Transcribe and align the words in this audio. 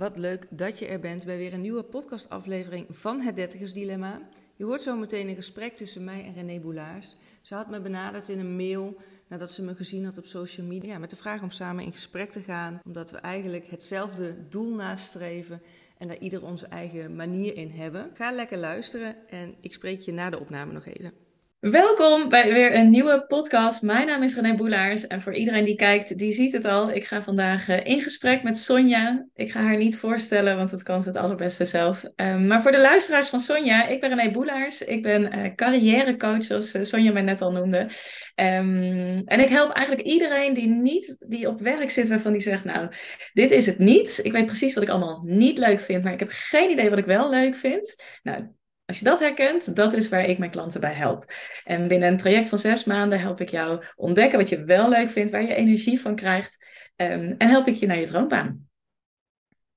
Wat 0.00 0.18
leuk 0.18 0.46
dat 0.50 0.78
je 0.78 0.86
er 0.86 1.00
bent 1.00 1.24
bij 1.24 1.36
weer 1.36 1.52
een 1.52 1.60
nieuwe 1.60 1.82
podcastaflevering 1.82 2.86
van 2.88 3.20
Het 3.20 3.36
Dertigers 3.36 3.72
Dilemma. 3.72 4.20
Je 4.56 4.64
hoort 4.64 4.82
zo 4.82 4.96
meteen 4.96 5.28
een 5.28 5.34
gesprek 5.34 5.76
tussen 5.76 6.04
mij 6.04 6.24
en 6.24 6.34
René 6.34 6.60
Boulaars. 6.60 7.16
Ze 7.42 7.54
had 7.54 7.70
me 7.70 7.80
benaderd 7.80 8.28
in 8.28 8.38
een 8.38 8.56
mail 8.56 8.96
nadat 9.28 9.52
ze 9.52 9.62
me 9.62 9.74
gezien 9.74 10.04
had 10.04 10.18
op 10.18 10.26
social 10.26 10.66
media 10.66 10.98
met 10.98 11.10
de 11.10 11.16
vraag 11.16 11.42
om 11.42 11.50
samen 11.50 11.84
in 11.84 11.92
gesprek 11.92 12.30
te 12.30 12.40
gaan, 12.40 12.80
omdat 12.84 13.10
we 13.10 13.16
eigenlijk 13.16 13.66
hetzelfde 13.66 14.48
doel 14.48 14.74
nastreven 14.74 15.62
en 15.98 16.08
daar 16.08 16.18
ieder 16.18 16.44
onze 16.44 16.66
eigen 16.66 17.16
manier 17.16 17.56
in 17.56 17.70
hebben. 17.70 18.10
Ga 18.14 18.32
lekker 18.32 18.58
luisteren 18.58 19.28
en 19.28 19.54
ik 19.60 19.72
spreek 19.72 20.00
je 20.00 20.12
na 20.12 20.30
de 20.30 20.40
opname 20.40 20.72
nog 20.72 20.86
even. 20.86 21.29
Welkom 21.60 22.28
bij 22.28 22.52
weer 22.52 22.74
een 22.74 22.90
nieuwe 22.90 23.24
podcast. 23.26 23.82
Mijn 23.82 24.06
naam 24.06 24.22
is 24.22 24.34
René 24.34 24.54
Boelaars 24.54 25.06
en 25.06 25.20
voor 25.20 25.34
iedereen 25.34 25.64
die 25.64 25.74
kijkt, 25.74 26.18
die 26.18 26.32
ziet 26.32 26.52
het 26.52 26.64
al. 26.64 26.90
Ik 26.90 27.04
ga 27.04 27.22
vandaag 27.22 27.68
eh, 27.68 27.84
in 27.84 28.00
gesprek 28.00 28.42
met 28.42 28.58
Sonja. 28.58 29.26
Ik 29.34 29.50
ga 29.50 29.62
haar 29.62 29.76
niet 29.76 29.96
voorstellen, 29.96 30.56
want 30.56 30.70
dat 30.70 30.82
kan 30.82 31.02
ze 31.02 31.08
het 31.08 31.18
allerbeste 31.18 31.64
zelf. 31.64 32.04
Um, 32.16 32.46
maar 32.46 32.62
voor 32.62 32.72
de 32.72 32.80
luisteraars 32.80 33.28
van 33.28 33.40
Sonja, 33.40 33.86
ik 33.86 34.00
ben 34.00 34.14
René 34.14 34.30
Boelaars. 34.30 34.82
Ik 34.82 35.02
ben 35.02 35.38
uh, 35.38 35.54
carrièrecoach, 35.54 36.44
zoals 36.44 36.74
uh, 36.74 36.82
Sonja 36.82 37.12
mij 37.12 37.22
net 37.22 37.40
al 37.40 37.52
noemde. 37.52 37.78
Um, 38.34 39.22
en 39.24 39.40
ik 39.40 39.48
help 39.48 39.72
eigenlijk 39.72 40.06
iedereen 40.06 40.54
die, 40.54 40.68
niet, 40.68 41.16
die 41.18 41.48
op 41.48 41.60
werk 41.60 41.90
zit, 41.90 42.08
waarvan 42.08 42.32
die 42.32 42.40
zegt, 42.40 42.64
nou, 42.64 42.88
dit 43.32 43.50
is 43.50 43.66
het 43.66 43.78
niet. 43.78 44.20
Ik 44.22 44.32
weet 44.32 44.46
precies 44.46 44.74
wat 44.74 44.82
ik 44.82 44.88
allemaal 44.88 45.22
niet 45.24 45.58
leuk 45.58 45.80
vind, 45.80 46.04
maar 46.04 46.12
ik 46.12 46.20
heb 46.20 46.30
geen 46.32 46.70
idee 46.70 46.90
wat 46.90 46.98
ik 46.98 47.06
wel 47.06 47.30
leuk 47.30 47.54
vind. 47.54 48.02
Nou, 48.22 48.58
als 48.90 48.98
je 48.98 49.04
dat 49.04 49.18
herkent, 49.18 49.76
dat 49.76 49.92
is 49.92 50.08
waar 50.08 50.24
ik 50.24 50.38
mijn 50.38 50.50
klanten 50.50 50.80
bij 50.80 50.92
help. 50.92 51.24
En 51.64 51.88
binnen 51.88 52.08
een 52.08 52.16
traject 52.16 52.48
van 52.48 52.58
zes 52.58 52.84
maanden 52.84 53.20
help 53.20 53.40
ik 53.40 53.48
jou 53.48 53.84
ontdekken 53.96 54.38
wat 54.38 54.48
je 54.48 54.64
wel 54.64 54.88
leuk 54.88 55.10
vindt, 55.10 55.30
waar 55.30 55.42
je 55.42 55.54
energie 55.54 56.00
van 56.00 56.14
krijgt. 56.14 56.66
Um, 56.96 57.34
en 57.38 57.48
help 57.48 57.66
ik 57.66 57.74
je 57.74 57.86
naar 57.86 58.00
je 58.00 58.06
droombaan. 58.06 58.68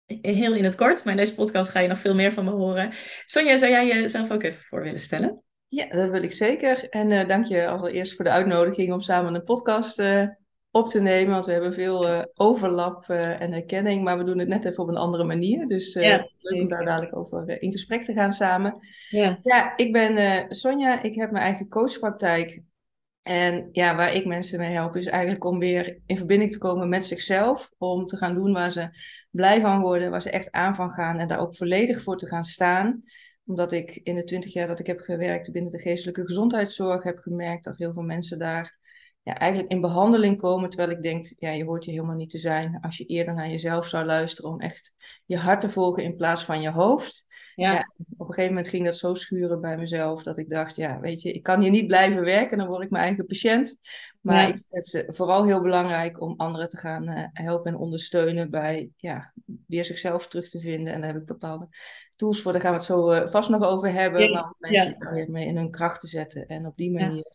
Heel 0.06 0.54
in 0.54 0.64
het 0.64 0.76
kort, 0.76 1.04
maar 1.04 1.14
in 1.14 1.20
deze 1.20 1.36
podcast 1.36 1.70
ga 1.70 1.80
je 1.80 1.88
nog 1.88 2.00
veel 2.00 2.16
meer 2.16 2.34
van 2.34 2.46
me 2.46 2.52
horen. 2.52 2.92
Sonja, 3.26 3.58
zou 3.58 3.72
jij 3.72 3.88
jezelf 3.88 4.32
ook 4.32 4.44
even 4.44 4.62
voor 4.62 4.84
willen 4.84 5.00
stellen? 5.00 5.44
Ja, 5.68 5.86
dat 5.86 6.10
wil 6.10 6.24
ik 6.24 6.34
zeker. 6.34 6.90
En 6.90 7.12
uh, 7.12 7.28
dank 7.28 7.46
je 7.46 7.68
allereerst 7.68 8.16
voor 8.16 8.26
de 8.26 8.32
uitnodiging 8.32 8.94
om 8.94 9.02
samen 9.02 9.36
een 9.36 9.44
podcast 9.44 10.00
uh, 10.00 10.28
op 10.74 10.88
te 10.88 11.02
nemen. 11.02 11.34
Want 11.34 11.46
we 11.46 11.52
hebben 11.52 11.74
veel 11.74 12.08
uh, 12.08 12.24
overlap 12.36 13.06
uh, 13.08 13.42
en 13.42 13.52
herkenning, 13.52 14.04
maar 14.04 14.18
we 14.18 14.24
doen 14.24 14.40
het 14.40 14.48
net 14.48 14.66
even 14.66 14.84
op 14.84 14.90
een 14.90 14.98
andere 14.98 15.24
manier. 15.24 15.68
Dus 15.68 15.96
uh, 15.96 16.04
ja, 16.04 16.30
leuk 16.40 16.62
om 16.62 16.68
daar 16.68 16.86
dadelijk 16.86 17.16
over 17.16 17.62
in 17.62 17.72
gesprek 17.72 18.04
te 18.04 18.14
gaan 18.14 18.32
samen. 18.32 18.78
Ja, 19.10 19.40
ja 19.44 19.78
ik 19.78 19.92
ben 19.92 20.46
Sonja, 20.56 21.02
ik 21.02 21.16
heb 21.16 21.32
mijn 21.32 21.44
eigen 21.44 21.68
coachpraktijk. 21.70 22.62
En 23.22 23.70
ja, 23.72 23.96
waar 23.96 24.14
ik 24.14 24.26
mensen 24.26 24.60
mee 24.60 24.74
help 24.74 24.96
is 24.96 25.06
eigenlijk 25.06 25.44
om 25.44 25.60
weer 25.60 26.00
in 26.06 26.18
verbinding 26.18 26.52
te 26.52 26.58
komen 26.58 26.90
met 26.90 27.06
zichzelf. 27.06 27.72
Om 27.78 28.06
te 28.06 28.18
gaan 28.18 28.36
doen 28.36 28.54
waar 28.54 28.72
ze 28.72 28.90
blij 29.30 29.62
van 29.62 29.82
worden, 29.82 30.12
waar 30.12 30.22
ze 30.22 30.30
echt 30.30 30.52
aan 30.52 30.76
van 30.76 30.90
gaan 30.90 31.20
en 31.20 31.28
daar 31.28 31.40
ook 31.40 31.56
volledig 31.56 32.02
voor 32.02 32.18
te 32.18 32.28
gaan 32.28 32.44
staan 32.44 33.04
omdat 33.46 33.72
ik 33.72 34.00
in 34.04 34.16
de 34.16 34.24
twintig 34.24 34.54
jaar 34.54 34.68
dat 34.68 34.80
ik 34.80 34.88
heb 34.88 35.00
gewerkt 35.00 35.52
binnen 35.52 35.72
de 35.72 35.80
geestelijke 35.80 36.26
gezondheidszorg 36.26 37.04
heb 37.04 37.18
gemerkt 37.18 37.64
dat 37.64 37.78
heel 37.78 37.94
veel 37.94 38.04
mensen 38.04 38.40
daar 38.40 38.78
ja, 39.24 39.38
eigenlijk 39.38 39.72
in 39.72 39.82
behandeling 39.82 40.38
komen. 40.38 40.70
Terwijl 40.70 40.92
ik 40.92 41.02
denk, 41.02 41.34
ja, 41.38 41.52
je 41.52 41.64
hoort 41.64 41.86
hier 41.86 41.94
helemaal 41.94 42.16
niet 42.16 42.30
te 42.30 42.38
zijn. 42.38 42.78
Als 42.82 42.98
je 42.98 43.06
eerder 43.06 43.34
naar 43.34 43.50
jezelf 43.50 43.88
zou 43.88 44.06
luisteren 44.06 44.52
om 44.52 44.60
echt 44.60 44.94
je 45.26 45.38
hart 45.38 45.62
te 45.62 45.70
volgen 45.70 46.04
in 46.04 46.16
plaats 46.16 46.46
van 46.46 46.62
je 46.62 46.72
hoofd. 46.72 47.26
Ja. 47.56 47.72
ja. 47.72 47.92
op 48.18 48.28
een 48.28 48.34
gegeven 48.34 48.54
moment 48.54 48.68
ging 48.68 48.86
dat 48.86 48.96
zo 48.96 49.14
schuren 49.14 49.62
bij 49.62 49.78
mezelf 49.78 50.24
dat 50.24 50.38
ik 50.38 50.50
dacht, 50.50 50.76
ja, 50.76 51.00
weet 51.00 51.22
je, 51.22 51.32
ik 51.32 51.44
kan 51.44 51.62
hier 51.62 51.70
niet 51.70 51.88
blijven 51.88 52.24
werken, 52.24 52.58
dan 52.58 52.68
word 52.68 52.84
ik 52.84 52.90
mijn 52.90 53.04
eigen 53.04 53.26
patiënt. 53.26 53.76
Maar 54.22 54.42
ja. 54.42 54.48
ik 54.48 54.62
vind 54.70 54.92
het 54.92 55.16
vooral 55.16 55.46
heel 55.46 55.62
belangrijk 55.62 56.22
om 56.22 56.34
anderen 56.38 56.70
te 56.70 56.78
gaan 56.78 57.10
uh, 57.10 57.28
helpen 57.32 57.72
en 57.72 57.80
ondersteunen 57.80 58.50
bij 58.50 58.90
ja, 58.98 59.34
weer 59.68 59.86
zichzelf 59.86 60.28
terug 60.28 60.50
te 60.50 60.60
vinden. 60.60 60.94
En 60.94 61.02
daar 61.02 61.14
heb 61.14 61.22
ik 61.22 61.28
bepaalde 61.28 61.68
tools 62.16 62.42
voor, 62.42 62.52
daar 62.52 62.62
gaan 62.62 62.72
we 62.72 62.78
het 62.78 62.86
zo 62.86 63.12
uh, 63.12 63.28
vast 63.28 63.50
nog 63.50 63.64
over 63.64 63.92
hebben. 63.92 64.22
Ja. 64.22 64.32
Maar 64.32 64.44
om 64.44 64.56
mensen 64.58 65.14
weer 65.14 65.32
mee 65.32 65.48
in 65.48 65.58
hun 65.58 65.72
kracht 65.72 66.02
te 66.02 66.08
zetten 66.08 66.48
en 66.48 66.66
op 66.66 66.78
die 66.78 66.92
manier 66.92 67.32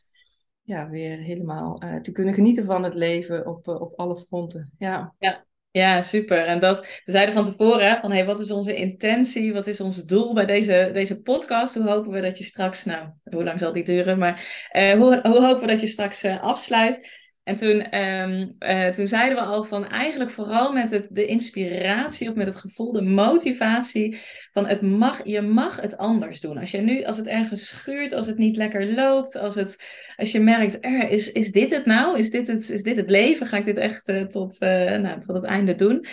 ja, 0.69 0.89
weer 0.89 1.19
helemaal 1.19 1.83
uh, 1.85 2.01
te 2.01 2.13
kunnen 2.13 2.35
genieten 2.35 2.65
van 2.65 2.83
het 2.83 2.95
leven 2.95 3.47
op, 3.47 3.69
uh, 3.69 3.81
op 3.81 3.99
alle 3.99 4.17
fronten. 4.17 4.71
Ja. 4.79 5.15
ja. 5.19 5.47
Ja, 5.71 6.01
super. 6.01 6.45
En 6.45 6.59
dat, 6.59 6.81
we 7.05 7.13
zeiden 7.13 7.35
van 7.35 7.45
tevoren 7.45 7.97
van 7.97 8.13
hey, 8.13 8.27
wat 8.27 8.41
is 8.41 8.51
onze 8.51 8.75
intentie, 8.75 9.53
wat 9.53 9.67
is 9.67 9.81
ons 9.81 10.05
doel 10.05 10.35
bij 10.35 10.47
deze, 10.47 10.91
deze 10.93 11.23
podcast? 11.23 11.75
Hoe 11.75 11.89
hopen 11.89 12.11
we 12.11 12.21
dat 12.21 12.39
je 12.39 12.45
straks, 12.45 12.85
nou, 12.85 13.09
hoe 13.23 13.45
lang 13.45 13.59
zal 13.59 13.73
die 13.73 13.85
duren, 13.85 14.19
maar 14.19 14.69
uh, 14.73 14.93
hoe, 14.93 15.21
hoe 15.23 15.45
hopen 15.45 15.61
we 15.61 15.67
dat 15.67 15.81
je 15.81 15.87
straks 15.87 16.25
afsluit? 16.25 17.28
En 17.49 17.57
toen, 17.57 17.99
um, 17.99 18.57
uh, 18.59 18.89
toen 18.89 19.07
zeiden 19.07 19.37
we 19.39 19.45
al 19.45 19.65
van 19.65 19.87
eigenlijk 19.87 20.31
vooral 20.31 20.73
met 20.73 20.91
het, 20.91 21.07
de 21.11 21.27
inspiratie 21.27 22.29
of 22.29 22.35
met 22.35 22.47
het 22.47 22.57
gevoel, 22.57 22.93
de 22.93 23.03
motivatie 23.03 24.19
van 24.53 24.67
het 24.67 24.81
mag, 24.81 25.21
je 25.25 25.41
mag 25.41 25.81
het 25.81 25.97
anders 25.97 26.41
doen. 26.41 26.59
Als 26.59 26.71
je 26.71 26.81
nu, 26.81 27.05
als 27.05 27.17
het 27.17 27.27
ergens 27.27 27.67
schuurt, 27.67 28.13
als 28.13 28.27
het 28.27 28.39
niet 28.39 28.57
lekker 28.57 28.95
loopt, 28.95 29.37
als, 29.37 29.55
het, 29.55 29.85
als 30.17 30.33
je 30.33 30.41
merkt, 30.41 30.85
er, 30.85 31.09
is, 31.09 31.33
is 31.33 31.51
dit 31.51 31.71
het 31.71 31.87
nou? 31.87 32.19
Is 32.19 32.31
dit 32.31 32.47
het, 32.47 32.71
is 32.71 32.83
dit 32.83 32.97
het 32.97 33.11
leven? 33.11 33.47
Ga 33.47 33.57
ik 33.57 33.65
dit 33.65 33.77
echt 33.77 34.09
uh, 34.09 34.23
tot, 34.23 34.63
uh, 34.63 34.69
nou, 34.97 35.21
tot 35.21 35.35
het 35.35 35.45
einde 35.45 35.75
doen? 35.75 36.07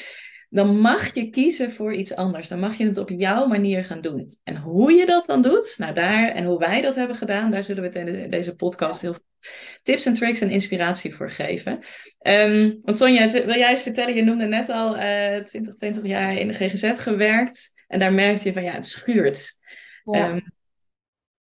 Dan 0.49 0.79
mag 0.79 1.13
je 1.13 1.29
kiezen 1.29 1.71
voor 1.71 1.93
iets 1.93 2.15
anders. 2.15 2.47
Dan 2.47 2.59
mag 2.59 2.77
je 2.77 2.85
het 2.85 2.97
op 2.97 3.09
jouw 3.09 3.45
manier 3.45 3.83
gaan 3.83 4.01
doen. 4.01 4.37
En 4.43 4.57
hoe 4.57 4.91
je 4.91 5.05
dat 5.05 5.25
dan 5.25 5.41
doet, 5.41 5.75
nou 5.77 5.93
daar 5.93 6.27
en 6.27 6.43
hoe 6.43 6.59
wij 6.59 6.81
dat 6.81 6.95
hebben 6.95 7.15
gedaan, 7.15 7.51
daar 7.51 7.63
zullen 7.63 7.91
we 7.91 7.99
in 7.99 8.29
deze 8.29 8.55
podcast 8.55 9.01
heel 9.01 9.13
veel 9.13 9.23
tips 9.81 10.05
en 10.05 10.13
tricks 10.13 10.41
en 10.41 10.49
inspiratie 10.49 11.15
voor 11.15 11.29
geven. 11.29 11.79
Um, 12.21 12.79
want 12.83 12.97
Sonja, 12.97 13.31
wil 13.31 13.57
jij 13.57 13.69
eens 13.69 13.81
vertellen, 13.81 14.15
je 14.15 14.23
noemde 14.23 14.45
net 14.45 14.69
al 14.69 14.95
uh, 14.95 15.37
20, 15.37 15.73
20 15.73 16.03
jaar 16.03 16.33
in 16.33 16.47
de 16.47 16.53
GGZ 16.53 17.01
gewerkt. 17.01 17.73
En 17.87 17.99
daar 17.99 18.13
merkte 18.13 18.47
je 18.47 18.53
van 18.53 18.63
ja, 18.63 18.73
het 18.73 18.85
schuurt. 18.85 19.51
Ja. 20.03 20.29
Um, 20.29 20.53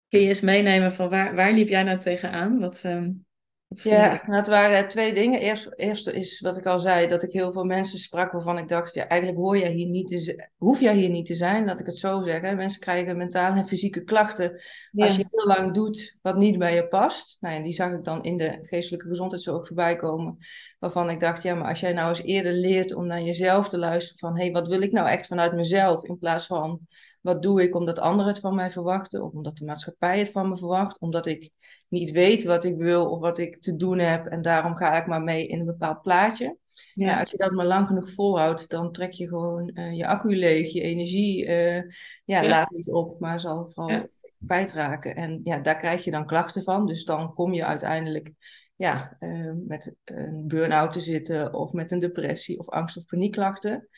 kun 0.08 0.20
je 0.20 0.28
eens 0.28 0.40
meenemen 0.40 0.92
van 0.92 1.08
waar, 1.08 1.34
waar 1.34 1.52
liep 1.52 1.68
jij 1.68 1.82
nou 1.82 1.98
tegenaan? 1.98 2.58
Wat, 2.58 2.82
um, 2.84 3.26
ja, 3.68 4.22
nou, 4.26 4.36
het 4.36 4.46
waren 4.46 4.88
twee 4.88 5.14
dingen. 5.14 5.40
Eerst, 5.40 5.72
eerst 5.76 6.08
is 6.08 6.40
wat 6.40 6.56
ik 6.56 6.66
al 6.66 6.80
zei, 6.80 7.06
dat 7.06 7.22
ik 7.22 7.32
heel 7.32 7.52
veel 7.52 7.64
mensen 7.64 7.98
sprak 7.98 8.32
waarvan 8.32 8.58
ik 8.58 8.68
dacht, 8.68 8.94
ja, 8.94 9.08
eigenlijk 9.08 9.40
hoor 9.40 9.58
jij 9.58 9.70
hier 9.70 9.88
niet 9.88 10.06
te, 10.06 10.48
hoef 10.56 10.80
jij 10.80 10.94
hier 10.94 11.08
niet 11.08 11.26
te 11.26 11.34
zijn, 11.34 11.64
laat 11.64 11.80
ik 11.80 11.86
het 11.86 11.98
zo 11.98 12.22
zeggen. 12.22 12.56
Mensen 12.56 12.80
krijgen 12.80 13.16
mentale 13.16 13.56
en 13.56 13.66
fysieke 13.66 14.04
klachten 14.04 14.60
ja. 14.90 15.04
als 15.04 15.16
je 15.16 15.26
heel 15.30 15.46
lang 15.46 15.74
doet 15.74 16.16
wat 16.22 16.36
niet 16.36 16.58
bij 16.58 16.74
je 16.74 16.88
past. 16.88 17.36
Nou, 17.40 17.54
en 17.54 17.62
die 17.62 17.72
zag 17.72 17.92
ik 17.92 18.04
dan 18.04 18.22
in 18.22 18.36
de 18.36 18.58
geestelijke 18.62 19.08
gezondheidszorg 19.08 19.66
voorbij 19.66 19.96
komen, 19.96 20.38
waarvan 20.78 21.10
ik 21.10 21.20
dacht, 21.20 21.42
ja, 21.42 21.54
maar 21.54 21.68
als 21.68 21.80
jij 21.80 21.92
nou 21.92 22.08
eens 22.08 22.22
eerder 22.22 22.52
leert 22.52 22.94
om 22.94 23.06
naar 23.06 23.22
jezelf 23.22 23.68
te 23.68 23.78
luisteren 23.78 24.18
van, 24.18 24.36
hé, 24.36 24.44
hey, 24.44 24.52
wat 24.52 24.68
wil 24.68 24.80
ik 24.80 24.92
nou 24.92 25.08
echt 25.08 25.26
vanuit 25.26 25.52
mezelf, 25.52 26.04
in 26.04 26.18
plaats 26.18 26.46
van 26.46 26.80
wat 27.24 27.42
doe 27.42 27.62
ik 27.62 27.74
omdat 27.74 27.98
anderen 27.98 28.32
het 28.32 28.40
van 28.40 28.54
mij 28.54 28.70
verwachten? 28.70 29.22
Of 29.22 29.32
omdat 29.32 29.56
de 29.56 29.64
maatschappij 29.64 30.18
het 30.18 30.30
van 30.30 30.48
me 30.48 30.56
verwacht? 30.56 30.98
Omdat 31.00 31.26
ik 31.26 31.50
niet 31.88 32.10
weet 32.10 32.44
wat 32.44 32.64
ik 32.64 32.76
wil 32.76 33.10
of 33.10 33.20
wat 33.20 33.38
ik 33.38 33.62
te 33.62 33.76
doen 33.76 33.98
heb. 33.98 34.26
En 34.26 34.42
daarom 34.42 34.76
ga 34.76 34.96
ik 34.96 35.06
maar 35.06 35.22
mee 35.22 35.46
in 35.46 35.60
een 35.60 35.66
bepaald 35.66 36.02
plaatje. 36.02 36.56
Ja. 36.94 37.06
ja 37.06 37.20
als 37.20 37.30
je 37.30 37.36
dat 37.36 37.50
maar 37.50 37.66
lang 37.66 37.86
genoeg 37.86 38.10
volhoudt, 38.10 38.70
dan 38.70 38.92
trek 38.92 39.12
je 39.12 39.28
gewoon 39.28 39.70
uh, 39.74 39.96
je 39.96 40.06
accu 40.06 40.36
leeg. 40.36 40.72
Je 40.72 40.80
energie 40.80 41.46
uh, 41.46 41.74
ja, 41.74 41.82
ja, 42.24 42.48
laat 42.48 42.70
niet 42.70 42.92
op, 42.92 43.20
maar 43.20 43.40
zal 43.40 43.68
vooral 43.68 43.96
ja. 43.96 44.08
kwijtraken. 44.46 45.16
En 45.16 45.40
ja, 45.44 45.58
daar 45.58 45.76
krijg 45.76 46.04
je 46.04 46.10
dan 46.10 46.26
klachten 46.26 46.62
van. 46.62 46.86
Dus 46.86 47.04
dan 47.04 47.34
kom 47.34 47.52
je 47.52 47.64
uiteindelijk 47.64 48.32
ja, 48.76 49.16
uh, 49.20 49.52
met 49.66 49.94
een 50.04 50.46
burn-out 50.46 50.92
te 50.92 51.00
zitten 51.00 51.54
of 51.54 51.72
met 51.72 51.92
een 51.92 51.98
depressie 51.98 52.58
of 52.58 52.68
angst- 52.68 52.96
of 52.96 53.04
paniekklachten. 53.04 53.88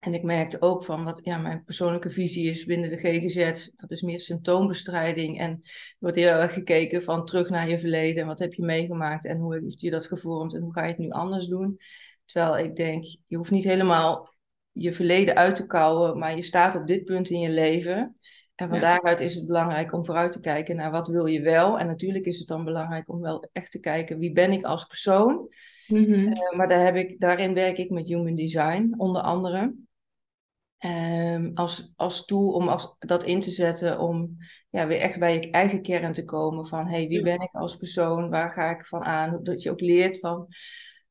En 0.00 0.14
ik 0.14 0.22
merkte 0.22 0.60
ook 0.60 0.84
van 0.84 1.04
wat 1.04 1.20
ja, 1.22 1.38
mijn 1.38 1.64
persoonlijke 1.64 2.10
visie 2.10 2.48
is 2.48 2.64
binnen 2.64 2.90
de 2.90 2.96
GGZ. 2.96 3.68
Dat 3.76 3.90
is 3.90 4.02
meer 4.02 4.20
symptoombestrijding. 4.20 5.38
En 5.38 5.50
er 5.62 5.96
wordt 5.98 6.16
heel 6.16 6.28
erg 6.28 6.52
gekeken 6.52 7.02
van 7.02 7.24
terug 7.24 7.48
naar 7.48 7.68
je 7.68 7.78
verleden. 7.78 8.26
Wat 8.26 8.38
heb 8.38 8.54
je 8.54 8.62
meegemaakt 8.62 9.24
en 9.24 9.38
hoe 9.38 9.54
heeft 9.54 9.80
je 9.80 9.90
dat 9.90 10.06
gevormd 10.06 10.54
en 10.54 10.62
hoe 10.62 10.72
ga 10.72 10.82
je 10.82 10.88
het 10.88 10.98
nu 10.98 11.10
anders 11.10 11.46
doen? 11.46 11.80
Terwijl 12.24 12.58
ik 12.58 12.76
denk, 12.76 13.04
je 13.26 13.36
hoeft 13.36 13.50
niet 13.50 13.64
helemaal 13.64 14.34
je 14.72 14.92
verleden 14.92 15.34
uit 15.34 15.54
te 15.54 15.66
kouwen, 15.66 16.18
maar 16.18 16.36
je 16.36 16.42
staat 16.42 16.74
op 16.74 16.86
dit 16.86 17.04
punt 17.04 17.30
in 17.30 17.40
je 17.40 17.50
leven. 17.50 18.16
En 18.54 18.68
van 18.68 18.80
ja. 18.80 18.82
daaruit 18.82 19.20
is 19.20 19.34
het 19.34 19.46
belangrijk 19.46 19.92
om 19.92 20.04
vooruit 20.04 20.32
te 20.32 20.40
kijken 20.40 20.76
naar 20.76 20.90
wat 20.90 21.08
wil 21.08 21.26
je 21.26 21.40
wel. 21.40 21.78
En 21.78 21.86
natuurlijk 21.86 22.26
is 22.26 22.38
het 22.38 22.48
dan 22.48 22.64
belangrijk 22.64 23.08
om 23.08 23.20
wel 23.20 23.48
echt 23.52 23.70
te 23.70 23.80
kijken 23.80 24.18
wie 24.18 24.32
ben 24.32 24.52
ik 24.52 24.64
als 24.64 24.84
persoon. 24.84 25.48
Mm 25.86 26.04
-hmm. 26.04 26.26
uh, 26.26 26.52
maar 26.56 26.68
daar 26.68 26.84
heb 26.84 26.96
ik, 26.96 27.20
daarin 27.20 27.54
werk 27.54 27.78
ik 27.78 27.90
met 27.90 28.08
Human 28.08 28.34
Design 28.34 28.94
onder 28.96 29.22
andere. 29.22 29.74
Um, 30.84 31.50
als, 31.54 31.92
als 31.96 32.24
tool 32.24 32.52
om 32.52 32.68
als, 32.68 32.94
dat 32.98 33.24
in 33.24 33.40
te 33.40 33.50
zetten 33.50 33.98
om 33.98 34.36
ja, 34.70 34.86
weer 34.86 35.00
echt 35.00 35.18
bij 35.18 35.34
je 35.34 35.50
eigen 35.50 35.82
kern 35.82 36.12
te 36.12 36.24
komen 36.24 36.66
van 36.66 36.86
hey, 36.86 37.08
wie 37.08 37.22
ben 37.22 37.40
ik 37.40 37.52
als 37.52 37.76
persoon, 37.76 38.30
waar 38.30 38.50
ga 38.50 38.70
ik 38.70 38.86
van 38.86 39.04
aan, 39.04 39.40
dat 39.42 39.62
je 39.62 39.70
ook 39.70 39.80
leert 39.80 40.18
van 40.18 40.48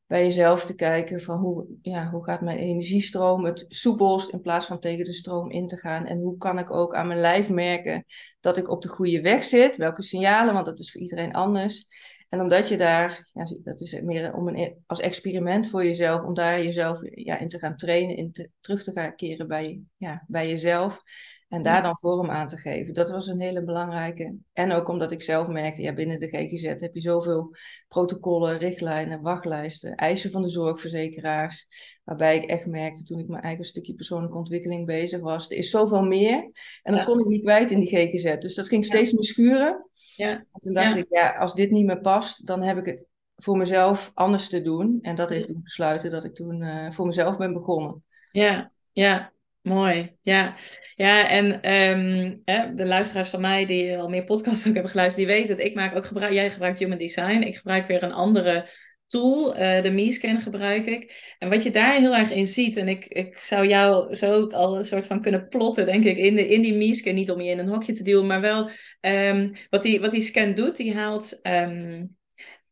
bij 0.09 0.23
jezelf 0.23 0.65
te 0.65 0.75
kijken 0.75 1.21
van 1.21 1.37
hoe, 1.37 1.65
ja, 1.81 2.09
hoe 2.09 2.23
gaat 2.23 2.41
mijn 2.41 2.57
energiestroom 2.57 3.45
het 3.45 3.65
soepelst 3.67 4.29
in 4.29 4.41
plaats 4.41 4.65
van 4.65 4.79
tegen 4.79 5.05
de 5.05 5.13
stroom 5.13 5.51
in 5.51 5.67
te 5.67 5.77
gaan? 5.77 6.05
En 6.05 6.19
hoe 6.19 6.37
kan 6.37 6.59
ik 6.59 6.71
ook 6.71 6.95
aan 6.95 7.07
mijn 7.07 7.19
lijf 7.19 7.49
merken 7.49 8.05
dat 8.39 8.57
ik 8.57 8.69
op 8.69 8.81
de 8.81 8.87
goede 8.87 9.21
weg 9.21 9.43
zit, 9.43 9.75
welke 9.75 10.01
signalen, 10.01 10.53
want 10.53 10.65
dat 10.65 10.79
is 10.79 10.91
voor 10.91 11.01
iedereen 11.01 11.33
anders 11.33 11.87
En 12.29 12.41
omdat 12.41 12.67
je 12.67 12.77
daar, 12.77 13.29
ja, 13.33 13.45
dat 13.63 13.81
is 13.81 14.01
meer 14.01 14.33
om 14.33 14.47
een, 14.47 14.83
als 14.85 14.99
experiment 14.99 15.69
voor 15.69 15.83
jezelf, 15.83 16.23
om 16.23 16.33
daar 16.33 16.63
jezelf 16.63 17.01
ja, 17.13 17.37
in 17.37 17.47
te 17.47 17.59
gaan 17.59 17.75
trainen, 17.75 18.15
in 18.15 18.31
te, 18.31 18.49
terug 18.59 18.83
te 18.83 18.91
gaan 18.91 19.15
keren 19.15 19.47
bij, 19.47 19.81
ja, 19.97 20.23
bij 20.27 20.49
jezelf. 20.49 21.01
En 21.49 21.63
daar 21.63 21.83
dan 21.83 21.97
vorm 21.99 22.29
aan 22.29 22.47
te 22.47 22.57
geven. 22.57 22.93
Dat 22.93 23.09
was 23.09 23.27
een 23.27 23.41
hele 23.41 23.63
belangrijke. 23.63 24.35
En 24.53 24.71
ook 24.71 24.87
omdat 24.87 25.11
ik 25.11 25.21
zelf 25.21 25.47
merkte, 25.47 25.81
ja, 25.81 25.93
binnen 25.93 26.19
de 26.19 26.27
GGZ 26.27 26.63
heb 26.63 26.93
je 26.93 27.01
zoveel 27.01 27.55
protocollen, 27.87 28.57
richtlijnen, 28.57 29.21
wachtlijsten, 29.21 29.95
eisen 29.95 30.31
van 30.31 30.41
de 30.41 30.49
zorgverzekeraars. 30.49 31.67
Waarbij 32.03 32.35
ik 32.35 32.49
echt 32.49 32.65
merkte 32.65 33.03
toen 33.03 33.19
ik 33.19 33.27
mijn 33.27 33.43
eigen 33.43 33.65
stukje 33.65 33.93
persoonlijke 33.93 34.37
ontwikkeling 34.37 34.85
bezig 34.85 35.19
was. 35.19 35.49
Er 35.49 35.57
is 35.57 35.69
zoveel 35.69 36.03
meer. 36.03 36.51
En 36.83 36.93
dat 36.93 37.03
kon 37.03 37.19
ik 37.19 37.25
niet 37.25 37.41
kwijt 37.41 37.71
in 37.71 37.79
die 37.79 37.95
GGZ. 37.95 38.37
Dus 38.37 38.55
dat 38.55 38.67
ging 38.67 38.85
steeds 38.85 39.11
meer 39.11 39.23
schuren. 39.23 39.89
Ja. 40.15 40.31
En 40.31 40.59
toen 40.59 40.73
dacht 40.73 40.97
ik, 40.97 41.05
ja, 41.09 41.29
als 41.37 41.53
dit 41.53 41.71
niet 41.71 41.85
meer 41.85 42.01
past, 42.01 42.47
dan 42.47 42.61
heb 42.61 42.77
ik 42.77 42.85
het 42.85 43.05
voor 43.35 43.57
mezelf 43.57 44.11
anders 44.13 44.49
te 44.49 44.61
doen. 44.61 44.99
En 45.01 45.15
dat 45.15 45.29
heeft 45.29 45.47
toen 45.47 45.63
besluiten 45.63 46.11
dat 46.11 46.23
ik 46.23 46.35
toen 46.35 46.61
uh, 46.61 46.91
voor 46.91 47.05
mezelf 47.05 47.37
ben 47.37 47.53
begonnen. 47.53 48.03
Ja, 48.31 48.71
ja. 48.91 49.31
Mooi, 49.61 50.15
ja. 50.21 50.55
Ja, 50.95 51.29
en 51.29 51.45
um, 51.73 52.41
hè, 52.43 52.73
de 52.73 52.85
luisteraars 52.85 53.29
van 53.29 53.41
mij 53.41 53.65
die 53.65 53.97
al 53.97 54.09
meer 54.09 54.23
podcasts 54.23 54.67
ook 54.67 54.73
hebben 54.73 54.91
geluisterd, 54.91 55.27
die 55.27 55.35
weten 55.35 55.57
dat 55.57 55.65
ik 55.65 55.75
maak 55.75 55.95
ook 55.95 56.05
gebruik, 56.05 56.33
jij 56.33 56.49
gebruikt 56.49 56.79
Human 56.79 56.97
Design, 56.97 57.41
ik 57.41 57.55
gebruik 57.55 57.87
weer 57.87 58.03
een 58.03 58.11
andere 58.11 58.69
tool, 59.07 59.59
uh, 59.59 59.81
de 59.81 59.91
MeScan 59.91 60.41
gebruik 60.41 60.85
ik. 60.85 61.35
En 61.39 61.49
wat 61.49 61.63
je 61.63 61.71
daar 61.71 61.95
heel 61.95 62.15
erg 62.15 62.31
in 62.31 62.47
ziet, 62.47 62.77
en 62.77 62.87
ik, 62.87 63.05
ik 63.05 63.37
zou 63.37 63.67
jou 63.67 64.15
zo 64.15 64.47
al 64.47 64.77
een 64.77 64.85
soort 64.85 65.05
van 65.05 65.21
kunnen 65.21 65.47
plotten, 65.47 65.85
denk 65.85 66.03
ik, 66.03 66.17
in, 66.17 66.35
de, 66.35 66.47
in 66.47 66.61
die 66.61 66.73
MeScan, 66.73 67.13
niet 67.13 67.31
om 67.31 67.41
je 67.41 67.51
in 67.51 67.59
een 67.59 67.67
hokje 67.67 67.93
te 67.93 68.03
duwen, 68.03 68.27
maar 68.27 68.41
wel 68.41 68.69
um, 69.01 69.53
wat, 69.69 69.81
die, 69.81 69.99
wat 69.99 70.11
die 70.11 70.21
scan 70.21 70.53
doet, 70.53 70.75
die 70.75 70.95
haalt 70.95 71.39
um, 71.43 72.17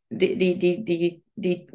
die, 0.08 0.36
die, 0.36 0.58
die, 0.58 0.84
die, 0.84 1.24
die 1.34 1.66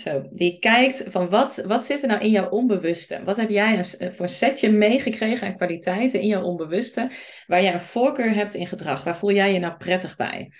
zo, 0.00 0.28
die 0.30 0.58
kijkt 0.58 1.04
van 1.08 1.28
wat, 1.28 1.62
wat 1.66 1.84
zit 1.84 2.02
er 2.02 2.08
nou 2.08 2.20
in 2.20 2.30
jouw 2.30 2.48
onbewuste? 2.48 3.20
Wat 3.24 3.36
heb 3.36 3.50
jij 3.50 3.78
een, 3.78 4.14
voor 4.14 4.28
setje 4.28 4.70
meegekregen 4.70 5.46
aan 5.46 5.56
kwaliteiten 5.56 6.20
in 6.20 6.26
jouw 6.26 6.42
onbewuste, 6.42 7.10
waar 7.46 7.62
jij 7.62 7.72
een 7.72 7.80
voorkeur 7.80 8.34
hebt 8.34 8.54
in 8.54 8.66
gedrag? 8.66 9.04
Waar 9.04 9.18
voel 9.18 9.32
jij 9.32 9.52
je 9.52 9.58
nou 9.58 9.76
prettig 9.76 10.16
bij? 10.16 10.52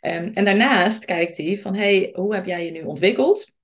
Um, 0.00 0.30
en 0.34 0.44
daarnaast 0.44 1.04
kijkt 1.04 1.36
hij 1.36 1.58
van, 1.58 1.74
hey, 1.74 2.10
hoe 2.14 2.34
heb 2.34 2.44
jij 2.44 2.64
je 2.64 2.70
nu 2.70 2.82
ontwikkeld? 2.82 3.54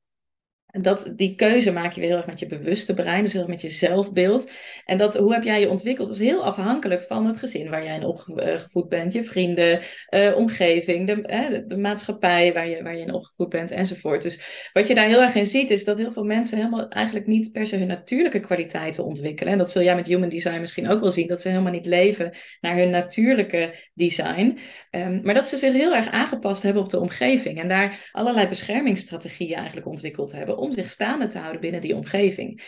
Dat, 0.70 1.12
die 1.16 1.34
keuze 1.34 1.72
maak 1.72 1.92
je 1.92 2.00
weer 2.00 2.08
heel 2.08 2.18
erg 2.18 2.26
met 2.26 2.38
je 2.38 2.46
bewuste 2.46 2.94
brein, 2.94 3.22
dus 3.22 3.32
heel 3.32 3.40
erg 3.40 3.50
met 3.50 3.60
je 3.60 3.68
zelfbeeld. 3.68 4.50
En 4.84 4.98
dat, 4.98 5.16
hoe 5.16 5.32
heb 5.32 5.42
jij 5.42 5.60
je 5.60 5.68
ontwikkeld, 5.68 6.10
is 6.10 6.18
heel 6.18 6.44
afhankelijk 6.44 7.02
van 7.02 7.26
het 7.26 7.36
gezin 7.36 7.70
waar 7.70 7.84
jij 7.84 7.94
in 7.94 8.04
opgevoed 8.04 8.88
bent, 8.88 9.12
je 9.12 9.24
vrienden, 9.24 9.80
uh, 10.10 10.36
omgeving, 10.36 11.06
de, 11.06 11.50
uh, 11.52 11.60
de, 11.66 11.76
maatschappij 11.76 12.52
waar 12.52 12.68
je, 12.68 12.82
waar 12.82 12.96
je 12.96 13.02
in 13.02 13.12
opgevoed 13.12 13.48
bent 13.48 13.70
enzovoort. 13.70 14.22
Dus 14.22 14.68
wat 14.72 14.86
je 14.86 14.94
daar 14.94 15.06
heel 15.06 15.22
erg 15.22 15.34
in 15.34 15.46
ziet, 15.46 15.70
is 15.70 15.84
dat 15.84 15.98
heel 15.98 16.12
veel 16.12 16.24
mensen 16.24 16.56
helemaal 16.56 16.88
eigenlijk 16.88 17.26
niet 17.26 17.52
per 17.52 17.66
se 17.66 17.76
hun 17.76 17.86
natuurlijke 17.86 18.40
kwaliteiten 18.40 19.04
ontwikkelen. 19.04 19.52
En 19.52 19.58
dat 19.58 19.70
zul 19.70 19.82
jij 19.82 19.94
met 19.94 20.08
Human 20.08 20.28
Design 20.28 20.60
misschien 20.60 20.88
ook 20.88 21.00
wel 21.00 21.10
zien, 21.10 21.26
dat 21.26 21.42
ze 21.42 21.48
helemaal 21.48 21.72
niet 21.72 21.86
leven 21.86 22.32
naar 22.60 22.76
hun 22.76 22.90
natuurlijke 22.90 23.74
design. 23.94 24.58
Um, 24.90 25.20
maar 25.22 25.34
dat 25.34 25.48
ze 25.48 25.56
zich 25.56 25.72
heel 25.72 25.94
erg 25.94 26.08
aangepast 26.08 26.62
hebben 26.62 26.82
op 26.82 26.90
de 26.90 27.00
omgeving 27.00 27.60
en 27.60 27.68
daar 27.68 28.10
allerlei 28.12 28.48
beschermingsstrategieën 28.48 29.56
eigenlijk 29.56 29.86
ontwikkeld 29.86 30.32
hebben 30.32 30.56
om 30.58 30.72
zich 30.72 30.90
staande 30.90 31.26
te 31.26 31.38
houden 31.38 31.60
binnen 31.60 31.80
die 31.80 31.94
omgeving. 31.94 32.62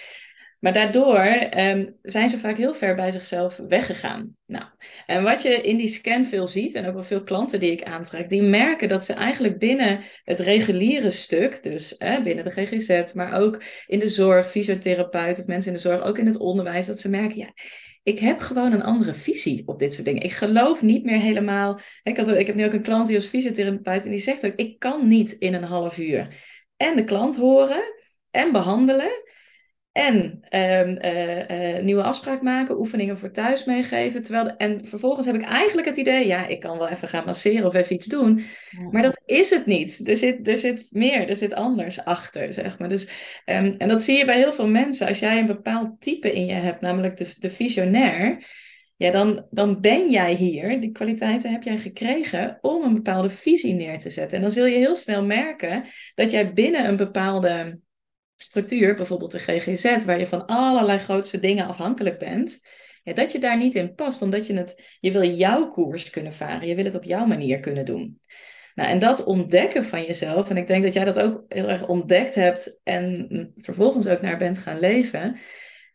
Maar 0.61 0.73
daardoor 0.73 1.49
um, 1.57 1.97
zijn 2.03 2.29
ze 2.29 2.39
vaak 2.39 2.57
heel 2.57 2.75
ver 2.75 2.95
bij 2.95 3.11
zichzelf 3.11 3.61
weggegaan. 3.69 4.37
Nou, 4.47 4.65
en 5.07 5.23
wat 5.23 5.43
je 5.43 5.49
in 5.49 5.77
die 5.77 5.87
scan 5.87 6.25
veel 6.25 6.47
ziet, 6.47 6.75
en 6.75 6.87
ook 6.87 6.95
wel 6.95 7.03
veel 7.03 7.23
klanten 7.23 7.61
die 7.61 7.73
ik 7.73 7.83
aantrek, 7.83 8.29
die 8.29 8.43
merken 8.43 8.89
dat 8.89 9.05
ze 9.05 9.13
eigenlijk 9.13 9.59
binnen 9.59 10.01
het 10.25 10.39
reguliere 10.39 11.11
stuk, 11.11 11.63
dus 11.63 11.97
binnen 11.97 12.45
de 12.45 12.51
GGZ, 12.51 13.13
maar 13.13 13.41
ook 13.41 13.63
in 13.87 13.99
de 13.99 14.09
zorg, 14.09 14.51
fysiotherapeut 14.51 15.39
of 15.39 15.47
mensen 15.47 15.71
in 15.71 15.77
de 15.77 15.83
zorg, 15.83 16.03
ook 16.03 16.19
in 16.19 16.27
het 16.27 16.39
onderwijs, 16.39 16.87
dat 16.87 17.01
ze 17.01 17.11
merken, 17.11 17.39
ja, 17.39 17.53
ik 18.03 18.19
heb 18.19 18.41
gewoon 18.41 18.73
een 18.73 18.83
andere 18.83 19.15
visie 19.15 19.63
op 19.67 19.79
dit 19.79 19.95
soort 19.95 20.07
dingen. 20.07 20.23
Ik 20.23 20.33
geloof 20.33 20.83
niet 20.83 21.05
meer 21.05 21.19
helemaal. 21.19 21.81
Ik, 22.03 22.17
had, 22.17 22.29
ik 22.29 22.47
heb 22.47 22.57
nu 22.57 22.65
ook 22.65 22.73
een 22.73 22.83
klant 22.83 23.07
die 23.07 23.17
als 23.17 23.27
fysiotherapeut 23.27 24.05
en 24.05 24.11
die 24.11 24.19
zegt 24.19 24.47
ook: 24.47 24.55
ik 24.57 24.79
kan 24.79 25.09
niet 25.09 25.33
in 25.33 25.55
een 25.55 25.65
half 25.65 25.99
uur 25.99 26.29
en 26.81 26.97
de 26.97 27.05
klant 27.05 27.37
horen 27.37 27.83
en 28.31 28.53
behandelen. 28.53 29.29
En 29.93 30.17
um, 30.51 30.99
uh, 31.05 31.75
uh, 31.77 31.83
nieuwe 31.83 32.03
afspraak 32.03 32.43
maken, 32.43 32.79
oefeningen 32.79 33.19
voor 33.19 33.31
thuis 33.31 33.65
meegeven. 33.65 34.23
Terwijl 34.23 34.45
de, 34.45 34.51
en 34.51 34.87
vervolgens 34.87 35.27
heb 35.27 35.35
ik 35.35 35.45
eigenlijk 35.45 35.87
het 35.87 35.97
idee, 35.97 36.27
ja, 36.27 36.47
ik 36.47 36.61
kan 36.61 36.79
wel 36.79 36.89
even 36.89 37.09
gaan 37.09 37.25
masseren 37.25 37.67
of 37.67 37.75
even 37.75 37.95
iets 37.95 38.07
doen. 38.07 38.43
Maar 38.91 39.03
dat 39.03 39.23
is 39.27 39.51
het 39.51 39.67
niet. 39.67 40.09
Er 40.09 40.17
zit, 40.17 40.49
er 40.49 40.59
zit 40.59 40.87
meer, 40.91 41.29
er 41.29 41.37
zit 41.37 41.55
anders 41.55 42.05
achter, 42.05 42.53
zeg 42.53 42.79
maar. 42.79 42.89
Dus, 42.89 43.05
um, 43.47 43.75
en 43.79 43.89
dat 43.89 44.03
zie 44.03 44.19
je 44.19 44.25
bij 44.25 44.37
heel 44.37 44.53
veel 44.53 44.69
mensen. 44.69 45.07
Als 45.07 45.19
jij 45.19 45.39
een 45.39 45.47
bepaald 45.47 46.01
type 46.01 46.33
in 46.33 46.47
je 46.47 46.53
hebt, 46.53 46.81
namelijk 46.81 47.17
de, 47.17 47.35
de 47.39 47.51
visionair, 47.51 48.47
ja, 49.01 49.11
dan, 49.11 49.47
dan 49.51 49.81
ben 49.81 50.11
jij 50.11 50.35
hier, 50.35 50.81
die 50.81 50.93
kwaliteiten 50.93 51.53
heb 51.53 51.63
jij 51.63 51.79
gekregen 51.79 52.59
om 52.61 52.83
een 52.83 52.95
bepaalde 52.95 53.31
visie 53.31 53.75
neer 53.75 53.99
te 53.99 54.11
zetten. 54.11 54.37
En 54.37 54.43
dan 54.43 54.53
zul 54.53 54.67
je 54.67 54.77
heel 54.77 54.95
snel 54.95 55.25
merken 55.25 55.85
dat 56.15 56.31
jij 56.31 56.53
binnen 56.53 56.89
een 56.89 56.97
bepaalde 56.97 57.79
structuur, 58.37 58.95
bijvoorbeeld 58.95 59.31
de 59.31 59.39
GGZ, 59.39 60.05
waar 60.05 60.19
je 60.19 60.27
van 60.27 60.47
allerlei 60.47 60.99
grootste 60.99 61.39
dingen 61.39 61.67
afhankelijk 61.67 62.19
bent, 62.19 62.61
dat 63.03 63.33
je 63.33 63.39
daar 63.39 63.57
niet 63.57 63.75
in 63.75 63.95
past, 63.95 64.23
omdat 64.23 64.47
je 64.47 64.57
het, 64.57 64.97
je 65.01 65.13
wil 65.13 65.25
jouw 65.25 65.69
koers 65.69 66.11
kunnen 66.11 66.33
varen, 66.33 66.69
je 66.69 66.75
wil 66.75 66.85
het 66.85 66.95
op 66.95 67.05
jouw 67.05 67.25
manier 67.25 67.61
kunnen 67.61 67.85
doen. 67.85 68.21
Nou, 68.75 68.89
en 68.89 68.99
dat 68.99 69.25
ontdekken 69.25 69.85
van 69.85 70.03
jezelf, 70.03 70.51
en 70.51 70.57
ik 70.57 70.67
denk 70.67 70.83
dat 70.83 70.93
jij 70.93 71.05
dat 71.05 71.21
ook 71.21 71.45
heel 71.49 71.69
erg 71.69 71.87
ontdekt 71.87 72.35
hebt 72.35 72.81
en 72.83 73.29
vervolgens 73.57 74.09
ook 74.09 74.21
naar 74.21 74.39
bent 74.39 74.59
gaan 74.59 74.79
leven, 74.79 75.39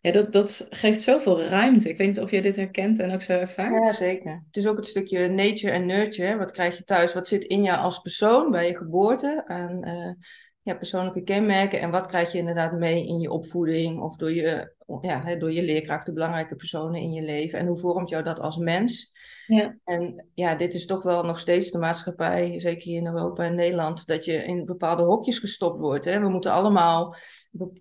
ja, 0.05 0.11
dat, 0.11 0.31
dat 0.31 0.67
geeft 0.69 1.01
zoveel 1.01 1.43
ruimte. 1.43 1.89
Ik 1.89 1.97
weet 1.97 2.07
niet 2.07 2.19
of 2.19 2.31
je 2.31 2.41
dit 2.41 2.55
herkent 2.55 2.99
en 2.99 3.13
ook 3.13 3.21
zo 3.21 3.33
ervaart. 3.33 3.87
Ja, 3.87 3.93
zeker. 3.93 4.43
Het 4.45 4.57
is 4.57 4.67
ook 4.67 4.77
het 4.77 4.85
stukje 4.85 5.27
nature 5.27 5.71
en 5.71 5.85
nurture. 5.85 6.37
Wat 6.37 6.51
krijg 6.51 6.77
je 6.77 6.83
thuis? 6.83 7.13
Wat 7.13 7.27
zit 7.27 7.43
in 7.43 7.63
jou 7.63 7.79
als 7.79 7.99
persoon 7.99 8.51
bij 8.51 8.67
je 8.67 8.77
geboorte? 8.77 9.43
En 9.47 9.87
uh, 9.87 10.27
ja, 10.61 10.75
persoonlijke 10.75 11.23
kenmerken. 11.23 11.79
En 11.79 11.89
wat 11.89 12.07
krijg 12.07 12.31
je 12.31 12.37
inderdaad 12.37 12.71
mee 12.71 13.07
in 13.07 13.19
je 13.19 13.31
opvoeding 13.31 14.01
of 14.01 14.15
door 14.15 14.33
je, 14.33 14.74
ja, 15.01 15.35
door 15.35 15.51
je 15.51 15.63
leerkrachten, 15.63 16.13
belangrijke 16.13 16.55
personen 16.55 17.01
in 17.01 17.13
je 17.13 17.21
leven? 17.21 17.59
En 17.59 17.67
hoe 17.67 17.77
vormt 17.77 18.09
jou 18.09 18.23
dat 18.23 18.39
als 18.39 18.57
mens? 18.57 19.13
Ja. 19.47 19.77
En 19.83 20.25
ja, 20.33 20.55
dit 20.55 20.73
is 20.73 20.85
toch 20.85 21.03
wel 21.03 21.23
nog 21.23 21.39
steeds 21.39 21.71
de 21.71 21.77
maatschappij, 21.77 22.59
zeker 22.59 22.83
hier 22.83 22.97
in 22.97 23.05
Europa 23.05 23.43
en 23.43 23.55
Nederland, 23.55 24.07
dat 24.07 24.25
je 24.25 24.33
in 24.33 24.65
bepaalde 24.65 25.03
hokjes 25.03 25.39
gestopt 25.39 25.79
wordt. 25.79 26.05
Hè? 26.05 26.19
We 26.19 26.29
moeten 26.29 26.51
allemaal 26.51 27.15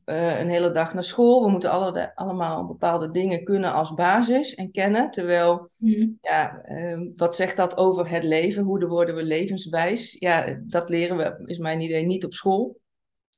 uh, 0.05 0.39
een 0.41 0.49
hele 0.49 0.71
dag 0.71 0.95
naar 0.95 1.03
school, 1.03 1.45
we 1.45 1.51
moeten 1.51 1.71
alle, 1.71 2.15
allemaal 2.15 2.67
bepaalde 2.67 3.11
dingen 3.11 3.45
kunnen 3.45 3.73
als 3.73 3.95
basis 3.95 4.55
en 4.55 4.71
kennen. 4.71 5.11
Terwijl, 5.11 5.71
mm. 5.77 6.19
ja, 6.21 6.65
uh, 6.69 7.11
wat 7.15 7.35
zegt 7.35 7.57
dat 7.57 7.77
over 7.77 8.11
het 8.11 8.23
leven? 8.23 8.63
Hoe 8.63 8.87
worden 8.87 9.15
we 9.15 9.25
levenswijs? 9.25 10.17
Ja, 10.19 10.61
dat 10.67 10.89
leren 10.89 11.17
we, 11.17 11.43
is 11.45 11.59
mijn 11.59 11.81
idee, 11.81 12.07
niet 12.07 12.25
op 12.25 12.35
school. 12.35 12.83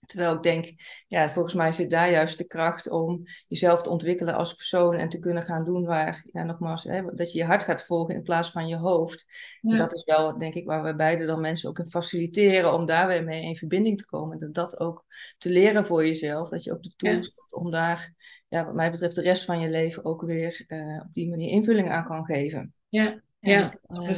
Terwijl 0.07 0.35
ik 0.35 0.43
denk, 0.43 0.75
ja, 1.09 1.31
volgens 1.31 1.55
mij 1.55 1.73
zit 1.73 1.91
daar 1.91 2.11
juist 2.11 2.39
de 2.39 2.47
kracht 2.47 2.91
om 2.91 3.23
jezelf 3.49 3.83
te 3.83 3.91
ontwikkelen 3.91 4.35
als 4.35 4.55
persoon 4.55 4.95
en 4.95 5.09
te 5.09 5.19
kunnen 5.19 5.45
gaan 5.45 5.65
doen 5.65 5.85
waar, 5.85 6.25
ja, 6.33 6.43
nogmaals, 6.43 6.85
hè, 6.85 7.15
dat 7.15 7.33
je 7.33 7.39
je 7.39 7.45
hart 7.45 7.63
gaat 7.63 7.85
volgen 7.85 8.15
in 8.15 8.23
plaats 8.23 8.51
van 8.51 8.69
je 8.69 8.77
hoofd. 8.77 9.27
Ja. 9.61 9.77
Dat 9.77 9.95
is 9.95 10.05
wel, 10.05 10.39
denk 10.39 10.55
ik, 10.55 10.67
waar 10.67 10.83
we 10.83 10.97
beide 10.97 11.27
dan 11.27 11.41
mensen 11.41 11.69
ook 11.69 11.79
in 11.79 11.91
faciliteren 11.91 12.73
om 12.73 12.87
daar 12.87 13.07
weer 13.07 13.25
mee 13.25 13.43
in 13.43 13.57
verbinding 13.57 13.99
te 13.99 14.07
komen. 14.07 14.39
Dat 14.39 14.55
dat 14.55 14.81
ook 14.81 15.05
te 15.39 15.51
leren 15.51 15.87
voor 15.87 16.07
jezelf, 16.07 16.49
dat 16.49 16.65
je 16.65 16.73
ook 16.73 16.83
de 16.83 16.93
tools 16.97 17.33
hebt 17.35 17.55
om 17.55 17.71
daar, 17.71 18.15
ja, 18.49 18.65
wat 18.65 18.75
mij 18.75 18.91
betreft, 18.91 19.15
de 19.15 19.23
rest 19.23 19.45
van 19.45 19.61
je 19.61 19.71
leven 19.71 20.05
ook 20.05 20.23
weer 20.23 20.65
uh, 20.69 21.01
op 21.07 21.13
die 21.13 21.29
manier 21.29 21.51
invulling 21.51 21.91
aan 21.91 22.05
kan 22.05 22.25
geven. 22.25 22.75
Ja, 22.89 23.23
en, 23.41 23.51
ja, 23.51 23.79
uh, 23.89 24.11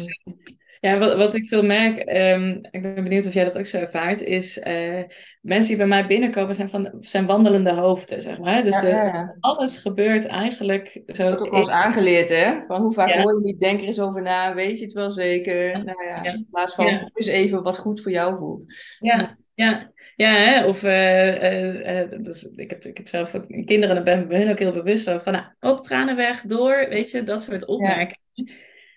ja, 0.80 0.98
wat, 0.98 1.16
wat 1.16 1.34
ik 1.34 1.48
veel 1.48 1.64
merk, 1.64 1.96
um, 2.16 2.58
ik 2.70 2.82
ben 2.82 2.94
benieuwd 2.94 3.26
of 3.26 3.34
jij 3.34 3.44
dat 3.44 3.58
ook 3.58 3.66
zo 3.66 3.78
ervaart, 3.78 4.20
is 4.20 4.58
uh, 4.58 5.02
mensen 5.40 5.68
die 5.68 5.76
bij 5.76 5.86
mij 5.86 6.06
binnenkomen 6.06 6.54
zijn, 6.54 6.70
van, 6.70 6.96
zijn 7.00 7.26
wandelende 7.26 7.72
hoofden, 7.72 8.22
zeg 8.22 8.38
maar. 8.38 8.62
Dus 8.62 8.80
ja, 8.80 8.88
ja. 8.88 9.36
alles 9.40 9.76
gebeurt 9.76 10.26
eigenlijk 10.26 11.02
zo. 11.06 11.30
Dat 11.30 11.58
is 11.58 11.68
aangeleerd, 11.68 12.28
hè? 12.28 12.60
Van 12.66 12.80
hoe 12.80 12.92
vaak 12.92 13.12
hoor 13.12 13.34
je 13.34 13.44
niet, 13.44 13.60
denk 13.60 13.80
er 13.80 13.86
eens 13.86 14.00
over 14.00 14.22
na, 14.22 14.54
weet 14.54 14.78
je 14.78 14.84
het 14.84 14.94
wel 14.94 15.10
zeker? 15.10 15.84
Nou 15.84 16.04
ja, 16.06 16.24
in 16.24 16.46
plaats 16.50 16.74
van, 16.74 16.86
eens 16.86 17.26
even 17.26 17.62
wat 17.62 17.78
goed 17.78 18.00
voor 18.00 18.12
jou 18.12 18.36
voelt. 18.36 18.64
Ja, 18.98 19.36
ja. 19.54 19.92
Ja, 20.16 20.30
hè? 20.30 20.66
of 20.66 20.82
uh, 20.82 22.02
uh, 22.02 22.10
dus 22.22 22.44
ik, 22.44 22.70
heb, 22.70 22.84
ik 22.84 22.96
heb 22.96 23.08
zelf 23.08 23.34
ook 23.34 23.46
kinderen 23.64 23.96
en 23.96 24.04
ben 24.04 24.38
hun 24.38 24.50
ook 24.50 24.58
heel 24.58 24.72
bewust 24.72 25.10
van, 25.10 25.32
nou, 25.32 25.44
op 25.60 25.82
tranen 25.82 26.16
weg, 26.16 26.42
door, 26.42 26.86
weet 26.88 27.10
je, 27.10 27.24
dat 27.24 27.42
soort 27.42 27.66
opmerkingen. 27.66 28.18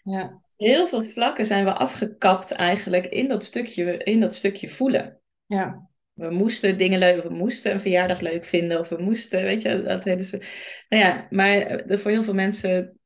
ja 0.04 0.42
heel 0.68 0.88
veel 0.88 1.04
vlakken 1.04 1.46
zijn 1.46 1.66
we 1.66 1.74
afgekapt 1.74 2.52
eigenlijk 2.52 3.06
in 3.06 3.28
dat 3.28 3.44
stukje, 3.44 3.98
in 3.98 4.20
dat 4.20 4.36
stukje 4.36 4.70
voelen. 4.70 5.20
Ja. 5.46 5.90
We 6.14 6.30
moesten 6.30 6.78
dingen 6.78 7.00
leuk, 7.00 7.24
we 7.24 7.34
moesten 7.34 7.74
een 7.74 7.82
verjaardag 7.82 8.20
leuk 8.20 8.46
vinden, 8.46 8.80
of 8.80 8.90
we 8.90 9.02
moesten, 9.02 9.44
weet 9.44 9.62
je, 9.62 9.84
dat 9.84 10.04
hele. 10.04 10.26
Nou 10.90 11.04
ja, 11.04 11.28
maar 11.30 11.84
voor 11.88 12.12
heel 12.12 12.24
veel 12.24 12.34
mensen 12.34 13.00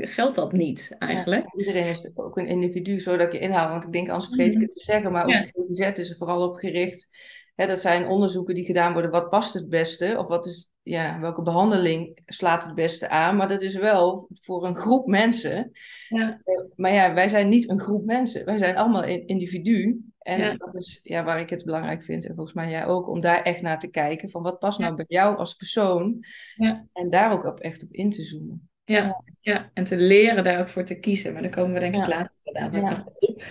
geldt 0.00 0.36
dat 0.36 0.52
niet 0.52 0.94
eigenlijk. 0.98 1.54
iedereen 1.56 1.86
is 1.86 2.10
ook 2.14 2.38
een 2.38 2.46
individu, 2.46 3.00
zodat 3.00 3.32
je 3.32 3.38
inhaal. 3.38 3.68
Want 3.68 3.84
ik 3.84 3.92
denk, 3.92 4.08
anders 4.08 4.28
vergeet 4.28 4.54
ik 4.54 4.60
het 4.60 4.70
te 4.70 4.84
zeggen. 4.84 5.12
Maar 5.12 5.28
ja. 5.28 5.38
op 5.52 5.66
de 5.66 5.74
GGZ 5.74 5.98
is 5.98 6.10
er 6.10 6.16
vooral 6.16 6.48
op 6.48 6.56
gericht. 6.56 7.08
Hè, 7.54 7.66
dat 7.66 7.80
zijn 7.80 8.06
onderzoeken 8.06 8.54
die 8.54 8.64
gedaan 8.64 8.92
worden. 8.92 9.10
Wat 9.10 9.30
past 9.30 9.54
het 9.54 9.68
beste? 9.68 10.14
Of 10.18 10.26
wat 10.26 10.46
is, 10.46 10.70
ja, 10.88 11.20
welke 11.20 11.42
behandeling 11.42 12.18
slaat 12.26 12.64
het 12.64 12.74
beste 12.74 13.08
aan? 13.08 13.36
Maar 13.36 13.48
dat 13.48 13.62
is 13.62 13.74
wel 13.74 14.28
voor 14.40 14.66
een 14.66 14.76
groep 14.76 15.06
mensen. 15.06 15.70
Ja. 16.08 16.40
Maar 16.76 16.92
ja, 16.92 17.14
wij 17.14 17.28
zijn 17.28 17.48
niet 17.48 17.70
een 17.70 17.80
groep 17.80 18.04
mensen. 18.04 18.44
Wij 18.44 18.58
zijn 18.58 18.76
allemaal 18.76 19.04
een 19.04 19.26
individu. 19.26 20.00
En 20.18 20.58
dat 20.58 20.74
is 20.74 21.00
ja, 21.02 21.24
waar 21.24 21.40
ik 21.40 21.50
het 21.50 21.64
belangrijk 21.64 22.02
vind, 22.02 22.26
en 22.26 22.34
volgens 22.34 22.56
mij 22.56 22.70
jij 22.70 22.86
ook, 22.86 23.08
om 23.08 23.20
daar 23.20 23.42
echt 23.42 23.62
naar 23.62 23.78
te 23.78 23.90
kijken 23.90 24.30
van 24.30 24.42
wat 24.42 24.58
past 24.58 24.78
nou 24.78 24.94
bij 24.94 25.04
jou 25.08 25.36
als 25.36 25.54
persoon. 25.54 26.24
Ja. 26.54 26.86
En 26.92 27.10
daar 27.10 27.32
ook 27.32 27.44
op, 27.44 27.60
echt 27.60 27.82
op 27.82 27.92
in 27.92 28.10
te 28.10 28.22
zoomen. 28.22 28.68
Ja, 28.84 29.22
ja, 29.40 29.70
en 29.74 29.84
te 29.84 29.96
leren 29.96 30.44
daar 30.44 30.60
ook 30.60 30.68
voor 30.68 30.84
te 30.84 30.98
kiezen. 30.98 31.32
Maar 31.32 31.42
daar 31.42 31.50
komen 31.50 31.72
we 31.72 31.80
denk 31.80 31.96
ik 31.96 32.06
later 32.06 32.34
inderdaad 32.42 32.72
nog 32.72 33.06
op. 33.06 33.42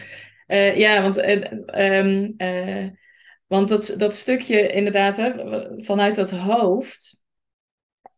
Uh, 0.47 0.77
ja, 0.77 1.01
want, 1.01 1.17
uh, 1.17 2.31
uh, 2.37 2.89
want 3.47 3.69
dat, 3.69 3.95
dat 3.97 4.15
stukje 4.15 4.71
inderdaad, 4.71 5.17
hè, 5.17 5.31
vanuit 5.83 6.15
dat 6.15 6.31
hoofd, 6.31 7.23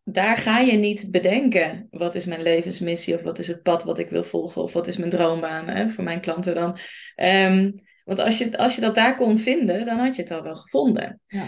daar 0.10 0.38
ga 0.38 0.60
je 0.60 0.78
niet 0.78 1.12
bedenken 1.12 1.88
wat 1.92 2.16
is 2.16 2.26
mijn 2.26 2.42
levensmissie 2.42 3.16
of 3.16 3.22
wat 3.22 3.40
is 3.40 3.48
het 3.48 3.64
pad 3.64 3.84
wat 3.84 3.98
ik 3.98 4.10
wil 4.10 4.24
volgen 4.24 4.62
of 4.62 4.74
wat 4.74 4.88
is 4.88 4.98
mijn 4.98 5.10
droombaan 5.10 5.68
hè, 5.68 5.90
voor 5.90 6.04
mijn 6.04 6.22
klanten 6.22 6.56
dan. 6.56 6.78
Um, 7.16 7.82
want 8.04 8.20
als 8.20 8.38
je, 8.38 8.58
als 8.58 8.76
je 8.76 8.82
dat 8.82 8.96
daar 8.96 9.16
kon 9.16 9.38
vinden, 9.38 9.86
dan 9.86 9.98
had 9.98 10.16
je 10.16 10.22
het 10.22 10.32
al 10.32 10.44
wel 10.44 10.56
gevonden. 10.56 11.22
Ja. 11.28 11.46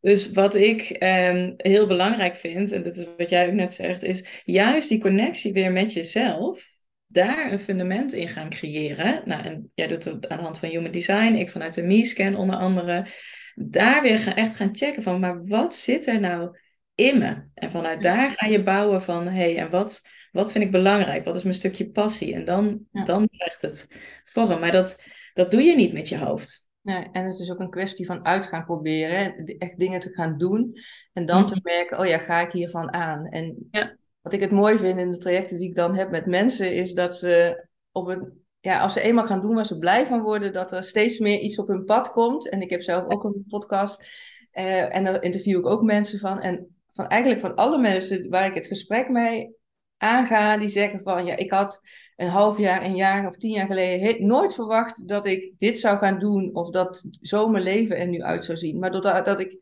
Dus 0.00 0.32
wat 0.32 0.54
ik 0.54 0.96
um, 1.02 1.54
heel 1.56 1.86
belangrijk 1.86 2.34
vind, 2.34 2.72
en 2.72 2.82
dat 2.82 2.96
is 2.96 3.06
wat 3.16 3.28
jij 3.28 3.46
ook 3.46 3.52
net 3.52 3.74
zegt, 3.74 4.02
is 4.02 4.24
juist 4.44 4.88
die 4.88 5.00
connectie 5.00 5.52
weer 5.52 5.72
met 5.72 5.92
jezelf, 5.92 6.68
daar 7.06 7.52
een 7.52 7.58
fundament 7.58 8.12
in 8.12 8.28
gaan 8.28 8.48
creëren. 8.48 9.22
Nou, 9.24 9.44
en 9.44 9.70
jij 9.74 9.86
doet 9.86 10.04
het 10.04 10.28
aan 10.28 10.36
de 10.36 10.42
hand 10.42 10.58
van 10.58 10.68
Human 10.68 10.90
Design, 10.90 11.34
ik 11.34 11.50
vanuit 11.50 11.74
de 11.74 11.82
Me-scan 11.82 12.36
onder 12.36 12.56
andere. 12.56 13.06
Daar 13.54 14.02
weer 14.02 14.18
gaan, 14.18 14.34
echt 14.34 14.56
gaan 14.56 14.76
checken 14.76 15.02
van, 15.02 15.20
maar 15.20 15.44
wat 15.44 15.76
zit 15.76 16.06
er 16.06 16.20
nou 16.20 16.58
in 17.00 17.18
me? 17.18 17.42
En 17.54 17.70
vanuit 17.70 18.02
daar 18.02 18.32
ga 18.34 18.46
je 18.46 18.62
bouwen 18.62 19.02
van, 19.02 19.24
hé, 19.24 19.30
hey, 19.30 19.56
en 19.56 19.70
wat, 19.70 20.02
wat 20.32 20.52
vind 20.52 20.64
ik 20.64 20.70
belangrijk? 20.70 21.24
Wat 21.24 21.36
is 21.36 21.42
mijn 21.42 21.54
stukje 21.54 21.90
passie? 21.90 22.34
En 22.34 22.44
dan, 22.44 22.86
dan 22.92 23.28
krijgt 23.28 23.62
het 23.62 23.88
vorm. 24.24 24.60
Maar 24.60 24.72
dat, 24.72 25.02
dat 25.34 25.50
doe 25.50 25.62
je 25.62 25.76
niet 25.76 25.92
met 25.92 26.08
je 26.08 26.18
hoofd. 26.18 26.68
Nee, 26.82 27.08
en 27.12 27.24
het 27.24 27.38
is 27.38 27.50
ook 27.50 27.60
een 27.60 27.70
kwestie 27.70 28.06
van 28.06 28.24
uit 28.24 28.46
gaan 28.46 28.64
proberen, 28.64 29.44
echt 29.44 29.78
dingen 29.78 30.00
te 30.00 30.14
gaan 30.14 30.38
doen 30.38 30.72
en 31.12 31.26
dan 31.26 31.46
te 31.46 31.54
mhm. 31.54 31.62
merken, 31.64 31.98
oh 31.98 32.06
ja, 32.06 32.18
ga 32.18 32.40
ik 32.40 32.52
hiervan 32.52 32.92
aan? 32.92 33.26
En 33.26 33.68
ja. 33.70 33.96
wat 34.20 34.32
ik 34.32 34.40
het 34.40 34.50
mooi 34.50 34.78
vind 34.78 34.98
in 34.98 35.10
de 35.10 35.18
trajecten 35.18 35.56
die 35.56 35.68
ik 35.68 35.74
dan 35.74 35.94
heb 35.94 36.10
met 36.10 36.26
mensen, 36.26 36.74
is 36.74 36.92
dat 36.92 37.16
ze 37.16 37.66
op 37.92 38.06
een, 38.06 38.44
ja, 38.60 38.80
als 38.80 38.92
ze 38.92 39.00
eenmaal 39.00 39.26
gaan 39.26 39.40
doen 39.40 39.54
waar 39.54 39.66
ze 39.66 39.78
blij 39.78 40.06
van 40.06 40.22
worden, 40.22 40.52
dat 40.52 40.72
er 40.72 40.84
steeds 40.84 41.18
meer 41.18 41.38
iets 41.38 41.58
op 41.58 41.68
hun 41.68 41.84
pad 41.84 42.12
komt. 42.12 42.48
En 42.48 42.62
ik 42.62 42.70
heb 42.70 42.82
zelf 42.82 43.04
ook 43.08 43.24
een 43.24 43.44
podcast 43.48 44.04
uh, 44.52 44.94
en 44.94 45.04
daar 45.04 45.22
interview 45.22 45.58
ik 45.58 45.66
ook 45.66 45.82
mensen 45.82 46.18
van. 46.18 46.40
En 46.40 46.79
van 46.90 47.06
eigenlijk 47.06 47.40
van 47.40 47.54
alle 47.54 47.78
mensen 47.78 48.28
waar 48.28 48.46
ik 48.46 48.54
het 48.54 48.66
gesprek 48.66 49.08
mee 49.08 49.54
aanga, 49.96 50.56
die 50.56 50.68
zeggen 50.68 51.00
van, 51.00 51.26
ja, 51.26 51.36
ik 51.36 51.50
had 51.50 51.80
een 52.16 52.28
half 52.28 52.58
jaar, 52.58 52.84
een 52.84 52.96
jaar 52.96 53.26
of 53.26 53.36
tien 53.36 53.52
jaar 53.52 53.66
geleden 53.66 54.26
nooit 54.26 54.54
verwacht 54.54 55.08
dat 55.08 55.26
ik 55.26 55.52
dit 55.56 55.78
zou 55.78 55.98
gaan 55.98 56.18
doen 56.18 56.50
of 56.54 56.70
dat 56.70 57.08
zo 57.20 57.48
mijn 57.48 57.64
leven 57.64 57.96
er 57.96 58.08
nu 58.08 58.22
uit 58.22 58.44
zou 58.44 58.58
zien. 58.58 58.78
Maar 58.78 58.90
doordat 58.90 59.24
dat 59.24 59.40
ik 59.40 59.58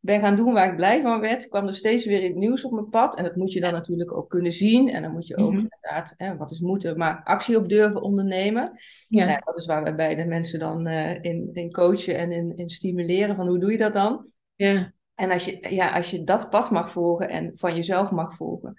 ben 0.00 0.20
gaan 0.20 0.36
doen 0.36 0.52
waar 0.52 0.70
ik 0.70 0.76
blij 0.76 1.02
van 1.02 1.20
werd, 1.20 1.48
kwam 1.48 1.66
er 1.66 1.74
steeds 1.74 2.06
weer 2.06 2.22
het 2.22 2.34
nieuws 2.34 2.64
op 2.64 2.72
mijn 2.72 2.88
pad. 2.88 3.16
En 3.16 3.24
dat 3.24 3.36
moet 3.36 3.52
je 3.52 3.60
dan 3.60 3.72
natuurlijk 3.72 4.16
ook 4.16 4.30
kunnen 4.30 4.52
zien. 4.52 4.88
En 4.88 5.02
dan 5.02 5.12
moet 5.12 5.26
je 5.26 5.36
ook 5.36 5.52
mhm. 5.52 5.60
inderdaad, 5.60 6.14
hè, 6.16 6.36
wat 6.36 6.50
is 6.50 6.60
moeten, 6.60 6.98
maar 6.98 7.20
actie 7.24 7.56
op 7.56 7.68
durven 7.68 8.02
ondernemen. 8.02 8.80
Ja. 9.08 9.24
Nou, 9.24 9.40
dat 9.44 9.56
is 9.56 9.66
waar 9.66 9.82
wij 9.82 9.94
bij 9.94 10.14
de 10.14 10.24
mensen 10.24 10.58
dan 10.58 10.88
uh, 10.88 11.22
in, 11.22 11.50
in 11.52 11.72
coachen 11.72 12.16
en 12.16 12.32
in, 12.32 12.56
in 12.56 12.68
stimuleren 12.68 13.36
van 13.36 13.46
hoe 13.46 13.58
doe 13.58 13.70
je 13.70 13.78
dat 13.78 13.92
dan? 13.92 14.26
Ja. 14.54 14.92
En 15.20 15.30
als 15.30 15.44
je, 15.44 15.66
ja, 15.68 15.90
als 15.90 16.10
je 16.10 16.24
dat 16.24 16.50
pad 16.50 16.70
mag 16.70 16.90
volgen 16.90 17.28
en 17.28 17.56
van 17.56 17.74
jezelf 17.74 18.10
mag 18.10 18.34
volgen, 18.34 18.74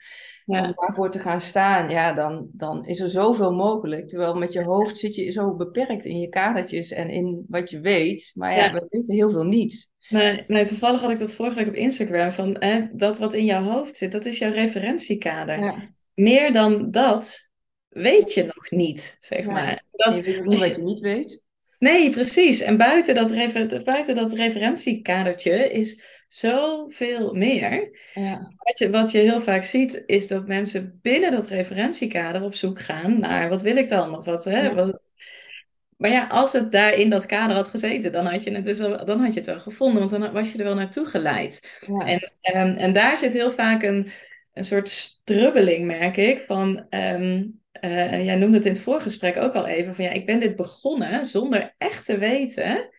ja. 0.45 0.63
om 0.63 0.71
daarvoor 0.75 1.10
te 1.10 1.19
gaan 1.19 1.41
staan, 1.41 1.89
ja, 1.89 2.13
dan, 2.13 2.48
dan 2.51 2.86
is 2.86 3.00
er 3.00 3.10
zoveel 3.10 3.51
mogelijk. 3.51 4.07
Terwijl 4.07 4.36
met 4.36 4.51
je 4.51 4.63
hoofd 4.63 4.98
zit 4.98 5.15
je 5.15 5.31
zo 5.31 5.55
beperkt 5.55 6.05
in 6.05 6.19
je 6.19 6.29
kadertjes 6.29 6.91
en 6.91 7.10
in 7.10 7.45
wat 7.48 7.69
je 7.69 7.79
weet. 7.79 8.31
Maar 8.33 8.55
ja, 8.55 8.71
we 8.74 8.86
weten 8.89 9.13
heel 9.13 9.29
veel 9.29 9.43
niet. 9.43 9.89
Nee, 10.10 10.43
nee, 10.48 10.65
toevallig 10.65 11.01
had 11.01 11.10
ik 11.10 11.19
dat 11.19 11.33
vorige 11.33 11.55
week 11.55 11.67
op 11.67 11.74
Instagram. 11.74 12.31
Van, 12.31 12.55
hè, 12.60 12.88
dat 12.93 13.17
wat 13.17 13.33
in 13.33 13.45
jouw 13.45 13.63
hoofd 13.63 13.95
zit, 13.95 14.12
dat 14.12 14.25
is 14.25 14.39
jouw 14.39 14.51
referentiekader. 14.51 15.60
Ja. 15.60 15.89
Meer 16.13 16.51
dan 16.51 16.91
dat 16.91 17.50
weet 17.89 18.33
je 18.33 18.43
nog 18.43 18.71
niet, 18.71 19.17
zeg 19.19 19.45
maar. 19.45 19.83
Dat, 19.91 20.15
je 20.15 20.21
weet 20.21 20.60
wat 20.60 20.75
je 20.75 20.81
niet 20.81 21.00
weet. 21.00 21.41
Nee, 21.79 22.10
precies. 22.10 22.62
En 22.62 22.77
buiten 22.77 23.15
dat, 23.15 23.31
refer 23.31 23.83
buiten 23.83 24.15
dat 24.15 24.33
referentiekadertje 24.33 25.71
is 25.71 26.19
zoveel 26.33 27.33
meer. 27.33 28.00
Ja. 28.13 28.53
Wat, 28.57 28.77
je, 28.77 28.89
wat 28.89 29.11
je 29.11 29.17
heel 29.17 29.41
vaak 29.41 29.63
ziet, 29.63 30.03
is 30.05 30.27
dat 30.27 30.47
mensen 30.47 31.00
binnen 31.01 31.31
dat 31.31 31.47
referentiekader 31.47 32.43
op 32.43 32.55
zoek 32.55 32.79
gaan 32.79 33.19
naar 33.19 33.50
wat 33.50 33.61
wil 33.61 33.75
ik 33.75 33.88
dan? 33.88 34.17
Of 34.17 34.25
wat, 34.25 34.43
hè, 34.43 34.73
wat... 34.73 35.01
Maar 35.97 36.09
ja, 36.09 36.27
als 36.27 36.53
het 36.53 36.71
daar 36.71 36.93
in 36.93 37.09
dat 37.09 37.25
kader 37.25 37.55
had 37.55 37.67
gezeten, 37.67 38.11
dan 38.11 38.25
had 38.25 38.43
je 38.43 38.51
het, 38.51 38.65
dus 38.65 38.77
dan 38.77 39.19
had 39.19 39.33
je 39.33 39.39
het 39.39 39.45
wel 39.45 39.59
gevonden, 39.59 40.00
want 40.00 40.21
dan 40.21 40.31
was 40.31 40.51
je 40.51 40.57
er 40.57 40.63
wel 40.63 40.75
naartoe 40.75 41.05
geleid. 41.05 41.79
Ja. 41.88 42.05
En, 42.05 42.31
um, 42.67 42.75
en 42.75 42.93
daar 42.93 43.17
zit 43.17 43.33
heel 43.33 43.51
vaak 43.51 43.83
een, 43.83 44.07
een 44.53 44.65
soort 44.65 44.89
strubbeling, 44.89 45.85
merk 45.85 46.17
ik, 46.17 46.43
van... 46.47 46.85
Um, 46.89 47.59
uh, 47.81 48.25
jij 48.25 48.35
noemde 48.35 48.57
het 48.57 48.65
in 48.65 48.71
het 48.71 48.81
voorgesprek 48.81 49.38
ook 49.38 49.53
al 49.53 49.67
even, 49.67 49.95
van 49.95 50.05
ja, 50.05 50.11
ik 50.11 50.25
ben 50.25 50.39
dit 50.39 50.55
begonnen 50.55 51.25
zonder 51.25 51.73
echt 51.77 52.05
te 52.05 52.17
weten 52.17 52.89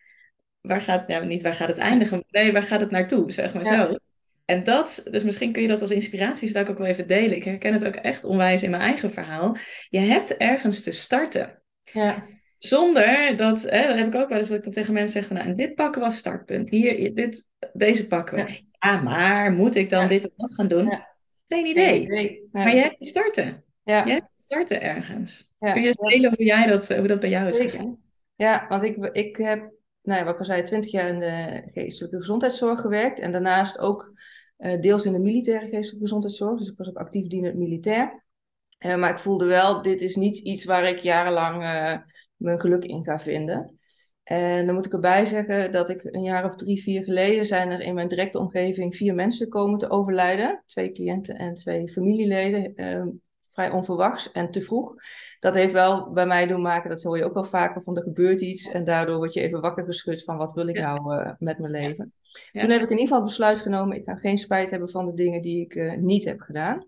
waar 0.67 0.81
gaat, 0.81 1.03
ja, 1.07 1.23
niet 1.23 1.41
waar 1.41 1.53
gaat 1.53 1.67
het 1.67 1.77
eindigen, 1.77 2.23
nee, 2.29 2.51
waar 2.51 2.63
gaat 2.63 2.81
het 2.81 2.91
naartoe, 2.91 3.31
zeg 3.31 3.53
maar 3.53 3.65
zo. 3.65 3.97
En 4.45 4.63
dat, 4.63 5.07
dus 5.11 5.23
misschien 5.23 5.51
kun 5.51 5.61
je 5.61 5.67
dat 5.67 5.81
als 5.81 5.91
inspiratie 5.91 6.47
zou 6.47 6.63
ik 6.63 6.69
ook 6.69 6.77
wel 6.77 6.87
even 6.87 7.07
delen. 7.07 7.35
Ik 7.35 7.43
herken 7.43 7.73
het 7.73 7.85
ook 7.85 7.95
echt 7.95 8.23
onwijs 8.23 8.63
in 8.63 8.69
mijn 8.69 8.81
eigen 8.81 9.11
verhaal. 9.11 9.57
Je 9.89 9.99
hebt 9.99 10.37
ergens 10.37 10.83
te 10.83 10.91
starten. 10.91 11.61
Ja. 11.83 12.25
Zonder 12.57 13.35
dat, 13.35 13.61
hè, 13.61 13.87
dat 13.87 13.97
heb 13.97 14.07
ik 14.07 14.15
ook 14.15 14.29
wel 14.29 14.37
eens 14.37 14.47
dat 14.47 14.57
ik 14.57 14.63
dan 14.63 14.73
tegen 14.73 14.93
mensen 14.93 15.19
zeg 15.19 15.27
van, 15.27 15.35
nou, 15.35 15.49
en 15.49 15.55
dit 15.55 15.75
pakken 15.75 16.01
was 16.01 16.17
startpunt. 16.17 16.69
Hier, 16.69 17.13
dit, 17.13 17.49
deze 17.73 18.07
pakken 18.07 18.45
we. 18.45 18.61
Ja, 18.79 19.01
maar 19.01 19.51
moet 19.51 19.75
ik 19.75 19.89
dan 19.89 20.07
dit 20.07 20.25
of 20.25 20.31
dat 20.35 20.53
gaan 20.53 20.67
doen? 20.67 20.99
Geen 21.47 21.65
idee. 21.65 22.47
Maar 22.51 22.75
je 22.75 22.81
hebt 22.81 22.99
te 22.99 23.07
starten. 23.07 23.63
Ja. 23.83 24.05
Je 24.05 24.11
hebt 24.11 24.27
te 24.35 24.43
starten 24.43 24.81
ergens. 24.81 25.53
Kun 25.59 25.81
je 25.81 25.93
delen 25.95 26.33
hoe 26.35 26.45
jij 26.45 26.65
dat, 26.65 26.87
hoe 26.87 27.07
dat 27.07 27.19
bij 27.19 27.29
jou 27.29 27.47
is 27.47 27.59
gegaan? 27.59 27.97
Ja, 28.35 28.65
want 28.69 28.83
ik, 28.83 29.05
ik 29.11 29.35
heb 29.35 29.71
nou 30.03 30.19
ja, 30.19 30.25
wat 30.25 30.33
ik 30.33 30.39
al 30.39 30.45
zei, 30.45 30.63
twintig 30.63 30.91
jaar 30.91 31.09
in 31.09 31.19
de 31.19 31.61
geestelijke 31.73 32.17
gezondheidszorg 32.17 32.81
gewerkt. 32.81 33.19
En 33.19 33.31
daarnaast 33.31 33.79
ook 33.79 34.13
uh, 34.57 34.81
deels 34.81 35.05
in 35.05 35.13
de 35.13 35.19
militaire 35.19 35.67
geestelijke 35.67 36.05
gezondheidszorg. 36.05 36.59
Dus 36.59 36.69
ik 36.69 36.77
was 36.77 36.87
ook 36.87 36.97
actief 36.97 37.27
dienend 37.27 37.55
militair. 37.55 38.23
Uh, 38.79 38.95
maar 38.95 39.09
ik 39.09 39.19
voelde 39.19 39.45
wel, 39.45 39.81
dit 39.81 40.01
is 40.01 40.15
niet 40.15 40.37
iets 40.37 40.65
waar 40.65 40.87
ik 40.87 40.97
jarenlang 40.97 41.63
uh, 41.63 41.97
mijn 42.35 42.59
geluk 42.59 42.83
in 42.83 43.03
ga 43.03 43.19
vinden. 43.19 43.77
En 44.23 44.65
dan 44.65 44.75
moet 44.75 44.85
ik 44.85 44.93
erbij 44.93 45.25
zeggen 45.25 45.71
dat 45.71 45.89
ik 45.89 46.03
een 46.03 46.23
jaar 46.23 46.45
of 46.45 46.55
drie, 46.55 46.81
vier 46.81 47.03
geleden 47.03 47.45
zijn 47.45 47.71
er 47.71 47.79
in 47.79 47.93
mijn 47.93 48.07
directe 48.07 48.39
omgeving 48.39 48.95
vier 48.95 49.15
mensen 49.15 49.49
komen 49.49 49.79
te 49.79 49.89
overlijden. 49.89 50.63
Twee 50.65 50.91
cliënten 50.91 51.35
en 51.35 51.53
twee 51.53 51.89
familieleden. 51.89 52.73
Ehm, 53.53 53.65
vrij 53.65 53.71
onverwachts 53.77 54.31
en 54.31 54.51
te 54.51 54.61
vroeg. 54.61 54.93
Dat 55.39 55.53
heeft 55.53 55.73
wel 55.73 56.11
bij 56.11 56.25
mij 56.25 56.47
doen 56.47 56.61
maken, 56.61 56.89
dat 56.89 57.03
hoor 57.03 57.17
je 57.17 57.25
ook 57.25 57.33
wel 57.33 57.43
vaker, 57.43 57.81
van 57.81 57.97
er 57.97 58.03
gebeurt 58.03 58.41
iets 58.41 58.67
en 58.67 58.83
daardoor 58.83 59.17
word 59.17 59.33
je 59.33 59.41
even 59.41 59.61
wakker 59.61 59.85
geschud 59.85 60.23
van 60.23 60.37
wat 60.37 60.53
wil 60.53 60.67
ik 60.67 60.79
nou 60.79 61.15
uh, 61.15 61.31
met 61.39 61.59
mijn 61.59 61.71
leven. 61.71 62.13
Toen 62.51 62.69
heb 62.69 62.81
ik 62.81 62.89
in 62.89 62.97
ieder 62.97 63.07
geval 63.07 63.23
besluit 63.23 63.61
genomen, 63.61 63.97
ik 63.97 64.05
ga 64.05 64.15
geen 64.15 64.37
spijt 64.37 64.69
hebben 64.69 64.89
van 64.89 65.05
de 65.05 65.13
dingen 65.13 65.41
die 65.41 65.61
ik 65.61 65.75
uh, 65.75 65.97
niet 65.97 66.25
heb 66.25 66.39
gedaan. 66.39 66.87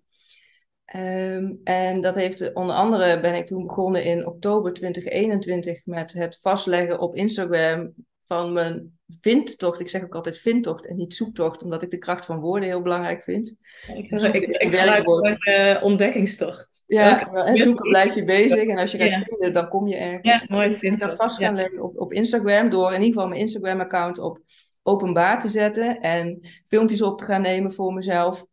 Um, 0.96 1.62
en 1.64 2.02
dat 2.02 2.16
heeft 2.16 2.54
onder 2.54 2.76
andere 2.76 3.20
ben 3.20 3.36
ik 3.36 3.46
toen 3.46 3.66
begonnen 3.66 4.04
in 4.04 4.28
oktober 4.28 4.74
2021 4.74 5.86
met 5.86 6.14
het 6.14 6.40
vastleggen 6.42 7.00
op 7.00 7.16
Instagram 7.16 7.94
van 8.24 8.54
mijn 8.54 8.95
vindtocht. 9.08 9.80
Ik 9.80 9.90
zeg 9.90 10.04
ook 10.04 10.16
altijd 10.16 10.38
vindtocht 10.38 10.88
en 10.88 10.96
niet 10.96 11.14
zoektocht, 11.14 11.64
omdat 11.64 11.84
ik 11.84 11.90
de 11.90 11.98
kracht 11.98 12.26
van 12.26 12.40
woorden 12.40 12.70
heel 12.70 12.82
belangrijk 12.82 13.24
vind. 13.24 13.56
ik 13.96 14.08
zeg, 14.08 14.34
ik, 14.34 14.44
ik 14.44 14.62
gebruik 14.62 15.46
uh, 15.48 15.84
ontdekkingstocht. 15.84 16.84
Ja, 16.88 17.32
en 17.32 17.58
zoeken 17.58 17.90
blijf 17.90 18.16
je 18.16 18.24
bezig. 18.24 18.64
En 18.64 18.78
als 18.78 18.92
je 18.92 19.10
gaat 19.10 19.24
vinden, 19.24 19.54
dan 19.54 19.70
kom 19.70 19.88
je 19.88 19.96
ergens. 19.96 20.42
Ja, 20.42 20.56
mooi 20.56 20.76
vind 20.76 20.94
ik 20.94 21.00
dat 21.00 21.16
vast 21.16 21.38
gaan 21.38 21.56
leggen 21.56 21.82
op, 21.82 22.00
op 22.00 22.14
Instagram, 22.14 22.70
door 22.70 22.88
in 22.88 23.02
ieder 23.02 23.14
geval 23.14 23.28
mijn 23.28 23.42
Instagram-account 23.42 24.20
op 24.20 24.40
openbaar 24.84 25.40
te 25.40 25.50
zetten 25.50 26.00
en 26.00 26.40
filmpjes 26.66 27.02
op 27.02 27.18
te 27.18 27.26
gaan 27.26 27.42
nemen 27.42 27.74
voor 27.74 27.94
mezelf. 27.94 28.46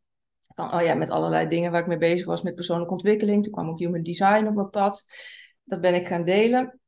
Van, 0.55 0.75
oh 0.75 0.83
ja, 0.83 0.95
met 0.95 1.11
allerlei 1.11 1.49
dingen 1.49 1.71
waar 1.71 1.81
ik 1.81 1.87
mee 1.87 1.99
bezig 1.99 2.27
was 2.27 2.43
met 2.43 2.55
persoonlijke 2.55 2.93
ontwikkeling. 2.93 3.43
Toen 3.43 3.53
kwam 3.53 3.69
ook 3.69 3.79
human 3.79 4.03
design 4.03 4.47
op 4.47 4.55
mijn 4.55 4.71
pad. 4.71 5.05
Dat 5.65 5.81
ben 5.81 5.95
ik 5.95 6.07
gaan 6.07 6.25
delen. 6.25 6.81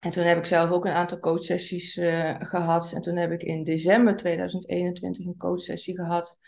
En 0.00 0.10
toen 0.10 0.24
heb 0.24 0.38
ik 0.38 0.44
zelf 0.44 0.70
ook 0.70 0.84
een 0.84 0.92
aantal 0.92 1.18
coachsessies 1.18 1.96
uh, 1.96 2.34
gehad. 2.38 2.92
En 2.92 3.00
toen 3.00 3.16
heb 3.16 3.30
ik 3.30 3.42
in 3.42 3.64
december 3.64 4.16
2021 4.16 5.26
een 5.26 5.36
coachsessie 5.36 5.94
gehad. 5.94 6.38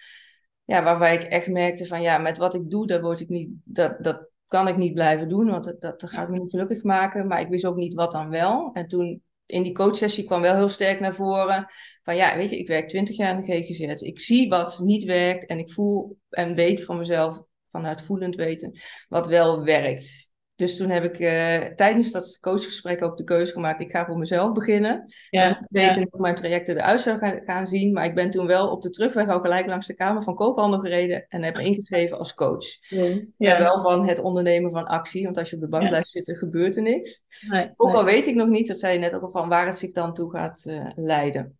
Ja, 0.64 0.82
waarbij 0.82 1.14
ik 1.14 1.22
echt 1.22 1.48
merkte 1.48 1.86
van 1.86 2.02
ja, 2.02 2.18
met 2.18 2.38
wat 2.38 2.54
ik 2.54 2.70
doe, 2.70 2.86
daar 2.86 3.00
word 3.00 3.20
ik 3.20 3.28
niet, 3.28 3.50
dat, 3.64 4.04
dat 4.04 4.30
kan 4.46 4.68
ik 4.68 4.76
niet 4.76 4.94
blijven 4.94 5.28
doen, 5.28 5.50
want 5.50 5.64
dat, 5.64 5.80
dat, 5.80 6.00
dat 6.00 6.10
gaat 6.10 6.28
me 6.28 6.38
niet 6.38 6.50
gelukkig 6.50 6.82
maken. 6.82 7.26
Maar 7.26 7.40
ik 7.40 7.48
wist 7.48 7.64
ook 7.64 7.76
niet 7.76 7.94
wat 7.94 8.12
dan 8.12 8.30
wel. 8.30 8.70
En 8.72 8.86
toen 8.86 9.22
in 9.46 9.62
die 9.62 9.72
coachsessie 9.72 10.24
kwam 10.24 10.40
wel 10.40 10.54
heel 10.54 10.68
sterk 10.68 11.00
naar 11.00 11.14
voren 11.14 11.66
van 12.02 12.16
ja, 12.16 12.36
weet 12.36 12.50
je, 12.50 12.58
ik 12.58 12.68
werk 12.68 12.88
twintig 12.88 13.16
jaar 13.16 13.30
in 13.30 13.44
de 13.44 13.52
GGZ. 13.52 14.02
Ik 14.02 14.20
zie 14.20 14.48
wat 14.48 14.78
niet 14.78 15.04
werkt 15.04 15.46
en 15.46 15.58
ik 15.58 15.72
voel 15.72 16.18
en 16.30 16.54
weet 16.54 16.84
van 16.84 16.98
mezelf, 16.98 17.42
vanuit 17.70 18.02
voelend 18.02 18.34
weten, 18.34 18.78
wat 19.08 19.26
wel 19.26 19.64
werkt. 19.64 20.31
Dus 20.62 20.76
toen 20.76 20.90
heb 20.90 21.04
ik 21.04 21.18
uh, 21.18 21.74
tijdens 21.74 22.10
dat 22.10 22.38
coachgesprek 22.40 23.02
ook 23.02 23.16
de 23.16 23.24
keuze 23.24 23.52
gemaakt, 23.52 23.80
ik 23.80 23.90
ga 23.90 24.06
voor 24.06 24.18
mezelf 24.18 24.52
beginnen. 24.52 25.12
Ja, 25.30 25.42
en 25.42 25.50
ik 25.50 25.66
weet 25.68 25.94
ja. 25.94 26.06
hoe 26.10 26.20
mijn 26.20 26.34
trajecten 26.34 26.76
eruit 26.76 27.00
zou 27.00 27.18
gaan, 27.18 27.40
gaan, 27.44 27.66
zien. 27.66 27.92
Maar 27.92 28.04
ik 28.04 28.14
ben 28.14 28.30
toen 28.30 28.46
wel 28.46 28.70
op 28.70 28.82
de 28.82 28.90
terugweg 28.90 29.28
ook 29.28 29.42
gelijk 29.42 29.66
langs 29.66 29.86
de 29.86 29.94
Kamer 29.94 30.22
van 30.22 30.34
Koophandel 30.34 30.80
gereden 30.80 31.26
en 31.28 31.42
heb 31.42 31.56
me 31.56 31.64
ingeschreven 31.64 32.18
als 32.18 32.34
coach. 32.34 32.64
Ja. 32.88 33.20
ja. 33.36 33.58
wel 33.58 33.82
van 33.82 34.06
het 34.06 34.18
ondernemen 34.18 34.70
van 34.70 34.84
actie, 34.84 35.24
want 35.24 35.38
als 35.38 35.50
je 35.50 35.56
op 35.56 35.62
de 35.62 35.68
bank 35.68 35.88
blijft 35.88 36.10
zitten, 36.10 36.36
gebeurt 36.36 36.76
er 36.76 36.82
niks. 36.82 37.22
Nee, 37.48 37.70
ook 37.76 37.94
al 37.94 38.04
weet 38.04 38.26
ik 38.26 38.34
nog 38.34 38.48
niet, 38.48 38.66
dat 38.66 38.78
zei 38.78 38.92
je 38.92 38.98
net 38.98 39.14
ook 39.14 39.22
al 39.22 39.30
van, 39.30 39.48
waar 39.48 39.66
het 39.66 39.76
zich 39.76 39.92
dan 39.92 40.14
toe 40.14 40.30
gaat 40.30 40.64
uh, 40.68 40.90
leiden. 40.94 41.58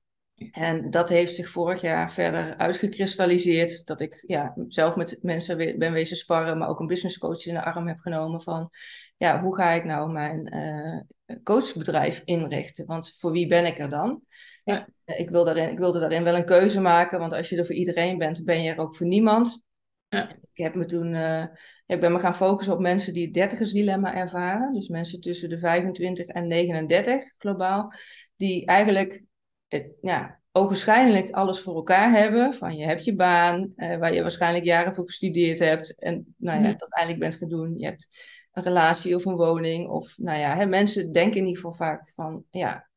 En 0.50 0.90
dat 0.90 1.08
heeft 1.08 1.34
zich 1.34 1.48
vorig 1.48 1.80
jaar 1.80 2.12
verder 2.12 2.56
uitgekristalliseerd. 2.56 3.86
Dat 3.86 4.00
ik 4.00 4.24
ja, 4.26 4.54
zelf 4.68 4.96
met 4.96 5.18
mensen 5.20 5.78
ben 5.78 5.92
wezen 5.92 6.16
sparren, 6.16 6.58
maar 6.58 6.68
ook 6.68 6.80
een 6.80 6.86
business 6.86 7.18
coach 7.18 7.46
in 7.46 7.54
de 7.54 7.64
arm 7.64 7.88
heb 7.88 7.98
genomen 7.98 8.42
van 8.42 8.70
ja, 9.16 9.42
hoe 9.42 9.56
ga 9.56 9.70
ik 9.70 9.84
nou 9.84 10.12
mijn 10.12 10.54
uh, 10.54 11.36
coachbedrijf 11.42 12.22
inrichten? 12.24 12.86
Want 12.86 13.14
voor 13.18 13.32
wie 13.32 13.46
ben 13.46 13.66
ik 13.66 13.78
er 13.78 13.90
dan? 13.90 14.22
Ja. 14.64 14.88
Ik, 15.04 15.30
wil 15.30 15.44
daarin, 15.44 15.70
ik 15.70 15.78
wilde 15.78 16.00
daarin 16.00 16.24
wel 16.24 16.36
een 16.36 16.44
keuze 16.44 16.80
maken, 16.80 17.18
want 17.18 17.32
als 17.32 17.48
je 17.48 17.56
er 17.56 17.66
voor 17.66 17.74
iedereen 17.74 18.18
bent, 18.18 18.44
ben 18.44 18.62
je 18.62 18.70
er 18.70 18.78
ook 18.78 18.96
voor 18.96 19.06
niemand. 19.06 19.62
Ja. 20.08 20.30
Ik 20.30 20.62
heb 20.62 20.74
me 20.74 20.84
toen, 20.84 21.14
uh, 21.14 21.44
ik 21.86 22.00
ben 22.00 22.12
me 22.12 22.18
gaan 22.18 22.34
focussen 22.34 22.74
op 22.74 22.80
mensen 22.80 23.12
die 23.12 23.24
het 23.24 23.34
dertigersdilemma 23.34 24.14
ervaren. 24.14 24.72
Dus 24.72 24.88
mensen 24.88 25.20
tussen 25.20 25.48
de 25.48 25.58
25 25.58 26.26
en 26.26 26.46
39 26.46 27.34
globaal, 27.38 27.92
die 28.36 28.66
eigenlijk 28.66 29.24
het, 29.72 29.92
ja, 30.00 30.40
ogenschijnlijk 30.52 31.30
alles 31.30 31.60
voor 31.60 31.74
elkaar 31.74 32.10
hebben. 32.10 32.54
Van 32.54 32.76
je 32.76 32.84
hebt 32.84 33.04
je 33.04 33.14
baan, 33.14 33.72
uh, 33.76 33.96
waar 33.96 34.14
je 34.14 34.22
waarschijnlijk 34.22 34.64
jaren 34.64 34.94
voor 34.94 35.06
gestudeerd 35.06 35.58
hebt. 35.58 36.00
En 36.00 36.34
nou 36.36 36.62
ja, 36.62 36.72
dat 36.72 36.92
eindelijk 36.92 37.20
bent 37.22 37.36
gaan 37.36 37.48
doen. 37.48 37.78
Je 37.78 37.84
hebt 37.84 38.08
een 38.52 38.62
relatie 38.62 39.16
of 39.16 39.24
een 39.24 39.36
woning. 39.36 39.88
Of 39.88 40.14
nou 40.16 40.38
ja, 40.38 40.56
hè, 40.56 40.66
mensen 40.66 41.12
denken 41.12 41.40
in 41.40 41.46
ieder 41.46 41.62
geval 41.62 41.74
vaak 41.76 42.12
van 42.14 42.44
ja, 42.50 42.88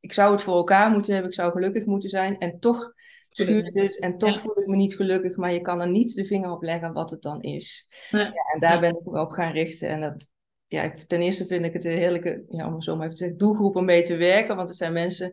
ik 0.00 0.12
zou 0.12 0.32
het 0.32 0.42
voor 0.42 0.56
elkaar 0.56 0.90
moeten 0.90 1.12
hebben. 1.12 1.30
Ik 1.30 1.36
zou 1.36 1.52
gelukkig 1.52 1.86
moeten 1.86 2.08
zijn. 2.08 2.38
En 2.38 2.58
toch 2.58 2.92
schuurt 3.30 3.74
het 3.74 3.98
en 3.98 4.18
toch 4.18 4.34
ja. 4.34 4.40
voel 4.40 4.60
ik 4.60 4.66
me 4.66 4.76
niet 4.76 4.96
gelukkig. 4.96 5.36
Maar 5.36 5.52
je 5.52 5.60
kan 5.60 5.80
er 5.80 5.90
niet 5.90 6.14
de 6.14 6.24
vinger 6.24 6.50
op 6.50 6.62
leggen 6.62 6.92
wat 6.92 7.10
het 7.10 7.22
dan 7.22 7.40
is. 7.40 7.88
Ja. 8.10 8.18
ja 8.18 8.52
en 8.54 8.60
daar 8.60 8.80
ben 8.80 8.96
ik 8.96 9.04
me 9.04 9.20
op 9.20 9.30
gaan 9.30 9.52
richten. 9.52 9.88
En 9.88 10.00
dat, 10.00 10.28
ja, 10.66 10.92
ten 11.06 11.20
eerste 11.20 11.46
vind 11.46 11.64
ik 11.64 11.72
het 11.72 11.84
een 11.84 11.96
heerlijke, 11.96 12.44
ja, 12.48 12.66
om 12.66 12.80
zo 12.80 12.92
maar 12.92 13.04
even 13.04 13.16
te 13.16 13.24
zeggen, 13.24 13.38
doelgroep 13.38 13.76
om 13.76 13.84
mee 13.84 14.02
te 14.02 14.16
werken. 14.16 14.56
Want 14.56 14.68
het 14.68 14.78
zijn 14.78 14.92
mensen 14.92 15.32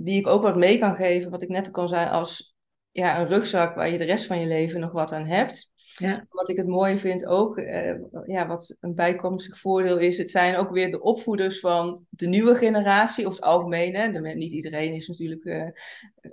die 0.00 0.18
ik 0.18 0.26
ook 0.26 0.42
wat 0.42 0.56
mee 0.56 0.78
kan 0.78 0.94
geven, 0.94 1.30
wat 1.30 1.42
ik 1.42 1.48
net 1.48 1.68
ook 1.68 1.78
al 1.78 1.88
zei, 1.88 2.10
als 2.10 2.56
ja, 2.90 3.20
een 3.20 3.26
rugzak 3.26 3.74
waar 3.74 3.90
je 3.90 3.98
de 3.98 4.04
rest 4.04 4.26
van 4.26 4.40
je 4.40 4.46
leven 4.46 4.80
nog 4.80 4.92
wat 4.92 5.12
aan 5.12 5.26
hebt. 5.26 5.70
Ja. 5.96 6.26
Wat 6.28 6.48
ik 6.48 6.56
het 6.56 6.66
mooie 6.66 6.98
vind 6.98 7.26
ook, 7.26 7.58
eh, 7.58 7.94
ja, 8.26 8.46
wat 8.46 8.76
een 8.80 8.94
bijkomstig 8.94 9.58
voordeel 9.58 9.98
is, 9.98 10.18
het 10.18 10.30
zijn 10.30 10.56
ook 10.56 10.70
weer 10.70 10.90
de 10.90 11.00
opvoeders 11.00 11.60
van 11.60 12.06
de 12.08 12.26
nieuwe 12.26 12.54
generatie, 12.56 13.26
of 13.26 13.32
het 13.32 13.42
algemeen. 13.42 14.12
De, 14.12 14.20
niet 14.20 14.52
iedereen 14.52 14.94
is 14.94 15.08
natuurlijk, 15.08 15.44
uh, 15.44 15.68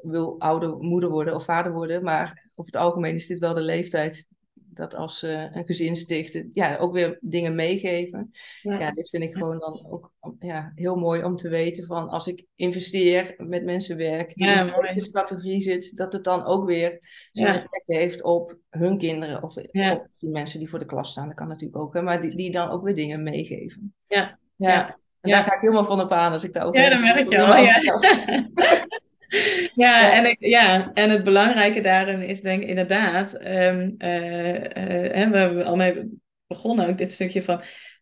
wil 0.01 0.39
ouder 0.39 0.77
moeder 0.77 1.09
worden 1.09 1.35
of 1.35 1.43
vader 1.43 1.73
worden, 1.73 2.03
maar 2.03 2.49
over 2.55 2.71
het 2.71 2.81
algemeen 2.81 3.15
is 3.15 3.27
dit 3.27 3.39
wel 3.39 3.53
de 3.53 3.61
leeftijd 3.61 4.27
dat 4.75 4.95
als 4.95 5.19
ze 5.19 5.49
een 5.51 5.65
gezin 5.65 5.95
stichten, 5.95 6.49
ja, 6.53 6.77
ook 6.77 6.93
weer 6.93 7.17
dingen 7.21 7.55
meegeven. 7.55 8.31
Ja. 8.61 8.79
ja, 8.79 8.91
dit 8.91 9.09
vind 9.09 9.23
ik 9.23 9.33
gewoon 9.33 9.59
dan 9.59 9.85
ook 9.89 10.11
ja, 10.39 10.71
heel 10.75 10.95
mooi 10.95 11.23
om 11.23 11.35
te 11.35 11.49
weten 11.49 11.85
van 11.85 12.09
als 12.09 12.27
ik 12.27 12.45
investeer 12.55 13.33
met 13.37 13.63
mensen 13.63 13.97
werk 13.97 14.33
die 14.35 14.47
ja, 14.47 14.75
in 14.75 14.93
deze 14.93 15.11
categorie 15.11 15.61
zit, 15.61 15.97
dat 15.97 16.13
het 16.13 16.23
dan 16.23 16.45
ook 16.45 16.65
weer 16.65 16.99
zijn 17.31 17.55
effect 17.55 17.87
heeft 17.87 18.23
op 18.23 18.57
hun 18.69 18.97
kinderen 18.97 19.43
of, 19.43 19.57
of, 19.57 20.07
die 20.17 20.29
mensen 20.29 20.59
die 20.59 20.69
voor 20.69 20.79
de 20.79 20.85
klas 20.85 21.11
staan. 21.11 21.27
Dat 21.27 21.35
kan 21.35 21.47
natuurlijk 21.47 21.81
ook, 21.81 21.93
hè, 21.93 22.01
maar 22.01 22.21
die, 22.21 22.35
die 22.35 22.51
dan 22.51 22.69
ook 22.69 22.83
weer 22.83 22.95
dingen 22.95 23.23
meegeven. 23.23 23.93
Ja, 24.07 24.39
ja. 24.55 24.97
En 25.21 25.31
daar 25.31 25.43
ga 25.43 25.53
ik 25.53 25.61
helemaal 25.61 25.85
van 25.85 26.01
op 26.01 26.11
aan 26.11 26.31
als 26.31 26.43
ik 26.43 26.53
daarover 26.53 26.81
Ja, 26.81 26.89
dat 26.89 26.99
merk 26.99 27.29
je 27.29 27.41
al, 27.41 27.57
ja. 27.57 28.95
Ja, 29.75 30.13
en, 30.13 30.25
ik, 30.25 30.37
ja, 30.39 30.91
en 30.93 31.09
het 31.09 31.23
belangrijke 31.23 31.81
daarin 31.81 32.21
is 32.21 32.41
denk 32.41 32.61
ik 32.61 32.69
inderdaad, 32.69 33.41
um, 33.41 33.95
uh, 33.97 34.53
uh, 34.53 34.63
we 34.71 35.11
hebben 35.13 35.65
al 35.65 35.75
mee 35.75 36.19
begonnen 36.47 36.87
ook 36.87 36.97
dit 36.97 37.11
stukje 37.11 37.43
van 37.43 37.61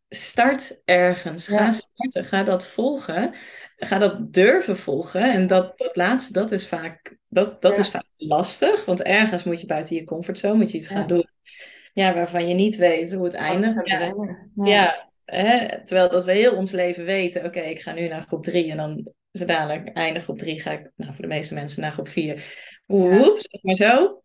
start 0.10 0.82
ergens, 0.86 1.48
ga 1.48 1.72
starten, 1.72 2.24
ga 2.24 2.44
dat 2.44 2.68
volgen, 2.68 3.36
ga 3.78 3.98
dat 3.98 4.34
durven 4.34 4.78
volgen. 4.78 5.32
En 5.32 5.48
dat, 5.48 5.78
dat 5.78 5.96
laatste, 5.96 6.34
dat 6.34 6.52
is 6.52 6.68
vaak, 6.68 7.18
dat, 7.28 7.62
dat 7.62 7.78
is 7.78 7.90
vaak 7.90 8.06
lastig, 8.18 8.86
want 8.86 9.02
ergens 9.02 9.44
moet 9.44 9.62
je 9.62 9.68
buiten 9.68 9.96
je 9.96 10.04
comfortzone, 10.04 10.58
moet 10.58 10.72
je 10.72 10.78
iets 10.78 10.88
gaan 10.88 11.08
doen. 11.08 11.28
Ja, 11.94 12.14
waarvan 12.14 12.48
je 12.48 12.54
niet 12.54 12.76
weet 12.76 13.14
hoe 13.14 13.26
het 13.26 13.34
eindigt. 13.34 13.76
Ja, 13.84 14.14
ja. 14.56 15.12
Hè, 15.26 15.86
terwijl 15.86 16.10
dat 16.10 16.26
we 16.26 16.32
heel 16.32 16.56
ons 16.56 16.72
leven 16.72 17.06
weten, 17.06 17.46
oké, 17.46 17.60
ik 17.60 17.82
ga 17.82 17.94
nu 17.94 18.08
naar 18.08 18.22
groep 18.22 18.44
drie 18.44 18.72
en 18.72 18.78
dan 18.78 19.14
zo 19.34 19.46
dadelijk 19.46 19.90
eindig 19.90 20.30
op 20.30 20.38
drie 20.38 20.62
ga 20.62 20.72
ik, 20.72 20.92
nou, 20.96 21.14
voor 21.14 21.22
de 21.22 21.34
meeste 21.34 21.54
mensen 21.54 21.82
naar 21.82 21.92
groep 21.92 22.08
vier. 22.08 22.44
Oep, 22.88 23.36
zeg 23.38 23.64
maar 23.64 23.76
zo. 23.76 24.24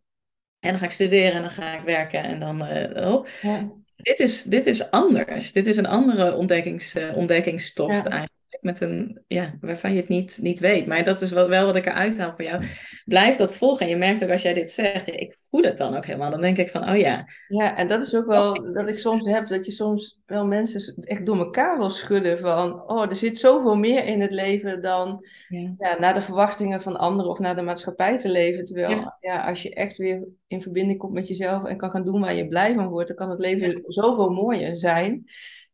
En 0.59 0.71
dan 0.71 0.79
ga 0.79 0.85
ik 0.85 0.91
studeren 0.91 1.33
en 1.33 1.43
dan 1.43 1.51
ga 1.51 1.79
ik 1.79 1.85
werken 1.85 2.23
en 2.23 2.41
dan. 2.41 2.63
Uh, 2.63 3.09
oh. 3.09 3.27
ja. 3.43 3.71
dit, 3.97 4.21
is, 4.21 4.43
dit 4.43 4.67
is 4.67 4.91
anders. 4.91 5.53
Dit 5.53 5.67
is 5.67 5.77
een 5.77 5.87
andere 5.87 6.35
ontdekkings, 6.35 6.97
uh, 6.97 7.17
ontdekkingstocht 7.17 7.93
eigenlijk. 7.93 8.38
Met 8.61 8.81
een, 8.81 9.23
ja, 9.27 9.55
waarvan 9.61 9.91
je 9.91 9.97
het 10.01 10.09
niet, 10.09 10.39
niet 10.43 10.59
weet. 10.59 10.87
Maar 10.87 11.05
dat 11.05 11.23
is 11.23 11.33
wel, 11.33 11.49
wel 11.49 11.67
wat 11.67 11.77
ik 11.77 11.87
eruit 11.87 12.19
haal 12.19 12.33
van 12.33 12.45
jou. 12.45 12.65
Blijf 13.05 13.37
dat 13.37 13.55
volgen. 13.55 13.87
En 13.87 13.93
je 13.93 13.97
merkt 13.97 14.25
ook 14.25 14.31
als 14.31 14.43
jij 14.43 14.55
dit 14.55 14.71
zegt, 14.71 15.07
ja, 15.07 15.13
ik 15.13 15.37
voel 15.51 15.63
het 15.63 15.77
dan 15.77 15.97
ook 15.97 16.07
helemaal. 16.07 16.31
Dan 16.31 16.41
denk 16.41 16.57
ik 16.57 16.71
van, 16.71 16.91
oh 16.91 16.97
ja. 16.97 17.29
Ja, 17.49 17.77
en 17.77 17.89
dat 17.89 18.03
is 18.03 18.15
ook 18.15 18.27
wel 18.27 18.73
dat 18.73 18.89
ik 18.89 18.99
soms 18.99 19.27
heb, 19.27 19.47
dat 19.47 19.67
je 19.67 19.73
soms 19.73 20.21
wel 20.27 20.47
mensen 20.47 20.95
echt 21.01 21.27
door 21.27 21.39
elkaar 21.39 21.79
wil 21.79 21.91
schudden 21.91 22.39
van, 22.39 22.91
oh, 22.91 23.09
er 23.09 23.17
zit 23.17 23.39
zoveel 23.39 23.77
meer 23.77 24.05
in 24.05 24.21
het 24.21 24.33
leven 24.33 24.83
dan 24.83 25.27
ja. 25.49 25.75
ja 25.79 25.99
naar 25.99 26.15
de 26.15 26.23
verwachtingen 26.23 26.81
van 26.81 26.97
anderen 26.97 27.31
of 27.31 27.39
naar 27.39 27.57
de 27.57 27.63
maatschappij 27.63 28.19
te 28.19 28.31
leven. 28.31 28.65
Terwijl, 28.65 28.91
ja. 28.91 29.17
ja. 29.21 29.47
als 29.47 29.63
je 29.63 29.75
echt 29.75 29.97
weer 29.97 30.27
in 30.47 30.63
verbinding 30.63 30.99
komt 30.99 31.13
met 31.13 31.29
jezelf 31.29 31.65
en 31.65 31.77
kan 31.77 31.91
gaan 31.91 32.05
doen 32.05 32.21
waar 32.21 32.35
je 32.35 32.49
blij 32.49 32.75
van 32.75 32.89
wordt, 32.89 33.09
dan 33.09 33.17
kan 33.17 33.31
het 33.31 33.39
leven 33.39 33.83
zoveel 33.83 34.31
mooier 34.31 34.77
zijn. 34.77 35.25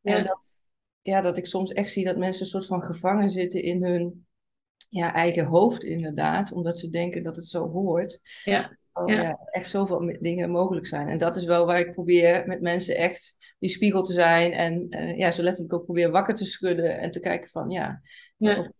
En 0.02 0.24
dat, 0.24 0.54
ja, 1.04 1.20
dat 1.20 1.36
ik 1.36 1.46
soms 1.46 1.72
echt 1.72 1.90
zie 1.90 2.04
dat 2.04 2.16
mensen 2.16 2.42
een 2.42 2.50
soort 2.50 2.66
van 2.66 2.82
gevangen 2.82 3.30
zitten 3.30 3.62
in 3.62 3.84
hun 3.84 4.26
ja, 4.88 5.14
eigen 5.14 5.44
hoofd, 5.44 5.84
inderdaad, 5.84 6.52
omdat 6.52 6.78
ze 6.78 6.88
denken 6.88 7.22
dat 7.22 7.36
het 7.36 7.46
zo 7.46 7.68
hoort. 7.68 8.20
Ja. 8.44 8.78
Oh, 8.92 9.08
ja. 9.08 9.22
ja. 9.22 9.38
echt 9.50 9.68
zoveel 9.68 10.16
dingen 10.20 10.50
mogelijk 10.50 10.86
zijn. 10.86 11.08
En 11.08 11.18
dat 11.18 11.36
is 11.36 11.44
wel 11.44 11.66
waar 11.66 11.78
ik 11.78 11.92
probeer 11.92 12.46
met 12.46 12.60
mensen 12.60 12.96
echt 12.96 13.36
die 13.58 13.70
spiegel 13.70 14.02
te 14.02 14.12
zijn. 14.12 14.52
En 14.52 14.86
uh, 14.90 15.18
ja, 15.18 15.30
zo 15.30 15.42
letterlijk 15.42 15.74
ook 15.74 15.84
probeer 15.84 16.10
wakker 16.10 16.34
te 16.34 16.46
schudden 16.46 16.98
en 16.98 17.10
te 17.10 17.20
kijken 17.20 17.50
van 17.50 17.70
ja. 17.70 18.00
ja. 18.36 18.70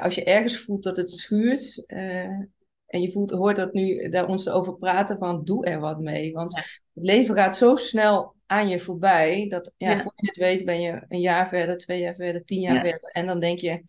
Als 0.00 0.14
je 0.14 0.24
ergens 0.24 0.58
voelt 0.58 0.82
dat 0.82 0.96
het 0.96 1.10
schuurt. 1.10 1.82
Uh, 1.86 2.38
en 2.86 3.00
je 3.00 3.10
voelt, 3.12 3.30
hoort 3.30 3.56
dat 3.56 3.72
nu 3.72 4.08
daar 4.08 4.26
ons 4.26 4.48
over 4.48 4.76
praten 4.76 5.18
van 5.18 5.44
doe 5.44 5.64
er 5.64 5.80
wat 5.80 6.00
mee. 6.00 6.32
Want 6.32 6.56
het 6.56 7.04
leven 7.04 7.34
gaat 7.34 7.56
zo 7.56 7.76
snel 7.76 8.34
aan 8.50 8.68
je 8.68 8.80
voorbij. 8.80 9.46
Dat 9.48 9.72
ja, 9.76 10.00
voor 10.00 10.12
je 10.16 10.26
het 10.26 10.36
weet 10.36 10.64
ben 10.64 10.80
je 10.80 11.04
een 11.08 11.20
jaar 11.20 11.48
verder, 11.48 11.78
twee 11.78 12.00
jaar 12.00 12.14
verder, 12.14 12.44
tien 12.44 12.60
jaar 12.60 12.80
verder. 12.80 13.10
En 13.10 13.26
dan 13.26 13.40
denk 13.40 13.58
je, 13.58 13.82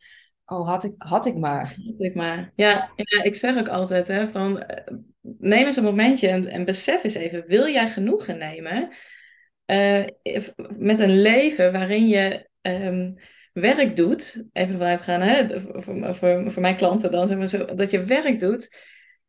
oh 0.45 0.67
had 0.67 0.83
ik, 0.83 0.93
had 0.97 1.25
ik 1.25 1.35
maar. 1.35 1.77
Had 1.85 1.95
ik 1.97 2.15
maar. 2.15 2.51
Ja, 2.55 2.91
ja 2.95 3.23
ik 3.23 3.35
zeg 3.35 3.57
ook 3.57 3.67
altijd 3.67 4.07
hè, 4.07 4.29
van 4.29 4.61
eh, 4.61 4.93
neem 5.21 5.65
eens 5.65 5.77
een 5.77 5.83
momentje 5.83 6.27
en, 6.27 6.47
en 6.47 6.65
besef 6.65 7.03
eens 7.03 7.13
even, 7.13 7.43
wil 7.47 7.67
jij 7.67 7.87
genoegen 7.87 8.37
nemen 8.37 8.89
uh, 9.65 10.05
met 10.77 10.99
een 10.99 11.21
leven 11.21 11.71
waarin 11.71 12.07
je 12.07 12.49
um, 12.61 13.15
werk 13.53 13.95
doet, 13.95 14.43
even 14.51 14.77
vanuit 14.77 15.01
gaan, 15.01 15.21
hè, 15.21 15.61
voor, 15.61 16.15
voor, 16.15 16.51
voor 16.51 16.61
mijn 16.61 16.75
klanten 16.75 17.11
dan, 17.11 17.27
zeg 17.27 17.37
maar 17.37 17.47
zo, 17.47 17.75
dat 17.75 17.91
je 17.91 18.03
werk 18.03 18.39
doet 18.39 18.75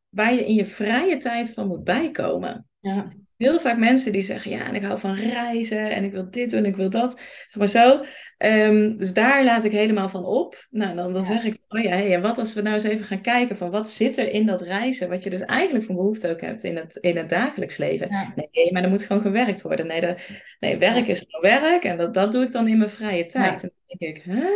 waar 0.09 0.35
je 0.35 0.47
in 0.47 0.55
je 0.55 0.67
vrije 0.67 1.17
tijd 1.17 1.51
van 1.51 1.67
moet 1.67 1.85
bijkomen. 1.85 2.69
Ja 2.81 3.13
heel 3.43 3.61
vaak 3.61 3.79
mensen 3.79 4.13
die 4.13 4.23
zeggen, 4.23 4.51
ja, 4.51 4.67
en 4.67 4.75
ik 4.75 4.83
hou 4.83 4.99
van 4.99 5.15
reizen 5.15 5.91
en 5.91 6.05
ik 6.05 6.13
wil 6.13 6.31
dit 6.31 6.51
doen, 6.51 6.65
ik 6.65 6.77
wil 6.77 6.91
dat. 6.91 7.21
Zeg 7.47 7.57
maar 7.57 7.69
zo. 7.69 8.05
Um, 8.39 8.99
dus 8.99 9.13
daar 9.13 9.45
laat 9.45 9.65
ik 9.65 9.73
helemaal 9.73 10.09
van 10.09 10.25
op. 10.25 10.67
Nou, 10.71 10.97
dan, 10.97 11.13
dan 11.13 11.25
zeg 11.25 11.45
ik, 11.45 11.59
oh 11.69 11.81
ja, 11.81 11.91
hey, 11.91 12.15
en 12.15 12.23
wat 12.23 12.39
als 12.39 12.55
we 12.55 12.63
nou 12.63 12.75
eens 12.75 12.85
even 12.85 13.05
gaan 13.05 13.21
kijken 13.21 13.57
van 13.57 13.71
wat 13.71 13.91
zit 13.91 14.19
er 14.19 14.33
in 14.33 14.47
dat 14.47 14.61
reizen, 14.61 15.09
wat 15.09 15.23
je 15.23 15.31
dus 15.31 15.41
eigenlijk 15.41 15.85
van 15.85 15.95
behoefte 15.95 16.31
ook 16.31 16.41
hebt 16.41 16.65
in 16.65 16.77
het, 16.77 16.97
in 16.97 17.17
het 17.17 17.29
dagelijks 17.29 17.77
leven. 17.77 18.09
Nee, 18.35 18.73
maar 18.73 18.83
er 18.83 18.89
moet 18.89 19.03
gewoon 19.03 19.23
gewerkt 19.23 19.63
worden. 19.63 19.87
Nee, 19.87 20.01
de, 20.01 20.17
nee 20.61 20.79
werk 20.79 21.07
is 21.07 21.25
gewoon 21.29 21.61
werk 21.61 21.85
en 21.85 21.97
dat, 21.97 22.15
dat 22.15 22.33
doe 22.33 22.43
ik 22.43 22.51
dan 22.51 22.69
in 22.69 22.79
mijn 22.79 22.91
vrije 22.91 23.27
tijd. 23.27 23.63
En 23.63 23.73
dan 23.87 23.99
denk 23.99 24.17
ik, 24.17 24.23
hè? 24.23 24.49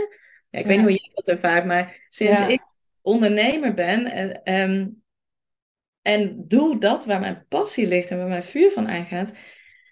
Ja, 0.51 0.59
ik 0.59 0.67
weet 0.67 0.77
niet 0.77 0.87
hoe 0.87 0.97
jij 0.97 1.11
dat 1.15 1.29
ervaart, 1.29 1.65
maar 1.65 2.07
sinds 2.09 2.47
ik 2.47 2.61
ondernemer 3.03 3.75
ben, 3.75 4.05
en, 4.05 4.55
um, 4.71 5.05
en 6.07 6.45
doe 6.49 6.79
dat 6.79 7.05
waar 7.05 7.21
mijn 7.21 7.45
passie 7.49 7.87
ligt 7.87 8.11
en 8.11 8.19
waar 8.19 8.29
mijn 8.29 8.45
vuur 8.45 8.71
van 8.71 8.89
aangaat. 8.89 9.35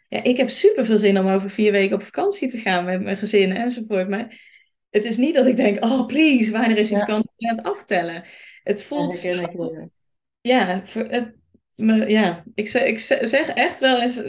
ja, 0.09 0.22
ik 0.22 0.37
heb 0.37 0.50
super 0.50 0.85
veel 0.85 0.98
zin 0.98 1.18
om 1.18 1.27
over 1.27 1.50
vier 1.50 1.72
weken 1.72 1.96
op 1.96 2.03
vakantie 2.03 2.48
te 2.50 2.59
gaan 2.59 2.85
met 2.85 3.03
mijn 3.03 3.16
gezin 3.16 3.53
enzovoort. 3.53 4.09
Maar 4.09 4.40
het 4.90 5.05
is 5.05 5.16
niet 5.16 5.35
dat 5.35 5.46
ik 5.46 5.57
denk, 5.57 5.85
oh 5.85 6.07
please, 6.07 6.50
wanneer 6.53 6.79
is 6.79 6.88
die 6.88 6.96
Ja. 6.96 7.05
vakantie 7.05 7.48
aan 7.50 7.57
het 7.57 7.66
aftellen? 7.66 8.24
Het 8.62 8.79
Ja, 8.81 8.85
voelt 8.85 9.14
zo- 9.14 9.88
ja, 10.40 10.85
voor 10.85 11.03
het, 11.03 11.35
me, 11.74 12.09
ja, 12.09 12.44
ik, 12.55 12.68
zeg, 12.68 12.83
ik 12.85 12.98
ze- 12.98 13.18
zeg 13.22 13.48
echt 13.48 13.81
wel 13.81 14.00
eens 14.00 14.20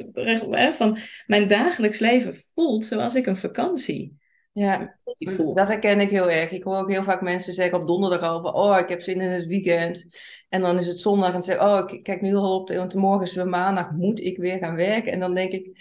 van 0.75 0.97
mijn 1.25 1.47
dagelijks 1.47 1.99
leven 1.99 2.35
voelt 2.53 2.85
zoals 2.85 3.15
ik 3.15 3.25
een 3.25 3.37
vakantie 3.37 4.17
Ja, 4.55 4.97
die 5.13 5.29
voel. 5.29 5.53
dat 5.53 5.67
herken 5.67 5.99
ik 5.99 6.09
heel 6.09 6.29
erg. 6.29 6.51
Ik 6.51 6.63
hoor 6.63 6.77
ook 6.77 6.91
heel 6.91 7.03
vaak 7.03 7.21
mensen 7.21 7.53
zeggen 7.53 7.79
op 7.79 7.87
donderdag 7.87 8.21
al 8.21 8.41
van, 8.41 8.53
oh, 8.53 8.77
ik 8.79 8.89
heb 8.89 9.01
zin 9.01 9.21
in 9.21 9.29
het 9.29 9.45
weekend. 9.45 10.05
En 10.49 10.61
dan 10.61 10.77
is 10.77 10.87
het 10.87 10.99
zondag 10.99 11.27
en 11.27 11.33
dan 11.33 11.43
zeggen, 11.43 11.65
oh, 11.67 11.91
ik 11.91 12.03
kijk 12.03 12.21
nu 12.21 12.35
al 12.35 12.59
op, 12.59 12.67
de, 12.67 12.77
want 12.77 12.95
morgen 12.95 13.25
is 13.25 13.35
weer 13.35 13.47
maandag, 13.47 13.91
moet 13.91 14.19
ik 14.19 14.37
weer 14.37 14.57
gaan 14.57 14.75
werken? 14.75 15.11
En 15.11 15.19
dan 15.19 15.33
denk 15.33 15.51
ik, 15.51 15.79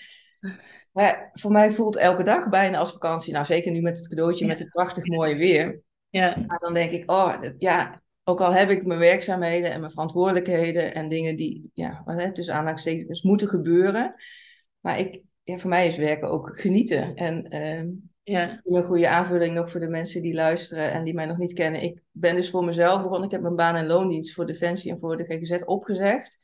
ja, 0.92 1.30
voor 1.32 1.50
mij 1.52 1.70
voelt 1.70 1.96
elke 1.96 2.22
dag 2.22 2.48
bijna 2.48 2.78
als 2.78 2.92
vakantie. 2.92 3.32
Nou, 3.32 3.44
zeker 3.46 3.72
nu 3.72 3.80
met 3.80 3.98
het 3.98 4.08
cadeautje, 4.08 4.44
Ja. 4.44 4.50
met 4.50 4.58
het 4.58 4.68
prachtig 4.68 5.06
mooie 5.06 5.36
weer. 5.36 5.82
Ja, 6.08 6.36
Maar 6.46 6.58
dan 6.58 6.74
denk 6.74 6.92
ik, 6.92 7.10
oh, 7.10 7.34
ja, 7.58 8.02
ook 8.24 8.40
al 8.40 8.52
heb 8.52 8.70
ik 8.70 8.86
mijn 8.86 8.98
werkzaamheden 9.00 9.72
en 9.72 9.80
mijn 9.80 9.92
verantwoordelijkheden 9.92 10.94
en 10.94 11.08
dingen 11.08 11.36
die, 11.36 11.70
ja, 11.74 12.02
wat 12.04 12.22
hè, 12.22 12.32
tussen 12.32 12.54
aanhalingstekens 12.54 13.22
moeten 13.22 13.48
gebeuren. 13.48 14.14
Maar 14.80 14.98
ik, 14.98 15.22
ja, 15.42 15.56
voor 15.56 15.70
mij 15.70 15.86
is 15.86 15.96
werken 15.96 16.30
ook 16.30 16.60
genieten. 16.60 17.14
En 17.14 17.48
ehm, 17.48 17.88
ja, 18.24 18.60
een 18.64 18.84
goede 18.84 19.08
aanvulling 19.08 19.54
nog 19.54 19.70
voor 19.70 19.80
de 19.80 19.88
mensen 19.88 20.22
die 20.22 20.34
luisteren 20.34 20.92
en 20.92 21.04
die 21.04 21.14
mij 21.14 21.26
nog 21.26 21.36
niet 21.38 21.52
kennen. 21.52 21.82
Ik 21.82 22.00
ben 22.10 22.34
dus 22.36 22.50
voor 22.50 22.64
mezelf 22.64 22.96
begonnen. 23.02 23.24
Ik 23.24 23.30
heb 23.30 23.40
mijn 23.40 23.56
baan 23.56 23.74
en 23.74 23.86
loondienst 23.86 24.34
voor 24.34 24.46
Defensie 24.46 24.90
en 24.92 24.98
voor 24.98 25.16
de 25.16 25.24
GGZ 25.24 25.62
opgezegd. 25.64 26.38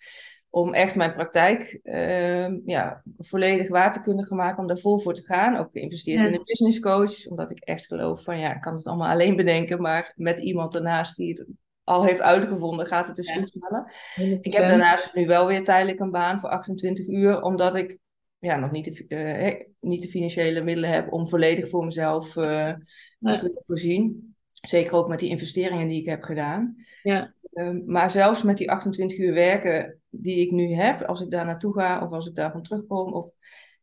Om 0.50 0.74
echt 0.74 0.96
mijn 0.96 1.14
praktijk 1.14 1.80
ehm, 1.82 2.58
ja, 2.64 3.02
volledig 3.18 3.68
waar 3.68 3.92
te 3.92 4.00
kunnen 4.00 4.24
gaan 4.24 4.36
maken. 4.36 4.58
Om 4.58 4.66
daar 4.66 4.78
vol 4.78 4.98
voor 4.98 5.14
te 5.14 5.22
gaan. 5.22 5.56
Ook 5.56 5.68
geïnvesteerd 5.72 6.20
Ja. 6.20 6.26
in 6.26 6.34
een 6.34 6.44
business 6.44 6.80
coach. 6.80 7.26
Omdat 7.26 7.50
ik 7.50 7.58
echt 7.58 7.86
geloof 7.86 8.22
van 8.22 8.38
ja, 8.38 8.54
ik 8.54 8.60
kan 8.60 8.74
het 8.74 8.86
allemaal 8.86 9.10
alleen 9.10 9.36
bedenken. 9.36 9.80
Maar 9.80 10.12
met 10.16 10.38
iemand 10.38 10.74
ernaast 10.74 11.16
die 11.16 11.28
het 11.30 11.46
al 11.84 12.04
heeft 12.04 12.20
uitgevonden, 12.20 12.86
gaat 12.86 13.06
het 13.06 13.16
Ja. 13.16 13.22
stuk 13.22 13.48
sneller. 13.48 13.92
100%. 14.14 14.44
Ik 14.44 14.52
heb 14.54 14.68
daarnaast 14.68 15.14
nu 15.14 15.26
wel 15.26 15.46
weer 15.46 15.64
tijdelijk 15.64 16.00
een 16.00 16.10
baan 16.10 16.40
voor 16.40 16.48
28 16.50 17.08
uur, 17.08 17.42
omdat 17.42 17.74
ik 17.74 17.98
ja, 18.40 18.57
nog 18.57 18.70
niet 18.70 18.85
de, 19.09 19.14
eh, 19.16 19.64
niet 19.81 20.03
de 20.03 20.09
financiële 20.09 20.62
middelen 20.62 20.90
heb 20.90 21.12
om 21.12 21.29
volledig 21.29 21.68
voor 21.68 21.85
mezelf 21.85 22.37
eh, 22.37 22.74
te 23.20 23.37
kunnen 23.38 23.62
voorzien. 23.66 24.35
Zeker 24.53 24.94
ook 24.94 25.09
met 25.09 25.18
die 25.18 25.29
investeringen 25.31 25.88
die 25.88 26.00
ik 26.00 26.09
heb 26.09 26.22
gedaan. 26.22 26.76
Ja, 27.03 27.35
Ehm, 27.53 27.81
maar 27.87 28.11
zelfs 28.11 28.42
met 28.42 28.57
die 28.59 28.70
28 28.70 29.18
uur 29.18 29.33
werken 29.35 30.00
die 30.09 30.37
ik 30.37 30.50
nu 30.50 30.74
heb, 30.74 31.03
als 31.03 31.20
ik 31.20 31.31
daar 31.31 31.44
naartoe 31.44 31.74
ga 31.74 32.05
of 32.05 32.11
als 32.12 32.26
ik 32.26 32.35
daarvan 32.35 32.62
terugkom, 32.62 33.12
of, 33.12 33.31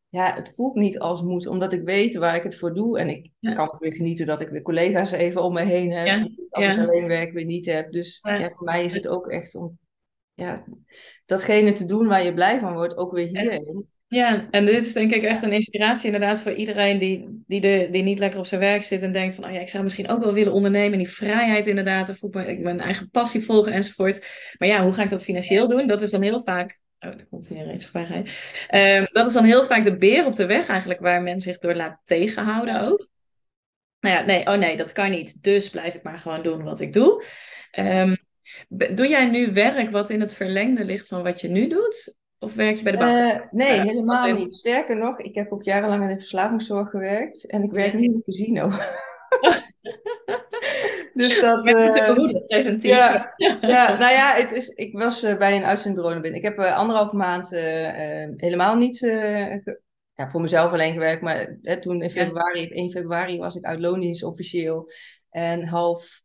ja, 0.10 0.34
het 0.34 0.54
voelt 0.56 0.76
niet 0.76 1.00
als 1.00 1.22
moet, 1.22 1.48
omdat 1.48 1.74
ik 1.74 1.82
weet 1.84 2.16
waar 2.16 2.36
ik 2.36 2.44
het 2.44 2.58
voor 2.58 2.74
doe. 2.74 3.00
En 3.00 3.10
ik 3.10 3.30
Ja. 3.40 3.54
kan 3.54 3.76
weer 3.80 3.94
genieten 3.94 4.26
dat 4.26 4.42
ik 4.42 4.50
weer 4.50 4.62
collega's 4.62 5.12
even 5.12 5.44
om 5.44 5.54
me 5.54 5.64
heen 5.64 5.92
heb, 5.92 6.08
Ja, 6.08 6.30
als 6.50 6.66
ja. 6.66 6.72
ik 6.72 6.80
alleen 6.80 7.08
werk 7.08 7.34
weer 7.34 7.46
niet 7.46 7.66
heb. 7.66 7.92
Dus 7.92 8.20
Ja. 8.22 8.36
ja, 8.36 8.52
voor 8.56 8.66
mij 8.66 8.86
is 8.86 8.94
het 8.94 9.08
ook 9.08 9.28
echt 9.28 9.56
om 9.56 9.78
ja, 10.34 10.66
datgene 11.26 11.72
te 11.72 11.86
doen 11.86 12.08
waar 12.08 12.24
je 12.24 12.34
blij 12.34 12.60
van 12.60 12.74
wordt, 12.74 12.98
ook 12.98 13.12
weer 13.12 13.28
hierin. 13.28 13.88
Ja, 14.10 14.48
en 14.52 14.66
dit 14.66 14.86
is 14.86 14.94
denk 14.94 15.14
ik 15.14 15.24
echt 15.24 15.44
een 15.44 15.52
inspiratie 15.52 16.06
inderdaad 16.06 16.42
voor 16.42 16.54
iedereen 16.54 16.98
die, 16.98 17.44
die, 17.48 17.62
de, 17.62 17.88
die 17.92 18.04
niet 18.04 18.20
lekker 18.20 18.40
op 18.40 18.46
zijn 18.46 18.62
werk 18.62 18.84
zit 18.84 19.02
en 19.02 19.12
denkt 19.12 19.36
van, 19.36 19.46
oh 19.46 19.52
ja, 19.52 19.60
ik 19.60 19.70
zou 19.70 19.84
misschien 19.84 20.10
ook 20.10 20.24
wel 20.24 20.34
willen 20.34 20.54
ondernemen, 20.54 20.98
die 20.98 21.10
vrijheid 21.10 21.68
inderdaad, 21.68 22.10
of 22.10 22.24
ik 22.24 22.60
mijn 22.60 22.80
eigen 22.80 23.10
passie 23.10 23.44
volgen 23.44 23.72
enzovoort. 23.72 24.26
Maar 24.58 24.68
ja, 24.68 24.84
hoe 24.84 24.92
ga 24.92 25.04
ik 25.04 25.10
dat 25.10 25.24
financieel 25.24 25.68
doen? 25.68 25.88
Dat 25.88 26.02
is 26.02 26.12
dan 26.12 26.22
heel 26.22 26.42
vaak, 26.42 26.80
oh, 27.00 27.10
er 27.10 27.28
komt 27.30 27.48
hier 27.48 27.74
iets 27.74 27.88
voorbij. 27.88 28.26
Ehm, 28.68 29.06
dat 29.12 29.28
is 29.28 29.34
dan 29.34 29.46
heel 29.46 29.66
vaak 29.66 29.84
de 29.84 29.98
beer 29.98 30.26
op 30.26 30.36
de 30.36 30.46
weg 30.46 30.68
eigenlijk, 30.68 31.00
waar 31.00 31.22
men 31.22 31.42
zich 31.42 31.58
door 31.58 31.76
laat 31.76 32.02
tegenhouden 32.04 32.82
ook. 32.82 33.08
Nou 34.00 34.16
ja, 34.16 34.26
nee, 34.26 34.46
oh 34.46 34.56
nee, 34.56 34.78
dat 34.78 34.92
kan 34.92 35.10
niet. 35.10 35.44
Dus 35.44 35.70
blijf 35.70 35.94
ik 35.94 36.04
maar 36.04 36.20
gewoon 36.20 36.44
doen 36.44 36.64
wat 36.64 36.80
ik 36.80 36.94
doe. 36.94 37.24
Ehm, 37.72 38.16
doe 38.68 39.08
jij 39.08 39.26
nu 39.26 39.54
werk 39.54 39.92
wat 39.92 40.10
in 40.10 40.22
het 40.22 40.34
verlengde 40.34 40.86
ligt 40.86 41.08
van 41.08 41.24
wat 41.24 41.42
je 41.42 41.48
nu 41.48 41.68
doet? 41.68 42.18
Of 42.40 42.56
werk 42.56 42.76
je 42.78 42.84
bij 42.84 42.92
de 42.92 42.98
bank? 42.98 43.18
Eh, 43.18 43.52
nee, 43.52 43.80
helemaal 43.82 44.34
niet. 44.34 44.56
Sterker 44.56 44.98
nog, 44.98 45.20
ik 45.20 45.36
heb 45.36 45.52
ook 45.52 45.64
jarenlang 45.64 46.02
in 46.04 46.10
de 46.10 46.18
verslavingszorg 46.20 46.90
gewerkt 46.90 47.46
en 47.46 47.64
ik 47.64 47.72
werk 47.72 47.92
Ja. 47.92 47.98
nu 47.98 48.04
in 48.04 48.14
een 48.14 48.22
casino. 48.22 48.70
dus 51.14 51.42
dat. 51.42 51.68
Eh, 51.68 52.06
behoeden 52.06 52.46
preventief. 52.46 52.92
ja, 52.92 53.34
ja, 53.38 53.98
nou 53.98 54.14
ja, 54.14 54.34
het 54.34 54.52
is, 54.52 54.68
ik 54.68 54.98
was 54.98 55.24
eh, 55.24 55.38
bij 55.38 55.56
een 55.56 55.66
uitzendbureau 55.66 56.20
binnen. 56.20 56.40
Ik 56.40 56.46
heb 56.46 56.60
anderhalve 56.60 57.16
maand 57.16 57.54
eh, 57.54 58.24
eh, 58.24 58.30
helemaal 58.36 58.76
niet 58.76 59.00
ja, 60.14 60.30
voor 60.30 60.42
mezelf 60.42 60.72
alleen 60.72 60.94
gewerkt. 60.94 61.22
Maar 61.22 61.58
toen 61.80 62.02
in 62.02 62.10
februari, 62.10 62.68
1 62.68 62.92
februari 62.92 63.38
was 63.38 63.56
ik 63.56 63.64
uit 63.64 63.80
loondienst 63.80 64.24
officieel. 64.24 64.92
En 65.30 65.68
half 65.68 66.22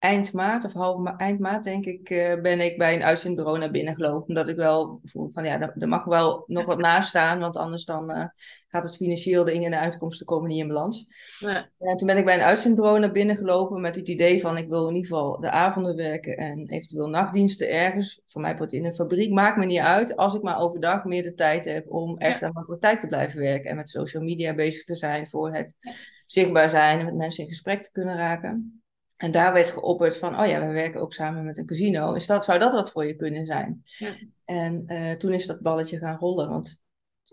eind 0.00 0.32
maart 0.32 0.64
of 0.64 0.72
half 0.72 0.98
ma- 0.98 1.16
eind 1.16 1.38
maart 1.38 1.64
denk 1.64 1.84
ik, 1.86 2.10
eh, 2.10 2.40
ben 2.40 2.60
ik 2.60 2.78
bij 2.78 2.94
een 2.94 3.02
uitzendbureau 3.02 3.58
naar 3.58 3.70
binnen 3.70 3.94
gelopen. 3.94 4.28
Omdat 4.28 4.48
ik 4.48 4.56
wel 4.56 5.00
voel 5.04 5.30
van 5.32 5.44
ja, 5.44 5.60
er, 5.60 5.88
mag 5.88 6.04
wel 6.04 6.44
nog 6.46 6.64
wat 6.64 6.78
naast 6.78 7.08
staan. 7.08 7.38
Want 7.38 7.56
anders 7.56 7.84
dan 7.84 8.10
eh, 8.10 8.24
gaat 8.68 8.84
het 8.84 8.96
financieel, 8.96 9.44
de 9.44 9.52
in- 9.52 9.62
en 9.64 9.70
de 9.70 9.78
uitkomsten 9.78 10.26
komen 10.26 10.48
niet 10.48 10.60
in 10.60 10.68
balans. 10.68 11.06
Ja. 11.38 11.68
Ja, 11.78 11.94
toen 11.94 12.06
ben 12.06 12.16
ik 12.16 12.24
bij 12.24 12.34
een 12.34 12.44
uitzendbureau 12.44 12.98
naar 12.98 13.12
binnen 13.12 13.36
gelopen 13.36 13.80
met 13.80 13.94
het 13.96 14.08
idee 14.08 14.40
van 14.40 14.56
ik 14.56 14.68
wil 14.68 14.88
in 14.88 14.94
ieder 14.94 15.10
geval 15.10 15.40
de 15.40 15.50
avonden 15.50 15.96
werken 15.96 16.36
en 16.36 16.68
eventueel 16.68 17.08
nachtdiensten 17.08 17.70
ergens. 17.70 18.20
Voor 18.26 18.40
mij 18.40 18.56
wordt 18.56 18.72
in 18.72 18.84
een 18.84 18.94
fabriek, 18.94 19.30
maakt 19.32 19.56
me 19.56 19.64
niet 19.64 19.78
uit 19.78 20.16
als 20.16 20.34
ik 20.34 20.42
maar 20.42 20.58
overdag 20.58 21.04
meer 21.04 21.22
de 21.22 21.34
tijd 21.34 21.64
heb 21.64 21.90
om 21.90 22.18
echt 22.18 22.42
aan 22.42 22.52
mijn 22.52 22.66
praktijk 22.66 23.00
te 23.00 23.06
blijven 23.06 23.40
werken 23.40 23.70
en 23.70 23.76
met 23.76 23.90
social 23.90 24.22
media 24.22 24.54
bezig 24.54 24.84
te 24.84 24.94
zijn 24.94 25.28
voor 25.28 25.52
het 25.54 25.74
zichtbaar 26.26 26.70
zijn 26.70 26.98
en 26.98 27.04
met 27.04 27.14
mensen 27.14 27.42
in 27.42 27.48
gesprek 27.48 27.82
te 27.82 27.92
kunnen 27.92 28.16
raken. 28.16 28.79
En 29.20 29.30
daar 29.30 29.52
werd 29.52 29.70
geopperd 29.70 30.16
van, 30.16 30.40
oh 30.40 30.46
ja, 30.46 30.60
we 30.66 30.72
werken 30.72 31.00
ook 31.00 31.12
samen 31.12 31.44
met 31.44 31.58
een 31.58 31.66
casino. 31.66 32.12
Is 32.12 32.26
dat, 32.26 32.44
zou 32.44 32.58
dat 32.58 32.72
wat 32.72 32.90
voor 32.90 33.06
je 33.06 33.14
kunnen 33.14 33.46
zijn? 33.46 33.82
Ja. 33.84 34.12
En 34.44 34.84
eh, 34.86 35.12
toen 35.12 35.32
is 35.32 35.46
dat 35.46 35.60
balletje 35.60 35.98
gaan 35.98 36.18
rollen, 36.18 36.48
want 36.48 36.82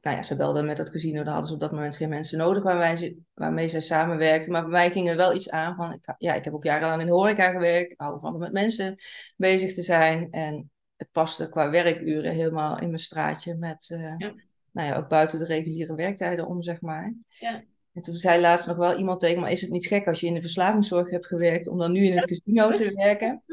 nou 0.02 0.16
ja, 0.16 0.24
ze 0.24 0.36
belden 0.36 0.66
met 0.66 0.78
dat 0.78 0.90
casino, 0.90 1.24
daar 1.24 1.32
hadden 1.32 1.48
ze 1.48 1.54
op 1.54 1.60
dat 1.60 1.72
moment 1.72 1.96
geen 1.96 2.10
mensen 2.10 2.38
nodig 2.38 2.64
waarmee, 2.64 2.96
ze, 2.96 3.18
waarmee 3.34 3.70
zij 3.70 3.80
samenwerkten. 3.80 4.52
Maar 4.52 4.62
bij 4.62 4.72
mij 4.72 4.92
ging 4.92 5.10
er 5.10 5.16
wel 5.16 5.34
iets 5.34 5.50
aan 5.50 5.76
van, 5.76 5.94
ik, 5.94 6.16
ja, 6.18 6.34
ik 6.34 6.44
heb 6.44 6.54
ook 6.54 6.64
jarenlang 6.64 7.02
in 7.02 7.08
de 7.08 7.14
horeca 7.14 7.52
gewerkt, 7.52 7.92
ik 7.92 8.02
hou 8.02 8.20
van 8.20 8.34
om 8.34 8.40
met 8.40 8.52
mensen 8.52 8.96
bezig 9.36 9.74
te 9.74 9.82
zijn. 9.82 10.32
En 10.32 10.72
het 10.96 11.12
paste 11.12 11.50
qua 11.50 11.70
werkuren 11.70 12.34
helemaal 12.34 12.80
in 12.80 12.88
mijn 12.88 13.00
straatje 13.00 13.56
met, 13.56 13.90
eh, 13.90 14.00
Ja. 14.18 14.34
nou 14.72 14.88
ja, 14.88 14.96
ook 14.96 15.08
buiten 15.08 15.40
de 15.40 15.46
reguliere 15.46 15.96
werktijden 15.96 16.48
om, 16.48 16.62
zeg 16.62 16.82
maar. 16.82 17.14
Ja. 17.28 17.64
En 17.98 18.04
toen 18.04 18.16
zei 18.16 18.42
laatst 18.42 18.68
nog 18.68 18.78
wel 18.78 18.98
iemand 18.98 19.20
tegen 19.20 19.42
me, 19.42 19.52
is 19.52 19.62
het 19.62 19.70
niet 19.70 19.86
gek 19.88 20.08
als 20.08 20.20
je 20.20 20.28
in 20.28 20.34
de 20.34 20.42
verslavingszorg 20.42 21.10
hebt 21.10 21.26
gewerkt 21.26 21.68
om 21.68 21.78
dan 21.78 21.92
nu 21.92 22.04
in 22.06 22.18
het 22.18 22.26
casino 22.26 22.72
te 22.74 22.94
werken? 22.94 23.44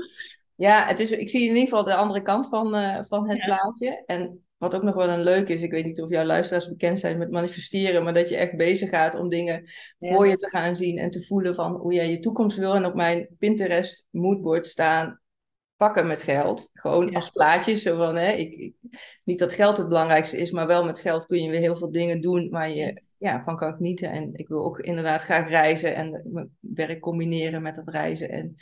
Ja, 0.54 0.86
het 0.86 1.00
is, 1.00 1.10
ik 1.10 1.28
zie 1.28 1.40
in 1.40 1.46
ieder 1.48 1.62
geval 1.62 1.84
de 1.84 1.94
andere 1.94 2.22
kant 2.22 2.48
van, 2.48 2.74
eh, 2.74 2.98
van 3.04 3.28
het 3.28 3.38
Ja. 3.38 3.44
plaatje. 3.44 4.02
En 4.06 4.44
wat 4.56 4.74
ook 4.74 4.82
nog 4.82 4.94
wel 4.94 5.08
een 5.08 5.22
leuk 5.22 5.48
is, 5.48 5.62
ik 5.62 5.70
weet 5.70 5.84
niet 5.84 6.02
of 6.02 6.10
jouw 6.10 6.24
luisteraars 6.24 6.68
bekend 6.68 7.00
zijn 7.00 7.18
met 7.18 7.30
manifesteren, 7.30 8.04
maar 8.04 8.14
dat 8.14 8.28
je 8.28 8.36
echt 8.36 8.56
bezig 8.56 8.90
gaat 8.90 9.14
om 9.14 9.28
dingen 9.28 9.64
Ja. 9.98 10.14
voor 10.14 10.28
je 10.28 10.36
te 10.36 10.48
gaan 10.48 10.76
zien 10.76 10.98
en 10.98 11.10
te 11.10 11.22
voelen 11.22 11.54
van 11.54 11.72
hoe 11.76 11.92
jij 11.92 12.10
je 12.10 12.18
toekomst 12.18 12.56
wil. 12.56 12.74
En 12.74 12.84
op 12.84 12.94
mijn 12.94 13.28
Pinterest 13.38 14.06
moodboard 14.10 14.66
staan 14.66 15.20
pakken 15.76 16.06
met 16.06 16.22
geld. 16.22 16.68
Gewoon 16.72 17.06
Ja. 17.06 17.12
als 17.14 17.30
plaatjes. 17.30 17.82
Zo 17.82 17.96
van, 17.96 18.16
hè, 18.16 18.32
ik, 18.32 18.52
ik- 18.52 18.74
niet 19.24 19.38
dat 19.38 19.52
geld 19.52 19.76
het 19.76 19.88
belangrijkste 19.88 20.36
is, 20.36 20.50
maar 20.50 20.66
wel 20.66 20.84
met 20.84 20.98
geld 20.98 21.26
kun 21.26 21.42
je 21.42 21.50
weer 21.50 21.60
heel 21.60 21.76
veel 21.76 21.90
dingen 21.92 22.20
doen 22.20 22.50
waar 22.50 22.70
je 22.70 23.02
ja, 23.24 23.42
van 23.42 23.56
kan 23.56 23.74
genieten. 23.74 24.10
En 24.10 24.34
ik 24.34 24.48
wil 24.48 24.64
ook 24.64 24.78
inderdaad 24.78 25.22
graag 25.22 25.48
reizen 25.48 25.94
en 25.94 26.22
mijn 26.24 26.56
werk 26.60 27.00
combineren 27.00 27.62
met 27.62 27.74
dat 27.74 27.88
reizen. 27.88 28.28
En 28.28 28.56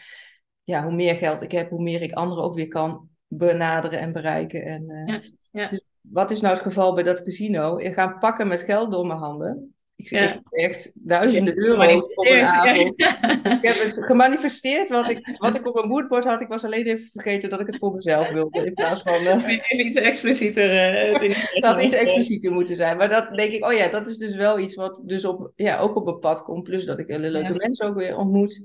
ja, 0.65 0.83
hoe 0.83 0.93
meer 0.93 1.15
geld 1.15 1.43
ik 1.43 1.53
heb, 1.53 1.71
hoe 1.71 1.83
meer 1.83 2.03
ik 2.03 2.13
anderen 2.13 2.45
ook 2.45 2.55
weer 2.55 2.69
kan 2.69 3.09
benaderen 3.27 3.99
en 3.99 4.13
bereiken. 4.13 4.65
En, 4.65 4.91
eh, 4.91 5.07
Ja, 5.07 5.21
ja. 5.51 5.69
Dus 5.69 5.85
wat 6.01 6.31
is 6.31 6.41
nou 6.41 6.55
het 6.55 6.63
geval 6.63 6.95
bij 6.95 7.03
dat 7.03 7.23
casino? 7.23 7.79
Ik 7.79 7.95
ga 7.95 8.09
pakken 8.09 8.49
met 8.49 8.61
geld 8.61 8.93
door 8.93 9.07
mijn 9.07 9.19
handen. 9.19 9.75
Ik 10.03 10.09
zeg 10.09 10.21
Ja. 10.33 10.43
echt 10.51 10.91
duizenden 10.95 11.59
euro's 11.59 11.95
op 12.15 12.27
een 12.27 12.43
avond. 12.43 12.89
Ik 13.63 13.69
heb 13.69 13.79
het 13.79 14.05
gemanifesteerd 14.05 14.89
wat 14.89 15.11
ik, 15.11 15.37
wat 15.39 15.57
ik 15.59 15.67
op 15.67 15.77
een 15.83 15.89
moodboard 15.89 16.25
had. 16.25 16.41
Ik 16.41 16.49
was 16.49 16.65
alleen 16.65 16.87
even 16.87 17.09
vergeten 17.13 17.51
dat 17.51 17.61
ik 17.61 17.67
het 17.67 17.77
voor 17.79 17.95
mezelf 17.95 18.31
wilde. 18.31 18.65
In 18.65 18.75
plaats 18.75 19.03
van 19.03 19.15
eh, 19.27 19.45
Even 19.47 19.87
iets 19.87 19.97
explicieter. 19.97 20.71
eh, 20.71 21.13
het 21.13 21.23
in- 21.55 21.61
dat 21.61 21.83
iets 21.83 21.93
explicieter 21.95 22.53
moeten 22.53 22.77
zijn. 22.77 22.97
Maar 22.97 23.09
dat 23.09 23.31
denk 23.37 23.53
ik, 23.53 23.65
oh 23.65 23.73
ja, 23.73 23.89
dat 23.89 24.07
is 24.07 24.17
dus 24.19 24.35
wel 24.35 24.59
iets 24.59 24.75
wat 24.75 25.03
dus 25.05 25.25
op, 25.25 25.53
ja, 25.57 25.79
ook 25.79 25.97
op 25.97 26.05
mijn 26.05 26.19
pad 26.19 26.43
komt. 26.43 26.63
Plus 26.63 26.85
dat 26.85 26.99
ik 26.99 27.09
hele 27.09 27.31
leuke 27.31 27.49
Ja. 27.49 27.55
mensen 27.57 27.87
ook 27.87 27.97
weer 27.97 28.17
ontmoet. 28.17 28.61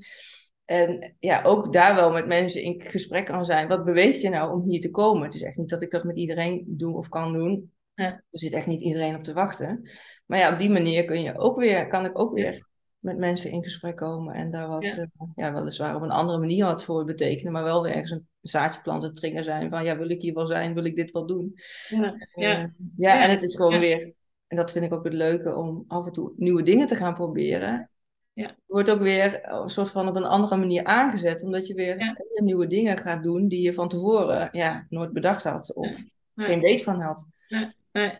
En 0.65 1.15
ja, 1.19 1.41
ook 1.43 1.73
daar 1.73 1.95
wel 1.95 2.11
met 2.11 2.27
mensen 2.27 2.61
in 2.61 2.81
gesprek 2.87 3.25
kan 3.25 3.45
zijn. 3.45 3.67
Wat 3.67 3.85
beweegt 3.85 4.21
je 4.21 4.29
nou 4.29 4.51
om 4.53 4.69
hier 4.69 4.79
te 4.79 4.91
komen? 4.91 5.23
Het 5.23 5.35
is 5.35 5.43
echt 5.43 5.57
niet 5.57 5.69
dat 5.69 5.81
ik 5.81 5.91
dat 5.91 6.03
met 6.03 6.17
iedereen 6.17 6.63
doe 6.67 6.97
of 6.97 7.09
kan 7.09 7.33
doen. 7.33 7.71
Ja. 7.97 8.05
Er 8.05 8.23
zit 8.29 8.53
echt 8.53 8.67
niet 8.67 8.81
iedereen 8.81 9.15
op 9.15 9.23
te 9.23 9.33
wachten. 9.33 9.89
Maar 10.25 10.39
ja, 10.39 10.53
op 10.53 10.59
die 10.59 10.69
manier 10.69 11.05
kun 11.05 11.21
je 11.21 11.37
ook 11.37 11.59
weer, 11.59 11.87
kan 11.87 12.05
ik 12.05 12.19
ook 12.19 12.33
weer 12.33 12.67
met 12.99 13.17
mensen 13.17 13.51
in 13.51 13.63
gesprek 13.63 13.95
komen. 13.95 14.35
En 14.35 14.51
daar 14.51 14.67
wat, 14.67 14.83
Ja. 14.83 14.95
ja. 14.95 15.31
ja, 15.35 15.53
weliswaar 15.53 15.95
op 15.95 16.01
een 16.01 16.11
andere 16.11 16.39
manier 16.39 16.65
wat 16.65 16.83
voor 16.83 17.05
betekenen. 17.05 17.51
Maar 17.51 17.63
wel 17.63 17.83
weer 17.83 17.91
ergens 17.91 18.11
een 18.11 18.27
zaadje 18.41 18.81
planten, 18.81 19.13
trigger 19.13 19.43
zijn. 19.43 19.69
Van 19.69 19.83
ja, 19.83 19.97
wil 19.97 20.09
ik 20.09 20.21
hier 20.21 20.33
wel 20.33 20.47
zijn? 20.47 20.73
Wil 20.73 20.85
ik 20.85 20.95
dit 20.95 21.11
wel 21.11 21.25
doen? 21.25 21.53
Ja, 21.89 22.03
Eh, 22.13 22.43
ja. 22.43 22.49
ja, 22.49 22.71
Ja. 22.97 23.23
en 23.23 23.29
het 23.29 23.41
is 23.41 23.55
gewoon 23.55 23.73
Ja. 23.73 23.79
weer 23.79 24.13
en 24.47 24.57
dat 24.57 24.71
vind 24.71 24.85
ik 24.85 24.93
ook 24.93 25.03
het 25.03 25.13
leuke, 25.13 25.55
om 25.55 25.83
af 25.87 26.05
en 26.05 26.11
toe 26.11 26.33
nieuwe 26.37 26.63
dingen 26.63 26.87
te 26.87 26.95
gaan 26.95 27.13
proberen. 27.13 27.89
Ja. 28.33 28.55
Wordt 28.65 28.89
ook 28.89 29.01
weer 29.01 29.39
een 29.43 29.69
soort 29.69 29.89
van 29.89 30.07
op 30.07 30.15
een 30.15 30.23
andere 30.25 30.55
manier 30.57 30.83
aangezet, 30.83 31.43
omdat 31.43 31.67
je 31.67 31.73
weer 31.73 31.99
Ja. 31.99 32.15
nieuwe 32.43 32.67
dingen 32.67 32.97
gaat 32.97 33.23
doen 33.23 33.47
die 33.47 33.61
je 33.61 33.73
van 33.73 33.87
tevoren 33.87 34.49
ja, 34.51 34.85
nooit 34.89 35.13
bedacht 35.13 35.43
had 35.43 35.73
of 35.73 36.03
geen 36.35 36.59
weet 36.59 36.83
van 36.83 37.01
had. 37.01 37.25
Nee, 37.97 38.19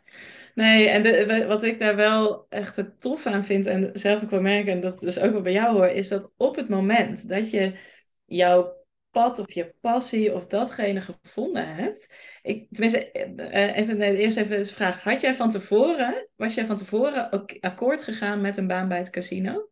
nee 0.56 0.90
en 0.90 1.02
de, 1.02 1.46
wat 1.48 1.64
ik 1.64 1.80
daar 1.80 1.96
wel 1.96 2.46
echt 2.50 2.76
het 2.76 3.02
tof 3.02 3.26
aan 3.26 3.44
vind 3.44 3.66
en 3.66 3.90
zelf 3.94 4.24
ook 4.24 4.30
wel 4.30 4.42
merk, 4.42 4.68
en 4.68 4.82
dat 4.82 5.00
dus 5.00 5.20
ook 5.20 5.32
wel 5.32 5.42
bij 5.42 5.52
jou 5.52 5.76
hoor, 5.76 5.88
is 5.88 6.08
dat 6.08 6.32
op 6.38 6.56
het 6.56 6.70
moment 6.70 7.30
dat 7.30 7.50
je 7.50 7.78
jouw 8.26 8.76
pad 9.12 9.40
of 9.40 9.52
je 9.52 9.74
passie 9.82 10.34
of 10.34 10.48
datgene 10.48 11.02
gevonden 11.02 11.76
hebt. 11.76 12.14
Ik, 12.42 12.68
tenminste, 12.72 13.12
eh, 13.12 13.78
even, 13.78 13.98
nee, 13.98 14.18
eerst 14.18 14.38
even 14.38 14.58
de 14.58 14.66
vraag. 14.66 15.04
Had 15.04 15.22
jij 15.22 15.34
van 15.36 15.50
tevoren, 15.50 16.28
was 16.36 16.54
jij 16.54 16.66
van 16.66 16.78
tevoren 16.78 17.32
ook 17.32 17.58
akkoord 17.60 18.02
gegaan 18.04 18.42
met 18.42 18.58
een 18.58 18.68
baan 18.68 18.88
bij 18.88 18.98
het 18.98 19.10
casino? 19.10 19.70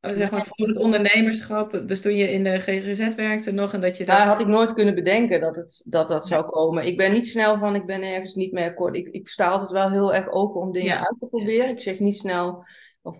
Zeg 0.00 0.30
maar 0.30 0.44
voor 0.48 0.66
het 0.66 0.76
ondernemerschap, 0.78 1.82
dus 1.86 2.00
toen 2.00 2.14
je 2.14 2.32
in 2.32 2.44
de 2.44 2.58
GGZ 2.58 3.14
werkte 3.14 3.52
nog 3.52 3.72
en 3.72 3.80
dat 3.80 3.96
je 3.96 4.04
Daar 4.04 4.16
dacht, 4.16 4.28
had 4.28 4.40
ik 4.40 4.46
nooit 4.46 4.72
kunnen 4.72 4.94
bedenken 4.94 5.40
dat 5.40 5.56
het, 5.56 5.82
dat, 5.86 6.08
dat 6.08 6.26
zou 6.26 6.44
komen. 6.44 6.86
Ik 6.86 6.96
ben 6.96 7.12
niet 7.12 7.26
snel 7.28 7.58
van, 7.58 7.74
ik 7.74 7.86
ben 7.86 8.02
ergens 8.02 8.34
niet 8.34 8.52
mee 8.52 8.64
akkoord. 8.64 8.96
Ik, 8.96 9.08
ik 9.08 9.28
sta 9.28 9.48
altijd 9.48 9.70
wel 9.70 9.90
heel 9.90 10.14
erg 10.14 10.30
open 10.30 10.60
om 10.60 10.72
dingen 10.72 10.88
Ja. 10.88 10.98
uit 10.98 11.16
te 11.18 11.26
proberen. 11.26 11.68
Ik 11.68 11.80
zeg 11.80 11.98
niet 11.98 12.16
snel, 12.16 12.64
of 13.02 13.18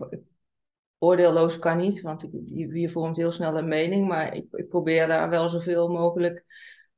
oordeelloos 0.97 1.59
kan 1.59 1.77
niet, 1.77 2.01
want 2.01 2.23
ik, 2.23 2.29
je, 2.45 2.79
je 2.79 2.89
vormt 2.89 3.17
heel 3.17 3.31
snel 3.31 3.57
een 3.57 3.67
mening. 3.67 4.07
Maar 4.07 4.35
ik, 4.35 4.45
ik 4.51 4.69
probeer 4.69 5.07
daar 5.07 5.29
wel 5.29 5.49
zoveel 5.49 5.87
mogelijk 5.87 6.45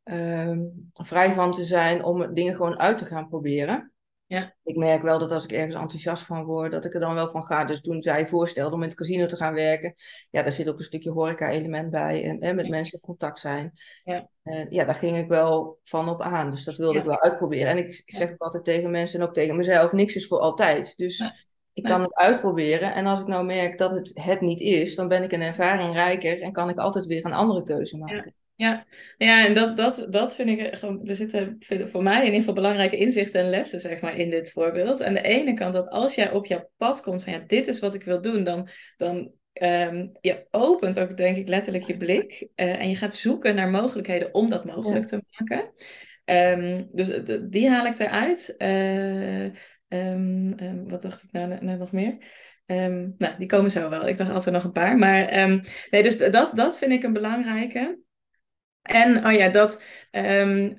ehm, 0.04 0.60
vrij 0.94 1.34
van 1.34 1.52
te 1.52 1.64
zijn 1.64 2.04
om 2.04 2.34
dingen 2.34 2.56
gewoon 2.56 2.80
uit 2.80 2.98
te 2.98 3.06
gaan 3.06 3.30
proberen. 3.30 3.94
Ja. 4.30 4.56
Ik 4.64 4.76
merk 4.76 5.02
wel 5.02 5.20
dat 5.20 5.32
als 5.32 5.44
ik 5.44 5.52
ergens 5.52 5.76
enthousiast 5.76 6.24
van 6.24 6.44
word, 6.44 6.72
dat 6.72 6.86
ik 6.86 6.94
er 6.94 7.00
dan 7.00 7.14
wel 7.14 7.30
van 7.30 7.44
ga. 7.44 7.64
Dus 7.66 7.82
toen 7.82 8.02
zij 8.02 8.28
voorstelde 8.28 8.76
om 8.76 8.82
in 8.82 8.88
het 8.88 8.98
casino 8.98 9.26
te 9.26 9.36
gaan 9.36 9.54
werken, 9.54 9.96
ja, 10.30 10.42
daar 10.42 10.52
zit 10.52 10.70
ook 10.70 10.78
een 10.78 10.84
stukje 10.84 11.12
horeca-element 11.12 11.90
bij 11.92 12.24
en, 12.24 12.40
en 12.40 12.56
met 12.56 12.66
Ja. 12.66 12.72
mensen 12.72 13.00
in 13.00 13.06
contact 13.06 13.40
zijn. 13.40 13.72
Ja. 14.04 14.30
Ja, 14.70 14.86
daar 14.86 14.96
ging 14.96 15.18
ik 15.18 15.28
wel 15.28 15.80
van 15.84 16.10
op 16.10 16.22
aan. 16.22 16.52
Dus 16.52 16.64
dat 16.64 16.78
wilde 16.78 16.94
Ja. 16.94 17.00
ik 17.00 17.06
wel 17.06 17.22
uitproberen. 17.22 17.68
En 17.68 17.78
ik, 17.78 18.04
ik 18.06 18.16
zeg 18.16 18.32
ook 18.32 18.42
altijd 18.42 18.64
tegen 18.64 18.92
mensen 18.92 19.20
en 19.20 19.28
ook 19.28 19.34
tegen 19.34 19.56
mezelf, 19.56 19.92
niks 19.92 20.16
is 20.16 20.28
voor 20.28 20.40
altijd. 20.40 20.98
Dus 20.98 21.24
ik 21.74 21.84
kan 21.84 22.02
het 22.02 22.14
uitproberen. 22.14 22.94
En 22.94 23.06
als 23.06 23.20
ik 23.20 23.28
nou 23.28 23.46
merk 23.46 23.78
dat 23.78 23.92
het 23.92 24.12
het 24.14 24.42
niet 24.42 24.60
is, 24.60 24.96
dan 24.96 25.08
ben 25.08 25.24
ik 25.24 25.32
een 25.32 25.42
ervaring 25.42 25.94
rijker 25.94 26.42
en 26.42 26.52
kan 26.52 26.70
ik 26.70 26.78
altijd 26.78 27.06
weer 27.06 27.26
een 27.26 27.34
andere 27.34 27.64
keuze 27.64 27.98
maken. 27.98 28.34
Ja, 28.60 28.86
ja 29.18 29.46
en 29.46 29.54
dat, 29.54 29.78
dat, 29.78 30.08
dat 30.10 30.36
vind 30.36 30.50
ik 30.50 30.76
gewoon. 30.76 31.08
Er 31.08 31.16
zitten 31.16 31.58
voor 31.90 32.04
mij 32.04 32.18
in 32.18 32.24
ieder 32.24 32.40
geval 32.40 32.54
belangrijke 32.54 32.98
inzichten 32.98 33.42
en 33.42 33.50
lessen, 33.50 33.80
zeg 33.80 34.02
maar, 34.02 34.18
in 34.18 34.30
dit 34.30 34.52
voorbeeld. 34.52 35.04
Aan 35.04 35.14
de 35.14 35.22
ene 35.22 35.54
kant 35.54 35.74
dat 35.74 35.90
als 35.90 36.16
jij 36.16 36.32
op 36.32 36.46
jouw 36.46 36.70
pad 36.78 37.02
komt 37.02 37.24
van 37.24 37.34
ja, 37.34 37.40
dit 37.48 37.68
is 37.68 37.80
wat 37.80 37.94
ik 37.94 38.04
wil 38.04 38.22
doen, 38.22 38.44
dan, 38.44 38.70
dan 38.98 39.32
ehm, 39.54 40.08
je 40.22 40.48
opent 40.52 41.00
ook, 41.00 41.18
denk 41.18 41.38
ik, 41.38 41.48
letterlijk 41.48 41.84
je 41.84 41.98
blik. 41.98 42.48
eh, 42.56 42.80
en 42.80 42.90
je 42.90 42.96
gaat 42.96 43.16
zoeken 43.16 43.56
naar 43.56 43.70
mogelijkheden 43.70 44.34
om 44.34 44.50
dat 44.50 44.66
mogelijk 44.66 45.06
te 45.06 45.22
maken. 45.32 45.72
Ehm, 46.26 46.84
dus 46.92 47.08
de- 47.08 47.50
die 47.50 47.70
haal 47.70 47.86
ik 47.86 48.00
eruit. 48.00 48.56
Eh, 48.58 49.46
ehm, 49.88 50.88
wat 50.88 51.02
dacht 51.02 51.24
ik 51.24 51.32
nou 51.32 51.48
net 51.48 51.80
nog 51.80 51.92
meer? 51.92 52.18
Nou, 53.18 53.38
die 53.38 53.48
komen 53.48 53.72
zo 53.72 53.90
wel. 53.90 54.08
Ik 54.08 54.18
dacht 54.18 54.32
altijd 54.32 54.56
nog 54.56 54.64
een 54.64 54.72
paar. 54.72 54.98
Maar 54.98 55.48
nee, 55.90 56.04
dus 56.04 56.18
dat, 56.18 56.52
dat 56.56 56.78
vind 56.78 56.92
ik 56.92 57.04
een 57.04 57.14
belangrijke. 57.14 58.08
En 58.90 59.26
oh 59.26 59.34
ja, 59.34 59.50
dat 59.50 59.82
ehm, 60.12 60.72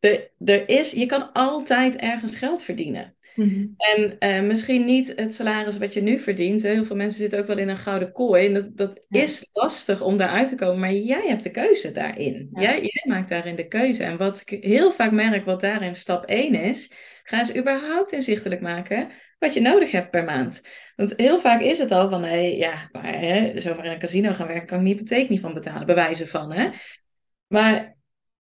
er, 0.00 0.30
er 0.44 0.68
is, 0.68 0.90
je 0.92 1.06
kan 1.06 1.32
altijd 1.32 1.96
ergens 1.96 2.36
geld 2.36 2.62
verdienen. 2.62 3.14
Mhm. 3.34 3.66
En 3.76 4.18
eh, 4.18 4.40
misschien 4.42 4.84
niet 4.84 5.12
het 5.16 5.34
salaris 5.34 5.78
wat 5.78 5.92
je 5.94 6.02
nu 6.02 6.18
verdient. 6.18 6.62
Hè. 6.62 6.70
Heel 6.70 6.84
veel 6.84 6.96
mensen 6.96 7.20
zitten 7.20 7.38
ook 7.38 7.46
wel 7.46 7.58
in 7.58 7.68
een 7.68 7.76
gouden 7.76 8.12
kooi. 8.12 8.46
En 8.46 8.54
dat, 8.54 8.76
dat 8.76 9.04
Ja. 9.08 9.22
is 9.22 9.48
lastig 9.52 10.00
om 10.02 10.16
daaruit 10.16 10.48
te 10.48 10.54
komen. 10.54 10.78
Maar 10.78 10.92
jij 10.92 11.26
hebt 11.26 11.42
de 11.42 11.50
keuze 11.50 11.92
daarin. 11.92 12.48
Ja. 12.52 12.60
Jij, 12.60 12.80
jij 12.80 13.04
maakt 13.08 13.28
daarin 13.28 13.56
de 13.56 13.68
keuze. 13.68 14.04
En 14.04 14.16
wat 14.16 14.42
ik 14.46 14.64
heel 14.64 14.92
vaak 14.92 15.10
merk, 15.10 15.44
wat 15.44 15.60
daarin 15.60 15.94
stap 15.94 16.24
1 16.24 16.54
is. 16.54 16.92
Ga 17.22 17.38
eens 17.38 17.56
überhaupt 17.56 18.12
inzichtelijk 18.12 18.60
maken 18.60 19.08
wat 19.38 19.54
je 19.54 19.60
nodig 19.60 19.90
hebt 19.90 20.10
per 20.10 20.24
maand. 20.24 20.62
Want 20.96 21.12
heel 21.16 21.40
vaak 21.40 21.60
is 21.60 21.78
het 21.78 21.92
al 21.92 22.08
van, 22.08 22.24
hé, 22.24 22.38
ja, 22.38 22.88
maar 22.92 23.18
hè, 23.18 23.60
zomaar 23.60 23.84
in 23.84 23.90
een 23.90 23.98
casino 23.98 24.32
gaan 24.32 24.46
werken, 24.46 24.66
kan 24.66 24.76
ik 24.78 24.82
mijn 24.82 24.94
hypotheek 24.96 25.28
niet 25.28 25.40
van 25.40 25.54
betalen, 25.54 25.86
bewijzen 25.86 26.28
van, 26.28 26.52
hè. 26.52 26.68
Maar 27.46 27.96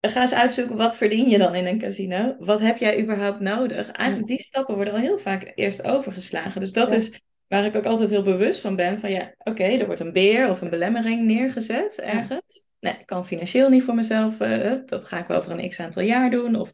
ga 0.02 0.22
eens 0.22 0.34
uitzoeken, 0.34 0.78
wat 0.78 0.98
verdien 0.98 1.30
je 1.30 1.38
dan 1.38 1.56
in 1.56 1.66
een 1.66 1.80
casino? 1.80 2.36
Wat 2.40 2.60
heb 2.60 2.78
jij 2.78 3.02
überhaupt 3.02 3.40
nodig? 3.40 3.92
Eigenlijk 3.92 4.30
die 4.30 4.44
stappen 4.50 4.76
worden 4.76 4.94
al 4.94 5.00
heel 5.00 5.18
vaak 5.20 5.52
eerst 5.56 5.84
overgeslagen. 5.84 6.60
Dus 6.62 6.74
dat 6.74 6.90
Ja. 6.90 6.96
is 6.96 7.22
waar 7.48 7.66
ik 7.66 7.76
ook 7.76 7.86
altijd 7.86 8.10
heel 8.10 8.24
bewust 8.24 8.62
van 8.62 8.76
ben. 8.76 9.00
Van 9.00 9.12
ja, 9.12 9.34
oké, 9.38 9.64
er 9.64 9.86
wordt 9.86 10.02
een 10.02 10.14
beer 10.14 10.50
of 10.50 10.62
een 10.62 10.70
belemmering 10.70 11.26
neergezet 11.26 12.00
ergens. 12.00 12.66
Nee, 12.80 12.94
ik 12.94 13.06
kan 13.06 13.28
financieel 13.28 13.70
niet 13.70 13.84
voor 13.84 13.96
mezelf, 13.96 14.40
eh, 14.40 14.74
dat 14.86 15.06
ga 15.06 15.20
ik 15.20 15.26
wel 15.28 15.44
voor 15.44 15.52
een 15.54 15.70
x 15.70 15.80
aantal 15.80 16.02
jaar 16.04 16.30
doen. 16.30 16.56
Of, 16.56 16.72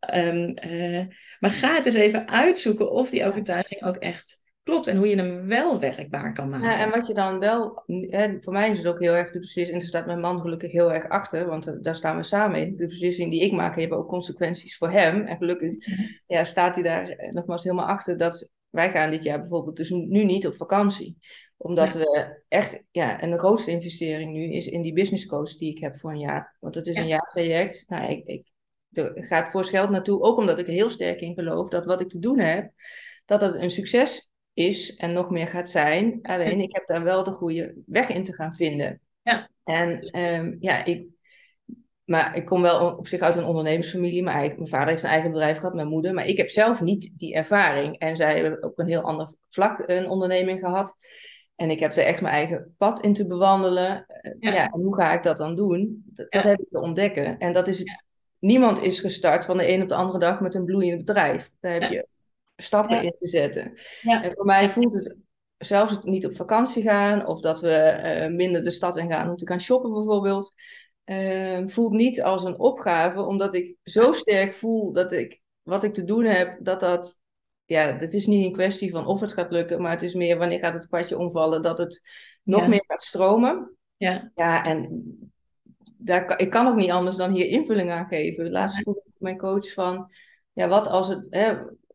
ehm, 0.00 0.48
eh, 0.54 1.06
maar 1.40 1.50
ga 1.50 1.74
het 1.74 1.86
eens 1.86 1.94
even 1.94 2.28
uitzoeken 2.28 2.90
of 2.90 3.10
die 3.10 3.26
overtuiging 3.26 3.82
ook 3.84 3.96
echt 3.96 4.40
klopt. 4.64 4.86
En 4.86 4.96
hoe 4.96 5.08
je 5.08 5.16
hem 5.16 5.46
wel 5.46 5.80
werkbaar 5.80 6.32
kan 6.32 6.48
maken. 6.48 6.68
Ja, 6.68 6.78
en 6.78 6.90
wat 6.90 7.06
je 7.06 7.14
dan 7.14 7.38
wel, 7.38 7.82
hè, 7.86 8.36
voor 8.40 8.52
mij 8.52 8.70
is 8.70 8.78
het 8.78 8.86
ook 8.86 9.00
heel 9.00 9.14
erg 9.14 9.30
de 9.30 9.38
beslissing, 9.38 9.74
en 9.74 9.78
daar 9.78 9.88
staat 9.88 10.06
mijn 10.06 10.20
man 10.20 10.40
gelukkig 10.40 10.72
heel 10.72 10.92
erg 10.92 11.08
achter, 11.08 11.46
want 11.46 11.66
eh, 11.66 11.74
daar 11.80 11.94
staan 11.94 12.16
we 12.16 12.22
samen 12.22 12.60
in. 12.60 12.76
De 12.76 12.86
beslissing 12.86 13.30
die 13.30 13.40
ik 13.42 13.52
maak, 13.52 13.76
heeft 13.76 13.90
ook 13.90 14.08
consequenties 14.08 14.76
voor 14.76 14.90
hem. 14.90 15.26
En 15.26 15.36
gelukkig 15.36 15.76
ja, 16.26 16.44
staat 16.44 16.74
hij 16.74 16.84
daar 16.84 17.08
eh, 17.08 17.30
nogmaals 17.30 17.62
helemaal 17.62 17.86
achter 17.86 18.16
dat 18.16 18.48
wij 18.70 18.90
gaan 18.90 19.10
dit 19.10 19.22
jaar 19.22 19.38
bijvoorbeeld 19.40 19.76
dus 19.76 19.90
nu 19.90 20.24
niet 20.24 20.46
op 20.46 20.56
vakantie. 20.56 21.18
Omdat 21.56 21.92
we 21.92 22.40
echt, 22.48 22.82
ja, 22.90 23.20
en 23.20 23.30
de 23.30 23.38
grootste 23.38 23.70
investering 23.70 24.32
nu 24.32 24.52
is 24.52 24.66
in 24.66 24.82
die 24.82 24.92
business 24.92 25.26
coach 25.26 25.56
die 25.56 25.70
ik 25.70 25.78
heb 25.78 25.98
voor 25.98 26.10
een 26.10 26.18
jaar. 26.18 26.56
Want 26.60 26.74
het 26.74 26.86
is 26.86 26.94
Ja. 26.94 27.00
een 27.00 27.08
jaartraject. 27.08 27.84
Nou, 27.88 28.10
ik, 28.10 28.26
ik, 28.26 28.52
er 28.92 29.24
gaat 29.24 29.50
voor 29.50 29.64
geld 29.64 29.90
naartoe, 29.90 30.22
ook 30.22 30.36
omdat 30.38 30.58
ik 30.58 30.66
er 30.66 30.72
heel 30.72 30.90
sterk 30.90 31.20
in 31.20 31.34
geloof 31.34 31.68
dat 31.68 31.84
wat 31.84 32.00
ik 32.00 32.08
te 32.08 32.18
doen 32.18 32.38
heb, 32.38 32.70
dat 33.24 33.40
het 33.40 33.54
een 33.54 33.70
succes 33.70 34.32
is 34.54 34.96
en 34.96 35.12
nog 35.12 35.30
meer 35.30 35.48
gaat 35.48 35.70
zijn. 35.70 36.18
Alleen 36.22 36.60
ik 36.60 36.74
heb 36.74 36.86
daar 36.86 37.02
wel 37.04 37.22
de 37.24 37.30
goede 37.30 37.74
weg 37.86 38.08
in 38.08 38.24
te 38.24 38.34
gaan 38.34 38.54
vinden. 38.54 39.00
Ja. 39.22 39.50
En 39.64 40.00
ehm, 40.00 40.56
ja, 40.60 40.84
ik, 40.84 41.06
maar 42.04 42.36
ik 42.36 42.44
kom 42.44 42.62
wel 42.62 42.96
op 42.96 43.06
zich 43.06 43.20
uit 43.20 43.36
een 43.36 43.44
ondernemersfamilie. 43.44 44.22
Maar 44.22 44.32
eigenlijk, 44.34 44.58
mijn 44.58 44.70
vader 44.72 44.88
heeft 44.88 45.02
een 45.02 45.10
eigen 45.10 45.30
bedrijf 45.30 45.56
gehad, 45.58 45.74
mijn 45.74 45.88
moeder. 45.88 46.14
Maar 46.14 46.26
ik 46.26 46.36
heb 46.36 46.50
zelf 46.50 46.80
niet 46.80 47.10
die 47.16 47.34
ervaring. 47.34 47.98
En 47.98 48.16
zij 48.16 48.40
hebben 48.40 48.62
op 48.62 48.78
een 48.78 48.88
heel 48.88 49.02
ander 49.02 49.34
vlak 49.50 49.82
een 49.86 50.08
onderneming 50.08 50.58
gehad. 50.58 50.96
En 51.56 51.70
ik 51.70 51.80
heb 51.80 51.96
er 51.96 52.04
echt 52.04 52.20
mijn 52.20 52.34
eigen 52.34 52.74
pad 52.78 53.00
in 53.00 53.12
te 53.12 53.26
bewandelen. 53.26 54.04
Eh, 54.06 54.32
Ja. 54.38 54.52
Ja. 54.52 54.64
en 54.64 54.80
hoe 54.80 54.94
ga 54.94 55.12
ik 55.12 55.22
dat 55.22 55.36
dan 55.36 55.56
doen? 55.56 56.02
Dat, 56.06 56.26
Ja. 56.30 56.40
dat 56.42 56.50
heb 56.50 56.60
ik 56.60 56.70
te 56.70 56.80
ontdekken. 56.80 57.38
En 57.38 57.52
dat 57.52 57.68
is, 57.68 57.82
niemand 58.38 58.82
is 58.82 59.00
gestart 59.00 59.44
van 59.44 59.56
de 59.56 59.68
een 59.68 59.82
op 59.82 59.88
de 59.88 59.94
andere 59.94 60.18
dag 60.18 60.40
met 60.40 60.54
een 60.54 60.64
bloeiend 60.64 61.04
bedrijf. 61.04 61.50
Daar 61.60 61.72
heb 61.72 61.90
je 61.90 62.06
stappen 62.56 62.96
Ja. 62.96 63.02
in 63.02 63.14
te 63.20 63.26
zetten. 63.26 63.78
Ja. 64.00 64.22
En 64.22 64.32
voor 64.34 64.44
mij 64.44 64.68
voelt 64.68 64.92
het 64.92 65.16
zelfs 65.58 65.92
het 65.92 66.04
niet 66.04 66.26
op 66.26 66.34
vakantie 66.36 66.82
gaan 66.82 67.26
of 67.26 67.40
dat 67.40 67.60
we 67.60 67.70
eh, 67.76 68.30
minder 68.30 68.64
de 68.64 68.70
stad 68.70 68.96
in 68.96 69.10
gaan 69.10 69.30
om 69.30 69.36
te 69.36 69.46
gaan 69.46 69.60
shoppen 69.60 69.92
bijvoorbeeld. 69.92 70.52
eh, 71.04 71.62
voelt 71.66 71.92
niet 71.92 72.22
als 72.22 72.42
een 72.44 72.58
opgave, 72.58 73.22
omdat 73.22 73.54
ik 73.54 73.76
zo 73.82 74.12
sterk 74.12 74.52
voel 74.52 74.92
dat 74.92 75.12
ik 75.12 75.40
wat 75.62 75.82
ik 75.82 75.94
te 75.94 76.04
doen 76.04 76.24
heb, 76.24 76.56
dat 76.60 76.80
dat, 76.80 77.18
ja, 77.64 77.96
het 77.98 78.14
is 78.14 78.26
niet 78.26 78.44
een 78.44 78.52
kwestie 78.52 78.90
van 78.90 79.06
of 79.06 79.20
het 79.20 79.32
gaat 79.32 79.50
lukken, 79.52 79.80
maar 79.82 79.90
het 79.90 80.02
is 80.02 80.14
meer 80.14 80.38
wanneer 80.38 80.58
gaat 80.58 80.74
het 80.74 80.86
kwartje 80.86 81.18
omvallen, 81.18 81.62
dat 81.62 81.78
het 81.78 82.00
nog 82.42 82.60
Ja. 82.62 82.68
meer 82.68 82.84
gaat 82.86 83.02
stromen. 83.02 83.76
Ja, 83.96 84.30
Ja, 84.34 84.64
en 84.64 85.04
daar, 85.96 86.38
ik 86.38 86.50
kan 86.50 86.66
ook 86.66 86.76
niet 86.76 86.90
anders 86.90 87.16
dan 87.16 87.32
hier 87.32 87.46
invulling 87.46 87.90
aan 87.90 88.06
geven. 88.06 88.50
Laatst 88.50 88.76
vroeg 88.80 88.96
ik 88.96 89.12
mijn 89.18 89.38
coach 89.38 89.72
van, 89.72 90.10
ja, 90.52 90.68
wat 90.68 90.86
als 90.86 91.08
het, 91.08 91.26
hè, 91.30 91.54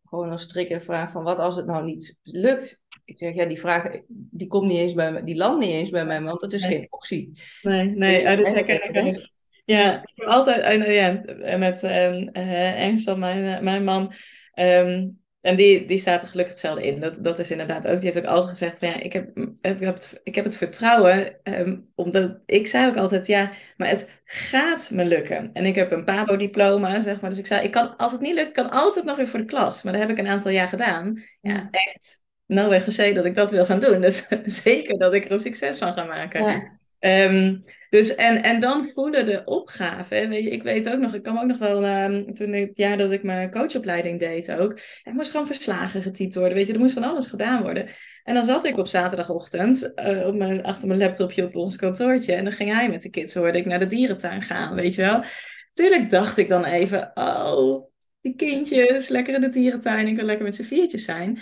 gewoon 0.09 0.29
als 0.29 0.47
triggervraag 0.47 1.11
van, 1.11 1.23
wat 1.23 1.39
als 1.39 1.55
het 1.55 1.65
nou 1.65 1.83
niet 1.83 2.17
lukt? 2.23 2.79
Ik 3.05 3.17
zeg, 3.17 3.33
ja, 3.33 3.45
die 3.45 3.59
vraag, 3.59 4.01
die 4.07 4.47
komt 4.47 4.67
niet 4.67 4.77
eens 4.77 4.93
bij 4.93 5.11
me, 5.11 5.23
die 5.23 5.35
landt 5.35 5.65
niet 5.65 5.73
eens 5.73 5.89
bij 5.89 6.05
mij, 6.05 6.21
want 6.21 6.41
dat 6.41 6.53
is 6.53 6.61
Nee. 6.61 6.71
geen 6.71 6.87
optie. 6.89 7.41
nee, 7.61 7.85
nee, 7.85 8.21
en 8.21 8.45
herken 8.45 8.93
dat 8.93 9.03
ik 9.03 9.17
ook. 9.17 9.29
Ja, 9.65 10.01
ik 10.01 10.09
heb 10.15 10.27
altijd, 10.27 10.61
en, 10.61 10.81
eh, 10.81 10.95
ja, 10.95 11.57
met 11.57 11.83
eh, 11.83 12.81
Engsel, 12.83 13.17
mijn, 13.17 13.55
eh, 13.57 13.61
mijn 13.63 13.83
man, 13.83 14.13
ehm, 14.53 15.07
en 15.41 15.55
die, 15.55 15.85
die 15.85 15.97
staat 15.97 16.21
er 16.21 16.27
gelukkig 16.27 16.53
hetzelfde 16.53 16.85
in. 16.85 16.99
Dat, 16.99 17.23
dat 17.23 17.39
is 17.39 17.51
inderdaad 17.51 17.87
ook, 17.87 18.01
die 18.01 18.11
heeft 18.11 18.25
ook 18.25 18.31
altijd 18.31 18.49
gezegd 18.49 18.79
van 18.79 18.87
ja, 18.87 18.99
ik 18.99 19.13
heb, 19.13 19.37
ik 19.37 19.79
heb, 19.79 19.95
het, 19.95 20.21
ik 20.23 20.35
heb 20.35 20.45
het 20.45 20.57
vertrouwen, 20.57 21.43
ehm, 21.43 21.77
omdat 21.95 22.39
ik 22.45 22.67
zei 22.67 22.87
ook 22.87 22.97
altijd 22.97 23.27
ja, 23.27 23.51
maar 23.77 23.87
het 23.87 24.11
gaat 24.23 24.89
me 24.93 25.05
lukken. 25.05 25.49
En 25.53 25.65
ik 25.65 25.75
heb 25.75 25.91
een 25.91 26.03
PABO-diploma, 26.03 26.99
zeg 26.99 27.21
maar, 27.21 27.29
dus 27.29 27.39
ik 27.39 27.47
zei, 27.47 27.63
ik 27.63 27.71
kan, 27.71 27.97
als 27.97 28.11
het 28.11 28.21
niet 28.21 28.33
lukt, 28.33 28.51
kan 28.51 28.69
altijd 28.69 29.05
nog 29.05 29.17
weer 29.17 29.27
voor 29.27 29.39
de 29.39 29.45
klas. 29.45 29.83
Maar 29.83 29.93
dat 29.93 30.01
heb 30.01 30.11
ik 30.11 30.17
een 30.17 30.27
aantal 30.27 30.51
jaar 30.51 30.67
gedaan. 30.67 31.23
Ja, 31.41 31.67
echt, 31.71 32.21
nou 32.45 32.69
weer 32.69 32.81
gezegd 32.81 33.15
dat 33.15 33.25
ik 33.25 33.35
dat 33.35 33.49
wil 33.49 33.65
gaan 33.65 33.79
doen. 33.79 34.01
Dus 34.01 34.25
zeker 34.43 34.97
dat 34.97 35.13
ik 35.13 35.25
er 35.25 35.31
een 35.31 35.39
succes 35.39 35.77
van 35.77 35.93
ga 35.93 36.03
maken. 36.03 36.45
Ja. 36.45 36.77
Ehm, 36.99 37.57
Dus 37.89 38.15
en, 38.15 38.43
en 38.43 38.59
dan 38.59 38.85
voelen 38.85 39.25
de 39.25 39.41
opgave. 39.45 40.27
Weet 40.27 40.43
je, 40.43 40.49
ik 40.49 40.63
weet 40.63 40.89
ook 40.89 40.99
nog, 40.99 41.13
ik 41.13 41.23
kan 41.23 41.39
ook 41.39 41.45
nog 41.45 41.57
wel, 41.57 41.85
um, 41.85 42.33
toen 42.33 42.53
het 42.53 42.77
jaar 42.77 42.97
dat 42.97 43.11
ik 43.11 43.23
mijn 43.23 43.51
coachopleiding 43.51 44.19
deed 44.19 44.51
ook, 44.51 44.79
er 45.03 45.13
moest 45.13 45.31
gewoon 45.31 45.45
verslagen 45.45 46.01
getypt 46.01 46.35
worden. 46.35 46.53
Weet 46.53 46.67
je, 46.67 46.73
er 46.73 46.79
moest 46.79 46.93
van 46.93 47.03
alles 47.03 47.27
gedaan 47.27 47.61
worden. 47.61 47.87
En 48.23 48.33
dan 48.33 48.43
zat 48.43 48.65
ik 48.65 48.77
op 48.77 48.87
zaterdagochtend 48.87 49.91
uh, 49.95 50.27
op 50.27 50.35
mijn, 50.35 50.63
achter 50.63 50.87
mijn 50.87 50.99
laptopje 50.99 51.45
op 51.45 51.55
ons 51.55 51.75
kantoortje. 51.75 52.33
En 52.33 52.43
dan 52.43 52.53
ging 52.53 52.73
hij 52.73 52.89
met 52.89 53.01
de 53.01 53.09
kids, 53.09 53.33
hoorde 53.33 53.57
ik 53.57 53.65
naar 53.65 53.79
de 53.79 53.87
dierentuin 53.87 54.41
gaan, 54.41 54.75
weet 54.75 54.95
je 54.95 55.01
wel. 55.01 55.23
Tuurlijk 55.71 56.09
dacht 56.09 56.37
ik 56.37 56.49
dan 56.49 56.63
even, 56.63 57.11
oh, 57.13 57.87
die 58.21 58.35
kindjes, 58.35 59.07
lekker 59.07 59.33
in 59.33 59.41
de 59.41 59.49
dierentuin, 59.49 60.07
ik 60.07 60.15
wil 60.15 60.25
lekker 60.25 60.45
met 60.45 60.55
z'n 60.55 60.63
viertjes 60.63 61.03
zijn. 61.03 61.39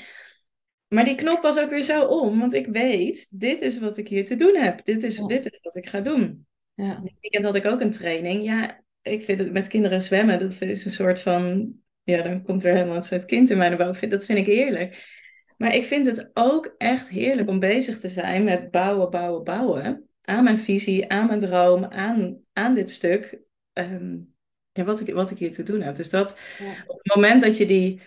Maar 0.88 1.06
die 1.06 1.16
knop 1.16 1.42
was 1.42 1.60
ook 1.60 1.70
weer 1.70 1.82
zo 1.82 2.06
om, 2.06 2.40
want 2.40 2.54
ik 2.54 2.68
weet, 2.68 3.40
dit 3.40 3.62
is 3.62 3.80
wat 3.80 3.98
ik 3.98 4.08
hier 4.08 4.26
te 4.26 4.36
doen 4.36 4.56
heb. 4.56 4.86
Dit 4.86 5.04
is, 5.04 5.18
dit 5.18 5.46
is 5.46 5.60
wat 5.62 5.76
ik 5.76 5.90
ga 5.90 6.00
doen. 6.00 6.46
Ja. 6.74 7.00
Dit 7.04 7.14
weekend 7.22 7.46
had 7.46 7.56
ik 7.56 7.66
ook 7.66 7.82
een 7.82 7.92
training. 7.92 8.44
Ja, 8.44 8.84
ik 9.02 9.24
vind 9.24 9.40
het 9.40 9.52
met 9.52 9.68
kinderen 9.68 10.02
zwemmen, 10.02 10.40
dat 10.40 10.62
is 10.62 10.86
een 10.86 10.92
soort 10.92 11.22
van... 11.22 11.74
Ja, 12.04 12.22
dan 12.22 12.44
komt 12.44 12.64
weer 12.64 12.74
helemaal 12.74 13.02
het 13.10 13.26
kind 13.26 13.50
in 13.50 13.58
mij 13.58 13.70
naar 13.70 13.78
boven. 13.78 14.10
Dat 14.10 14.26
vind 14.26 14.40
ik 14.40 14.46
heerlijk. 14.46 15.16
Maar 15.58 15.76
ik 15.76 15.84
vind 15.84 16.06
het 16.06 16.30
ook 16.34 16.76
echt 16.78 17.10
heerlijk 17.10 17.50
om 17.50 17.60
bezig 17.60 17.98
te 17.98 18.08
zijn 18.08 18.44
met 18.44 18.72
bouwen, 18.72 19.10
bouwen, 19.10 19.44
bouwen. 19.44 20.10
Aan 20.22 20.44
mijn 20.44 20.58
visie, 20.58 21.10
aan 21.10 21.28
mijn 21.28 21.40
droom, 21.40 21.84
aan, 21.84 22.40
aan 22.54 22.74
dit 22.74 22.90
stuk. 22.92 23.40
Um, 23.74 24.34
ja, 24.72 24.84
wat, 24.84 25.00
ik, 25.00 25.14
wat 25.14 25.32
ik 25.32 25.38
hier 25.38 25.52
te 25.52 25.64
doen 25.64 25.82
heb. 25.82 25.96
Dus 25.96 26.10
dat 26.10 26.40
op 26.88 26.98
het 27.04 27.16
moment 27.16 27.42
dat 27.42 27.58
je 27.58 27.66
die 27.66 28.02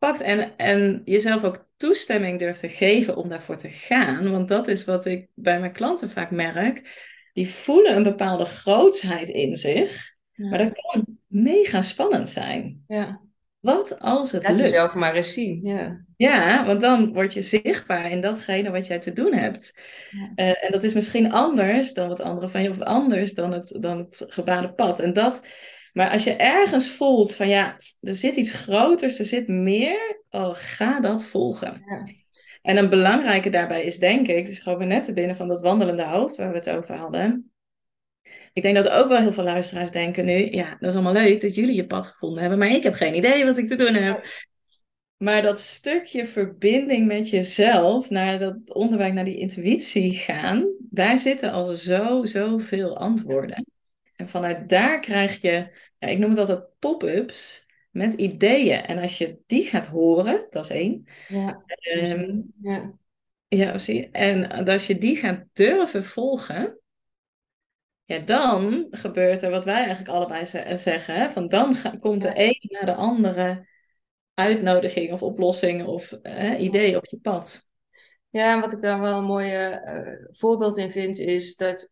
pakt 0.00 0.20
en, 0.20 0.56
en 0.56 1.02
jezelf 1.04 1.44
ook 1.44 1.68
toestemming 1.76 2.38
durft 2.38 2.60
te 2.60 2.68
geven 2.68 3.16
om 3.16 3.28
daarvoor 3.28 3.56
te 3.56 3.68
gaan. 3.68 4.30
Want 4.30 4.48
dat 4.48 4.68
is 4.68 4.84
wat 4.84 5.06
ik 5.06 5.28
bij 5.34 5.60
mijn 5.60 5.72
klanten 5.72 6.10
vaak 6.10 6.30
merk. 6.30 7.08
Die 7.32 7.48
voelen 7.48 7.96
een 7.96 8.02
bepaalde 8.02 8.44
grootsheid 8.44 9.28
in 9.28 9.56
zich. 9.56 10.14
Maar 10.34 10.58
dat 10.58 10.72
kan 10.72 11.04
mega 11.26 11.82
spannend 11.82 12.28
zijn. 12.28 12.84
Ja. 12.86 13.20
Wat 13.60 13.98
als 13.98 14.32
het 14.32 14.42
Laat 14.42 14.52
lukt? 14.52 14.70
jezelf 14.70 14.94
maar 14.94 15.14
eens 15.14 15.32
zien. 15.32 15.60
Ja. 15.62 16.04
ja, 16.16 16.66
want 16.66 16.80
dan 16.80 17.12
word 17.12 17.32
je 17.32 17.42
zichtbaar 17.42 18.10
in 18.10 18.20
datgene 18.20 18.70
wat 18.70 18.86
jij 18.86 18.98
te 18.98 19.12
doen 19.12 19.34
hebt. 19.34 19.80
Ja. 20.10 20.44
Uh, 20.44 20.64
en 20.64 20.72
dat 20.72 20.82
is 20.82 20.94
misschien 20.94 21.32
anders 21.32 21.92
dan 21.92 22.08
wat 22.08 22.20
anderen 22.20 22.50
van 22.50 22.62
je, 22.62 22.70
of 22.70 22.80
anders 22.80 23.34
dan 23.34 23.52
het, 23.52 23.76
dan 23.80 23.98
het 23.98 24.24
gebaande 24.26 24.72
pad. 24.72 24.98
En 24.98 25.12
dat, 25.12 25.46
maar 25.92 26.10
als 26.10 26.24
je 26.24 26.32
ergens 26.32 26.90
voelt 26.90 27.34
van 27.34 27.48
ja, 27.48 27.76
er 28.00 28.14
zit 28.14 28.36
iets 28.36 28.52
groters, 28.52 29.18
er 29.18 29.24
zit 29.24 29.48
meer, 29.48 30.22
oh, 30.30 30.50
ga 30.52 31.00
dat 31.00 31.24
volgen. 31.24 31.82
Ja. 31.86 32.18
En 32.62 32.76
een 32.76 32.90
belangrijke 32.90 33.50
daarbij 33.50 33.84
is 33.84 33.98
denk 33.98 34.28
ik, 34.28 34.46
dus 34.46 34.58
gewoon 34.58 34.88
net 34.88 35.04
te 35.04 35.12
binnen 35.12 35.36
van 35.36 35.48
dat 35.48 35.60
wandelende 35.60 36.04
hoofd 36.04 36.36
waar 36.36 36.50
we 36.50 36.56
het 36.56 36.70
over 36.70 36.94
hadden. 36.94 37.52
Ik 38.52 38.62
denk 38.62 38.74
dat 38.74 38.88
ook 38.88 39.08
wel 39.08 39.20
heel 39.20 39.32
veel 39.32 39.44
luisteraars 39.44 39.90
denken 39.90 40.24
nu, 40.24 40.50
ja, 40.50 40.76
dat 40.78 40.88
is 40.90 40.94
allemaal 40.94 41.12
leuk 41.12 41.40
dat 41.40 41.54
jullie 41.54 41.74
je 41.74 41.86
pad 41.86 42.06
gevonden 42.06 42.40
hebben, 42.40 42.58
maar 42.58 42.70
ik 42.70 42.82
heb 42.82 42.94
geen 42.94 43.16
idee 43.16 43.44
wat 43.44 43.58
ik 43.58 43.66
te 43.66 43.76
doen 43.76 43.94
heb. 43.94 44.46
Maar 45.16 45.42
dat 45.42 45.60
stukje 45.60 46.26
verbinding 46.26 47.06
met 47.06 47.30
jezelf, 47.30 48.10
naar 48.10 48.38
dat 48.38 48.74
onderwijs, 48.74 49.12
naar 49.12 49.24
die 49.24 49.38
intuïtie 49.38 50.12
gaan, 50.12 50.68
daar 50.78 51.18
zitten 51.18 51.52
al 51.52 51.64
zo, 51.64 52.24
zoveel 52.24 52.98
antwoorden. 52.98 53.64
Vanuit 54.30 54.68
daar 54.68 55.00
krijg 55.00 55.40
je, 55.40 55.78
ja, 55.98 56.08
ik 56.08 56.18
noem 56.18 56.30
het 56.30 56.38
altijd 56.38 56.78
pop-ups 56.78 57.68
met 57.90 58.12
ideeën. 58.12 58.82
En 58.82 58.98
als 58.98 59.18
je 59.18 59.40
die 59.46 59.66
gaat 59.66 59.86
horen, 59.86 60.46
dat 60.50 60.64
is 60.64 60.70
één. 60.70 61.08
Ja. 61.28 61.64
Um, 61.94 62.52
ja. 62.62 62.92
ja, 63.48 63.78
zie 63.78 64.10
En 64.10 64.66
als 64.66 64.86
je 64.86 64.98
die 64.98 65.16
gaat 65.16 65.44
durven 65.52 66.04
volgen, 66.04 66.78
ja, 68.04 68.18
dan 68.18 68.86
gebeurt 68.90 69.42
er 69.42 69.50
wat 69.50 69.64
wij 69.64 69.76
eigenlijk 69.76 70.08
allebei 70.08 70.46
zeggen. 70.76 71.14
Hè? 71.14 71.30
Van 71.30 71.48
dan 71.48 71.76
komt 71.98 72.22
de 72.22 72.32
een 72.34 72.58
naar 72.60 72.86
de 72.86 72.94
andere 72.94 73.68
uitnodiging 74.34 75.12
of 75.12 75.22
oplossing 75.22 75.86
of 75.86 76.18
uh, 76.22 76.60
idee 76.60 76.96
op 76.96 77.06
je 77.06 77.18
pad. 77.18 77.68
Ja, 78.28 78.54
en 78.54 78.60
wat 78.60 78.72
ik 78.72 78.82
daar 78.82 79.00
wel 79.00 79.18
een 79.18 79.24
mooi 79.24 79.70
uh, 79.70 80.28
voorbeeld 80.30 80.76
in 80.76 80.90
vind, 80.90 81.18
is 81.18 81.56
dat 81.56 81.90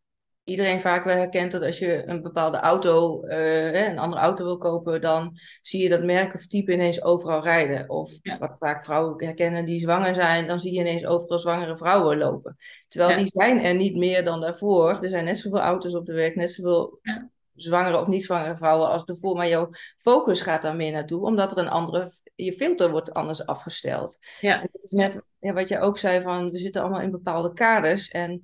iedereen 0.48 0.80
vaak 0.80 1.04
wel 1.04 1.16
herkent 1.16 1.52
dat 1.52 1.62
als 1.62 1.78
je 1.78 2.02
een 2.06 2.22
bepaalde 2.22 2.58
auto, 2.58 3.24
uh, 3.26 3.86
een 3.86 3.98
andere 3.98 4.22
auto 4.22 4.44
wil 4.44 4.58
kopen, 4.58 5.00
dan 5.00 5.36
zie 5.62 5.82
je 5.82 5.88
dat 5.88 6.04
merk 6.04 6.34
of 6.34 6.46
type 6.46 6.72
ineens 6.72 7.02
overal 7.02 7.42
rijden. 7.42 7.88
Of 7.88 8.12
wat 8.38 8.56
vaak 8.58 8.84
vrouwen 8.84 9.24
herkennen 9.24 9.64
die 9.64 9.80
zwanger 9.80 10.14
zijn, 10.14 10.46
dan 10.46 10.60
zie 10.60 10.72
je 10.72 10.80
ineens 10.80 11.06
overal 11.06 11.38
zwangere 11.38 11.76
vrouwen 11.76 12.18
lopen. 12.18 12.56
Terwijl 12.88 13.18
die 13.18 13.30
zijn 13.34 13.60
er 13.60 13.74
niet 13.74 13.96
meer 13.96 14.24
dan 14.24 14.40
daarvoor. 14.40 14.98
Er 15.02 15.08
zijn 15.08 15.24
net 15.24 15.38
zoveel 15.38 15.60
auto's 15.60 15.94
op 15.94 16.06
de 16.06 16.12
weg, 16.12 16.34
net 16.34 16.52
zoveel 16.52 16.98
ja. 17.02 17.30
zwangere 17.54 18.00
of 18.00 18.06
niet 18.06 18.24
zwangere 18.24 18.56
vrouwen 18.56 18.88
als 18.88 19.04
ervoor. 19.04 19.36
Maar 19.36 19.48
jouw 19.48 19.70
focus 19.96 20.40
gaat 20.40 20.62
daar 20.62 20.76
meer 20.76 20.92
naartoe, 20.92 21.24
omdat 21.24 21.52
er 21.52 21.58
een 21.58 21.68
andere, 21.68 22.12
je 22.34 22.52
filter 22.52 22.90
wordt 22.90 23.12
anders 23.12 23.46
afgesteld. 23.46 24.18
Ja. 24.40 24.60
En 24.60 24.68
dat 24.72 24.82
is 24.82 24.90
net 24.90 25.20
ja, 25.38 25.52
wat 25.52 25.68
je 25.68 25.80
ook 25.80 25.98
zei 25.98 26.22
van, 26.22 26.50
we 26.50 26.58
zitten 26.58 26.82
allemaal 26.82 27.00
in 27.00 27.10
bepaalde 27.10 27.52
kaders 27.52 28.08
en 28.08 28.42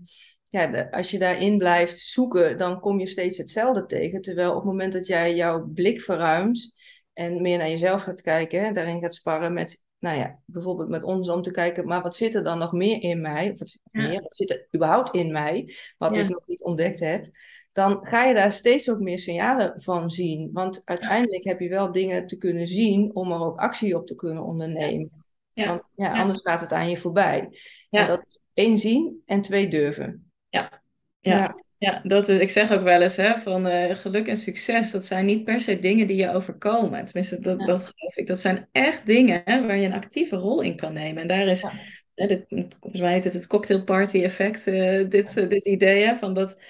ja, 0.55 0.67
de, 0.67 0.93
als 0.93 1.11
je 1.11 1.19
daarin 1.19 1.59
blijft 1.59 1.99
zoeken, 1.99 2.59
dan 2.59 2.81
kom 2.81 2.99
je 2.99 3.07
steeds 3.07 3.39
hetzelfde 3.39 3.87
tegen. 3.87 4.21
Terwijl 4.21 4.51
op 4.51 4.57
het 4.57 4.65
moment 4.65 4.93
dat 4.93 5.07
jij 5.07 5.35
jouw 5.35 5.67
blik 5.67 6.01
verruimt 6.01 6.75
en 7.13 7.43
meer 7.43 7.59
naar 7.59 7.69
jezelf 7.69 8.03
gaat 8.03 8.21
kijken, 8.21 8.75
daarin 8.75 9.01
gaat 9.01 9.15
sparren 9.15 9.53
met, 9.53 9.83
nou 9.99 10.19
ja, 10.19 10.39
bijvoorbeeld 10.45 10.89
met 10.89 11.03
ons 11.03 11.29
om 11.29 11.43
te 11.43 11.51
kijken, 11.51 11.87
maar 11.87 12.03
wat 12.03 12.17
zit 12.17 12.35
er 12.35 12.45
dan 12.45 12.59
nog 12.59 12.73
meer 12.73 13.03
in 13.03 13.21
mij? 13.21 13.51
Of 13.53 13.59
wat, 13.59 13.79
meer, 13.91 14.23
wat 14.23 14.37
zit 14.37 14.51
er 14.51 14.67
überhaupt 14.75 15.15
in 15.15 15.33
mij, 15.33 15.75
wat 15.99 16.17
ik 16.17 16.29
nog 16.29 16.47
niet 16.47 16.65
ontdekt 16.65 17.01
heb? 17.01 17.31
Dan 17.73 18.07
ga 18.07 18.25
je 18.25 18.35
daar 18.35 18.53
steeds 18.53 18.91
ook 18.91 19.01
meer 19.01 19.19
signalen 19.19 19.83
van 19.83 20.11
zien. 20.11 20.51
Want 20.53 20.83
uiteindelijk 20.85 21.45
heb 21.45 21.61
je 21.61 21.69
wel 21.69 21.93
dingen 21.93 22.27
te 22.27 22.37
kunnen 22.37 22.69
zien 22.69 23.15
om 23.15 23.33
er 23.33 23.41
ook 23.41 23.59
actie 23.59 23.97
op 23.97 24.07
te 24.07 24.15
kunnen 24.15 24.43
ondernemen. 24.43 25.11
Want 25.55 25.83
ja, 25.95 26.21
anders 26.21 26.41
gaat 26.43 26.61
het 26.61 26.73
aan 26.73 26.89
je 26.89 26.97
voorbij. 26.97 27.49
En 27.91 28.07
dat 28.07 28.23
is 28.27 28.39
één 28.53 28.79
zien 28.79 29.23
en 29.27 29.41
twee 29.43 29.69
durven. 29.69 30.29
Ja, 30.55 30.83
ja. 31.21 31.57
ja. 31.79 32.01
dat 32.03 32.29
is, 32.29 32.39
ik 32.39 32.51
zeg 32.51 32.73
ook 32.73 32.83
wel 32.83 33.03
eens 33.03 33.17
hè, 33.17 33.35
van 33.35 33.67
uh, 33.67 33.95
geluk 33.95 34.29
en 34.29 34.37
succes, 34.37 34.91
dat 34.91 35.07
zijn 35.07 35.27
niet 35.27 35.45
per 35.45 35.61
se 35.61 35.79
dingen 35.79 36.07
die 36.07 36.17
je 36.17 36.33
overkomen. 36.33 37.05
Tenminste, 37.05 37.41
dat, 37.41 37.59
dat 37.59 37.93
geloof 37.95 38.17
ik. 38.17 38.27
Dat 38.27 38.41
zijn 38.41 38.69
echt 38.73 39.07
dingen 39.07 39.43
hè, 39.45 39.67
waar 39.67 39.77
je 39.77 39.87
een 39.87 39.93
actieve 39.93 40.37
rol 40.37 40.61
in 40.61 40.77
kan 40.77 40.93
nemen. 40.93 41.23
En 41.23 41.29
daar 41.29 41.47
is, 41.47 41.61
ja. 41.61 41.73
hè, 42.15 42.27
dit, 42.27 42.45
volgens 42.81 43.03
mij 43.03 43.13
heet 43.13 43.25
het 43.25 43.33
het 43.33 43.47
cocktailparty 43.47 44.23
effect, 44.23 44.67
uh, 44.67 45.09
dit, 45.09 45.37
uh, 45.37 45.49
dit 45.49 45.67
idee 45.67 46.05
hè, 46.05 46.15
van 46.15 46.35
dat 46.35 46.63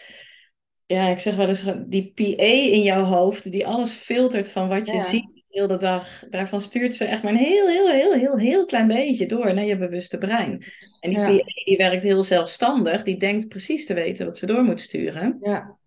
ja, 0.86 1.08
ik 1.08 1.18
zeg 1.18 1.36
wel 1.36 1.48
eens, 1.48 1.64
die 1.86 2.12
PA 2.14 2.42
in 2.42 2.82
jouw 2.82 3.02
hoofd, 3.02 3.50
die 3.50 3.66
alles 3.66 3.92
filtert 3.92 4.50
van 4.50 4.68
wat 4.68 4.86
je 4.86 5.00
ziet 5.00 5.33
heel 5.54 5.66
de 5.66 5.76
dag, 5.76 6.24
daarvan 6.30 6.60
stuurt 6.60 6.94
ze 6.94 7.04
echt 7.04 7.22
maar 7.22 7.32
een 7.32 7.38
heel, 7.38 7.68
heel, 7.68 7.88
heel, 7.88 8.14
heel, 8.14 8.38
heel 8.38 8.66
klein 8.66 8.86
beetje 8.86 9.26
door 9.26 9.54
naar 9.54 9.64
je 9.64 9.78
bewuste 9.78 10.18
brein. 10.18 10.64
En 11.00 11.10
die 11.10 11.18
ja. 11.18 11.42
die 11.64 11.76
werkt 11.76 12.02
heel 12.02 12.22
zelfstandig, 12.22 13.02
die 13.02 13.16
denkt 13.16 13.48
precies 13.48 13.86
te 13.86 13.94
weten 13.94 14.26
wat 14.26 14.38
ze 14.38 14.46
door 14.46 14.62
moet 14.62 14.80
sturen. 14.80 15.38
Ja. 15.40 15.78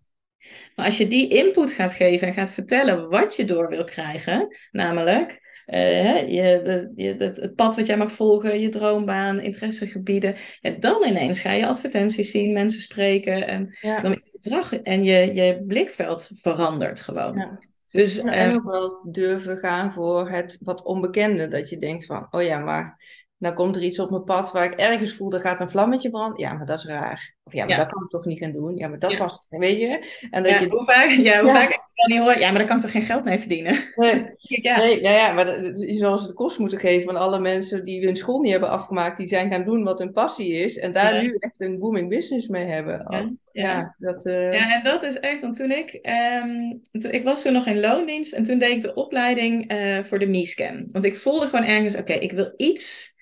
Maar 0.74 0.86
als 0.86 0.96
je 0.96 1.08
die 1.08 1.28
input 1.28 1.70
gaat 1.70 1.92
geven 1.92 2.28
en 2.28 2.34
gaat 2.34 2.52
vertellen 2.52 3.08
wat 3.08 3.36
je 3.36 3.44
door 3.44 3.68
wil 3.68 3.84
krijgen, 3.84 4.56
namelijk 4.70 5.40
uh, 5.66 6.28
je, 6.28 6.62
de, 6.64 6.92
je, 6.96 7.14
het, 7.18 7.36
het, 7.36 7.54
pad 7.54 7.76
wat 7.76 7.86
jij 7.86 7.96
mag 7.96 8.12
volgen, 8.12 8.60
je 8.60 8.68
droombaan, 8.68 9.40
interessegebieden, 9.40 10.34
ja, 10.60 10.70
dan 10.70 11.04
ineens 11.06 11.40
ga 11.40 11.52
je 11.52 11.66
advertenties 11.66 12.30
zien, 12.30 12.52
mensen 12.52 12.80
spreken 12.80 13.46
en 13.48 13.76
ja. 13.80 14.00
dan 14.00 14.10
je 14.10 14.38
gedrag 14.40 14.74
en 14.74 15.04
je, 15.04 15.34
je 15.34 15.64
blikveld 15.66 16.30
verandert 16.32 17.00
gewoon. 17.00 17.36
Ja. 17.36 17.58
Dus, 17.90 18.16
ja, 18.16 18.32
en 18.32 18.54
ook 18.54 18.64
wel 18.64 19.00
durven 19.10 19.58
gaan 19.58 19.92
voor 19.92 20.30
het 20.30 20.58
wat 20.60 20.82
onbekende. 20.82 21.48
Dat 21.48 21.68
je 21.68 21.78
denkt 21.78 22.06
van, 22.06 22.26
oh 22.30 22.42
ja, 22.42 22.58
maar 22.58 23.04
dan 23.38 23.54
komt 23.54 23.76
er 23.76 23.82
iets 23.82 23.98
op 23.98 24.10
mijn 24.10 24.24
pad 24.24 24.52
waar 24.52 24.64
ik 24.64 24.74
ergens 24.74 25.14
voel, 25.14 25.32
er 25.32 25.40
gaat 25.40 25.60
een 25.60 25.70
vlammetje 25.70 26.10
branden. 26.10 26.40
Ja, 26.40 26.52
maar 26.52 26.66
dat 26.66 26.78
is 26.78 26.84
raar. 26.84 27.34
Of 27.44 27.52
ja, 27.52 27.66
maar 27.66 27.76
dat 27.76 27.90
kan 27.90 28.02
ik 28.02 28.08
toch 28.08 28.24
niet 28.24 28.38
gaan 28.38 28.52
doen. 28.52 28.76
Ja, 28.76 28.88
maar 28.88 28.98
dat 28.98 29.10
ja. 29.10 29.18
past, 29.18 29.44
weet 29.48 29.78
je. 29.80 30.26
En 30.30 30.42
dat 30.42 30.58
je... 30.58 30.68
Hoe 30.68 30.84
vaak, 30.84 31.08
ja, 31.08 31.40
hoe 31.40 31.52
vaak 31.52 31.70
ik 31.70 31.80
niet 32.06 32.18
hoor, 32.18 32.38
ja, 32.38 32.48
maar 32.48 32.58
daar 32.58 32.66
kan 32.66 32.76
ik 32.76 32.82
toch 32.82 32.90
geen 32.90 33.02
geld 33.02 33.24
mee 33.24 33.38
verdienen? 33.38 33.92
Nee, 33.94 34.24
ja. 34.68 34.78
nee 34.78 35.02
ja, 35.02 35.10
ja, 35.10 35.32
maar 35.32 35.44
dat, 35.44 35.80
je 35.80 35.94
zal 35.94 36.18
ze 36.18 36.26
de 36.26 36.32
kost 36.32 36.58
moeten 36.58 36.78
geven 36.78 37.04
van 37.04 37.16
alle 37.16 37.38
mensen 37.38 37.84
die 37.84 38.04
hun 38.04 38.16
school 38.16 38.40
niet 38.40 38.50
hebben 38.50 38.70
afgemaakt, 38.70 39.16
die 39.16 39.28
zijn 39.28 39.50
gaan 39.50 39.64
doen 39.64 39.84
wat 39.84 39.98
hun 39.98 40.12
passie 40.12 40.52
is. 40.52 40.78
En 40.78 40.92
daar 40.92 41.22
nu 41.22 41.36
echt 41.38 41.60
een 41.60 41.78
booming 41.78 42.08
business 42.08 42.48
mee 42.48 42.66
hebben. 42.66 43.06
Oh, 43.08 43.26
ja, 43.52 43.94
dat, 43.98 44.26
uh... 44.26 44.52
ja, 44.52 44.74
en 44.74 44.84
dat 44.84 45.02
is 45.02 45.20
echt, 45.20 45.40
want 45.40 45.56
toen 45.56 45.70
ik, 45.70 45.98
um, 46.42 46.80
toen, 47.00 47.12
ik 47.12 47.24
was 47.24 47.42
toen 47.42 47.52
nog 47.52 47.66
in 47.66 47.80
loondienst 47.80 48.32
en 48.32 48.42
toen 48.42 48.58
deed 48.58 48.70
ik 48.70 48.80
de 48.80 48.94
opleiding 48.94 49.72
uh, 49.72 50.02
voor 50.02 50.18
de 50.18 50.26
MeScan. 50.26 50.88
Want 50.92 51.04
ik 51.04 51.16
voelde 51.16 51.46
gewoon 51.46 51.64
ergens, 51.64 51.94
oké, 51.94 52.12
okay, 52.12 52.22
ik 52.22 52.32
wil 52.32 52.52
iets 52.56 53.16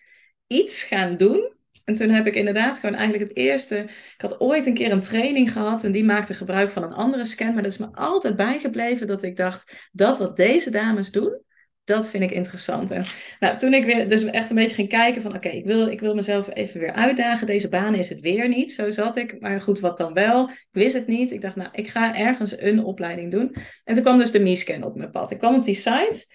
iets 0.46 0.82
gaan 0.82 1.16
doen. 1.16 1.54
En 1.84 1.94
toen 1.94 2.08
heb 2.08 2.26
ik 2.26 2.34
inderdaad 2.34 2.78
gewoon 2.78 2.94
eigenlijk 2.94 3.28
het 3.28 3.38
eerste. 3.38 3.78
Ik 4.14 4.20
had 4.20 4.40
ooit 4.40 4.66
een 4.66 4.74
keer 4.74 4.92
een 4.92 5.00
training 5.00 5.52
gehad 5.52 5.84
en 5.84 5.92
die 5.92 6.04
maakte 6.04 6.34
gebruik 6.34 6.70
van 6.70 6.82
een 6.82 6.92
andere 6.92 7.24
scan. 7.24 7.54
Maar 7.54 7.62
dat 7.62 7.72
is 7.72 7.78
me 7.78 7.88
altijd 7.92 8.36
bijgebleven 8.36 9.06
dat 9.06 9.22
ik 9.22 9.36
dacht: 9.36 9.88
dat 9.92 10.18
wat 10.18 10.36
deze 10.36 10.70
dames 10.70 11.10
doen, 11.10 11.40
dat 11.86 12.10
vind 12.10 12.22
ik 12.22 12.30
interessant. 12.30 12.90
En 12.90 13.04
nou, 13.40 13.58
toen 13.58 13.74
ik 13.74 13.84
weer 13.84 14.08
dus 14.08 14.24
echt 14.24 14.50
een 14.50 14.56
beetje 14.56 14.74
ging 14.74 14.88
kijken 14.88 15.22
van 15.22 15.34
oké, 15.34 15.48
ik, 15.48 15.64
wil, 15.64 15.86
ik 15.86 16.00
wil 16.00 16.14
mezelf 16.14 16.54
even 16.54 16.80
weer 16.80 16.92
uitdagen. 16.92 17.46
Deze 17.46 17.68
baan 17.68 17.94
is 17.94 18.08
het 18.08 18.20
weer 18.20 18.48
niet, 18.48 18.72
zo 18.72 18.90
zat 18.90 19.16
ik. 19.16 19.40
Maar 19.40 19.60
goed, 19.60 19.80
wat 19.80 19.98
dan 19.98 20.12
wel? 20.12 20.48
Ik 20.48 20.66
wist 20.70 20.94
het 20.94 21.06
niet. 21.06 21.30
Ik 21.32 21.40
dacht, 21.40 21.56
nou, 21.56 21.68
ik 21.72 21.88
ga 21.88 22.16
ergens 22.16 22.60
een 22.60 22.84
opleiding 22.84 23.30
doen. 23.30 23.56
En 23.84 23.94
toen 23.94 24.02
kwam 24.02 24.18
dus 24.18 24.30
de 24.30 24.40
MiScan 24.40 24.82
op 24.82 24.96
mijn 24.96 25.10
pad. 25.10 25.30
Ik 25.30 25.38
kwam 25.38 25.54
op 25.54 25.64
die 25.64 25.74
site 25.74 26.26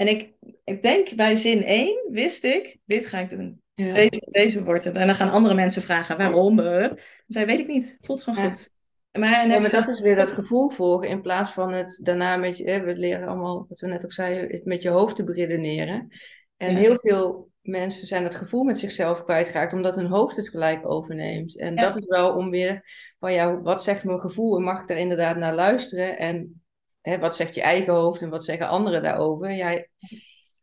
en 0.00 0.08
ik, 0.08 0.32
ik 0.64 0.82
denk 0.82 1.14
bij 1.14 1.36
zin 1.36 1.62
1 1.62 2.08
wist 2.10 2.44
ik, 2.44 2.78
dit 2.84 3.06
ga 3.06 3.18
ik 3.18 3.30
doen. 3.30 3.62
Deze, 3.74 4.28
deze 4.30 4.64
wordt 4.64 4.84
het. 4.84 4.96
En 4.96 5.06
dan 5.06 5.16
gaan 5.16 5.30
andere 5.30 5.54
mensen 5.54 5.82
vragen, 5.82 6.16
waarom? 6.16 6.56
Dan 6.56 6.98
zei, 7.26 7.46
weet 7.46 7.58
ik 7.58 7.66
niet. 7.66 7.98
Voelt 8.00 8.22
gewoon 8.22 8.44
goed. 8.44 8.70
Maar, 9.12 9.48
ja, 9.48 9.60
maar 9.60 9.70
dat 9.70 9.88
is 9.88 10.00
weer 10.00 10.16
dat 10.16 10.30
gevoel 10.30 10.68
volgen 10.68 11.08
in 11.08 11.20
plaats 11.20 11.50
van 11.50 11.72
het 11.72 12.00
daarna 12.02 12.36
met 12.36 12.56
je, 12.56 12.80
we 12.80 12.94
leren 12.94 13.28
allemaal, 13.28 13.66
wat 13.68 13.80
we 13.80 13.86
net 13.86 14.04
ook 14.04 14.12
zeiden, 14.12 14.50
het 14.50 14.64
met 14.64 14.82
je 14.82 14.88
hoofd 14.88 15.16
te 15.16 15.24
beredeneren. 15.24 16.08
En 16.56 16.76
heel 16.76 16.98
veel 17.02 17.50
mensen 17.60 18.06
zijn 18.06 18.24
het 18.24 18.34
gevoel 18.34 18.62
met 18.62 18.78
zichzelf 18.78 19.24
kwijtgeraakt 19.24 19.72
omdat 19.72 19.96
hun 19.96 20.06
hoofd 20.06 20.36
het 20.36 20.48
gelijk 20.48 20.90
overneemt. 20.90 21.58
En 21.58 21.76
dat 21.76 21.96
is 21.96 22.04
wel 22.06 22.34
om 22.34 22.50
weer 22.50 22.84
van 23.18 23.32
ja, 23.32 23.60
wat 23.60 23.82
zegt 23.82 24.04
mijn 24.04 24.20
gevoel 24.20 24.56
en 24.56 24.62
mag 24.62 24.80
ik 24.80 24.88
daar 24.88 24.98
inderdaad 24.98 25.36
naar 25.36 25.54
luisteren? 25.54 26.18
En 26.18 26.62
hè, 27.00 27.18
wat 27.18 27.36
zegt 27.36 27.54
je 27.54 27.62
eigen 27.62 27.92
hoofd 27.92 28.22
en 28.22 28.30
wat 28.30 28.44
zeggen 28.44 28.68
anderen 28.68 29.02
daarover? 29.02 29.54
Jij, 29.54 29.88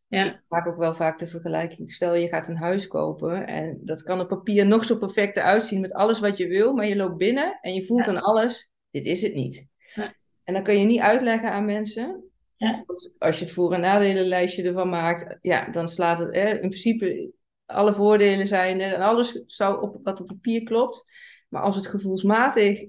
ja. 0.07 0.25
Ik 0.25 0.41
maak 0.47 0.67
ook 0.67 0.77
wel 0.77 0.93
vaak 0.93 1.19
de 1.19 1.27
vergelijking. 1.27 1.91
Stel 1.91 2.15
je 2.15 2.27
gaat 2.27 2.47
een 2.47 2.57
huis 2.57 2.88
kopen 2.88 3.47
en 3.47 3.79
dat 3.83 4.03
kan 4.03 4.19
op 4.19 4.27
papier 4.27 4.67
nog 4.67 4.85
zo 4.85 4.97
perfect 4.97 5.38
uitzien 5.38 5.81
met 5.81 5.93
alles 5.93 6.19
wat 6.19 6.38
je 6.38 6.47
wil, 6.47 6.73
maar 6.73 6.88
je 6.88 6.95
loopt 6.95 7.17
binnen 7.17 7.57
en 7.61 7.73
je 7.73 7.85
voelt 7.85 8.05
ja. 8.05 8.11
aan 8.11 8.21
alles, 8.21 8.69
dit 8.91 9.05
is 9.05 9.21
het 9.21 9.33
niet. 9.33 9.67
Ja. 9.93 10.15
En 10.43 10.53
dan 10.53 10.63
kun 10.63 10.79
je 10.79 10.85
niet 10.85 10.99
uitleggen 10.99 11.51
aan 11.51 11.65
mensen. 11.65 12.23
Ja. 12.55 12.85
Als 13.17 13.39
je 13.39 13.43
het 13.43 13.53
voor- 13.53 13.73
en 13.73 13.81
nadelenlijstje 13.81 14.63
ervan 14.63 14.89
maakt, 14.89 15.38
ja, 15.41 15.69
dan 15.69 15.88
slaat 15.88 16.19
het 16.19 16.33
in 16.33 16.59
principe 16.59 17.31
alle 17.65 17.93
voordelen 17.93 18.47
zijn 18.47 18.81
er 18.81 18.93
en 18.93 19.01
alles 19.01 19.43
zou 19.45 19.81
op 19.81 19.99
wat 20.03 20.21
op 20.21 20.27
papier 20.27 20.63
klopt. 20.63 21.05
Maar 21.49 21.61
als 21.61 21.75
het 21.75 21.88
gevoelsmatig 21.88 22.85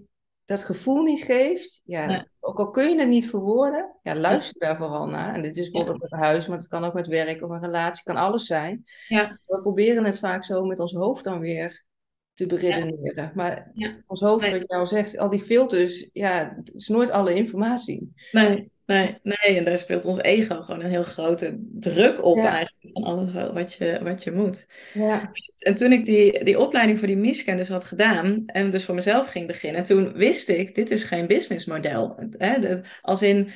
dat 0.49 0.65
gevoel 0.65 1.03
niet 1.03 1.23
geeft, 1.23 1.81
ja, 1.85 2.27
ook 2.41 2.59
al 2.59 2.71
kun 2.71 2.89
je 2.89 2.99
het 2.99 3.09
niet 3.09 3.29
verwoorden, 3.29 3.97
ja, 4.03 4.15
luister 4.15 4.61
daar 4.61 4.77
vooral 4.77 5.07
naar. 5.07 5.35
En 5.35 5.43
dit 5.43 5.57
is 5.57 5.71
bijvoorbeeld 5.71 6.03
met 6.03 6.13
een 6.13 6.19
huis, 6.19 6.47
maar 6.47 6.59
het 6.59 6.69
kan 6.69 6.85
ook 6.85 6.95
met 6.95 7.07
werk 7.07 7.43
of 7.43 7.51
een 7.51 7.63
relatie, 7.63 8.05
kan 8.05 8.17
alles 8.17 8.47
zijn. 8.47 8.85
Ja. 9.09 9.41
We 9.47 9.61
proberen 9.61 10.05
het 10.05 10.19
vaak 10.19 10.45
zo 10.45 10.65
met 10.65 10.81
ons 10.81 10.93
hoofd 10.93 11.25
dan 11.25 11.41
weer 11.41 11.85
te 12.33 12.47
beredeneren. 12.47 13.33
Maar 13.35 13.73
ons 14.07 14.21
hoofd, 14.21 14.51
wat 14.51 14.61
je 14.61 14.67
al 14.67 14.87
zegt, 14.87 15.19
al 15.19 15.31
die 15.31 15.41
filters, 15.41 16.09
ja, 16.13 16.55
het 16.57 16.75
is 16.75 16.89
nooit 16.89 17.11
alle 17.11 17.35
informatie. 17.35 18.13
Nee. 18.33 18.71
Nee, 18.89 19.19
nee, 19.23 19.57
en 19.57 19.65
daar 19.65 19.79
speelt 19.79 20.05
ons 20.05 20.19
ego 20.19 20.63
gewoon 20.63 20.81
een 20.81 20.91
heel 20.91 21.03
grote 21.03 21.59
druk 21.71 22.25
op 22.25 22.39
eigenlijk 22.39 22.93
van 22.93 23.03
alles 23.03 23.33
wat 23.33 23.73
je, 23.73 23.99
wat 24.03 24.25
je 24.25 24.33
moet. 24.33 24.67
Ja. 24.95 25.31
En 25.59 25.75
toen 25.75 25.93
ik 25.93 26.05
die, 26.05 26.45
die 26.45 26.59
opleiding 26.59 26.99
voor 26.99 27.07
die 27.07 27.17
misken 27.17 27.57
dus 27.57 27.69
had 27.69 27.85
gedaan 27.85 28.43
en 28.47 28.71
dus 28.71 28.85
voor 28.85 28.95
mezelf 28.95 29.31
ging 29.31 29.47
beginnen, 29.47 29.83
toen 29.85 30.13
wist 30.13 30.49
ik, 30.49 30.75
dit 30.75 30.91
is 30.91 31.05
geen 31.05 31.27
businessmodel. 31.27 32.19
Hè? 32.39 32.81
als 33.01 33.23
in 33.23 33.51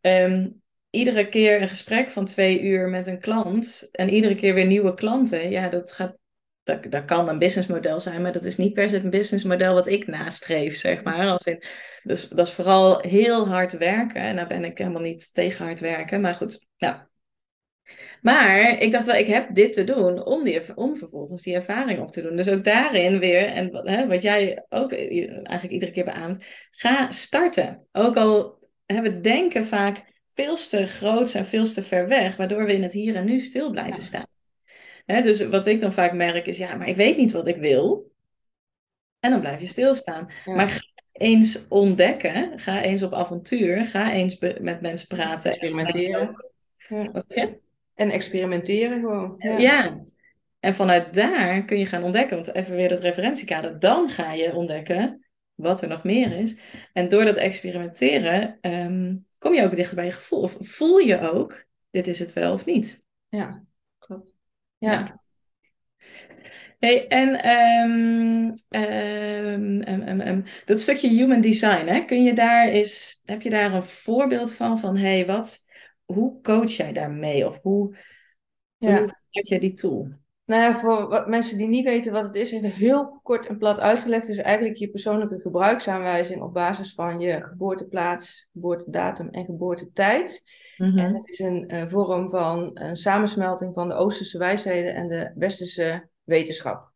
ehm, 0.00 0.48
iedere 0.90 1.28
keer 1.28 1.62
een 1.62 1.68
gesprek 1.68 2.08
van 2.08 2.24
twee 2.24 2.62
uur 2.62 2.88
met 2.88 3.06
een 3.06 3.20
klant 3.20 3.88
en 3.92 4.08
iedere 4.08 4.34
keer 4.34 4.54
weer 4.54 4.66
nieuwe 4.66 4.94
klanten, 4.94 5.50
ja, 5.50 5.68
dat 5.68 5.92
gaat 5.92 6.16
dat, 6.66 6.90
dat 6.90 7.04
kan 7.04 7.28
een 7.28 7.38
businessmodel 7.38 8.00
zijn, 8.00 8.22
maar 8.22 8.32
dat 8.32 8.44
is 8.44 8.56
niet 8.56 8.72
per 8.72 8.88
se 8.88 8.96
een 8.96 9.10
businessmodel 9.10 9.74
wat 9.74 9.88
ik 9.88 10.06
nastreef, 10.06 10.76
zeg 10.76 11.02
maar. 11.02 11.28
Als 11.28 11.44
in, 11.44 11.62
dus 12.02 12.28
dat 12.28 12.46
is 12.46 12.52
vooral 12.52 13.00
heel 13.00 13.48
hard 13.48 13.78
werken. 13.78 14.20
En 14.20 14.36
daar 14.36 14.46
ben 14.46 14.64
ik 14.64 14.78
helemaal 14.78 15.02
niet 15.02 15.34
tegen 15.34 15.64
hard 15.64 15.80
werken. 15.80 16.20
Maar 16.20 16.34
goed, 16.34 16.66
ja. 16.76 17.08
Maar 18.22 18.82
ik 18.82 18.92
dacht 18.92 19.06
wel, 19.06 19.16
ik 19.16 19.26
heb 19.26 19.54
dit 19.54 19.72
te 19.72 19.84
doen 19.84 20.24
om, 20.24 20.44
die, 20.44 20.76
om 20.76 20.96
vervolgens 20.96 21.42
die 21.42 21.54
ervaring 21.54 22.00
op 22.00 22.10
te 22.10 22.22
doen. 22.22 22.36
Dus 22.36 22.48
ook 22.48 22.64
daarin 22.64 23.18
weer, 23.18 23.46
en 23.46 23.76
hè, 23.86 24.06
wat 24.06 24.22
jij 24.22 24.64
ook 24.68 24.92
eigenlijk 24.92 25.70
iedere 25.70 25.92
keer 25.92 26.04
beaamt, 26.04 26.44
ga 26.70 27.10
starten. 27.10 27.86
Ook 27.92 28.16
al 28.16 28.58
hè, 28.86 29.00
we 29.00 29.20
denken 29.20 29.64
vaak 29.64 30.02
veel 30.28 30.56
te 30.56 30.86
groot 30.86 31.34
en 31.34 31.46
veel 31.46 31.64
te 31.64 31.82
ver 31.82 32.08
weg, 32.08 32.36
waardoor 32.36 32.64
we 32.64 32.72
in 32.72 32.82
het 32.82 32.92
hier 32.92 33.16
en 33.16 33.24
nu 33.24 33.38
stil 33.38 33.70
blijven 33.70 34.02
staan. 34.02 34.35
Dus 35.06 35.46
wat 35.46 35.66
ik 35.66 35.80
dan 35.80 35.92
vaak 35.92 36.12
merk 36.12 36.46
is, 36.46 36.58
ja, 36.58 36.74
maar 36.74 36.88
ik 36.88 36.96
weet 36.96 37.16
niet 37.16 37.32
wat 37.32 37.48
ik 37.48 37.56
wil. 37.56 38.12
En 39.20 39.30
dan 39.30 39.40
blijf 39.40 39.60
je 39.60 39.66
stilstaan. 39.66 40.30
Maar 40.44 40.68
ga 40.68 40.80
eens 41.12 41.68
ontdekken, 41.68 42.58
ga 42.58 42.82
eens 42.82 43.02
op 43.02 43.12
avontuur, 43.12 43.84
ga 43.84 44.12
eens 44.12 44.38
met 44.38 44.80
mensen 44.80 45.08
praten. 45.08 45.50
Experimenteren. 45.50 46.44
Ja. 46.88 47.24
En 47.94 48.10
experimenteren 48.10 49.00
gewoon. 49.00 49.34
Ja. 49.38 49.58
ja. 49.58 50.00
En 50.60 50.74
vanuit 50.74 51.14
daar 51.14 51.64
kun 51.64 51.78
je 51.78 51.86
gaan 51.86 52.02
ontdekken, 52.02 52.36
want 52.36 52.54
even 52.54 52.76
weer 52.76 52.88
dat 52.88 53.00
referentiekader, 53.00 53.78
dan 53.78 54.10
ga 54.10 54.32
je 54.32 54.54
ontdekken 54.54 55.26
wat 55.54 55.82
er 55.82 55.88
nog 55.88 56.04
meer 56.04 56.36
is. 56.36 56.56
En 56.92 57.08
door 57.08 57.24
dat 57.24 57.36
experimenteren 57.36 58.58
um, 58.60 59.26
kom 59.38 59.54
je 59.54 59.64
ook 59.64 59.76
dichter 59.76 59.96
bij 59.96 60.04
je 60.04 60.10
gevoel. 60.10 60.40
Of 60.40 60.56
voel 60.60 60.98
je 60.98 61.30
ook, 61.30 61.64
dit 61.90 62.06
is 62.06 62.18
het 62.18 62.32
wel 62.32 62.52
of 62.52 62.64
niet. 62.64 63.04
Ja. 63.28 63.64
Ja. 64.86 65.20
Hey, 66.78 67.08
en 67.08 67.48
um, 70.28 70.44
dat 70.64 70.80
stukje 70.80 71.08
human 71.08 71.40
design, 71.40 71.86
hè, 71.86 72.04
kun 72.04 72.22
je 72.22 72.34
daar 72.34 72.68
eens, 72.68 73.22
heb 73.24 73.42
je 73.42 73.50
daar 73.50 73.72
een 73.72 73.84
voorbeeld 73.84 74.54
van? 74.54 74.78
Van 74.78 74.96
hey, 74.96 75.26
wat, 75.26 75.66
hoe 76.04 76.40
coach 76.42 76.70
jij 76.70 76.92
daarmee? 76.92 77.46
Of 77.46 77.62
hoe, 77.62 77.96
ja. 78.76 78.88
hoe 78.88 78.96
gebruik 78.96 79.46
jij 79.46 79.58
die 79.58 79.74
tool? 79.74 80.08
Nou 80.46 80.62
ja, 80.62 80.74
voor 80.74 81.08
wat, 81.08 81.28
mensen 81.28 81.58
die 81.58 81.66
niet 81.66 81.84
weten 81.84 82.12
wat 82.12 82.22
het 82.22 82.34
is, 82.34 82.52
even 82.52 82.70
heel 82.70 83.20
kort 83.22 83.46
en 83.46 83.58
plat 83.58 83.80
uitgelegd. 83.80 84.28
Is 84.28 84.38
eigenlijk 84.38 84.76
je 84.76 84.88
persoonlijke 84.88 85.40
gebruiksaanwijzing 85.40 86.42
op 86.42 86.54
basis 86.54 86.94
van 86.94 87.20
je 87.20 87.44
geboorteplaats, 87.44 88.48
geboortedatum 88.52 89.28
en 89.28 89.44
geboortetijd. 89.44 90.42
Mm 90.76 90.98
En 90.98 91.14
het 91.14 91.28
is 91.28 91.38
een 91.38 91.74
uh, 91.74 91.86
vorm 91.86 92.30
van 92.30 92.70
een 92.74 92.96
samensmelting 92.96 93.74
van 93.74 93.88
de 93.88 93.94
Oosterse 93.94 94.38
wijsheden 94.38 94.94
en 94.94 95.08
de 95.08 95.32
Westerse 95.34 96.08
wetenschap. 96.24 96.90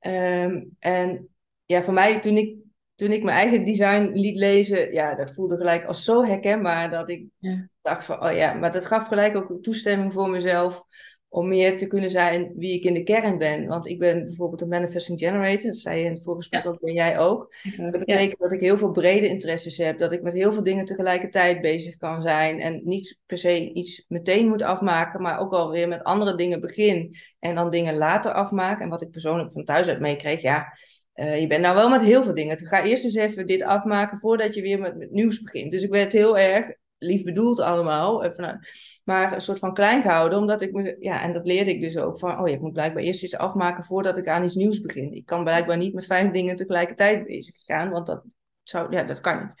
Um, 0.00 0.76
en 0.78 1.28
ja, 1.64 1.82
voor 1.82 1.94
mij, 1.94 2.20
toen 2.20 2.36
ik, 2.36 2.56
toen 2.94 3.12
ik 3.12 3.22
mijn 3.22 3.36
eigen 3.36 3.64
design 3.64 4.10
liet 4.12 4.36
lezen, 4.36 4.92
ja, 4.92 5.14
dat 5.14 5.34
voelde 5.34 5.56
gelijk 5.56 5.84
als 5.84 6.04
zo 6.04 6.24
herkenbaar 6.24 6.90
dat 6.90 7.10
ik 7.10 7.26
ja. 7.38 7.68
dacht 7.82 8.04
van, 8.04 8.24
oh 8.24 8.32
ja, 8.32 8.52
maar 8.52 8.72
dat 8.72 8.86
gaf 8.86 9.06
gelijk 9.06 9.36
ook 9.36 9.62
toestemming 9.62 10.12
voor 10.12 10.30
mezelf 10.30 10.84
om 11.28 11.48
meer 11.48 11.76
te 11.76 11.86
kunnen 11.86 12.10
zijn 12.10 12.52
wie 12.56 12.74
ik 12.74 12.84
in 12.84 12.94
de 12.94 13.02
kern 13.02 13.38
ben. 13.38 13.66
Want 13.66 13.86
ik 13.86 13.98
ben 13.98 14.24
bijvoorbeeld 14.24 14.60
een 14.60 14.68
manifesting 14.68 15.18
generator, 15.18 15.66
dat 15.66 15.76
zei 15.76 15.98
je 15.98 16.04
in 16.04 16.12
het 16.12 16.22
voorgesprek 16.22 16.62
ja. 16.62 16.68
ook, 16.68 16.80
ben 16.80 16.94
jij 16.94 17.18
ook. 17.18 17.54
Dat 17.76 17.90
betekent 17.90 18.40
dat 18.40 18.52
ik 18.52 18.60
heel 18.60 18.78
veel 18.78 18.90
brede 18.90 19.28
interesses 19.28 19.76
heb, 19.76 19.98
dat 19.98 20.12
ik 20.12 20.22
met 20.22 20.32
heel 20.32 20.52
veel 20.52 20.62
dingen 20.62 20.84
tegelijkertijd 20.84 21.60
bezig 21.60 21.96
kan 21.96 22.22
zijn 22.22 22.60
en 22.60 22.80
niet 22.84 23.18
per 23.26 23.38
se 23.38 23.72
iets 23.72 24.04
meteen 24.08 24.48
moet 24.48 24.62
afmaken, 24.62 25.22
maar 25.22 25.38
ook 25.38 25.52
alweer 25.52 25.88
met 25.88 26.02
andere 26.02 26.34
dingen 26.34 26.60
begin 26.60 27.16
en 27.38 27.54
dan 27.54 27.70
dingen 27.70 27.96
later 27.96 28.32
afmaken. 28.32 28.82
En 28.82 28.90
wat 28.90 29.02
ik 29.02 29.10
persoonlijk 29.10 29.52
van 29.52 29.64
thuis 29.64 29.88
uit 29.88 30.00
meekreeg, 30.00 30.40
ja, 30.40 30.76
uh, 31.14 31.40
je 31.40 31.46
bent 31.46 31.62
nou 31.62 31.74
wel 31.74 31.88
met 31.88 32.00
heel 32.00 32.22
veel 32.22 32.34
dingen. 32.34 32.66
Ga 32.66 32.84
eerst 32.84 33.04
eens 33.04 33.14
even 33.14 33.46
dit 33.46 33.62
afmaken 33.62 34.18
voordat 34.18 34.54
je 34.54 34.62
weer 34.62 34.78
met, 34.78 34.96
met 34.96 35.10
nieuws 35.10 35.42
begint. 35.42 35.70
Dus 35.70 35.82
ik 35.82 35.90
werd 35.90 36.12
heel 36.12 36.38
erg 36.38 36.74
lief 36.98 37.22
bedoeld 37.22 37.60
allemaal. 37.60 38.24
Even, 38.24 38.66
maar 39.04 39.32
een 39.32 39.40
soort 39.40 39.58
van 39.58 39.74
klein 39.74 40.02
gehouden, 40.02 40.38
omdat 40.38 40.62
ik 40.62 40.72
me, 40.72 40.96
ja, 41.00 41.22
en 41.22 41.32
dat 41.32 41.46
leerde 41.46 41.70
ik 41.70 41.80
dus 41.80 41.96
ook 41.96 42.18
van, 42.18 42.40
oh 42.40 42.48
ja, 42.48 42.54
ik 42.54 42.60
moet 42.60 42.72
blijkbaar 42.72 43.02
eerst 43.02 43.22
iets 43.22 43.36
afmaken 43.36 43.84
voordat 43.84 44.18
ik 44.18 44.28
aan 44.28 44.44
iets 44.44 44.54
nieuws 44.54 44.80
begin. 44.80 45.12
Ik 45.12 45.26
kan 45.26 45.42
blijkbaar 45.42 45.76
niet 45.76 45.94
met 45.94 46.06
vijf 46.06 46.30
dingen 46.30 46.56
tegelijkertijd 46.56 47.24
bezig 47.26 47.56
gaan, 47.64 47.90
want 47.90 48.06
dat 48.06 48.24
zou, 48.62 48.92
ja, 48.92 49.02
dat 49.02 49.20
kan 49.20 49.42
niet. 49.42 49.54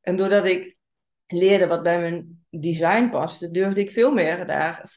En 0.00 0.16
doordat 0.16 0.46
ik 0.46 0.76
leerde 1.26 1.66
wat 1.66 1.82
bij 1.82 2.00
mijn 2.00 2.44
design 2.50 3.08
paste, 3.08 3.50
durfde 3.50 3.80
ik 3.80 3.90
veel 3.90 4.12
meer 4.12 4.46
daar 4.46 4.92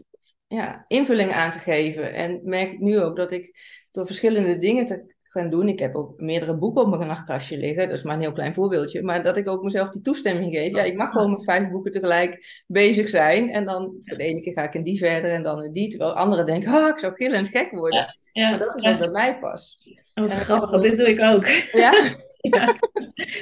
ja, 0.47 0.85
invulling 0.87 1.31
aan 1.31 1.51
te 1.51 1.59
geven. 1.59 2.13
En 2.13 2.39
merk 2.43 2.71
ik 2.71 2.79
nu 2.79 2.99
ook 2.99 3.15
dat 3.15 3.31
ik 3.31 3.59
door 3.91 4.05
verschillende 4.05 4.57
dingen 4.57 4.85
te 4.85 5.15
gaan 5.37 5.49
doen. 5.49 5.67
Ik 5.67 5.79
heb 5.79 5.95
ook 5.95 6.19
meerdere 6.19 6.57
boeken 6.57 6.83
op 6.83 6.89
mijn 6.89 7.07
nachtkastje 7.07 7.57
liggen. 7.57 7.87
Dat 7.87 7.97
is 7.97 8.03
maar 8.03 8.15
een 8.15 8.21
heel 8.21 8.31
klein 8.31 8.53
voorbeeldje. 8.53 9.03
Maar 9.03 9.23
dat 9.23 9.37
ik 9.37 9.47
ook 9.47 9.63
mezelf 9.63 9.89
die 9.89 10.01
toestemming 10.01 10.53
geef. 10.53 10.75
Ja, 10.75 10.83
ik 10.83 10.97
mag 10.97 11.11
gewoon 11.11 11.31
met 11.31 11.43
vijf 11.43 11.69
boeken 11.69 11.91
tegelijk 11.91 12.63
bezig 12.67 13.09
zijn. 13.09 13.49
En 13.49 13.65
dan 13.65 13.93
de 14.03 14.23
ene 14.23 14.41
keer 14.41 14.53
ga 14.53 14.63
ik 14.63 14.73
in 14.73 14.83
die 14.83 14.97
verder 14.97 15.31
en 15.31 15.43
dan 15.43 15.63
in 15.63 15.71
die. 15.71 15.89
Terwijl 15.89 16.13
anderen 16.13 16.45
denken, 16.45 16.71
ah, 16.71 16.87
ik 16.87 16.99
zou 16.99 17.13
gillend 17.15 17.47
gek 17.47 17.71
worden. 17.71 18.17
Ja, 18.31 18.49
maar 18.49 18.59
dat 18.59 18.75
is 18.75 18.83
wat 18.83 18.99
bij 18.99 19.09
mij 19.09 19.39
pas. 19.39 19.77
Oh, 20.15 20.23
wat 20.23 20.31
grappig, 20.31 20.69
want 20.69 20.83
dit 20.83 20.97
doe 20.97 21.09
ik 21.09 21.21
ook. 21.21 21.45
Ja? 21.71 21.91
ja. 22.55 22.75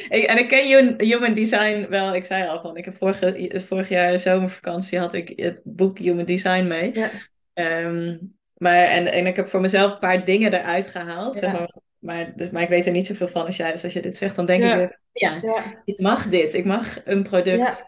en 0.09 0.37
ik 0.37 0.47
ken 0.47 0.95
Human 0.97 1.33
Design 1.33 1.85
wel. 1.89 2.15
Ik 2.15 2.23
zei 2.23 2.47
al 2.47 2.61
van, 2.61 2.77
ik 2.77 2.85
heb 2.85 2.93
vorige, 2.93 3.61
vorig 3.65 3.89
jaar 3.89 4.17
zomervakantie 4.17 4.99
had 4.99 5.13
ik 5.13 5.33
het 5.35 5.59
boek 5.63 5.99
Human 5.99 6.25
Design 6.25 6.67
mee. 6.67 6.93
Ja. 6.93 7.09
Ehm, 7.53 8.17
maar, 8.57 8.83
en, 8.83 9.11
en 9.11 9.27
ik 9.27 9.35
heb 9.35 9.49
voor 9.49 9.61
mezelf 9.61 9.91
een 9.91 9.99
paar 9.99 10.25
dingen 10.25 10.53
eruit 10.53 10.87
gehaald. 10.87 11.37
Zeg 11.37 11.51
maar, 11.51 11.73
maar, 12.05 12.35
dus, 12.35 12.49
maar 12.49 12.61
ik 12.61 12.69
weet 12.69 12.85
er 12.85 12.91
niet 12.91 13.05
zoveel 13.05 13.27
van 13.27 13.45
als 13.45 13.57
jij. 13.57 13.71
Dus 13.71 13.83
als 13.83 13.93
je 13.93 14.01
dit 14.01 14.17
zegt, 14.17 14.35
dan 14.35 14.45
denk 14.45 14.63
ik 14.63 14.73
weer, 14.73 14.99
ja, 15.11 15.41
ik 15.85 15.99
mag 15.99 16.29
dit. 16.29 16.53
Ik 16.53 16.65
mag 16.65 17.05
een 17.05 17.23
product 17.23 17.85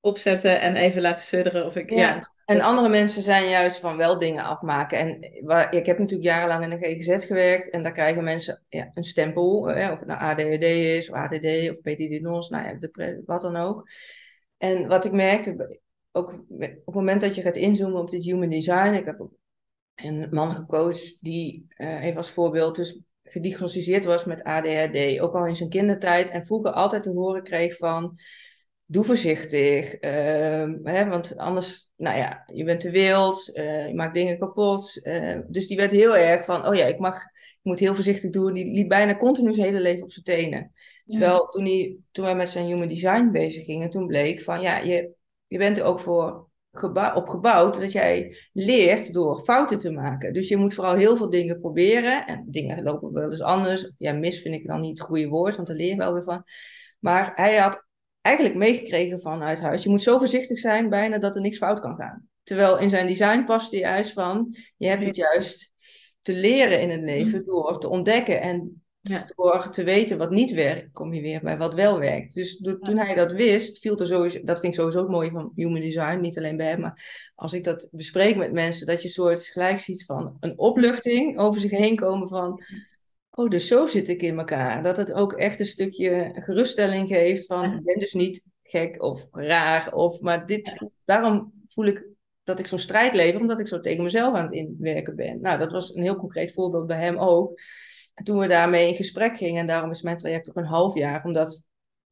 opzetten 0.00 0.60
en 0.60 0.76
even 0.76 1.02
laten 1.02 1.24
sudderen. 1.24 1.66
Of 1.66 1.76
ik, 1.76 1.90
ja. 1.90 2.30
En 2.44 2.60
andere 2.60 2.88
mensen 2.88 3.22
zijn 3.22 3.48
juist 3.48 3.78
van 3.78 3.96
wel 3.96 4.18
dingen 4.18 4.44
afmaken. 4.44 4.98
En 4.98 5.30
waar, 5.44 5.74
ik 5.74 5.86
heb 5.86 5.98
natuurlijk 5.98 6.28
jarenlang 6.28 6.62
in 6.62 6.70
de 6.70 6.76
GGZ 6.76 7.26
gewerkt. 7.26 7.70
En 7.70 7.82
daar 7.82 7.92
krijgen 7.92 8.24
mensen 8.24 8.62
ja, 8.68 8.90
een 8.94 9.04
stempel. 9.04 9.66
Hè, 9.66 9.92
of 9.92 9.98
het 9.98 10.08
nou 10.08 10.20
ADHD 10.20 10.62
is, 10.62 11.10
of 11.10 11.16
ADD, 11.16 11.70
of 11.70 11.80
PDD-NOS, 11.80 12.48
nou 12.48 12.64
ja, 12.66 12.88
wat 13.26 13.40
dan 13.40 13.56
ook. 13.56 13.88
En 14.56 14.86
wat 14.86 15.04
ik 15.04 15.12
merkte, 15.12 15.78
ook 16.12 16.32
op 16.32 16.60
het 16.84 16.94
moment 16.94 17.20
dat 17.20 17.34
je 17.34 17.42
gaat 17.42 17.56
inzoomen 17.56 18.00
op 18.00 18.10
dit 18.10 18.24
human 18.24 18.48
design. 18.48 18.94
Ik 18.94 19.04
heb 19.04 19.28
een 19.94 20.28
man 20.30 20.54
gecoacht 20.54 21.24
die, 21.24 21.66
uh, 21.76 22.04
even 22.04 22.16
als 22.16 22.30
voorbeeld, 22.30 22.76
dus 22.76 23.00
gediagnosticeerd 23.30 24.04
was 24.04 24.24
met 24.24 24.42
ADHD. 24.42 25.20
Ook 25.20 25.34
al 25.34 25.46
in 25.46 25.56
zijn 25.56 25.68
kindertijd. 25.68 26.28
En 26.30 26.46
vroeger 26.46 26.72
altijd 26.72 27.02
te 27.02 27.10
horen 27.10 27.42
kreeg 27.42 27.76
van 27.76 28.18
doe 28.90 29.04
voorzichtig. 29.04 30.02
Uh, 30.02 30.74
hè, 30.82 31.08
want 31.08 31.36
anders, 31.36 31.90
nou 31.96 32.18
ja, 32.18 32.42
je 32.52 32.64
bent 32.64 32.80
te 32.80 32.90
wild, 32.90 33.50
uh, 33.54 33.86
je 33.86 33.94
maakt 33.94 34.14
dingen 34.14 34.38
kapot. 34.38 35.00
Uh, 35.02 35.38
dus 35.48 35.66
die 35.66 35.76
werd 35.76 35.90
heel 35.90 36.16
erg 36.16 36.44
van, 36.44 36.66
oh 36.66 36.74
ja, 36.74 36.84
ik 36.84 36.98
mag, 36.98 37.14
ik 37.14 37.58
moet 37.62 37.78
heel 37.78 37.94
voorzichtig 37.94 38.30
doen. 38.30 38.52
Die 38.52 38.72
liep 38.72 38.88
bijna 38.88 39.16
continu 39.16 39.54
zijn 39.54 39.66
hele 39.66 39.80
leven 39.80 40.02
op 40.02 40.12
zijn 40.12 40.24
tenen. 40.24 40.72
Terwijl 41.06 41.46
toen, 41.46 41.64
hij, 41.64 41.96
toen 42.10 42.24
wij 42.24 42.34
met 42.34 42.48
zijn 42.48 42.66
human 42.66 42.88
design 42.88 43.30
bezig 43.30 43.64
gingen, 43.64 43.90
toen 43.90 44.06
bleek 44.06 44.42
van, 44.42 44.60
ja, 44.60 44.78
je, 44.78 45.10
je 45.46 45.58
bent 45.58 45.78
er 45.78 45.84
ook 45.84 46.00
voor 46.00 46.47
op 47.14 47.28
gebouwd 47.28 47.80
dat 47.80 47.92
jij 47.92 48.36
leert 48.52 49.12
door 49.12 49.38
fouten 49.38 49.78
te 49.78 49.90
maken. 49.90 50.32
Dus 50.32 50.48
je 50.48 50.56
moet 50.56 50.74
vooral 50.74 50.94
heel 50.94 51.16
veel 51.16 51.30
dingen 51.30 51.60
proberen. 51.60 52.26
En 52.26 52.44
dingen 52.46 52.82
lopen 52.82 53.12
wel 53.12 53.30
eens 53.30 53.42
anders. 53.42 53.92
Ja, 53.98 54.12
mis 54.12 54.40
vind 54.40 54.54
ik 54.54 54.66
dan 54.66 54.80
niet 54.80 54.98
het 54.98 55.06
goede 55.06 55.28
woord, 55.28 55.56
want 55.56 55.68
daar 55.68 55.76
leer 55.76 55.88
je 55.88 55.96
wel 55.96 56.12
weer 56.12 56.22
van. 56.22 56.44
Maar 56.98 57.32
hij 57.34 57.56
had 57.56 57.86
eigenlijk 58.20 58.56
meegekregen 58.56 59.20
vanuit 59.20 59.60
huis. 59.60 59.82
Je 59.82 59.88
moet 59.88 60.02
zo 60.02 60.18
voorzichtig 60.18 60.58
zijn 60.58 60.88
bijna 60.88 61.18
dat 61.18 61.34
er 61.34 61.40
niks 61.40 61.58
fout 61.58 61.80
kan 61.80 61.96
gaan. 61.96 62.28
Terwijl 62.42 62.78
in 62.78 62.88
zijn 62.88 63.06
design 63.06 63.44
past 63.44 63.70
hij 63.70 63.80
juist 63.80 64.12
van, 64.12 64.56
je 64.76 64.86
hebt 64.86 65.04
het 65.04 65.16
juist 65.16 65.72
te 66.22 66.32
leren 66.32 66.80
in 66.80 66.90
het 66.90 67.00
leven 67.00 67.44
door 67.44 67.80
te 67.80 67.88
ontdekken 67.88 68.40
en 68.40 68.82
door 69.36 69.70
te 69.70 69.84
weten 69.84 70.18
wat 70.18 70.30
niet 70.30 70.52
werkt, 70.52 70.92
kom 70.92 71.14
je 71.14 71.20
weer 71.20 71.40
bij 71.40 71.58
wat 71.58 71.74
wel 71.74 71.98
werkt. 71.98 72.34
Dus 72.34 72.56
toen 72.56 72.98
hij 72.98 73.14
dat 73.14 73.32
wist, 73.32 73.78
viel 73.78 73.98
er 73.98 74.06
sowieso, 74.06 74.44
dat 74.44 74.60
vind 74.60 74.72
ik 74.72 74.78
sowieso 74.78 75.00
het 75.00 75.08
mooie 75.08 75.30
van 75.30 75.52
human 75.54 75.80
design, 75.80 76.20
niet 76.20 76.38
alleen 76.38 76.56
bij 76.56 76.66
hem, 76.66 76.80
maar 76.80 77.30
als 77.34 77.52
ik 77.52 77.64
dat 77.64 77.88
bespreek 77.90 78.36
met 78.36 78.52
mensen, 78.52 78.86
dat 78.86 78.98
je 78.98 79.04
een 79.04 79.14
soort 79.14 79.46
gelijk 79.46 79.78
ziet 79.78 80.04
van 80.04 80.36
een 80.40 80.58
opluchting 80.58 81.38
over 81.38 81.60
zich 81.60 81.70
heen 81.70 81.96
komen 81.96 82.28
van, 82.28 82.62
oh, 83.30 83.48
dus 83.48 83.66
zo 83.66 83.86
zit 83.86 84.08
ik 84.08 84.22
in 84.22 84.38
elkaar. 84.38 84.82
Dat 84.82 84.96
het 84.96 85.12
ook 85.12 85.32
echt 85.32 85.60
een 85.60 85.66
stukje 85.66 86.30
geruststelling 86.34 87.08
geeft 87.08 87.46
van, 87.46 87.72
ik 87.72 87.84
ben 87.84 87.98
dus 87.98 88.12
niet 88.12 88.42
gek 88.62 89.02
of 89.02 89.26
raar, 89.30 89.92
of, 89.92 90.20
maar 90.20 90.46
dit, 90.46 90.90
daarom 91.04 91.52
voel 91.68 91.86
ik 91.86 92.06
dat 92.48 92.58
ik 92.58 92.66
zo'n 92.66 92.78
strijd 92.78 93.14
lever, 93.14 93.40
omdat 93.40 93.58
ik 93.58 93.68
zo 93.68 93.80
tegen 93.80 94.02
mezelf 94.02 94.34
aan 94.34 94.44
het 94.44 94.54
inwerken 94.54 95.16
ben. 95.16 95.40
Nou, 95.40 95.58
dat 95.58 95.72
was 95.72 95.94
een 95.94 96.02
heel 96.02 96.16
concreet 96.16 96.52
voorbeeld 96.52 96.86
bij 96.86 97.00
hem 97.00 97.18
ook. 97.18 97.60
En 98.18 98.24
toen 98.24 98.38
we 98.38 98.46
daarmee 98.46 98.88
in 98.88 98.94
gesprek 98.94 99.36
gingen, 99.36 99.60
en 99.60 99.66
daarom 99.66 99.90
is 99.90 100.02
mijn 100.02 100.16
traject 100.16 100.48
ook 100.48 100.56
een 100.56 100.64
half 100.64 100.94
jaar, 100.94 101.24
omdat 101.24 101.62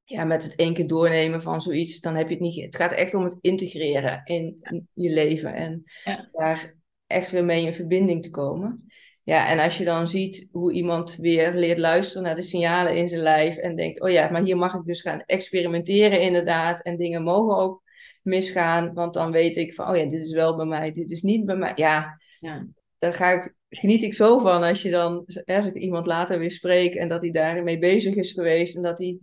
ja, 0.05 0.25
met 0.25 0.43
het 0.43 0.55
één 0.55 0.75
keer 0.75 0.87
doornemen 0.87 1.43
van 1.43 1.61
zoiets, 1.61 2.01
dan 2.01 2.15
heb 2.15 2.27
je 2.27 2.35
het 2.35 2.43
niet. 2.43 2.65
Het 2.65 2.77
gaat 2.77 2.93
echt 2.93 3.15
om 3.15 3.25
het 3.25 3.37
integreren 3.41 4.21
in 4.25 4.61
je 4.93 5.11
leven 5.11 5.55
en 5.55 5.85
daar 6.33 6.75
echt 7.07 7.31
weer 7.31 7.45
mee 7.45 7.65
in 7.65 7.73
verbinding 7.73 8.23
te 8.23 8.31
komen. 8.31 8.87
Ja, 9.23 9.49
en 9.49 9.59
als 9.59 9.79
je 9.79 9.85
dan 9.85 10.09
ziet 10.09 10.49
hoe 10.51 10.73
iemand 10.73 11.17
weer 11.17 11.53
leert 11.55 11.79
luisteren 11.79 12.23
naar 12.23 12.35
de 12.35 12.43
signalen 12.43 12.97
in 12.97 13.09
zijn 13.09 13.21
lijf 13.21 13.57
en 13.57 13.77
denkt, 13.77 14.01
oh 14.01 14.11
ja, 14.11 14.31
maar 14.31 14.43
hier 14.43 14.57
mag 14.57 14.75
ik 14.75 14.85
dus 14.85 15.01
gaan 15.01 15.21
experimenteren 15.21 16.21
inderdaad 16.21 16.83
en 16.83 16.97
dingen 16.97 17.23
mogen 17.23 17.57
ook 17.57 17.83
misgaan, 18.23 18.95
want 18.95 19.15
dan 19.15 19.33
weet 19.33 19.57
ik 19.57 19.75
van, 19.75 19.89
oh 19.89 19.97
ja, 19.97 20.05
dit 20.05 20.23
is 20.23 20.33
wel 20.33 20.57
bij 20.57 20.67
mij, 20.67 20.93
dit 20.93 21.11
is 21.11 21.23
niet 21.23 21.45
bij 21.45 21.57
mij. 21.57 21.73
Ja, 21.75 22.21
ja. 22.41 22.67
Daar 22.99 23.15
ga 23.15 23.31
ik, 23.31 23.55
geniet 23.69 24.03
ik 24.03 24.15
zo 24.15 24.39
van 24.39 24.63
als 24.63 24.83
je 24.83 24.91
dan, 24.91 25.27
als 25.45 25.67
ik 25.67 25.75
iemand 25.75 26.07
later 26.07 26.39
weer 26.39 26.51
spreek 26.51 26.95
en 26.95 27.09
dat 27.09 27.23
hij 27.23 27.31
daarmee 27.31 27.79
bezig 27.79 28.15
is 28.15 28.33
geweest 28.33 28.77
en 28.77 28.83
dat 28.83 28.99
hij 28.99 29.19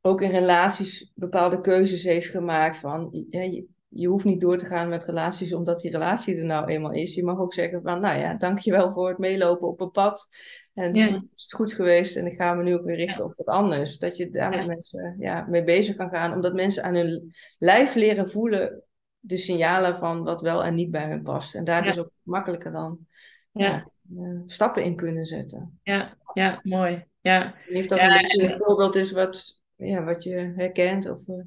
ook 0.00 0.20
in 0.20 0.30
relaties 0.30 1.10
bepaalde 1.14 1.60
keuzes 1.60 2.04
heeft 2.04 2.28
gemaakt 2.28 2.76
van, 2.76 3.26
ja, 3.30 3.62
je 3.94 4.08
hoeft 4.08 4.24
niet 4.24 4.40
door 4.40 4.58
te 4.58 4.66
gaan 4.66 4.88
met 4.88 5.04
relaties 5.04 5.54
omdat 5.54 5.80
die 5.80 5.90
relatie 5.90 6.36
er 6.36 6.44
nou 6.44 6.66
eenmaal 6.66 6.92
is. 6.92 7.14
Je 7.14 7.24
mag 7.24 7.38
ook 7.38 7.54
zeggen 7.54 7.82
van, 7.82 8.00
nou 8.00 8.18
ja, 8.18 8.34
dankjewel 8.34 8.92
voor 8.92 9.08
het 9.08 9.18
meelopen 9.18 9.68
op 9.68 9.80
een 9.80 9.90
pad. 9.90 10.28
En 10.74 10.94
ja. 10.94 11.12
het 11.12 11.22
is 11.34 11.52
goed 11.52 11.72
geweest 11.72 12.16
en 12.16 12.26
ik 12.26 12.34
ga 12.34 12.54
me 12.54 12.62
nu 12.62 12.74
ook 12.74 12.84
weer 12.84 12.96
richten 12.96 13.24
op 13.24 13.34
wat 13.36 13.46
anders. 13.46 13.98
Dat 13.98 14.16
je 14.16 14.30
daar 14.30 14.50
met 14.50 14.66
mensen 14.66 15.16
ja, 15.18 15.46
mee 15.48 15.64
bezig 15.64 15.96
kan 15.96 16.08
gaan. 16.08 16.32
Omdat 16.32 16.54
mensen 16.54 16.84
aan 16.84 16.94
hun 16.94 17.34
lijf 17.58 17.94
leren 17.94 18.30
voelen 18.30 18.82
de 19.24 19.36
signalen 19.36 19.96
van 19.96 20.22
wat 20.22 20.40
wel 20.40 20.64
en 20.64 20.74
niet 20.74 20.90
bij 20.90 21.08
hun 21.08 21.22
past. 21.22 21.54
En 21.54 21.64
daar 21.64 21.84
dus 21.84 21.98
ook 21.98 22.10
makkelijker 22.22 22.72
dan 22.72 23.06
ja. 23.52 23.90
Uh, 24.16 24.40
stappen 24.46 24.84
in 24.84 24.96
kunnen 24.96 25.26
zetten. 25.26 25.78
Ja, 25.82 26.16
ja 26.32 26.60
mooi. 26.62 27.04
Ja. 27.20 27.54
Of 27.72 27.86
dat 27.86 27.98
een, 27.98 28.58
voorbeeld 28.58 28.96
is 28.96 29.12
wat, 29.12 29.60
ja, 29.76 30.04
wat 30.04 30.22
je 30.22 30.52
herkent. 30.56 31.10
Of, 31.10 31.22
uh, 31.26 31.44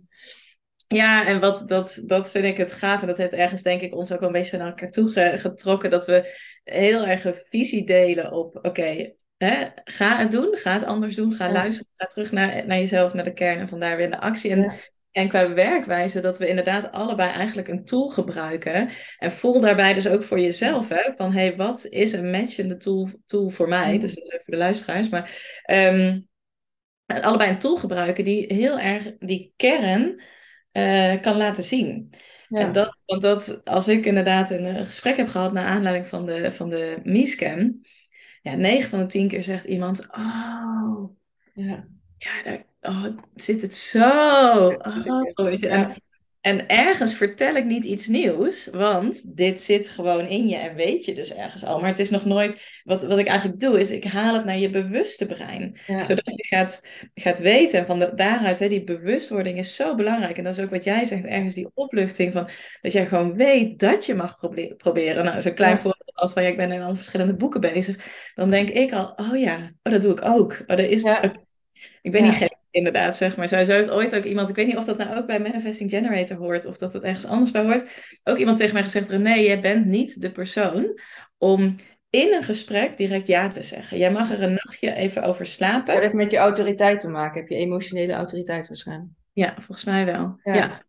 ja, 0.87 1.25
en 1.25 1.39
wat, 1.39 1.63
dat, 1.67 2.03
dat 2.05 2.31
vind 2.31 2.45
ik 2.45 2.57
het 2.57 2.71
gaaf. 2.71 3.01
En 3.01 3.07
dat 3.07 3.17
heeft 3.17 3.33
ergens, 3.33 3.63
denk 3.63 3.81
ik, 3.81 3.95
ons 3.95 4.11
ook 4.11 4.21
een 4.21 4.31
beetje 4.31 4.57
naar 4.57 4.67
elkaar 4.67 4.91
toe 4.91 5.09
getrokken. 5.37 5.89
Dat 5.89 6.05
we 6.05 6.37
heel 6.63 7.05
erg 7.05 7.25
een 7.25 7.35
visie 7.49 7.85
delen 7.85 8.31
op: 8.31 8.59
oké, 8.61 9.13
ga 9.83 10.17
het 10.17 10.31
doen, 10.31 10.55
ga 10.55 10.73
het 10.73 10.83
anders 10.83 11.15
doen, 11.15 11.33
ga 11.33 11.51
luisteren, 11.51 11.91
ga 11.97 12.05
terug 12.05 12.31
naar, 12.31 12.67
naar 12.67 12.77
jezelf, 12.77 13.13
naar 13.13 13.23
de 13.23 13.33
kern 13.33 13.59
en 13.59 13.67
vandaar 13.67 13.97
weer 13.97 14.09
de 14.09 14.19
actie. 14.19 14.51
En, 14.51 14.73
en 15.15 15.27
qua 15.27 15.53
werkwijze, 15.53 16.21
dat 16.21 16.37
we 16.37 16.47
inderdaad 16.47 16.91
allebei 16.91 17.31
eigenlijk 17.31 17.67
een 17.67 17.85
tool 17.85 18.09
gebruiken. 18.09 18.89
En 19.17 19.31
voel 19.31 19.61
daarbij 19.61 19.93
dus 19.93 20.07
ook 20.07 20.23
voor 20.23 20.39
jezelf, 20.39 20.89
hè, 20.89 21.13
van 21.13 21.31
hé, 21.31 21.39
hey, 21.39 21.55
wat 21.55 21.85
is 21.85 22.11
een 22.11 22.31
matchende 22.31 22.77
tool, 22.77 23.09
tool 23.25 23.49
voor 23.49 23.67
mij? 23.67 23.93
Mm. 23.93 23.99
Dus 23.99 24.15
dat 24.15 24.23
is 24.23 24.29
even 24.29 24.43
voor 24.43 24.53
de 24.53 24.59
luisteraars. 24.59 25.09
Maar 25.09 25.31
um, 25.71 26.27
allebei 27.05 27.49
een 27.49 27.59
tool 27.59 27.75
gebruiken 27.75 28.23
die 28.23 28.53
heel 28.53 28.79
erg 28.79 29.17
die 29.19 29.53
kern 29.55 30.21
uh, 30.71 31.21
kan 31.21 31.37
laten 31.37 31.63
zien. 31.63 32.13
Ja. 32.47 32.59
En 32.59 32.71
dat, 32.71 32.97
want 33.05 33.21
dat, 33.21 33.61
als 33.65 33.87
ik 33.87 34.05
inderdaad 34.05 34.49
een 34.49 34.85
gesprek 34.85 35.17
heb 35.17 35.27
gehad 35.27 35.53
naar 35.53 35.65
aanleiding 35.65 36.07
van 36.07 36.25
de, 36.25 36.51
van 36.51 36.69
de 36.69 36.99
MISCAM, 37.03 37.81
ja, 38.41 38.55
9 38.55 38.89
van 38.89 38.99
de 38.99 39.05
10 39.05 39.27
keer 39.27 39.43
zegt 39.43 39.65
iemand, 39.65 40.07
oh, 40.09 41.09
ja, 41.53 41.87
ja 42.17 42.43
daar 42.43 42.65
oh, 42.87 43.05
zit 43.35 43.61
het 43.61 43.75
zo. 43.75 44.67
Oh, 44.67 45.45
weet 45.45 45.59
je. 45.59 45.67
En 45.67 45.95
en 46.45 46.67
ergens 46.67 47.15
vertel 47.15 47.55
ik 47.55 47.65
niet 47.65 47.85
iets 47.85 48.07
nieuws, 48.07 48.67
want 48.67 49.37
dit 49.37 49.61
zit 49.61 49.89
gewoon 49.89 50.27
in 50.27 50.47
je 50.47 50.55
en 50.55 50.75
weet 50.75 51.05
je 51.05 51.13
dus 51.15 51.33
ergens 51.33 51.63
al. 51.63 51.79
Maar 51.79 51.89
het 51.89 51.99
is 51.99 52.09
nog 52.09 52.25
nooit, 52.25 52.81
wat, 52.83 53.03
wat 53.03 53.17
ik 53.17 53.27
eigenlijk 53.27 53.59
doe, 53.59 53.79
is 53.79 53.91
ik 53.91 54.03
haal 54.03 54.33
het 54.33 54.45
naar 54.45 54.57
je 54.57 54.69
bewuste 54.69 55.25
brein. 55.25 55.77
Zodat 55.87 56.23
je 56.25 56.45
gaat, 56.45 56.81
gaat 57.13 57.39
weten 57.39 57.85
van 57.85 57.99
de, 57.99 58.11
daaruit, 58.15 58.59
hè, 58.59 58.69
die 58.69 58.83
bewustwording 58.83 59.57
is 59.57 59.75
zo 59.75 59.95
belangrijk. 59.95 60.37
En 60.37 60.43
dat 60.43 60.57
is 60.57 60.63
ook 60.63 60.69
wat 60.69 60.83
jij 60.83 61.05
zegt, 61.05 61.25
ergens 61.25 61.53
die 61.53 61.69
opluchting 61.73 62.33
van, 62.33 62.49
dat 62.81 62.91
jij 62.91 63.05
gewoon 63.05 63.35
weet 63.35 63.79
dat 63.79 64.05
je 64.05 64.15
mag 64.15 64.37
proberen. 64.77 65.25
Nou, 65.25 65.41
zo'n 65.41 65.53
klein 65.53 65.77
voorbeeld 65.77 66.15
als 66.15 66.33
van, 66.33 66.43
ja, 66.43 66.49
ik 66.49 66.57
ben 66.57 66.71
in 66.71 66.81
al 66.81 66.95
verschillende 66.95 67.35
boeken 67.35 67.61
bezig. 67.61 67.97
Dan 68.35 68.49
denk 68.49 68.69
ik 68.69 68.93
al, 68.93 69.13
oh 69.15 69.39
ja, 69.39 69.71
oh, 69.83 69.91
dat 69.91 70.01
doe 70.01 70.11
ik 70.11 70.25
ook. 70.25 70.51
Oh, 70.51 70.77
dat 70.77 70.79
is, 70.79 71.03
ik 72.01 72.11
ben 72.11 72.23
niet 72.23 72.33
gek 72.33 72.54
inderdaad, 72.75 73.17
zeg 73.17 73.37
maar. 73.37 73.47
Sowieso 73.47 73.71
heeft 73.71 73.89
ooit 73.89 74.15
ook 74.15 74.23
iemand, 74.23 74.49
ik 74.49 74.55
weet 74.55 74.67
niet 74.67 74.77
of 74.77 74.85
dat 74.85 74.97
nou 74.97 75.17
ook 75.17 75.25
bij 75.25 75.39
Manifesting 75.39 75.89
Generator 75.89 76.37
hoort, 76.37 76.65
of 76.65 76.77
dat 76.77 76.93
het 76.93 77.03
ergens 77.03 77.25
anders 77.25 77.51
bij 77.51 77.63
hoort, 77.63 77.89
ook 78.23 78.37
iemand 78.37 78.57
tegen 78.57 78.73
mij 78.73 78.83
gezegd, 78.83 79.09
René, 79.09 79.33
jij 79.33 79.61
bent 79.61 79.85
niet 79.85 80.21
de 80.21 80.31
persoon 80.31 80.99
om 81.37 81.75
in 82.09 82.33
een 82.33 82.43
gesprek 82.43 82.97
direct 82.97 83.27
ja 83.27 83.47
te 83.47 83.63
zeggen. 83.63 83.97
Jij 83.97 84.11
mag 84.11 84.31
er 84.31 84.43
een 84.43 84.59
nachtje 84.63 84.93
even 84.93 85.23
over 85.23 85.45
slapen. 85.45 85.93
Dat 85.93 86.03
heeft 86.03 86.13
met 86.13 86.31
je 86.31 86.37
autoriteit 86.37 86.99
te 86.99 87.09
maken. 87.09 87.39
Heb 87.39 87.49
je 87.49 87.55
emotionele 87.55 88.13
autoriteit 88.13 88.67
waarschijnlijk? 88.67 89.11
Ja, 89.33 89.53
volgens 89.53 89.83
mij 89.83 90.05
wel. 90.05 90.39
ja. 90.43 90.83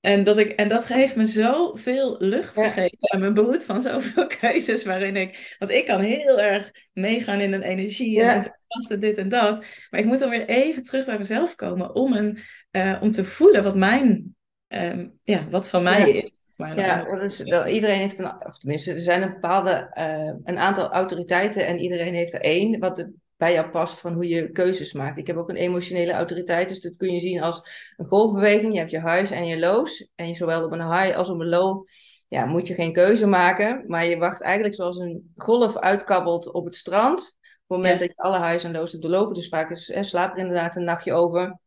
En 0.00 0.24
dat, 0.24 0.38
ik, 0.38 0.48
en 0.48 0.68
dat 0.68 0.86
heeft 0.86 1.16
me 1.16 1.24
zoveel 1.24 2.16
lucht 2.18 2.54
gegeven 2.54 2.98
en 2.98 3.20
me 3.20 3.32
behoed 3.32 3.64
van 3.64 3.80
zoveel 3.80 4.26
keuzes 4.40 4.84
waarin 4.84 5.16
ik... 5.16 5.56
Want 5.58 5.70
ik 5.70 5.86
kan 5.86 6.00
heel 6.00 6.40
erg 6.40 6.70
meegaan 6.92 7.40
in 7.40 7.52
een 7.52 7.62
energie 7.62 8.20
en 8.20 8.26
ja. 8.26 8.58
vasten 8.68 9.00
dit 9.00 9.18
en 9.18 9.28
dat. 9.28 9.64
Maar 9.90 10.00
ik 10.00 10.06
moet 10.06 10.18
dan 10.18 10.30
weer 10.30 10.48
even 10.48 10.82
terug 10.82 11.04
bij 11.04 11.18
mezelf 11.18 11.54
komen 11.54 11.94
om, 11.94 12.12
een, 12.12 12.38
uh, 12.72 12.98
om 13.00 13.10
te 13.10 13.24
voelen 13.24 13.62
wat 13.62 13.76
mijn... 13.76 14.36
Um, 14.68 15.18
ja, 15.22 15.48
wat 15.48 15.68
van 15.68 15.82
mij 15.82 15.98
ja. 15.98 16.22
is. 16.22 16.30
Ja, 16.74 17.04
dus, 17.04 17.42
iedereen 17.66 17.98
heeft 17.98 18.18
een, 18.18 18.46
of 18.46 18.58
tenminste, 18.58 18.92
er 18.92 19.00
zijn 19.00 19.22
een 19.22 19.32
bepaalde, 19.32 19.90
uh, 19.94 20.34
een 20.44 20.58
aantal 20.58 20.92
autoriteiten 20.92 21.66
en 21.66 21.78
iedereen 21.78 22.14
heeft 22.14 22.34
er 22.34 22.40
één. 22.40 22.78
Wat 22.78 22.96
het 22.96 23.10
bij 23.40 23.52
jou 23.52 23.70
past 23.70 24.00
van 24.00 24.12
hoe 24.12 24.28
je 24.28 24.50
keuzes 24.50 24.92
maakt. 24.92 25.18
Ik 25.18 25.26
heb 25.26 25.36
ook 25.36 25.48
een 25.48 25.56
emotionele 25.56 26.12
autoriteit, 26.12 26.68
dus 26.68 26.80
dat 26.80 26.96
kun 26.96 27.14
je 27.14 27.20
zien 27.20 27.42
als 27.42 27.62
een 27.96 28.06
golfbeweging. 28.06 28.72
Je 28.72 28.78
hebt 28.78 28.90
je 28.90 29.00
highs 29.00 29.30
en 29.30 29.46
je 29.46 29.58
lows. 29.58 30.08
En 30.14 30.28
je, 30.28 30.34
zowel 30.34 30.64
op 30.64 30.72
een 30.72 30.92
high 30.92 31.16
als 31.16 31.28
op 31.28 31.40
een 31.40 31.48
low 31.48 31.86
ja, 32.28 32.44
moet 32.44 32.66
je 32.66 32.74
geen 32.74 32.92
keuze 32.92 33.26
maken. 33.26 33.84
Maar 33.86 34.04
je 34.04 34.18
wacht 34.18 34.40
eigenlijk 34.40 34.74
zoals 34.74 34.98
een 34.98 35.32
golf 35.36 35.76
uitkabbelt 35.76 36.52
op 36.52 36.64
het 36.64 36.74
strand. 36.74 37.20
Op 37.40 37.76
het 37.76 37.76
moment 37.76 37.98
dat 37.98 38.08
je 38.08 38.16
alle 38.16 38.46
highs 38.46 38.64
en 38.64 38.72
lows 38.72 38.90
hebt 38.90 39.02
doorlopen. 39.02 39.34
Dus 39.34 39.48
vaak 39.48 39.70
is, 39.70 39.88
hè, 39.94 40.02
slaap 40.02 40.32
er 40.32 40.38
inderdaad 40.38 40.76
een 40.76 40.84
nachtje 40.84 41.12
over. 41.12 41.58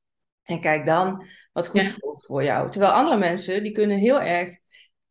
En 0.43 0.61
kijk 0.61 0.85
dan 0.85 1.25
wat 1.53 1.67
goed 1.67 1.87
voelt 1.87 2.25
voor 2.25 2.43
jou. 2.43 2.71
Terwijl 2.71 2.91
andere 2.91 3.17
mensen, 3.17 3.63
die 3.63 3.71
kunnen 3.71 3.97
heel 3.97 4.21
erg 4.21 4.57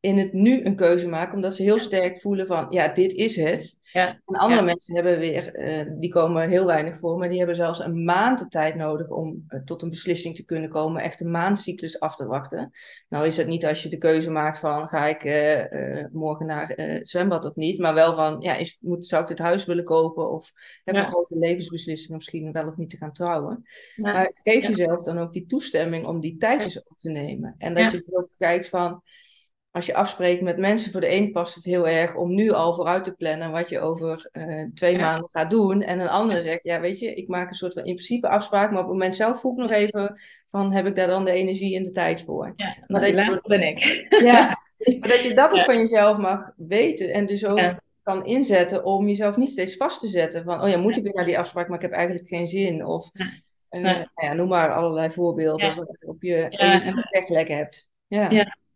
in 0.03 0.19
het 0.19 0.33
nu 0.33 0.65
een 0.65 0.77
keuze 0.77 1.09
maken, 1.09 1.35
omdat 1.35 1.55
ze 1.55 1.63
heel 1.63 1.79
sterk 1.79 2.21
voelen 2.21 2.47
van, 2.47 2.67
ja, 2.71 2.89
dit 2.89 3.13
is 3.13 3.37
het. 3.37 3.79
Ja. 3.93 4.09
En 4.09 4.37
andere 4.39 4.61
Ja. 4.61 4.67
mensen 4.67 4.95
hebben 4.95 5.19
weer, 5.19 5.55
eh, 5.55 5.91
die 5.99 6.11
komen 6.11 6.49
heel 6.49 6.67
weinig 6.67 6.99
voor, 6.99 7.19
maar 7.19 7.29
die 7.29 7.39
hebben 7.39 7.57
zelfs 7.57 7.79
een 7.79 8.05
maand 8.05 8.39
de 8.39 8.49
tijd 8.49 8.75
nodig 8.75 9.09
om 9.09 9.45
eh, 9.49 9.61
tot 9.61 9.83
een 9.83 9.91
beslissing 9.91 10.37
te 10.37 10.45
kunnen 10.45 10.71
komen, 10.71 11.03
echt 11.03 11.21
een 11.21 11.31
maandcyclus 11.31 12.01
af 12.01 12.17
te 12.17 12.27
wachten. 12.27 12.71
Nou 13.09 13.27
is 13.27 13.37
het 13.37 13.47
niet 13.47 13.67
als 13.67 13.83
je 13.83 13.89
de 13.89 13.99
keuze 13.99 14.31
maakt 14.31 14.59
van, 14.59 14.89
ga 14.89 15.07
ik 15.07 15.25
eh, 15.25 16.05
morgen 16.13 16.47
naar 16.47 16.69
het 16.75 17.09
zwembad 17.09 17.45
of 17.45 17.55
niet, 17.55 17.79
maar 17.79 17.95
wel 17.95 18.15
van, 18.15 18.41
ja, 18.41 18.55
is, 18.57 18.79
moet, 18.81 19.07
zou 19.07 19.23
ik 19.23 19.29
dit 19.29 19.39
huis 19.39 19.65
willen 19.65 19.85
kopen 19.85 20.31
of 20.31 20.53
heb 20.85 20.95
Ja. 20.95 21.01
een 21.01 21.09
grote 21.09 21.39
levensbeslissing 21.39 22.13
misschien 22.15 22.53
wel 22.53 22.69
of 22.69 22.77
niet 22.77 22.91
te 22.91 22.97
gaan 22.97 23.13
trouwen. 23.13 23.65
Maar 23.97 24.33
geef 24.43 24.67
jezelf 24.67 25.03
dan 25.03 25.19
ook 25.19 25.33
die 25.33 25.47
toestemming 25.47 26.07
om 26.07 26.21
die 26.21 26.37
tijd 26.37 26.59
Ja. 26.59 26.65
eens 26.65 26.83
op 26.83 26.99
te 26.99 27.11
nemen. 27.11 27.55
En 27.59 27.75
dat 27.75 27.93
je 27.93 28.05
ook 28.11 28.29
kijkt 28.39 28.69
van, 28.69 29.03
als 29.73 29.87
je 29.87 29.95
afspreekt 29.95 30.43
met 30.43 30.59
mensen, 30.59 30.93
voor 30.93 31.01
de 31.01 31.13
een 31.13 31.33
past 31.33 31.55
het 31.55 31.65
heel 31.65 31.89
erg 31.89 32.15
om 32.15 32.35
nu 32.35 32.51
al 32.51 32.75
vooruit 32.75 33.05
te 33.05 33.13
plannen 33.13 33.51
wat 33.51 33.69
je 33.69 33.81
over 33.81 34.29
eh, 34.33 34.65
twee 34.75 34.93
Ja. 34.93 35.01
maanden 35.01 35.29
gaat 35.31 35.51
doen. 35.51 35.83
En 35.83 35.99
een 36.01 36.09
ander 36.09 36.43
zegt, 36.43 36.65
ja 36.65 36.81
weet 36.81 36.99
je, 36.99 37.15
ik 37.15 37.29
maak 37.29 37.49
een 37.49 37.55
soort 37.55 37.73
van 37.73 37.85
in 37.85 37.95
principe 37.95 38.29
afspraak, 38.29 38.71
maar 38.71 38.79
op 38.81 38.85
het 38.85 38.93
moment 38.93 39.17
zelf 39.17 39.41
voel 39.41 39.53
ik 39.53 39.59
nog 39.59 39.71
even 39.71 40.21
van, 40.51 40.73
heb 40.73 40.87
ik 40.87 40.97
daar 40.97 41.07
dan 41.07 41.25
de 41.25 41.31
energie 41.33 41.77
en 41.77 41.83
de 41.83 41.91
tijd 41.91 42.23
voor? 42.23 42.53
Ja, 42.57 42.77
Maar 42.87 43.01
dat 43.01 43.11
je- 43.11 43.41
ben 43.47 43.63
ik. 43.69 44.07
Ja, 44.31 44.59
maar 45.01 45.09
dat 45.09 45.23
je 45.23 45.35
dat 45.35 45.51
ook 45.51 45.57
Ja. 45.57 45.65
van 45.65 45.77
jezelf 45.77 46.17
mag 46.19 46.51
weten 46.57 47.13
en 47.13 47.27
dus 47.27 47.47
ook 47.47 47.59
Ja. 47.59 47.81
kan 48.03 48.25
inzetten 48.25 48.85
om 48.85 49.09
jezelf 49.09 49.37
niet 49.37 49.51
steeds 49.51 49.77
vast 49.77 50.01
te 50.01 50.07
zetten 50.09 50.45
van, 50.45 50.63
oh 50.63 50.69
ja, 50.69 50.77
moet 50.79 50.97
ik 50.97 51.03
weer 51.03 51.15
naar 51.15 51.25
die 51.25 51.39
afspraak, 51.39 51.67
maar 51.69 51.77
ik 51.77 51.83
heb 51.83 51.93
eigenlijk 51.93 52.29
geen 52.29 52.49
zin. 52.49 52.87
Of 52.87 53.11
eh, 53.69 53.83
Ja. 53.83 54.11
nou 54.15 54.37
noem 54.37 54.49
maar 54.49 54.75
allerlei 54.75 55.11
voorbeelden 55.11 55.77
waarop 55.77 56.23
je 56.23 56.47
energie 56.49 57.07
weglek 57.11 57.49
hebt. 57.49 57.89
Ja. 58.07 58.29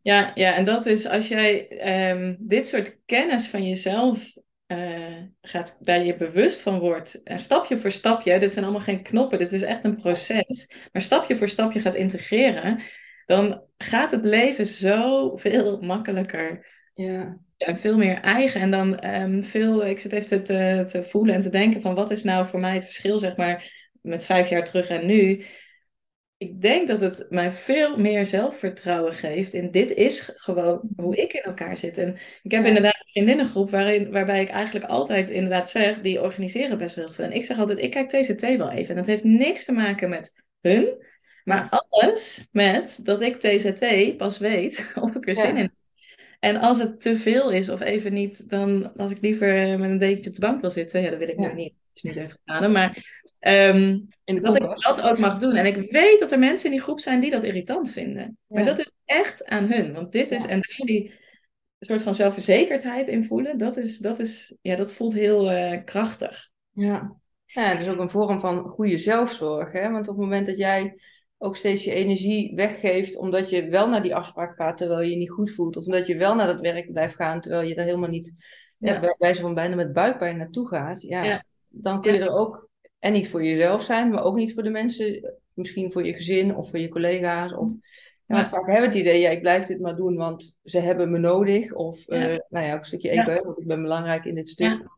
Ja. 0.06 0.32
Ja, 0.34 0.54
en 0.54 0.64
dat 0.64 0.86
is 0.86 1.06
als 1.06 1.28
jij 1.28 1.68
ehm, 1.68 2.34
dit 2.38 2.66
soort 2.66 2.98
kennis 3.04 3.48
van 3.48 3.68
jezelf 3.68 4.36
eh, 4.66 5.22
gaat, 5.40 5.78
bij 5.82 6.04
je 6.04 6.16
bewust 6.16 6.60
van 6.60 6.78
wordt, 6.78 7.22
en 7.22 7.38
stapje 7.38 7.78
voor 7.78 7.90
stapje, 7.90 8.38
dit 8.38 8.52
zijn 8.52 8.64
allemaal 8.64 8.82
geen 8.82 9.02
knoppen, 9.02 9.38
dit 9.38 9.52
is 9.52 9.62
echt 9.62 9.84
een 9.84 9.96
proces, 9.96 10.72
maar 10.92 11.02
stapje 11.02 11.36
voor 11.36 11.48
stapje 11.48 11.80
gaat 11.80 11.94
integreren, 11.94 12.80
dan 13.26 13.62
gaat 13.78 14.10
het 14.10 14.24
leven 14.24 14.66
zoveel 14.66 15.80
makkelijker 15.80 16.66
Ja. 16.94 17.38
en 17.56 17.76
veel 17.76 17.96
meer 17.96 18.20
eigen. 18.20 18.60
En 18.60 18.70
dan 18.70 18.98
ehm, 18.98 19.42
veel, 19.42 19.86
ik 19.86 19.98
zit 19.98 20.12
even 20.12 20.42
te, 20.44 20.82
te 20.86 21.02
voelen 21.04 21.34
en 21.34 21.40
te 21.40 21.50
denken 21.50 21.80
van 21.80 21.94
wat 21.94 22.10
is 22.10 22.22
nou 22.22 22.46
voor 22.46 22.60
mij 22.60 22.74
het 22.74 22.84
verschil, 22.84 23.18
zeg 23.18 23.36
maar, 23.36 23.72
met 24.02 24.24
vijf 24.24 24.48
jaar 24.48 24.64
terug 24.64 24.88
en 24.88 25.06
nu. 25.06 25.44
Ik 26.38 26.60
denk 26.62 26.88
dat 26.88 27.00
het 27.00 27.26
mij 27.30 27.52
veel 27.52 27.96
meer 27.96 28.26
zelfvertrouwen 28.26 29.12
geeft. 29.12 29.54
En 29.54 29.70
dit 29.70 29.92
is 29.94 30.32
gewoon 30.36 30.80
hoe 30.96 31.16
ik 31.16 31.32
in 31.32 31.42
elkaar 31.42 31.76
zit. 31.76 31.98
En 31.98 32.16
ik 32.42 32.50
heb 32.50 32.62
Ja. 32.62 32.68
inderdaad 32.68 32.94
een 32.94 33.10
vriendinnengroep 33.10 33.70
waarin, 33.70 34.10
waarbij 34.10 34.40
ik 34.40 34.48
eigenlijk 34.48 34.84
altijd 34.86 35.30
inderdaad 35.30 35.70
zeg, 35.70 36.00
die 36.00 36.22
organiseren 36.22 36.78
best 36.78 36.96
wel 36.96 37.08
veel. 37.08 37.24
En 37.24 37.32
ik 37.32 37.44
zeg 37.44 37.58
altijd, 37.58 37.78
ik 37.78 37.90
kijk 37.90 38.08
TCT 38.08 38.56
wel 38.56 38.70
even. 38.70 38.88
En 38.90 38.96
dat 38.96 39.06
heeft 39.06 39.24
niks 39.24 39.64
te 39.64 39.72
maken 39.72 40.08
met 40.08 40.42
hun. 40.60 41.04
Maar 41.44 41.68
alles 41.70 42.48
met 42.52 43.00
dat 43.04 43.20
ik 43.20 43.36
TCT 43.36 44.16
pas 44.16 44.38
weet 44.38 44.90
of 45.00 45.14
ik 45.14 45.28
er 45.28 45.34
Ja. 45.34 45.40
zin 45.40 45.56
in 45.56 45.62
heb. 45.62 45.72
En 46.40 46.56
als 46.56 46.78
het 46.78 47.00
te 47.00 47.16
veel 47.16 47.50
is 47.50 47.68
of 47.68 47.80
even 47.80 48.12
niet, 48.12 48.48
dan 48.50 48.92
als 48.96 49.10
ik 49.10 49.18
liever 49.20 49.78
met 49.78 49.90
een 49.90 49.98
dekentje 49.98 50.28
op 50.30 50.34
de 50.34 50.40
bank 50.40 50.60
wil 50.60 50.70
zitten, 50.70 51.00
ja, 51.00 51.10
dat 51.10 51.18
wil 51.18 51.28
ik 51.28 51.40
Ja. 51.40 51.48
nu 51.48 51.54
niet. 51.54 51.72
Dat 51.72 51.96
is 51.96 52.02
niet 52.02 52.18
uitgegaan. 52.18 52.72
Maar 52.72 53.15
de 54.24 54.40
dat 54.40 54.56
ik 54.56 54.80
dat 54.82 55.02
ook 55.02 55.18
mag 55.18 55.36
doen. 55.36 55.54
En 55.54 55.66
ik 55.66 55.90
weet 55.90 56.20
dat 56.20 56.32
er 56.32 56.38
mensen 56.38 56.66
in 56.66 56.72
die 56.76 56.84
groep 56.84 57.00
zijn 57.00 57.20
die 57.20 57.30
dat 57.30 57.44
irritant 57.44 57.90
vinden. 57.90 58.38
Maar 58.46 58.60
Ja. 58.64 58.66
dat 58.66 58.78
is 58.78 58.90
echt 59.04 59.44
aan 59.44 59.64
hun. 59.72 59.92
Want 59.92 60.12
dit 60.12 60.30
is, 60.30 60.42
Ja. 60.42 60.48
en 60.48 60.60
daar 60.60 60.86
die 60.86 61.12
soort 61.78 62.02
van 62.02 62.14
zelfverzekerdheid 62.14 63.08
in 63.08 63.24
voelen, 63.24 63.58
dat, 63.58 63.76
is, 63.76 63.98
dat, 63.98 64.18
is, 64.18 64.56
ja, 64.62 64.76
dat 64.76 64.92
voelt 64.92 65.14
heel 65.14 65.50
eh, 65.50 65.84
krachtig. 65.84 66.48
Ja. 66.70 67.16
ja, 67.46 67.72
dat 67.72 67.80
is 67.80 67.88
ook 67.88 68.00
een 68.00 68.10
vorm 68.10 68.40
van 68.40 68.68
goede 68.68 68.98
zelfzorg. 68.98 69.72
Hè? 69.72 69.90
Want 69.90 70.08
op 70.08 70.14
het 70.16 70.24
moment 70.24 70.46
dat 70.46 70.56
jij 70.56 70.98
ook 71.38 71.56
steeds 71.56 71.84
je 71.84 71.92
energie 71.92 72.54
weggeeft 72.54 73.16
omdat 73.16 73.50
je 73.50 73.68
wel 73.68 73.88
naar 73.88 74.02
die 74.02 74.14
afspraak 74.14 74.56
gaat 74.56 74.76
terwijl 74.76 75.00
je 75.00 75.10
je 75.10 75.16
niet 75.16 75.30
goed 75.30 75.50
voelt. 75.50 75.76
Of 75.76 75.84
omdat 75.84 76.06
je 76.06 76.16
wel 76.16 76.34
naar 76.34 76.46
dat 76.46 76.60
werk 76.60 76.92
blijft 76.92 77.14
gaan 77.14 77.40
terwijl 77.40 77.68
je 77.68 77.74
daar 77.74 77.84
helemaal 77.84 78.08
niet, 78.08 78.34
ja. 78.78 79.00
Bij 79.00 79.14
wijze 79.18 79.40
van 79.40 79.54
bijna 79.54 79.74
met 79.74 79.92
buikpijn 79.92 80.36
naartoe 80.36 80.68
gaat. 80.68 81.02
Ja, 81.02 81.44
dan 81.68 82.00
kun 82.00 82.14
je 82.14 82.20
er 82.20 82.34
ook, 82.34 82.65
en 82.98 83.12
niet 83.12 83.28
voor 83.28 83.44
jezelf 83.44 83.82
zijn, 83.82 84.10
maar 84.10 84.22
ook 84.24 84.36
niet 84.36 84.54
voor 84.54 84.62
de 84.62 84.70
mensen, 84.70 85.34
misschien 85.52 85.92
voor 85.92 86.06
je 86.06 86.12
gezin 86.12 86.54
of 86.56 86.70
voor 86.70 86.78
je 86.78 86.88
collega's. 86.88 87.54
Of, 87.54 87.68
ja, 88.26 88.34
want 88.34 88.48
vaak 88.48 88.66
hebben 88.66 88.80
we 88.80 88.86
het 88.86 89.06
idee, 89.06 89.20
ja, 89.20 89.30
ik 89.30 89.40
blijf 89.40 89.66
dit 89.66 89.80
maar 89.80 89.96
doen, 89.96 90.16
want 90.16 90.58
ze 90.64 90.78
hebben 90.78 91.10
me 91.10 91.18
nodig. 91.18 91.72
Of, 91.72 92.04
Ja. 92.06 92.28
eh, 92.28 92.38
nou 92.48 92.66
ja, 92.66 92.72
ook 92.72 92.78
een 92.78 92.84
stukje 92.84 93.12
Ja. 93.12 93.26
ego, 93.28 93.44
want 93.44 93.60
ik 93.60 93.66
ben 93.66 93.82
belangrijk 93.82 94.24
in 94.24 94.34
dit 94.34 94.48
stuk. 94.48 94.88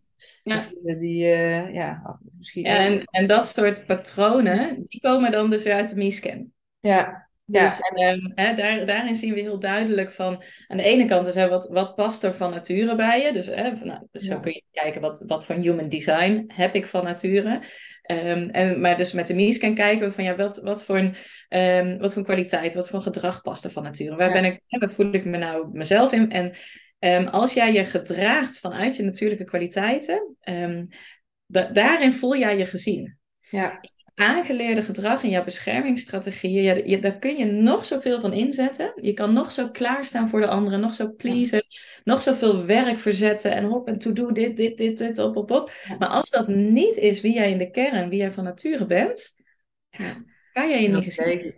Ja. 0.43 0.61
Vrienden 0.61 0.99
die, 0.99 1.25
eh, 1.25 1.75
ja, 1.75 2.19
misschien 2.39 2.65
en, 2.65 3.05
en 3.05 3.27
dat 3.27 3.49
soort 3.49 3.87
patronen, 3.87 4.85
die 4.89 5.01
komen 5.01 5.31
dan 5.31 5.51
dus 5.51 5.63
weer 5.63 5.75
uit 5.75 5.89
de 5.89 5.97
MISCAN. 5.97 6.53
Ja, 6.81 7.28
ja, 7.51 7.65
Dus 7.65 7.81
ehm, 7.81 8.31
hè, 8.35 8.55
daar, 8.55 8.87
daarin 8.87 9.15
zien 9.15 9.35
we 9.35 9.41
heel 9.41 9.59
duidelijk 9.59 10.11
van, 10.13 10.43
aan 10.67 10.77
de 10.77 10.83
ene 10.83 11.05
kant 11.05 11.27
is 11.27 11.35
hè, 11.35 11.49
wat, 11.49 11.69
wat 11.69 11.95
past 11.95 12.23
er 12.25 12.35
van 12.35 12.51
nature 12.51 12.95
bij 12.95 13.23
je. 13.23 13.33
Dus, 13.33 13.47
hè, 13.47 13.77
van, 13.77 13.87
nou, 13.87 14.07
dus 14.11 14.27
Ja. 14.27 14.33
zo 14.35 14.41
kun 14.41 14.53
je 14.53 14.63
kijken 14.73 15.01
wat, 15.01 15.23
wat 15.27 15.47
voor 15.47 15.55
human 15.55 15.89
design 15.89 16.45
heb 16.55 16.75
ik 16.75 16.87
van 16.87 17.05
nature. 17.05 17.61
Ehm, 18.03 18.49
en, 18.49 18.81
maar 18.81 18.97
dus 18.97 19.13
met 19.13 19.27
de 19.27 19.35
MISCAN 19.35 19.75
kijken 19.75 20.09
we 20.09 20.13
van 20.15 20.25
ja, 20.25 20.37
wat, 20.37 20.61
wat, 20.63 20.85
voor 20.85 20.99
een, 20.99 21.15
ehm, 21.49 21.99
wat 21.99 22.13
voor 22.13 22.23
kwaliteit, 22.23 22.75
wat 22.75 22.89
voor 22.89 23.03
gedrag 23.03 23.43
past 23.43 23.65
er 23.65 23.71
van 23.71 23.83
nature. 23.83 24.17
Waar, 24.17 24.27
Ja. 24.27 24.33
ben 24.33 24.45
ik, 24.45 24.61
hè, 24.67 24.79
waar 24.79 24.91
voel 24.91 25.13
ik 25.13 25.25
me 25.25 25.37
nou 25.37 25.69
mezelf 25.73 26.13
in? 26.13 26.31
En 26.99 27.31
als 27.31 27.55
jij 27.55 27.73
je 27.73 27.85
gedraagt 27.85 28.59
vanuit 28.61 28.97
je 28.97 29.03
natuurlijke 29.03 29.45
kwaliteiten, 29.45 30.37
da- 31.47 31.71
daarin 31.73 32.13
voel 32.13 32.37
jij 32.37 32.59
je 32.59 32.67
gezien 32.67 33.19
ja, 33.51 33.81
aangeleerde 34.19 34.83
gedrag 34.83 35.23
en 35.23 35.29
jouw 35.29 35.45
beschermingsstrategieën, 35.45 36.63
ja, 36.63 36.75
je, 36.85 36.99
daar 36.99 37.19
kun 37.19 37.37
je 37.37 37.45
nog 37.45 37.85
zoveel 37.85 38.21
van 38.21 38.33
inzetten. 38.33 38.93
Je 39.01 39.13
kan 39.13 39.33
nog 39.33 39.53
zo 39.53 39.71
klaarstaan 39.71 40.29
voor 40.29 40.41
de 40.41 40.49
anderen, 40.49 40.81
nog 40.81 40.95
zo 40.95 41.13
pleasen, 41.13 41.65
nog 42.05 42.23
zoveel 42.23 42.65
werk 42.65 42.99
verzetten 42.99 43.53
en 43.53 43.65
hop 43.65 43.89
en 43.89 43.99
to 43.99 44.13
do 44.13 44.33
dit, 44.33 44.57
dit, 44.57 44.77
dit, 44.77 44.99
dit, 44.99 45.19
op, 45.19 45.37
op, 45.37 45.51
op. 45.51 45.73
Ja. 45.89 45.97
Maar 45.99 46.09
als 46.09 46.31
dat 46.31 46.49
niet 46.49 46.97
is 46.97 47.21
wie 47.21 47.35
jij 47.35 47.51
in 47.51 47.59
de 47.59 47.71
kern, 47.71 48.09
wie 48.09 48.19
jij 48.19 48.33
van 48.33 48.45
nature 48.45 48.87
bent, 48.87 49.37
ja, 49.91 50.25
kan 50.53 50.69
jij 50.69 50.83
je 50.83 50.89
niet 50.89 51.05
gezien. 51.05 51.55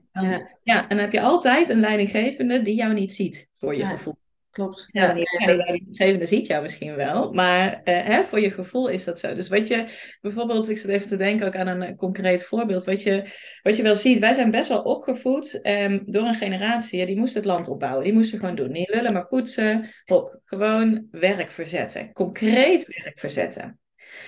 Ja, 0.62 0.82
en 0.82 0.88
dan 0.88 0.98
heb 0.98 1.12
je 1.12 1.20
altijd 1.20 1.68
een 1.68 1.80
leidinggevende 1.80 2.62
die 2.62 2.74
jou 2.74 2.94
niet 2.94 3.14
ziet, 3.14 3.48
voor 3.54 3.76
je 3.76 3.84
gevoel. 3.84 4.19
Klopt. 4.50 4.86
Ja, 4.90 5.02
Ja, 5.02 5.12
die 5.12 5.46
de 5.46 5.56
leidinggevende 5.56 6.26
ziet 6.26 6.46
jou 6.46 6.62
misschien 6.62 6.94
wel, 6.94 7.32
maar 7.32 7.80
eh, 7.84 8.04
hè, 8.04 8.24
voor 8.24 8.40
je 8.40 8.50
gevoel 8.50 8.88
is 8.88 9.04
dat 9.04 9.20
zo. 9.20 9.34
Dus 9.34 9.48
wat 9.48 9.66
je 9.66 9.84
bijvoorbeeld, 10.20 10.68
ik 10.68 10.78
zit 10.78 10.90
even 10.90 11.08
te 11.08 11.16
denken 11.16 11.46
ook 11.46 11.56
aan 11.56 11.66
een 11.66 11.82
eh, 11.82 11.96
concreet 11.96 12.44
voorbeeld, 12.44 12.84
wat 12.84 13.02
je, 13.02 13.24
wat 13.62 13.76
je 13.76 13.82
wel 13.82 13.96
ziet, 13.96 14.18
wij 14.18 14.32
zijn 14.32 14.50
best 14.50 14.68
wel 14.68 14.82
opgevoed 14.82 15.60
ehm, 15.60 16.00
door 16.04 16.26
een 16.26 16.34
generatie, 16.34 16.98
ja, 16.98 17.06
die 17.06 17.18
moest 17.18 17.34
het 17.34 17.44
land 17.44 17.68
opbouwen, 17.68 18.04
die 18.04 18.12
moesten 18.12 18.38
gewoon 18.38 18.54
doen. 18.54 18.70
Niet 18.72 18.88
lullen, 18.88 19.12
maar 19.12 19.26
poetsen, 19.26 19.90
hop, 20.04 20.40
gewoon 20.44 21.06
werk 21.10 21.50
verzetten, 21.50 22.12
concreet 22.12 22.86
werk 22.86 23.18
verzetten. 23.18 23.80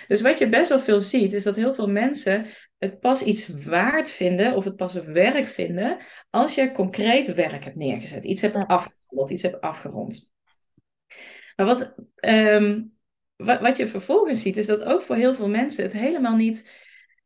Dus 0.09 0.21
wat 0.21 0.39
je 0.39 0.49
best 0.49 0.69
wel 0.69 0.81
veel 0.81 1.01
ziet, 1.01 1.33
is 1.33 1.45
dat 1.45 1.57
heel 1.57 1.75
veel 1.75 1.89
mensen 1.89 2.47
het 2.79 3.01
pas 3.01 3.23
iets 3.23 3.49
waard 3.65 4.11
vinden 4.11 4.55
of 4.55 4.65
het 4.65 4.77
pas 4.77 4.95
werk 4.95 5.47
vinden 5.47 5.97
als 6.31 6.55
je 6.55 6.73
concreet 6.73 7.35
werk 7.35 7.65
hebt 7.65 7.77
neergezet, 7.77 8.25
iets 8.25 8.43
hebt 8.43 8.55
Ja. 8.55 8.93
Afgerond, 9.13 9.31
iets 9.31 9.43
hebt 9.43 9.61
afgerond. 9.61 10.33
Maar 11.57 11.67
wat, 11.67 11.95
ehm, 12.15 12.83
wat, 13.37 13.61
wat 13.61 13.77
je 13.77 13.87
vervolgens 13.87 14.43
ziet, 14.43 14.57
is 14.57 14.67
dat 14.67 14.83
ook 14.83 15.03
voor 15.03 15.17
heel 15.17 15.35
veel 15.35 15.49
mensen 15.49 15.83
het 15.83 15.93
helemaal 15.93 16.37
niet, 16.37 16.71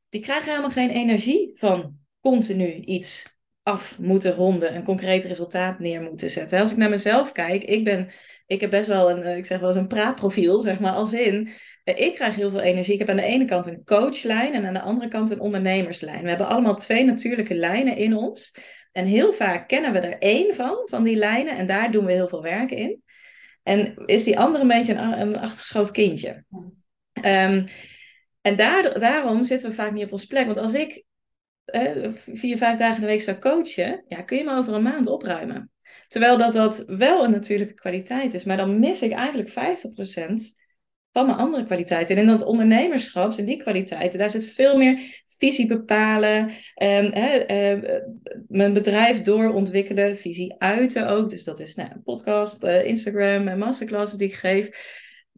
die 0.08 0.20
krijgen 0.20 0.48
helemaal 0.48 0.70
geen 0.70 0.90
energie 0.90 1.52
van 1.54 1.98
continu 2.20 2.74
iets 2.74 3.34
af 3.62 3.98
moeten 3.98 4.34
ronden, 4.34 4.74
een 4.74 4.84
concreet 4.84 5.24
resultaat 5.24 5.78
neer 5.78 6.02
moeten 6.02 6.30
zetten. 6.30 6.60
Als 6.60 6.70
ik 6.70 6.76
naar 6.76 6.90
mezelf 6.90 7.32
kijk, 7.32 7.64
ik 7.64 7.84
ben, 7.84 8.10
ik 8.46 8.60
heb 8.60 8.70
best 8.70 8.88
wel 8.88 9.10
een, 9.10 9.22
eh, 9.22 9.36
ik 9.36 9.46
zeg 9.46 9.58
wel 9.58 9.68
eens 9.68 9.78
een 9.78 9.86
praatprofiel, 9.86 10.60
zeg 10.60 10.80
maar, 10.80 10.92
als 10.92 11.12
in, 11.12 11.50
eh, 11.84 12.06
ik 12.06 12.14
krijg 12.14 12.34
heel 12.34 12.50
veel 12.50 12.60
energie. 12.60 12.92
Ik 12.92 12.98
heb 12.98 13.08
aan 13.08 13.16
de 13.16 13.22
ene 13.22 13.44
kant 13.44 13.66
een 13.66 13.84
coachlijn 13.84 14.54
en 14.54 14.66
aan 14.66 14.74
de 14.74 14.80
andere 14.80 15.08
kant 15.08 15.30
een 15.30 15.40
ondernemerslijn. 15.40 16.22
We 16.22 16.28
hebben 16.28 16.48
allemaal 16.48 16.74
twee 16.74 17.04
natuurlijke 17.04 17.54
lijnen 17.54 17.96
in 17.96 18.16
ons. 18.16 18.54
En 18.96 19.06
heel 19.06 19.32
vaak 19.32 19.68
kennen 19.68 19.92
we 19.92 19.98
er 19.98 20.18
één 20.18 20.54
van, 20.54 20.82
van 20.84 21.02
die 21.02 21.16
lijnen, 21.16 21.56
en 21.56 21.66
daar 21.66 21.90
doen 21.92 22.04
we 22.04 22.12
heel 22.12 22.28
veel 22.28 22.42
werk 22.42 22.70
in. 22.70 23.02
En 23.62 23.96
is 24.06 24.24
die 24.24 24.38
andere 24.38 24.62
een 24.62 24.68
beetje 24.68 24.94
een, 24.94 25.36
achtergeschoven 25.36 25.92
kindje. 25.92 26.44
Ehm, 27.12 27.66
en 28.40 28.56
daar, 28.56 28.98
daarom 28.98 29.44
zitten 29.44 29.68
we 29.68 29.74
vaak 29.74 29.92
niet 29.92 30.04
op 30.04 30.12
ons 30.12 30.26
plek. 30.26 30.46
Want 30.46 30.58
als 30.58 30.74
ik 30.74 31.04
vier, 32.32 32.56
vijf 32.56 32.78
dagen 32.78 32.94
in 32.94 33.00
de 33.00 33.06
week 33.06 33.20
zou 33.20 33.38
coachen, 33.38 34.04
ja, 34.08 34.22
kun 34.22 34.36
je 34.36 34.44
me 34.44 34.56
over 34.56 34.74
een 34.74 34.82
maand 34.82 35.06
opruimen. 35.06 35.70
Terwijl 36.08 36.36
dat, 36.36 36.52
dat 36.52 36.84
wel 36.86 37.24
een 37.24 37.30
natuurlijke 37.30 37.74
kwaliteit 37.74 38.34
is. 38.34 38.44
Maar 38.44 38.56
dan 38.56 38.78
mis 38.78 39.02
ik 39.02 39.12
eigenlijk 39.12 39.50
50% 39.50 39.54
van 41.16 41.26
mijn 41.26 41.38
andere 41.38 41.64
kwaliteiten. 41.64 42.16
En 42.16 42.22
in 42.22 42.28
dat 42.28 42.44
ondernemerschap, 42.44 43.32
in 43.32 43.44
die 43.44 43.56
kwaliteiten, 43.56 44.18
daar 44.18 44.30
zit 44.30 44.46
veel 44.46 44.76
meer 44.76 45.22
visie 45.38 45.66
bepalen, 45.66 46.50
um, 46.82 47.10
mijn 48.48 48.72
bedrijf 48.72 49.22
doorontwikkelen, 49.22 50.16
visie 50.16 50.54
uiten 50.58 51.08
ook. 51.08 51.30
Dus 51.30 51.44
dat 51.44 51.60
is 51.60 51.74
nou, 51.74 51.90
een 51.92 52.02
podcast, 52.02 52.64
uh, 52.64 52.84
Instagram 52.84 53.48
en 53.48 53.58
masterclasses 53.58 54.18
die 54.18 54.28
ik 54.28 54.34
geef 54.34 54.70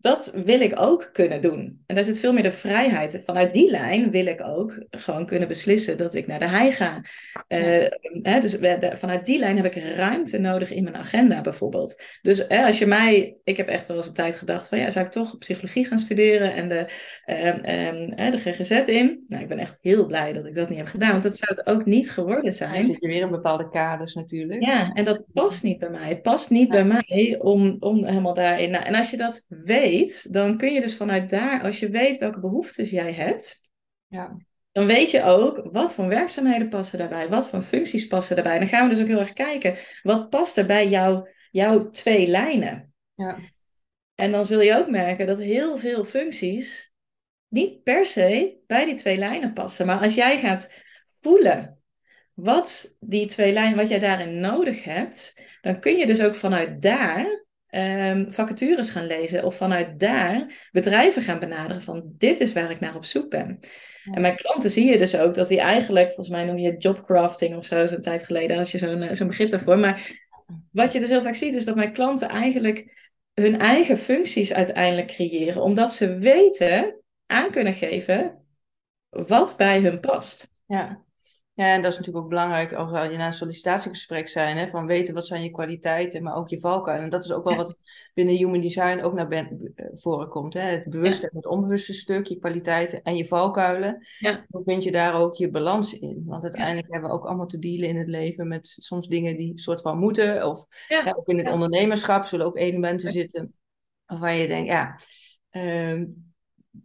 dat 0.00 0.32
wil 0.44 0.60
ik 0.60 0.80
ook 0.80 1.10
kunnen 1.12 1.42
doen. 1.42 1.82
En 1.86 1.94
daar 1.94 2.04
zit 2.04 2.18
veel 2.18 2.32
meer 2.32 2.42
de 2.42 2.50
vrijheid. 2.50 3.22
Vanuit 3.24 3.52
die 3.52 3.70
lijn 3.70 4.10
wil 4.10 4.26
ik 4.26 4.42
ook 4.42 4.84
gewoon 4.90 5.26
kunnen 5.26 5.48
beslissen 5.48 5.98
dat 5.98 6.14
ik 6.14 6.26
naar 6.26 6.38
de 6.38 6.48
hei 6.48 6.72
ga. 6.72 7.02
Uh, 7.48 7.86
hè, 8.22 8.40
dus 8.40 8.58
vanuit 8.98 9.26
die 9.26 9.38
lijn 9.38 9.56
heb 9.56 9.64
ik 9.64 9.82
ruimte 9.96 10.38
nodig 10.38 10.70
in 10.70 10.82
mijn 10.82 10.96
agenda 10.96 11.40
bijvoorbeeld. 11.40 12.02
Dus 12.22 12.44
hè, 12.48 12.64
als 12.64 12.78
je 12.78 12.86
mij, 12.86 13.36
ik 13.44 13.56
heb 13.56 13.68
echt 13.68 13.86
wel 13.86 13.96
eens 13.96 14.06
een 14.06 14.14
tijd 14.14 14.36
gedacht 14.36 14.68
van 14.68 14.78
ja, 14.78 14.90
zou 14.90 15.06
ik 15.06 15.10
toch 15.10 15.38
psychologie 15.38 15.84
gaan 15.84 15.98
studeren 15.98 16.54
en 16.54 16.68
de, 16.68 16.86
uh, 17.26 18.30
de 18.30 18.38
GGZ 18.38 18.70
in? 18.70 19.24
Nou, 19.28 19.42
ik 19.42 19.48
ben 19.48 19.58
echt 19.58 19.78
heel 19.80 20.06
blij 20.06 20.32
dat 20.32 20.46
ik 20.46 20.54
dat 20.54 20.68
niet 20.68 20.78
heb 20.78 20.86
gedaan, 20.86 21.10
want 21.10 21.22
dat 21.22 21.36
zou 21.36 21.54
het 21.54 21.66
ook 21.66 21.84
niet 21.84 22.10
geworden 22.10 22.52
zijn. 22.52 22.86
Dan 22.86 22.96
je 22.98 23.08
weer 23.08 23.20
in 23.20 23.30
bepaalde 23.30 23.68
kaders 23.68 24.14
natuurlijk. 24.14 24.64
Ja, 24.64 24.92
en 24.92 25.04
dat 25.04 25.24
past 25.32 25.62
niet 25.62 25.78
bij 25.78 25.90
mij. 25.90 26.08
Het 26.08 26.22
past 26.22 26.50
niet 26.50 26.68
bij 26.68 26.84
mij 26.84 27.36
om, 27.40 27.76
om 27.80 28.04
helemaal 28.04 28.34
daarin. 28.34 28.70
Nou, 28.70 28.84
en 28.84 28.94
als 28.94 29.10
je 29.10 29.16
dat 29.16 29.46
weet 29.48 29.87
dan 30.30 30.56
kun 30.56 30.72
je 30.72 30.80
dus 30.80 30.96
vanuit 30.96 31.30
daar, 31.30 31.62
als 31.62 31.80
je 31.80 31.88
weet 31.88 32.18
welke 32.18 32.40
behoeftes 32.40 32.90
jij 32.90 33.12
hebt, 33.12 33.60
ja. 34.06 34.36
dan 34.72 34.86
weet 34.86 35.10
je 35.10 35.22
ook 35.22 35.68
wat 35.72 35.94
voor 35.94 36.08
werkzaamheden 36.08 36.68
passen 36.68 36.98
daarbij, 36.98 37.28
wat 37.28 37.48
voor 37.48 37.62
functies 37.62 38.06
passen 38.06 38.36
daarbij. 38.36 38.58
Dan 38.58 38.68
gaan 38.68 38.88
we 38.88 38.94
dus 38.94 39.02
ook 39.02 39.08
heel 39.08 39.18
erg 39.18 39.32
kijken, 39.32 39.76
wat 40.02 40.30
past 40.30 40.56
er 40.56 40.66
bij 40.66 40.88
jou, 40.88 41.28
jouw 41.50 41.90
twee 41.90 42.26
lijnen? 42.26 42.92
Ja. 43.14 43.38
En 44.14 44.32
dan 44.32 44.44
zul 44.44 44.60
je 44.60 44.76
ook 44.76 44.90
merken 44.90 45.26
dat 45.26 45.38
heel 45.38 45.78
veel 45.78 46.04
functies 46.04 46.92
niet 47.48 47.82
per 47.82 48.06
se 48.06 48.58
bij 48.66 48.84
die 48.84 48.94
twee 48.94 49.16
lijnen 49.16 49.52
passen. 49.52 49.86
Maar 49.86 50.00
als 50.00 50.14
jij 50.14 50.38
gaat 50.38 50.72
voelen 51.04 51.82
wat 52.34 52.96
die 53.00 53.26
twee 53.26 53.52
lijnen, 53.52 53.76
wat 53.76 53.88
jij 53.88 53.98
daarin 53.98 54.40
nodig 54.40 54.84
hebt, 54.84 55.42
dan 55.60 55.80
kun 55.80 55.96
je 55.96 56.06
dus 56.06 56.22
ook 56.22 56.34
vanuit 56.34 56.82
daar 56.82 57.46
um, 57.70 58.32
vacatures 58.32 58.90
gaan 58.90 59.06
lezen 59.06 59.44
of 59.44 59.56
vanuit 59.56 60.00
daar 60.00 60.68
bedrijven 60.72 61.22
gaan 61.22 61.38
benaderen 61.38 61.82
van 61.82 62.02
dit 62.18 62.40
is 62.40 62.52
waar 62.52 62.70
ik 62.70 62.80
naar 62.80 62.96
op 62.96 63.04
zoek 63.04 63.30
ben. 63.30 63.60
En 64.12 64.20
mijn 64.20 64.36
klanten 64.36 64.70
zie 64.70 64.90
je 64.90 64.98
dus 64.98 65.16
ook 65.16 65.34
dat 65.34 65.48
die 65.48 65.60
eigenlijk, 65.60 66.06
volgens 66.06 66.28
mij 66.28 66.44
noem 66.44 66.58
je 66.58 66.76
jobcrafting 66.76 67.56
of 67.56 67.64
zo, 67.64 67.86
zo'n 67.86 68.00
tijd 68.00 68.24
geleden 68.24 68.58
als 68.58 68.72
je 68.72 68.78
zo'n 68.78 69.02
eh, 69.02 69.14
zo'n 69.14 69.26
begrip 69.26 69.50
daarvoor. 69.50 69.78
Maar 69.78 70.26
wat 70.70 70.92
je 70.92 71.00
dus 71.00 71.08
heel 71.08 71.22
vaak 71.22 71.34
ziet 71.34 71.54
is 71.54 71.64
dat 71.64 71.76
mijn 71.76 71.92
klanten 71.92 72.28
eigenlijk 72.28 72.96
hun 73.34 73.58
eigen 73.58 73.98
functies 73.98 74.52
uiteindelijk 74.52 75.06
creëren, 75.06 75.62
omdat 75.62 75.94
ze 75.94 76.18
weten, 76.18 77.00
aan 77.26 77.50
kunnen 77.50 77.74
geven 77.74 78.44
wat 79.08 79.56
bij 79.56 79.80
hun 79.80 80.00
past. 80.00 80.50
Ja. 80.66 81.02
Ja, 81.58 81.72
en 81.72 81.82
dat 81.82 81.92
is 81.92 81.98
natuurlijk 81.98 82.24
ook 82.24 82.30
belangrijk 82.30 82.72
als 82.72 83.10
je 83.10 83.16
naar 83.16 83.26
een 83.26 83.32
sollicitatiegesprek 83.32 84.28
zijn, 84.28 84.56
hè, 84.56 84.68
van 84.68 84.86
weten 84.86 85.14
wat 85.14 85.26
zijn 85.26 85.42
je 85.42 85.50
kwaliteiten, 85.50 86.22
maar 86.22 86.36
ook 86.36 86.48
je 86.48 86.60
valkuilen. 86.60 87.04
En 87.04 87.10
dat 87.10 87.24
is 87.24 87.32
ook 87.32 87.44
wel 87.44 87.56
wat 87.56 87.76
binnen 88.14 88.36
Human 88.36 88.60
Design 88.60 89.00
ook 89.02 89.12
naar 89.12 89.28
ben, 89.28 89.72
eh, 89.74 89.86
voren 89.94 90.28
komt. 90.28 90.54
Hè? 90.54 90.60
Het 90.60 90.88
bewuste 90.88 91.28
en 91.28 91.36
het 91.36 91.46
onbewuste 91.46 91.92
stuk, 91.92 92.26
je 92.26 92.38
kwaliteiten 92.38 93.02
en 93.02 93.16
je 93.16 93.26
valkuilen. 93.26 94.06
Ja. 94.18 94.44
Dan 94.48 94.62
vind 94.64 94.82
je 94.82 94.92
daar 94.92 95.14
ook 95.14 95.34
je 95.34 95.50
balans 95.50 95.98
in. 95.98 96.22
Want 96.26 96.42
uiteindelijk 96.42 96.92
hebben 96.92 97.10
we 97.10 97.16
ook 97.16 97.26
allemaal 97.26 97.46
te 97.46 97.58
dealen 97.58 97.88
in 97.88 97.96
het 97.96 98.08
leven 98.08 98.48
met 98.48 98.76
soms 98.80 99.08
dingen 99.08 99.36
die 99.36 99.58
soort 99.58 99.80
van 99.80 99.98
moeten. 99.98 100.46
Of 100.46 100.66
ja. 100.88 101.14
ook 101.16 101.28
in 101.28 101.38
het 101.38 101.48
ondernemerschap 101.48 102.24
zullen 102.24 102.46
ook 102.46 102.56
elementen 102.56 103.12
zitten 103.12 103.54
waarvan 104.06 104.36
je 104.36 104.46
denkt, 104.46 104.68
ja... 104.68 105.00
Ehm, 105.50 106.04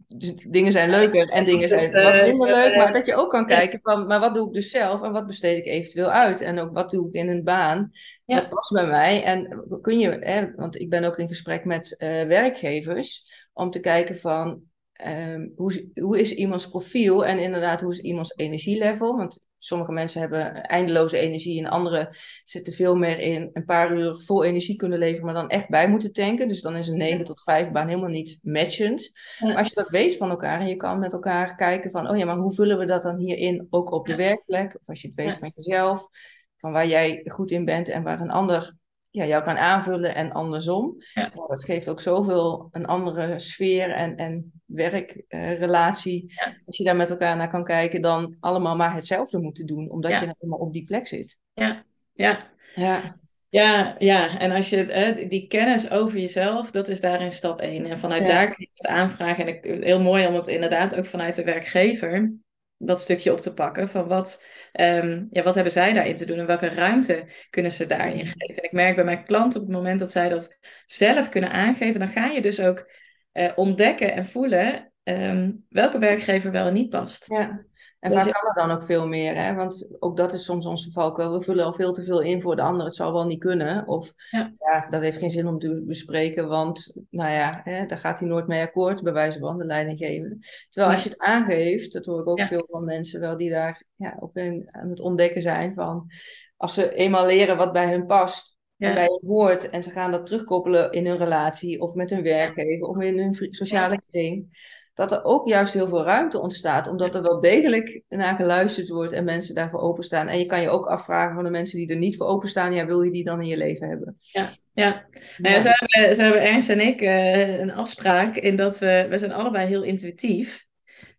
dus 0.08 0.34
dingen 0.48 0.72
zijn 0.72 0.90
leuker 0.90 1.28
en 1.28 1.44
dingen 1.44 1.68
zijn 1.68 1.92
wat 1.92 2.22
minder 2.22 2.48
leuk. 2.48 2.76
Maar 2.76 2.92
dat 2.92 3.06
je 3.06 3.14
ook 3.14 3.30
kan 3.30 3.46
kijken 3.46 3.78
van, 3.82 4.06
maar 4.06 4.20
wat 4.20 4.34
doe 4.34 4.46
ik 4.46 4.52
dus 4.52 4.70
zelf 4.70 5.02
en 5.02 5.12
wat 5.12 5.26
besteed 5.26 5.58
ik 5.58 5.66
eventueel 5.66 6.10
uit? 6.10 6.40
En 6.40 6.58
ook 6.58 6.72
wat 6.72 6.90
doe 6.90 7.08
ik 7.08 7.14
in 7.14 7.28
een 7.28 7.44
baan? 7.44 7.90
Ja. 8.24 8.40
Dat 8.40 8.48
past 8.48 8.72
bij 8.72 8.86
mij. 8.86 9.22
En 9.22 9.64
kun 9.80 9.98
je, 9.98 10.10
hè, 10.10 10.54
want 10.54 10.80
ik 10.80 10.90
ben 10.90 11.04
ook 11.04 11.18
in 11.18 11.28
gesprek 11.28 11.64
met 11.64 11.96
uh, 11.98 12.08
werkgevers 12.08 13.26
om 13.52 13.70
te 13.70 13.80
kijken 13.80 14.16
van, 14.16 14.62
um, 15.06 15.52
hoe, 15.56 15.90
hoe 15.94 16.20
is 16.20 16.32
iemands 16.32 16.68
profiel 16.68 17.26
en 17.26 17.38
inderdaad 17.38 17.80
hoe 17.80 17.92
is 17.92 18.00
iemands 18.00 18.32
energielevel? 18.36 19.16
Want 19.16 19.40
Sommige 19.64 19.92
mensen 19.92 20.20
hebben 20.20 20.62
eindeloze 20.62 21.18
energie 21.18 21.58
en 21.64 21.70
anderen 21.70 22.08
zitten 22.44 22.72
veel 22.72 22.94
meer 22.94 23.20
in 23.20 23.50
een 23.52 23.64
paar 23.64 23.96
uur 23.96 24.14
vol 24.14 24.44
energie 24.44 24.76
kunnen 24.76 24.98
leveren, 24.98 25.24
maar 25.24 25.34
dan 25.34 25.48
echt 25.48 25.68
bij 25.68 25.88
moeten 25.88 26.12
tanken. 26.12 26.48
Dus 26.48 26.60
dan 26.60 26.76
is 26.76 26.88
een 26.88 26.96
9 26.96 27.24
tot 27.24 27.42
5 27.42 27.70
baan 27.70 27.88
helemaal 27.88 28.08
niet 28.08 28.38
matchend. 28.42 29.10
Maar 29.38 29.56
als 29.56 29.68
je 29.68 29.74
dat 29.74 29.88
weet 29.88 30.16
van 30.16 30.30
elkaar 30.30 30.60
en 30.60 30.66
je 30.66 30.76
kan 30.76 30.98
met 30.98 31.12
elkaar 31.12 31.54
kijken 31.54 31.90
van, 31.90 32.10
oh 32.10 32.16
ja, 32.16 32.24
maar 32.24 32.36
hoe 32.36 32.54
vullen 32.54 32.78
we 32.78 32.86
dat 32.86 33.02
dan 33.02 33.18
hierin 33.18 33.66
ook 33.70 33.92
op 33.92 34.06
de 34.06 34.16
werkplek? 34.16 34.74
Of 34.74 34.86
als 34.86 35.00
je 35.00 35.08
het 35.08 35.16
weet 35.16 35.38
van 35.38 35.52
jezelf, 35.54 36.08
van 36.56 36.72
waar 36.72 36.86
jij 36.86 37.22
goed 37.24 37.50
in 37.50 37.64
bent 37.64 37.88
en 37.88 38.02
waar 38.02 38.20
een 38.20 38.30
ander 38.30 38.74
ja, 39.14 39.24
jou 39.26 39.44
kan 39.44 39.56
aanvullen 39.56 40.14
en 40.14 40.32
andersom. 40.32 40.94
Ja. 41.14 41.30
Nou, 41.34 41.48
dat 41.48 41.64
geeft 41.64 41.88
ook 41.88 42.00
zoveel 42.00 42.68
een 42.70 42.86
andere 42.86 43.38
sfeer 43.38 43.90
en, 43.90 44.16
en 44.16 44.52
werkrelatie. 44.64 46.24
Ja. 46.26 46.56
Als 46.66 46.76
je 46.76 46.84
daar 46.84 46.96
met 46.96 47.10
elkaar 47.10 47.36
naar 47.36 47.50
kan 47.50 47.64
kijken, 47.64 48.02
dan 48.02 48.36
allemaal 48.40 48.76
maar 48.76 48.94
hetzelfde 48.94 49.38
moeten 49.38 49.66
doen, 49.66 49.90
omdat 49.90 50.10
Ja. 50.10 50.20
je 50.20 50.24
nou 50.24 50.36
eenmaal 50.40 50.58
op 50.58 50.72
die 50.72 50.84
plek 50.84 51.06
zit. 51.06 51.38
Ja, 51.52 51.84
ja. 52.12 52.52
Ja, 52.74 53.16
Ja, 53.48 53.94
ja, 53.98 54.38
en 54.38 54.50
als 54.50 54.70
je 54.70 54.76
hè, 54.84 55.28
die 55.28 55.46
kennis 55.46 55.90
over 55.90 56.18
jezelf, 56.18 56.70
dat 56.70 56.88
is 56.88 57.00
daarin 57.00 57.32
stap 57.32 57.60
één. 57.60 57.84
En 57.84 57.98
vanuit 57.98 58.26
daar 58.26 58.46
kun 58.46 58.56
je 58.58 58.70
het 58.74 58.86
aanvragen. 58.86 59.46
En 59.46 59.54
ik, 59.54 59.84
heel 59.84 60.00
mooi 60.00 60.26
om 60.26 60.34
het 60.34 60.46
inderdaad 60.46 60.96
ook 60.98 61.06
vanuit 61.06 61.34
de 61.34 61.44
werkgever 61.44 62.32
dat 62.78 63.00
stukje 63.00 63.32
op 63.32 63.40
te 63.40 63.54
pakken. 63.54 63.88
Van 63.88 64.06
wat, 64.06 64.44
ehm, 64.72 65.24
ja, 65.30 65.42
wat 65.42 65.54
hebben 65.54 65.72
zij 65.72 65.92
daarin 65.92 66.16
te 66.16 66.24
doen 66.24 66.38
en 66.38 66.46
welke 66.46 66.68
ruimte 66.68 67.26
kunnen 67.50 67.72
ze 67.72 67.86
daarin 67.86 68.26
geven? 68.26 68.56
En 68.56 68.64
ik 68.64 68.72
merk 68.72 68.94
bij 68.94 69.04
mijn 69.04 69.24
klanten 69.24 69.60
op 69.60 69.66
het 69.66 69.76
moment 69.76 69.98
dat 69.98 70.12
zij 70.12 70.28
dat 70.28 70.58
zelf 70.86 71.28
kunnen 71.28 71.50
aangeven, 71.50 72.00
dan 72.00 72.08
ga 72.08 72.26
je 72.26 72.42
dus 72.42 72.60
ook 72.60 72.90
eh, 73.32 73.52
ontdekken 73.56 74.12
en 74.12 74.26
voelen 74.26 74.92
ehm, 75.02 75.52
welke 75.68 75.98
werkgever 75.98 76.50
wel 76.50 76.66
en 76.66 76.72
niet 76.72 76.90
past. 76.90 77.26
ja. 77.28 77.64
En 78.04 78.12
vaak 78.12 78.32
kan 78.32 78.48
er 78.48 78.54
dan 78.54 78.70
ook 78.70 78.82
veel 78.82 79.06
meer, 79.08 79.34
hè? 79.36 79.54
want 79.54 79.88
ook 79.98 80.16
dat 80.16 80.32
is 80.32 80.44
soms 80.44 80.66
onze 80.66 80.90
valkuil. 80.90 81.32
We 81.32 81.40
vullen 81.40 81.64
al 81.64 81.72
veel 81.72 81.92
te 81.92 82.02
veel 82.04 82.20
in 82.20 82.42
voor 82.42 82.56
de 82.56 82.62
ander. 82.62 82.84
Het 82.84 82.94
zal 82.94 83.12
wel 83.12 83.26
niet 83.26 83.38
kunnen. 83.38 83.86
Of 83.88 84.12
Ja. 84.30 84.52
ja, 84.58 84.86
dat 84.88 85.02
heeft 85.02 85.18
geen 85.18 85.30
zin 85.30 85.46
om 85.46 85.58
te 85.58 85.82
bespreken, 85.86 86.48
want 86.48 87.02
nou 87.10 87.30
ja, 87.30 87.60
hè, 87.64 87.86
daar 87.86 87.98
gaat 87.98 88.18
hij 88.18 88.28
nooit 88.28 88.46
mee 88.46 88.62
akkoord, 88.62 89.02
bij 89.02 89.12
wijze 89.12 89.38
van 89.38 89.58
de 89.58 89.64
leidinggevende. 89.64 90.38
Terwijl 90.68 90.92
als 90.94 91.02
je 91.02 91.08
het 91.08 91.18
aangeeft, 91.18 91.92
dat 91.92 92.04
hoor 92.04 92.20
ik 92.20 92.28
ook 92.28 92.38
Ja. 92.38 92.46
veel 92.46 92.66
van 92.70 92.84
mensen 92.84 93.20
wel 93.20 93.36
die 93.36 93.50
daar 93.50 93.82
ja, 93.96 94.16
ook 94.20 94.36
in, 94.36 94.68
aan 94.70 94.90
het 94.90 95.00
ontdekken 95.00 95.42
zijn 95.42 95.74
van 95.74 96.10
als 96.56 96.74
ze 96.74 96.94
eenmaal 96.94 97.26
leren 97.26 97.56
wat 97.56 97.72
bij 97.72 97.90
hun 97.90 98.06
past. 98.06 98.56
Ja. 98.76 98.88
En 98.88 98.94
bij 98.94 99.04
hun 99.04 99.20
hoort 99.26 99.70
en 99.70 99.82
ze 99.82 99.90
gaan 99.90 100.10
dat 100.10 100.26
terugkoppelen 100.26 100.92
in 100.92 101.06
hun 101.06 101.16
relatie 101.16 101.80
of 101.80 101.94
met 101.94 102.10
hun 102.10 102.22
werkgever 102.22 102.86
of 102.88 103.00
in 103.00 103.18
hun 103.18 103.34
sociale 103.50 104.00
kring. 104.10 104.48
Dat 104.94 105.12
er 105.12 105.24
ook 105.24 105.48
juist 105.48 105.72
heel 105.74 105.88
veel 105.88 106.04
ruimte 106.04 106.40
ontstaat, 106.40 106.88
omdat 106.88 107.14
er 107.14 107.22
wel 107.22 107.40
degelijk 107.40 108.02
naar 108.08 108.36
geluisterd 108.36 108.88
wordt 108.88 109.12
en 109.12 109.24
mensen 109.24 109.54
daarvoor 109.54 109.80
openstaan. 109.80 110.28
En 110.28 110.38
je 110.38 110.46
kan 110.46 110.60
je 110.60 110.68
ook 110.68 110.86
afvragen 110.86 111.34
van 111.34 111.44
de 111.44 111.50
mensen 111.50 111.78
die 111.78 111.88
er 111.88 111.96
niet 111.96 112.16
voor 112.16 112.26
openstaan, 112.26 112.74
ja, 112.74 112.86
wil 112.86 113.02
je 113.02 113.10
die 113.10 113.24
dan 113.24 113.40
in 113.40 113.46
je 113.46 113.56
leven 113.56 113.88
hebben? 113.88 114.16
Ja, 114.20 114.50
ja. 114.72 115.06
Nou 115.38 115.54
ja, 115.54 115.60
zo, 115.60 115.68
hebben, 115.74 116.14
zo 116.14 116.22
hebben 116.22 116.42
Ernst 116.42 116.70
en 116.70 116.80
ik 116.80 117.00
eh, 117.00 117.58
een 117.58 117.72
afspraak 117.72 118.36
in 118.36 118.56
dat 118.56 118.78
we, 118.78 119.06
we 119.10 119.18
zijn 119.18 119.32
allebei 119.32 119.66
heel 119.66 119.82
intuïtief. 119.82 120.66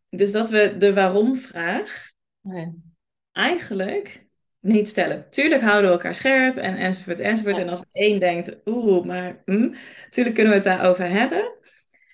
Dus 0.10 0.32
dat 0.32 0.50
we 0.50 0.76
de 0.78 0.94
waarom-vraag 0.94 2.12
Nee. 2.42 2.82
eigenlijk 3.32 4.26
niet 4.60 4.90
stellen. 4.90 5.26
Tuurlijk 5.30 5.62
houden 5.62 5.86
we 5.90 5.96
elkaar 5.96 6.16
scherp 6.16 6.58
en 6.58 6.76
enzovoort 6.76 7.20
enzovoort. 7.20 7.56
Ja. 7.56 7.62
En 7.62 7.70
als 7.70 7.86
één 7.92 8.20
denkt, 8.20 8.58
oeh, 8.66 9.06
maar 9.06 9.42
hm, 9.46 9.74
tuurlijk 10.10 10.36
kunnen 10.36 10.54
we 10.54 10.60
het 10.60 10.68
daarover 10.68 11.10
hebben. 11.10 11.54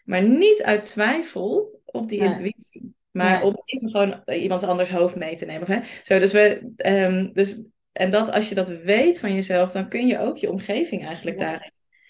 Maar 0.06 0.24
niet 0.24 0.64
uit 0.64 0.84
twijfel 0.84 1.82
op 1.86 2.10
die 2.10 2.20
intuïtie. 2.20 2.96
Maar 3.12 3.44
om 3.44 3.62
even 3.66 3.90
gewoon 3.90 4.22
iemands 4.26 4.64
anders 4.64 4.90
hoofd 4.90 5.16
mee 5.16 5.36
te 5.36 5.46
nemen. 5.46 5.62
Of, 5.62 5.68
hè? 5.68 5.80
Zo, 6.04 6.20
dus 6.20 6.32
we, 6.34 6.72
ehm, 6.76 7.30
dus, 7.34 7.64
en 7.92 8.12
dat 8.12 8.32
als 8.32 8.50
je 8.50 8.56
dat 8.56 8.70
weet 8.70 9.20
van 9.20 9.34
jezelf, 9.34 9.72
dan 9.72 9.90
kun 9.90 10.08
je 10.08 10.20
ook 10.20 10.38
je 10.38 10.52
omgeving 10.52 11.06
eigenlijk 11.06 11.40
Ja. 11.40 11.46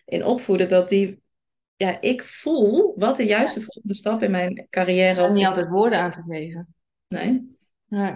daarin 0.05 0.25
opvoeden. 0.25 0.69
Dat 0.69 0.89
die, 0.89 1.21
ja, 1.75 2.01
ik 2.01 2.23
voel 2.23 2.93
wat 2.97 3.17
de 3.17 3.25
juiste 3.25 3.61
volgende 3.61 3.93
stap 3.93 4.23
in 4.23 4.31
mijn 4.31 4.67
carrière 4.69 5.23
Om 5.23 5.33
niet 5.33 5.45
altijd 5.45 5.69
woorden 5.69 5.99
aan 5.99 6.11
te 6.11 6.21
geven. 6.27 6.75
Nee, 7.07 7.55
Nee. 7.87 8.13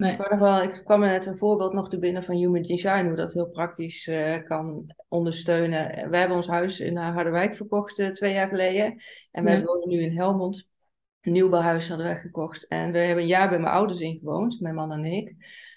Nee. 0.00 0.12
Ik, 0.12 0.38
wel, 0.38 0.68
kwam 0.68 1.02
er 1.02 1.10
net 1.10 1.26
een 1.26 1.38
voorbeeld 1.38 1.72
nog 1.72 1.88
te 1.88 1.98
binnen 1.98 2.24
van 2.24 2.34
Human 2.34 2.62
Design, 2.62 3.06
hoe 3.06 3.16
dat 3.16 3.32
heel 3.32 3.48
praktisch 3.48 4.06
eh, 4.06 4.44
kan 4.44 4.94
ondersteunen. 5.08 6.10
We 6.10 6.16
hebben 6.16 6.36
ons 6.36 6.46
huis 6.46 6.80
in 6.80 6.96
eh, 6.96 7.14
Harderwijk 7.14 7.54
verkocht 7.54 7.98
eh, 7.98 8.08
twee 8.08 8.32
jaar 8.34 8.48
geleden. 8.48 9.02
En 9.30 9.44
wij 9.44 9.56
Ja. 9.56 9.62
wonen 9.62 9.88
nu 9.88 10.02
in 10.02 10.16
Helmond. 10.16 10.68
Een 11.20 11.32
nieuwbouwhuis 11.32 11.88
hadden 11.88 12.06
wij 12.06 12.16
gekocht. 12.16 12.66
En 12.66 12.92
we 12.92 12.98
hebben 12.98 13.22
een 13.22 13.30
jaar 13.30 13.48
bij 13.48 13.58
mijn 13.58 13.74
ouders 13.74 14.00
ingewoond, 14.00 14.60
mijn 14.60 14.74
man 14.74 14.92
en 14.92 15.04
ik. 15.04 15.34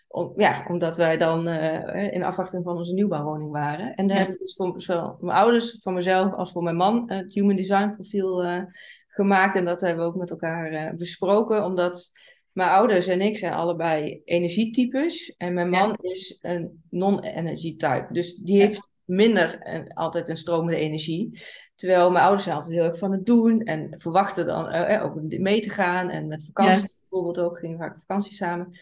Om, 0.07 0.33
ja, 0.35 0.65
omdat 0.69 0.97
wij 0.97 1.17
dan 1.17 1.47
uh, 1.47 2.13
in 2.13 2.23
afwachting 2.23 2.63
van 2.63 2.77
onze 2.77 2.93
nieuwbouwwoning 2.93 3.51
waren. 3.51 3.93
En 3.95 4.07
daar 4.07 4.17
ja. 4.17 4.23
heb 4.23 4.33
ik 4.33 4.39
dus 4.39 4.55
voor 4.55 4.81
zowel 4.81 5.17
mijn 5.19 5.37
ouders, 5.37 5.79
voor 5.81 5.93
mezelf 5.93 6.33
als 6.33 6.51
voor 6.51 6.63
mijn 6.63 6.75
man 6.75 7.11
het 7.11 7.33
Human 7.33 7.55
Design 7.55 7.93
profiel 7.93 8.43
gemaakt. 9.07 9.55
En 9.55 9.65
dat 9.65 9.81
hebben 9.81 10.03
we 10.03 10.09
ook 10.11 10.17
met 10.17 10.31
elkaar 10.31 10.95
besproken, 10.95 11.63
omdat 11.65 12.11
mijn 12.53 12.69
ouders 12.69 13.07
en 13.07 13.21
ik 13.21 13.37
zijn 13.37 13.53
allebei 13.53 14.21
energietypes. 14.25 15.35
En 15.37 15.53
mijn 15.53 15.69
man 15.69 15.97
ja. 16.01 16.11
is 16.11 16.37
een 16.41 16.83
non-energy 16.89 17.75
type. 17.75 18.07
Dus 18.09 18.35
die 18.35 18.59
heeft 18.59 18.89
minder 19.05 19.59
en 19.59 19.93
altijd 19.93 20.29
een 20.29 20.37
stromende 20.37 20.77
energie. 20.77 21.41
Terwijl 21.75 22.11
mijn 22.11 22.23
ouders 22.23 22.43
zijn 22.43 22.55
altijd 22.55 22.73
heel 22.73 22.83
erg 22.83 22.97
van 22.97 23.11
het 23.11 23.25
doen 23.25 23.61
en 23.61 23.99
verwachten 23.99 24.45
dan 24.45 24.75
uh, 24.75 25.03
ook 25.03 25.21
mee 25.21 25.61
te 25.61 25.69
gaan. 25.69 26.09
En 26.09 26.27
met 26.27 26.45
vakanties 26.45 26.91
ja. 26.91 26.97
bijvoorbeeld 26.99 27.39
ook, 27.39 27.59
gingen 27.59 27.77
vaak 27.77 27.99
vakantie 27.99 28.33
samen. 28.33 28.77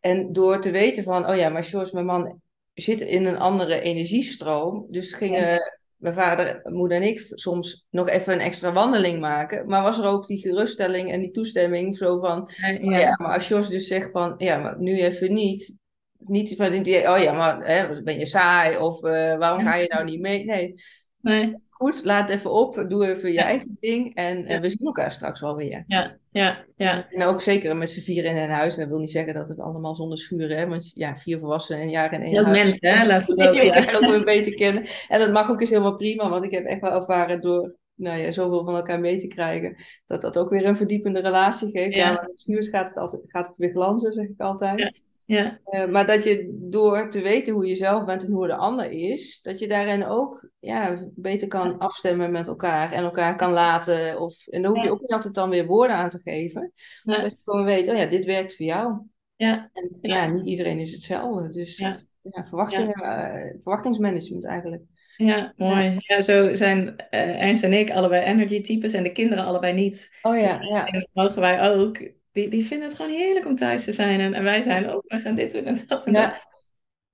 En 0.00 0.32
door 0.32 0.60
te 0.60 0.70
weten 0.70 1.02
van, 1.02 1.28
oh 1.28 1.36
ja, 1.36 1.48
maar 1.48 1.64
George, 1.64 1.94
mijn 1.94 2.06
man 2.06 2.40
zit 2.74 3.00
in 3.00 3.24
een 3.24 3.38
andere 3.38 3.80
energiestroom. 3.80 4.86
Dus 4.90 5.14
gingen. 5.14 5.60
Mijn 5.96 6.14
vader, 6.14 6.60
moeder 6.64 6.96
en 6.96 7.06
ik 7.06 7.26
soms 7.30 7.86
nog 7.90 8.08
even 8.08 8.32
een 8.32 8.40
extra 8.40 8.72
wandeling 8.72 9.20
maken. 9.20 9.66
Maar 9.66 9.82
was 9.82 9.98
er 9.98 10.04
ook 10.04 10.26
die 10.26 10.38
geruststelling 10.38 11.12
en 11.12 11.20
die 11.20 11.30
toestemming 11.30 11.96
zo 11.96 12.18
van, 12.18 12.50
ja, 12.56 12.74
oh 12.74 12.98
ja 12.98 13.16
maar 13.18 13.34
als 13.34 13.46
George 13.46 13.70
dus 13.70 13.86
zegt 13.86 14.10
van, 14.10 14.34
ja, 14.38 14.58
maar 14.58 14.80
nu 14.80 15.00
even 15.00 15.34
niet 15.34 15.74
niet 16.18 16.56
van 16.56 16.74
oh 16.74 17.18
ja, 17.22 17.32
maar 17.32 17.66
hè, 17.66 18.02
ben 18.02 18.18
je 18.18 18.26
saai 18.26 18.76
of 18.76 19.04
uh, 19.04 19.38
waarom 19.38 19.62
ga 19.62 19.74
je 19.74 19.88
nou 19.88 20.04
niet 20.04 20.20
mee? 20.20 20.44
Nee. 20.44 20.74
nee. 21.20 21.54
Goed, 21.68 22.04
laat 22.04 22.30
even 22.30 22.52
op, 22.52 22.84
doe 22.88 23.08
even 23.08 23.32
je 23.32 23.40
eigen 23.40 23.76
ding 23.80 24.14
en 24.14 24.52
uh, 24.52 24.60
we 24.60 24.70
zien 24.70 24.86
elkaar 24.86 25.12
straks 25.12 25.40
wel 25.40 25.56
weer. 25.56 25.84
Ja, 25.86 26.18
ja, 26.36 26.64
ja. 26.76 27.10
En 27.10 27.22
ook 27.22 27.40
zeker 27.40 27.76
met 27.76 27.90
z'n 27.90 28.00
vieren 28.00 28.30
in 28.30 28.42
een 28.42 28.50
huis. 28.50 28.74
En 28.74 28.80
dat 28.80 28.88
wil 28.88 28.98
niet 28.98 29.10
zeggen 29.10 29.34
dat 29.34 29.48
het 29.48 29.60
allemaal 29.60 29.94
zonder 29.94 30.18
schuren, 30.18 30.56
hè, 30.58 30.68
want 30.68 30.90
ja, 30.94 31.16
vier 31.16 31.38
volwassenen 31.38 31.82
en 31.82 31.90
jaar 31.90 32.12
in 32.12 32.22
één 32.22 32.30
Heel 32.30 32.44
huis. 32.44 32.62
mensen, 32.62 32.98
hè, 32.98 33.06
laten 33.06 33.36
we 33.36 33.48
ook 34.02 34.10
weer 34.10 34.24
beter 34.24 34.54
kennen. 34.54 34.84
En 35.08 35.18
dat 35.18 35.32
mag 35.32 35.50
ook 35.50 35.60
eens 35.60 35.70
helemaal 35.70 35.96
prima, 35.96 36.28
want 36.28 36.44
ik 36.44 36.50
heb 36.50 36.64
echt 36.64 36.80
wel 36.80 36.92
ervaren 36.92 37.40
door 37.40 37.74
nou 37.94 38.18
ja, 38.18 38.30
zoveel 38.30 38.64
van 38.64 38.74
elkaar 38.74 39.00
mee 39.00 39.18
te 39.18 39.26
krijgen, 39.26 39.76
dat 40.06 40.20
dat 40.20 40.38
ook 40.38 40.50
weer 40.50 40.66
een 40.66 40.76
verdiepende 40.76 41.20
relatie 41.20 41.70
geeft. 41.70 41.94
Ja, 41.94 42.12
maar 42.12 42.24
met 42.26 42.40
schuurs 42.40 42.68
gaat 42.68 42.88
het, 42.88 42.96
altijd, 42.96 43.22
gaat 43.26 43.48
het 43.48 43.56
weer 43.56 43.70
glanzen, 43.70 44.12
zeg 44.12 44.26
ik 44.26 44.40
altijd. 44.40 44.78
Ja. 44.80 44.90
Ja. 45.26 45.58
Uh, 45.70 45.86
maar 45.86 46.06
dat 46.06 46.24
je 46.24 46.58
door 46.70 47.10
te 47.10 47.20
weten 47.20 47.52
hoe 47.52 47.66
je 47.66 47.74
zelf 47.74 48.04
bent 48.04 48.24
en 48.24 48.32
hoe 48.32 48.46
de 48.46 48.56
ander 48.56 48.90
is, 48.90 49.40
dat 49.42 49.58
je 49.58 49.68
daarin 49.68 50.04
ook 50.04 50.50
ja, 50.58 51.08
beter 51.14 51.48
kan 51.48 51.78
afstemmen 51.78 52.30
met 52.30 52.48
elkaar 52.48 52.92
en 52.92 53.04
elkaar 53.04 53.36
kan 53.36 53.52
laten. 53.52 54.20
Of, 54.20 54.46
en 54.46 54.62
dan 54.62 54.74
hoef 54.74 54.84
je 54.84 54.90
ook 54.90 55.00
niet 55.00 55.12
altijd 55.12 55.34
dan 55.34 55.50
weer 55.50 55.66
woorden 55.66 55.96
aan 55.96 56.08
te 56.08 56.20
geven. 56.22 56.72
Ja. 57.02 57.20
Dat 57.20 57.30
je 57.30 57.38
gewoon 57.44 57.64
weet, 57.64 57.88
oh 57.88 57.96
ja, 57.96 58.06
dit 58.06 58.24
werkt 58.24 58.56
voor 58.56 58.66
jou. 58.66 58.98
Ja. 59.36 59.70
En 59.72 59.90
ja, 60.00 60.26
niet 60.26 60.46
iedereen 60.46 60.78
is 60.78 60.92
hetzelfde. 60.92 61.48
Dus 61.48 61.78
ja. 61.78 61.98
verwachtingen, 62.22 63.02
uh, 63.02 63.60
verwachtingsmanagement 63.62 64.46
eigenlijk. 64.46 64.82
Ja, 65.16 65.52
mooi. 65.56 65.96
Ja, 65.98 66.20
zo 66.20 66.54
zijn 66.54 66.82
uh, 66.86 67.42
Ernst 67.42 67.62
en 67.62 67.72
ik 67.72 67.90
allebei 67.90 68.24
energy 68.24 68.60
types 68.60 68.92
en 68.92 69.02
de 69.02 69.12
kinderen 69.12 69.44
allebei 69.44 69.72
niet. 69.72 70.18
Oh 70.22 70.36
ja, 70.36 70.56
dus 70.56 70.68
ja. 70.68 70.84
dat 70.84 71.08
mogen 71.12 71.40
wij 71.40 71.70
ook 71.70 72.10
die, 72.36 72.48
die 72.48 72.66
vinden 72.66 72.88
het 72.88 72.96
gewoon 72.96 73.12
heerlijk 73.12 73.46
om 73.46 73.56
thuis 73.56 73.84
te 73.84 73.92
zijn. 73.92 74.20
En, 74.20 74.34
en 74.34 74.44
wij 74.44 74.60
zijn 74.60 74.88
ook, 74.88 75.04
we 75.06 75.18
gaan 75.18 75.34
dit 75.34 75.52
doen 75.52 75.64
en 75.64 75.84
dat 75.86 76.06
en 76.06 76.12
Ja. 76.12 76.26
dat. 76.26 76.46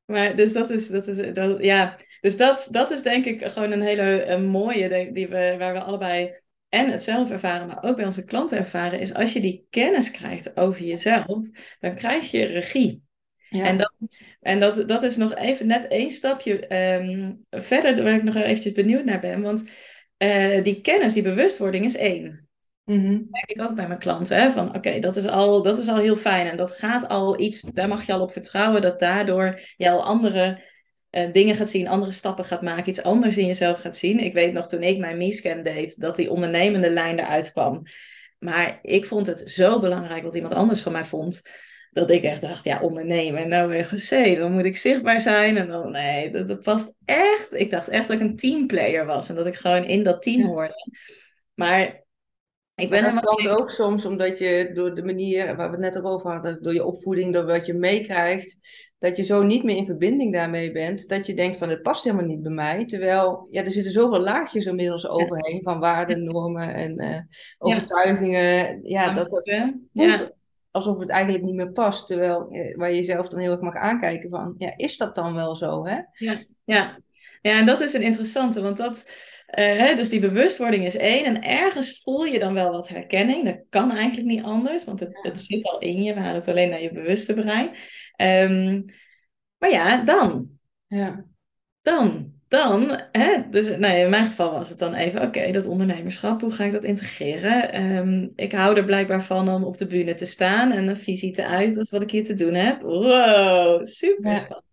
Maar 0.05 0.37
dus 0.37 0.53
dat 0.53 0.71
is, 0.71 0.89
dat 0.89 1.09
is, 1.09 1.33
dat, 1.33 1.63
ja. 1.63 1.97
Dus 2.21 2.37
dat, 2.37 2.69
dat 2.71 2.91
is 2.91 3.03
denk 3.03 3.25
ik 3.25 3.45
gewoon 3.45 3.73
een 3.73 3.83
hele 3.83 4.25
een 4.25 4.45
mooie, 4.45 5.11
die 5.13 5.29
we, 5.29 5.55
waar 5.59 5.73
we 5.73 5.81
allebei 5.83 6.35
en 6.69 6.91
het 6.91 7.03
zelf 7.03 7.31
ervaren, 7.31 7.67
maar 7.67 7.83
ook 7.83 7.97
bij 7.97 8.05
onze 8.05 8.25
klanten 8.25 8.59
ervaren, 8.59 9.01
is 9.01 9.15
als 9.15 9.33
je 9.33 9.41
die 9.41 9.67
kennis 9.71 10.11
krijgt 10.11 10.57
over 10.57 10.85
jezelf, 10.85 11.49
dan 11.81 11.95
krijg 11.95 12.31
je 12.31 12.45
regie. 12.45 13.03
Ja. 13.49 13.65
En, 13.67 13.77
dat, 13.77 13.93
en 14.41 14.61
dat, 14.61 14.89
dat 14.89 15.03
is 15.03 15.17
nog 15.17 15.35
even 15.35 15.67
net 15.67 15.89
één 15.89 16.11
stapje 16.11 16.67
ehm, 16.67 17.33
verder, 17.51 18.03
waar 18.03 18.15
ik 18.15 18.23
nog 18.23 18.35
eventjes 18.35 18.73
benieuwd 18.73 19.05
naar 19.05 19.21
ben. 19.21 19.43
Want 19.43 19.71
eh, 20.17 20.63
die 20.63 20.81
kennis, 20.81 21.13
die 21.13 21.23
bewustwording 21.23 21.85
is 21.85 21.97
één 21.97 22.42
Mhm. 22.85 23.21
merk 23.31 23.51
ik 23.51 23.61
ook 23.61 23.75
bij 23.75 23.87
mijn 23.87 23.99
klanten. 23.99 24.41
Hè? 24.41 24.51
Van 24.51 24.77
oké, 24.77 24.99
dat 24.99 25.17
is 25.17 25.27
al 25.27 25.63
dat 25.63 25.79
is 25.79 25.89
al 25.89 25.99
heel 25.99 26.17
fijn. 26.17 26.47
En 26.47 26.57
dat 26.57 26.75
gaat 26.75 27.09
al 27.09 27.41
iets, 27.41 27.61
daar 27.61 27.89
mag 27.89 28.07
je 28.07 28.13
al 28.13 28.21
op 28.21 28.33
vertrouwen 28.33 28.83
dat 28.83 28.99
daardoor 28.99 29.61
je 29.77 29.91
al 29.91 30.05
andere 30.05 30.61
eh, 31.11 31.33
dingen 31.33 31.55
gaat 31.55 31.71
zien, 31.71 31.89
andere 31.89 32.13
stappen 32.13 32.45
gaat 32.45 32.63
maken, 32.63 32.89
iets 32.89 33.03
anders 33.03 33.39
in 33.39 33.47
jezelf 33.47 33.81
gaat 33.81 33.97
zien. 33.97 34.19
Ik 34.19 34.33
weet 34.33 34.53
nog 34.53 34.69
toen 34.69 34.83
ik 34.83 34.99
mijn 34.99 35.17
MeScan 35.17 35.63
deed, 35.63 36.01
dat 36.01 36.17
die 36.17 36.31
ondernemende 36.31 36.91
lijn 36.91 37.19
eruit 37.19 37.53
kwam. 37.53 37.83
Maar 38.39 38.79
ik 38.83 39.07
vond 39.07 39.27
het 39.27 39.51
zo 39.51 39.81
belangrijk 39.81 40.23
wat 40.23 40.35
iemand 40.35 40.55
anders 40.55 40.81
van 40.81 40.93
mij 40.93 41.05
vond. 41.05 41.43
Dat 41.91 42.11
ik 42.11 42.23
echt 42.23 42.41
dacht, 42.41 42.65
ja, 42.65 42.81
ondernemen. 42.81 43.43
En 43.43 43.49
nou 43.49 43.69
weer 43.69 43.85
gezegd, 43.85 44.37
dan 44.37 44.53
moet 44.53 44.65
ik 44.65 44.77
zichtbaar 44.77 45.21
zijn. 45.21 45.57
En 45.57 45.69
dan, 45.69 45.91
nee, 45.91 46.31
dat, 46.31 46.49
dat 46.49 46.63
past 46.63 46.97
echt. 47.05 47.53
Ik 47.53 47.71
dacht 47.71 47.89
echt 47.89 48.09
dat 48.09 48.17
ik 48.17 48.23
een 48.23 48.37
teamplayer 48.37 49.07
was. 49.07 49.29
En 49.29 49.35
dat 49.35 49.47
ik 49.47 49.57
gewoon 49.57 49.85
in 49.85 50.03
dat 50.03 50.23
team 50.23 50.45
hoorde. 50.45 50.75
Maar 51.55 52.05
ik 52.83 52.91
ben 52.91 53.15
dat 53.15 53.25
komt 53.25 53.49
ook 53.49 53.71
soms 53.71 54.05
omdat 54.05 54.39
je 54.39 54.71
door 54.75 54.95
de 54.95 55.05
manier 55.05 55.57
waar 55.57 55.71
we 55.71 55.77
het 55.77 55.95
net 55.95 55.99
ook 55.99 56.07
over 56.07 56.31
hadden, 56.31 56.63
door 56.63 56.75
je 56.75 56.85
opvoeding, 56.85 57.33
door 57.33 57.45
wat 57.45 57.67
je 57.67 57.75
meekrijgt, 57.75 58.59
dat 58.99 59.17
je 59.17 59.23
zo 59.23 59.43
niet 59.43 59.63
meer 59.63 59.77
in 59.77 59.87
verbinding 59.87 60.33
daarmee 60.33 60.73
bent, 60.73 61.09
dat 61.09 61.27
je 61.27 61.35
denkt 61.35 61.57
van 61.57 61.69
het 61.69 61.83
past 61.83 62.05
helemaal 62.05 62.27
niet 62.27 62.43
bij 62.43 62.53
mij. 62.53 62.85
Terwijl 62.85 63.47
ja, 63.51 63.65
er 63.65 63.73
zitten 63.73 63.93
zoveel 63.93 64.21
laagjes 64.21 64.67
inmiddels 64.67 65.09
overheen 65.09 65.61
van 65.63 65.81
waarden, 65.81 66.25
normen 66.25 66.75
en 66.75 66.97
eh, 66.97 67.21
overtuigingen. 67.59 68.81
Ja, 68.83 69.15
dat 69.15 69.31
het 69.31 69.75
voelt 69.93 70.33
alsof 70.73 70.99
het 70.99 71.11
eigenlijk 71.11 71.45
niet 71.45 71.55
meer 71.55 71.73
past. 71.73 72.07
Terwijl 72.07 72.49
eh, 72.51 72.77
waar 72.77 72.91
je 72.91 72.97
jezelf 72.97 73.29
dan 73.29 73.41
heel 73.41 73.53
erg 73.53 73.61
mag 73.61 73.75
aankijken 73.75 74.31
van, 74.31 74.55
ja, 74.59 74.73
is 74.77 74.97
dat 74.97 75.15
dan 75.15 75.35
wel 75.35 75.57
zo, 75.57 75.87
hè? 75.87 76.01
Ja, 76.13 76.35
ja. 76.65 76.99
ja, 77.41 77.59
en 77.59 77.67
dat 77.67 77.81
is 77.81 77.93
een 77.93 78.03
interessante, 78.03 78.63
want 78.63 78.77
dat, 78.77 79.11
eh, 79.53 79.97
dus 79.97 80.09
die 80.09 80.21
bewustwording 80.21 80.85
is 80.85 80.97
één. 80.97 81.25
En 81.25 81.43
ergens 81.43 82.01
voel 82.03 82.25
je 82.25 82.39
dan 82.39 82.55
wel 82.55 82.71
wat 82.71 82.89
herkenning. 82.89 83.45
Dat 83.45 83.61
kan 83.69 83.91
eigenlijk 83.91 84.27
niet 84.27 84.43
anders, 84.45 84.85
want 84.85 85.01
het, 85.01 85.19
het 85.23 85.41
zit 85.41 85.65
al 85.65 85.79
in 85.79 86.03
je. 86.03 86.15
We 86.15 86.21
halen 86.21 86.35
het 86.35 86.49
alleen 86.49 86.69
naar 86.69 86.83
je 86.83 86.93
bewuste 86.93 87.35
brein. 87.35 87.71
Ehm, 88.17 88.83
maar 89.59 89.71
ja, 89.71 90.05
dan, 90.05 90.49
Ja, 90.87 91.25
dan, 91.83 92.33
dan. 92.49 93.01
Hè, 93.13 93.49
dus 93.51 93.77
nou, 93.77 93.95
in 93.97 94.11
mijn 94.11 94.25
geval 94.25 94.51
was 94.51 94.69
het 94.69 94.79
dan 94.79 94.95
even, 94.95 95.23
oké, 95.23 95.51
dat 95.53 95.67
ondernemerschap, 95.67 96.41
hoe 96.41 96.51
ga 96.51 96.65
ik 96.65 96.73
dat 96.73 96.85
integreren? 96.85 97.73
Ehm, 97.73 98.29
ik 98.37 98.53
hou 98.53 98.77
er 98.77 98.85
blijkbaar 98.85 99.23
van 99.23 99.49
om 99.49 99.65
op 99.65 99.79
de 99.79 99.87
bühne 99.87 100.15
te 100.15 100.27
staan 100.27 100.73
en 100.73 100.89
een 100.89 100.97
visite 100.97 101.47
uit, 101.47 101.75
dat 101.75 101.85
is 101.85 101.91
wat 101.91 102.03
ik 102.03 102.11
hier 102.11 102.25
te 102.25 102.35
doen 102.35 102.55
heb. 102.55 102.83
Wow, 102.83 103.87
super 103.87 104.31
Ja. 104.31 104.37
spannend. 104.37 104.71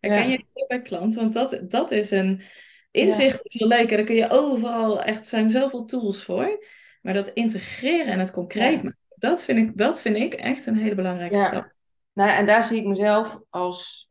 Herken 0.00 0.24
Ja. 0.24 0.30
je 0.30 0.44
dit 0.54 0.68
bij 0.68 0.82
klanten? 0.82 1.20
Want 1.20 1.32
dat, 1.32 1.60
dat 1.68 1.90
is 1.90 2.10
een 2.10 2.40
inzicht 2.92 3.40
is 3.42 3.58
heel 3.58 3.68
leuk. 3.68 3.90
En 3.90 3.96
daar 3.96 4.06
kun 4.06 4.14
je 4.14 4.30
overal, 4.30 5.02
echt, 5.02 5.18
er 5.18 5.24
zijn 5.24 5.48
zoveel 5.48 5.84
tools 5.84 6.24
voor. 6.24 6.64
Maar 7.02 7.14
dat 7.14 7.28
integreren 7.28 8.12
en 8.12 8.18
het 8.18 8.30
concreet 8.30 8.70
Ja. 8.70 8.82
maken, 8.82 8.98
dat 9.16 9.42
vind 9.42 9.58
ik, 9.58 9.76
dat 9.76 10.00
vind 10.00 10.16
ik 10.16 10.34
echt 10.34 10.66
een 10.66 10.76
hele 10.76 10.94
belangrijke 10.94 11.36
Ja. 11.36 11.44
stap. 11.44 11.72
Nou, 12.12 12.30
en 12.30 12.46
daar 12.46 12.64
zie 12.64 12.78
ik 12.78 12.86
mezelf 12.86 13.40
als 13.50 14.10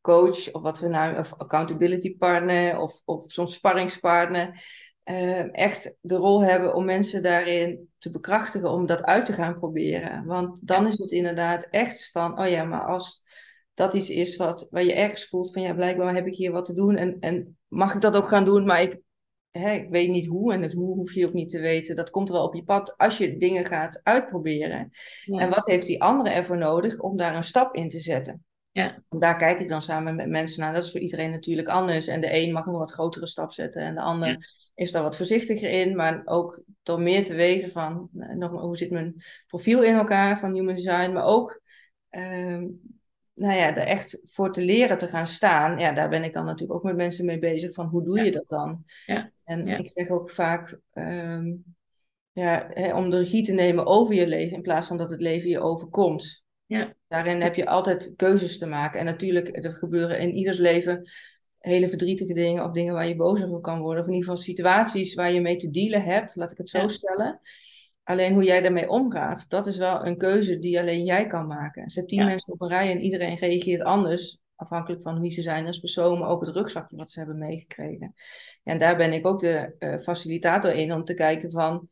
coach, 0.00 0.52
of 0.52 0.62
wat 0.62 0.78
we 0.78 0.88
nou, 0.88 1.18
of 1.18 1.34
accountability 1.34 2.16
partner, 2.16 2.78
of, 2.78 3.00
of 3.04 3.32
soms 3.32 3.54
sparringspartner, 3.54 4.64
eh, 5.02 5.58
echt 5.58 5.94
de 6.00 6.14
rol 6.14 6.42
hebben 6.42 6.74
om 6.74 6.84
mensen 6.84 7.22
daarin 7.22 7.88
te 7.98 8.10
bekrachtigen 8.10 8.70
om 8.70 8.86
dat 8.86 9.02
uit 9.02 9.24
te 9.24 9.32
gaan 9.32 9.58
proberen. 9.58 10.24
Want 10.24 10.58
dan 10.62 10.86
is 10.86 10.98
het 10.98 11.10
inderdaad 11.10 11.66
echt 11.70 12.10
van, 12.12 12.40
oh 12.40 12.48
ja, 12.48 12.64
maar 12.64 12.84
als 12.84 13.22
dat 13.74 13.94
iets 13.94 14.10
is 14.10 14.36
wat, 14.36 14.66
waar 14.70 14.84
je 14.84 14.94
ergens 14.94 15.26
voelt 15.26 15.52
van, 15.52 15.62
ja, 15.62 15.74
blijkbaar 15.74 16.14
heb 16.14 16.26
ik 16.26 16.34
hier 16.34 16.52
wat 16.52 16.64
te 16.64 16.74
doen 16.74 16.96
en, 16.96 17.16
en 17.20 17.58
mag 17.70 17.94
ik 17.94 18.00
dat 18.00 18.16
ook 18.16 18.28
gaan 18.28 18.44
doen, 18.44 18.66
maar 18.66 18.82
ik, 18.82 19.00
hè, 19.50 19.72
ik 19.72 19.90
weet 19.90 20.08
niet 20.08 20.26
hoe 20.26 20.52
en 20.52 20.62
het 20.62 20.72
hoe 20.72 20.94
hoef 20.94 21.12
je 21.12 21.26
ook 21.26 21.32
niet 21.32 21.48
te 21.48 21.58
weten. 21.58 21.96
Dat 21.96 22.10
komt 22.10 22.28
wel 22.28 22.44
op 22.44 22.54
je 22.54 22.64
pad 22.64 22.96
als 22.96 23.18
je 23.18 23.36
dingen 23.36 23.66
gaat 23.66 24.00
uitproberen. 24.02 24.90
Ja. 25.24 25.38
En 25.38 25.50
wat 25.50 25.66
heeft 25.66 25.86
die 25.86 26.02
andere 26.02 26.30
ervoor 26.30 26.58
nodig 26.58 26.98
om 26.98 27.16
daar 27.16 27.36
een 27.36 27.44
stap 27.44 27.74
in 27.74 27.88
te 27.88 28.00
zetten? 28.00 28.44
Ja. 28.72 29.02
Daar 29.08 29.36
kijk 29.36 29.60
ik 29.60 29.68
dan 29.68 29.82
samen 29.82 30.16
met 30.16 30.28
mensen 30.28 30.60
naar. 30.60 30.72
Dat 30.72 30.84
is 30.84 30.90
voor 30.90 31.00
iedereen 31.00 31.30
natuurlijk 31.30 31.68
anders. 31.68 32.06
En 32.06 32.20
de 32.20 32.34
een 32.34 32.52
mag 32.52 32.66
een 32.66 32.72
wat 32.72 32.92
grotere 32.92 33.26
stap 33.26 33.52
zetten 33.52 33.82
en 33.82 33.94
de 33.94 34.00
ander 34.00 34.28
Ja. 34.28 34.38
is 34.74 34.90
daar 34.90 35.02
wat 35.02 35.16
voorzichtiger 35.16 35.70
in. 35.70 35.96
Maar 35.96 36.22
ook 36.24 36.62
door 36.82 37.00
meer 37.00 37.22
te 37.22 37.34
weten 37.34 37.72
van 37.72 38.08
eh, 38.18 38.28
nog, 38.28 38.52
maar, 38.52 38.62
hoe 38.62 38.76
zit 38.76 38.90
mijn 38.90 39.22
profiel 39.46 39.82
in 39.82 39.94
elkaar 39.94 40.38
van 40.38 40.54
human 40.54 40.74
design. 40.74 41.12
Maar 41.12 41.24
ook 41.24 41.60
ehm, 42.08 42.66
nou 43.40 43.54
ja, 43.54 43.76
er 43.76 43.86
echt 43.86 44.20
voor 44.24 44.52
te 44.52 44.60
leren 44.60 44.98
te 44.98 45.06
gaan 45.06 45.26
staan. 45.26 45.78
Ja, 45.78 45.92
daar 45.92 46.08
ben 46.08 46.22
ik 46.24 46.32
dan 46.32 46.44
natuurlijk 46.44 46.78
ook 46.78 46.84
met 46.84 46.96
mensen 46.96 47.24
mee 47.24 47.38
bezig. 47.38 47.72
Van 47.74 47.86
hoe 47.86 48.04
doe 48.04 48.18
Ja. 48.18 48.24
je 48.24 48.30
dat 48.30 48.48
dan? 48.48 48.84
Ja. 49.06 49.32
En 49.44 49.66
Ja. 49.66 49.76
ik 49.76 49.90
zeg 49.94 50.08
ook 50.08 50.30
vaak 50.30 50.78
ehm, 50.92 51.52
ja, 52.32 52.66
hè, 52.70 52.94
om 52.94 53.10
de 53.10 53.18
regie 53.18 53.44
te 53.44 53.52
nemen 53.52 53.86
over 53.86 54.14
je 54.14 54.26
leven 54.26 54.56
in 54.56 54.62
plaats 54.62 54.86
van 54.86 54.96
dat 54.96 55.10
het 55.10 55.20
leven 55.20 55.48
je 55.48 55.60
overkomt. 55.60 56.42
Ja. 56.66 56.94
Daarin 57.08 57.40
heb 57.40 57.54
je 57.54 57.66
altijd 57.66 58.12
keuzes 58.16 58.58
te 58.58 58.66
maken. 58.66 59.00
En 59.00 59.04
natuurlijk, 59.06 59.56
er 59.64 59.72
gebeuren 59.72 60.20
in 60.20 60.34
ieders 60.34 60.58
leven 60.58 61.10
hele 61.58 61.88
verdrietige 61.88 62.34
dingen 62.34 62.64
of 62.64 62.70
dingen 62.72 62.94
waar 62.94 63.08
je 63.08 63.16
boos 63.16 63.44
over 63.44 63.60
kan 63.60 63.80
worden. 63.80 64.00
Of 64.02 64.08
in 64.08 64.14
ieder 64.14 64.28
geval 64.28 64.44
situaties 64.44 65.14
waar 65.14 65.32
je 65.32 65.40
mee 65.40 65.56
te 65.56 65.70
dealen 65.70 66.02
hebt, 66.02 66.36
laat 66.36 66.52
ik 66.52 66.58
het 66.58 66.70
zo 66.70 66.78
Ja. 66.78 66.88
stellen. 66.88 67.40
Alleen 68.10 68.32
hoe 68.32 68.44
jij 68.44 68.60
daarmee 68.60 68.88
omgaat, 68.88 69.50
dat 69.50 69.66
is 69.66 69.76
wel 69.76 70.06
een 70.06 70.16
keuze 70.16 70.58
die 70.58 70.80
alleen 70.80 71.04
jij 71.04 71.26
kan 71.26 71.46
maken. 71.46 71.90
Zet 71.90 72.08
tien 72.08 72.18
Ja. 72.18 72.24
mensen 72.24 72.52
op 72.52 72.60
een 72.60 72.68
rij 72.68 72.90
en 72.90 73.00
iedereen 73.00 73.36
reageert 73.36 73.82
anders, 73.82 74.38
afhankelijk 74.54 75.02
van 75.02 75.20
wie 75.20 75.30
ze 75.30 75.42
zijn 75.42 75.66
als 75.66 75.78
persoon, 75.78 76.18
maar 76.18 76.28
ook 76.28 76.46
het 76.46 76.56
rugzakje 76.56 76.96
wat 76.96 77.10
ze 77.10 77.18
hebben 77.18 77.38
meegekregen. 77.38 78.14
En 78.64 78.78
daar 78.78 78.96
ben 78.96 79.12
ik 79.12 79.26
ook 79.26 79.40
de 79.40 79.74
eh, 79.78 79.98
facilitator 79.98 80.72
in 80.74 80.92
om 80.92 81.04
te 81.04 81.14
kijken 81.14 81.50
van, 81.50 81.88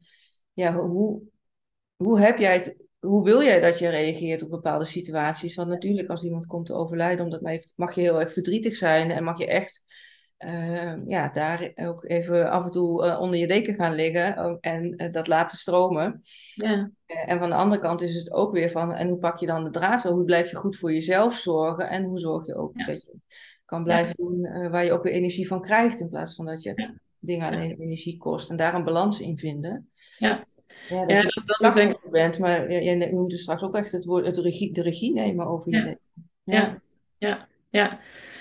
ja, 0.53 0.75
hoe, 0.75 1.23
hoe 1.97 2.21
heb 2.21 2.39
jij 2.39 2.53
het, 2.53 2.77
hoe 2.99 3.25
wil 3.25 3.43
jij 3.43 3.61
dat 3.61 3.79
je 3.79 3.89
reageert 3.89 4.43
op 4.43 4.51
bepaalde 4.51 4.85
situaties? 4.85 5.55
Want 5.55 5.69
natuurlijk, 5.69 6.09
als 6.09 6.23
iemand 6.23 6.47
komt 6.47 6.67
te 6.67 6.75
overlijden, 6.75 7.25
omdat 7.25 7.73
mag 7.77 7.95
je 7.95 8.01
heel 8.01 8.21
erg 8.21 8.33
verdrietig 8.33 8.77
zijn 8.77 9.11
en 9.11 9.25
mag 9.25 9.39
je 9.39 9.47
echt 9.47 9.85
eh, 10.39 11.07
ja, 11.07 11.29
daar 11.29 11.73
ook 11.75 12.05
even 12.05 12.51
af 12.51 12.65
en 12.65 12.71
toe 12.71 13.07
eh, 13.07 13.21
onder 13.21 13.39
je 13.39 13.47
deken 13.47 13.75
gaan 13.75 13.95
liggen 13.95 14.59
en 14.61 14.97
eh, 14.97 15.13
dat 15.13 15.27
laten 15.27 15.59
stromen. 15.59 16.23
Ja, 16.55 16.91
Eh, 17.07 17.31
en 17.31 17.39
van 17.39 17.49
de 17.49 17.55
andere 17.55 17.81
kant 17.81 18.01
is 18.01 18.15
het 18.15 18.33
ook 18.33 18.53
weer 18.53 18.71
van, 18.71 18.93
en 18.95 19.09
hoe 19.09 19.19
pak 19.19 19.39
je 19.39 19.47
dan 19.47 19.65
de 19.65 19.71
draad 19.71 20.03
wel? 20.03 20.13
Hoe 20.13 20.25
blijf 20.25 20.51
je 20.51 20.57
goed 20.57 20.77
voor 20.77 20.93
jezelf 20.93 21.35
zorgen? 21.35 21.89
En 21.89 22.05
hoe 22.05 22.19
zorg 22.19 22.47
je 22.47 22.55
ook 22.57 22.73
Ja. 22.79 22.87
dat 22.87 23.03
je 23.03 23.13
kan 23.65 23.85
blijven 23.85 24.15
doen 24.17 24.41
waar 24.71 24.85
je 24.85 24.93
ook 24.93 25.03
weer 25.03 25.13
energie 25.13 25.47
van 25.49 25.61
krijgt, 25.61 26.01
in 26.01 26.09
plaats 26.09 26.35
van 26.35 26.45
dat 26.45 26.63
je 26.63 26.95
dingen 27.19 27.47
alleen 27.47 27.77
energie 27.81 28.17
kost. 28.17 28.51
En 28.51 28.57
daar 28.57 28.75
een 28.75 28.85
balans 28.85 29.21
in 29.21 29.39
vinden. 29.39 29.91
Ja. 30.19 30.47
Ja, 30.89 31.07
dat 31.07 31.23
je 31.23 31.43
dat- 31.59 31.69
is 31.69 31.75
denk 31.75 31.91
ik- 31.91 31.97
slachtoffer 31.97 32.11
bent, 32.11 32.39
maar 32.39 32.73
je 32.73 33.09
moet 33.13 33.31
dus 33.31 33.41
straks 33.43 33.63
ook 33.63 33.77
echt 33.77 33.93
het 33.93 34.05
woord, 34.05 34.27
het 34.27 34.37
regie, 34.37 34.73
de 34.73 34.83
regie 34.83 35.13
nemen 35.13 35.47
over 35.47 35.71
je 35.75 35.99
Ja. 36.45 36.81
Ja, 37.19 37.49
ja, 37.71 37.99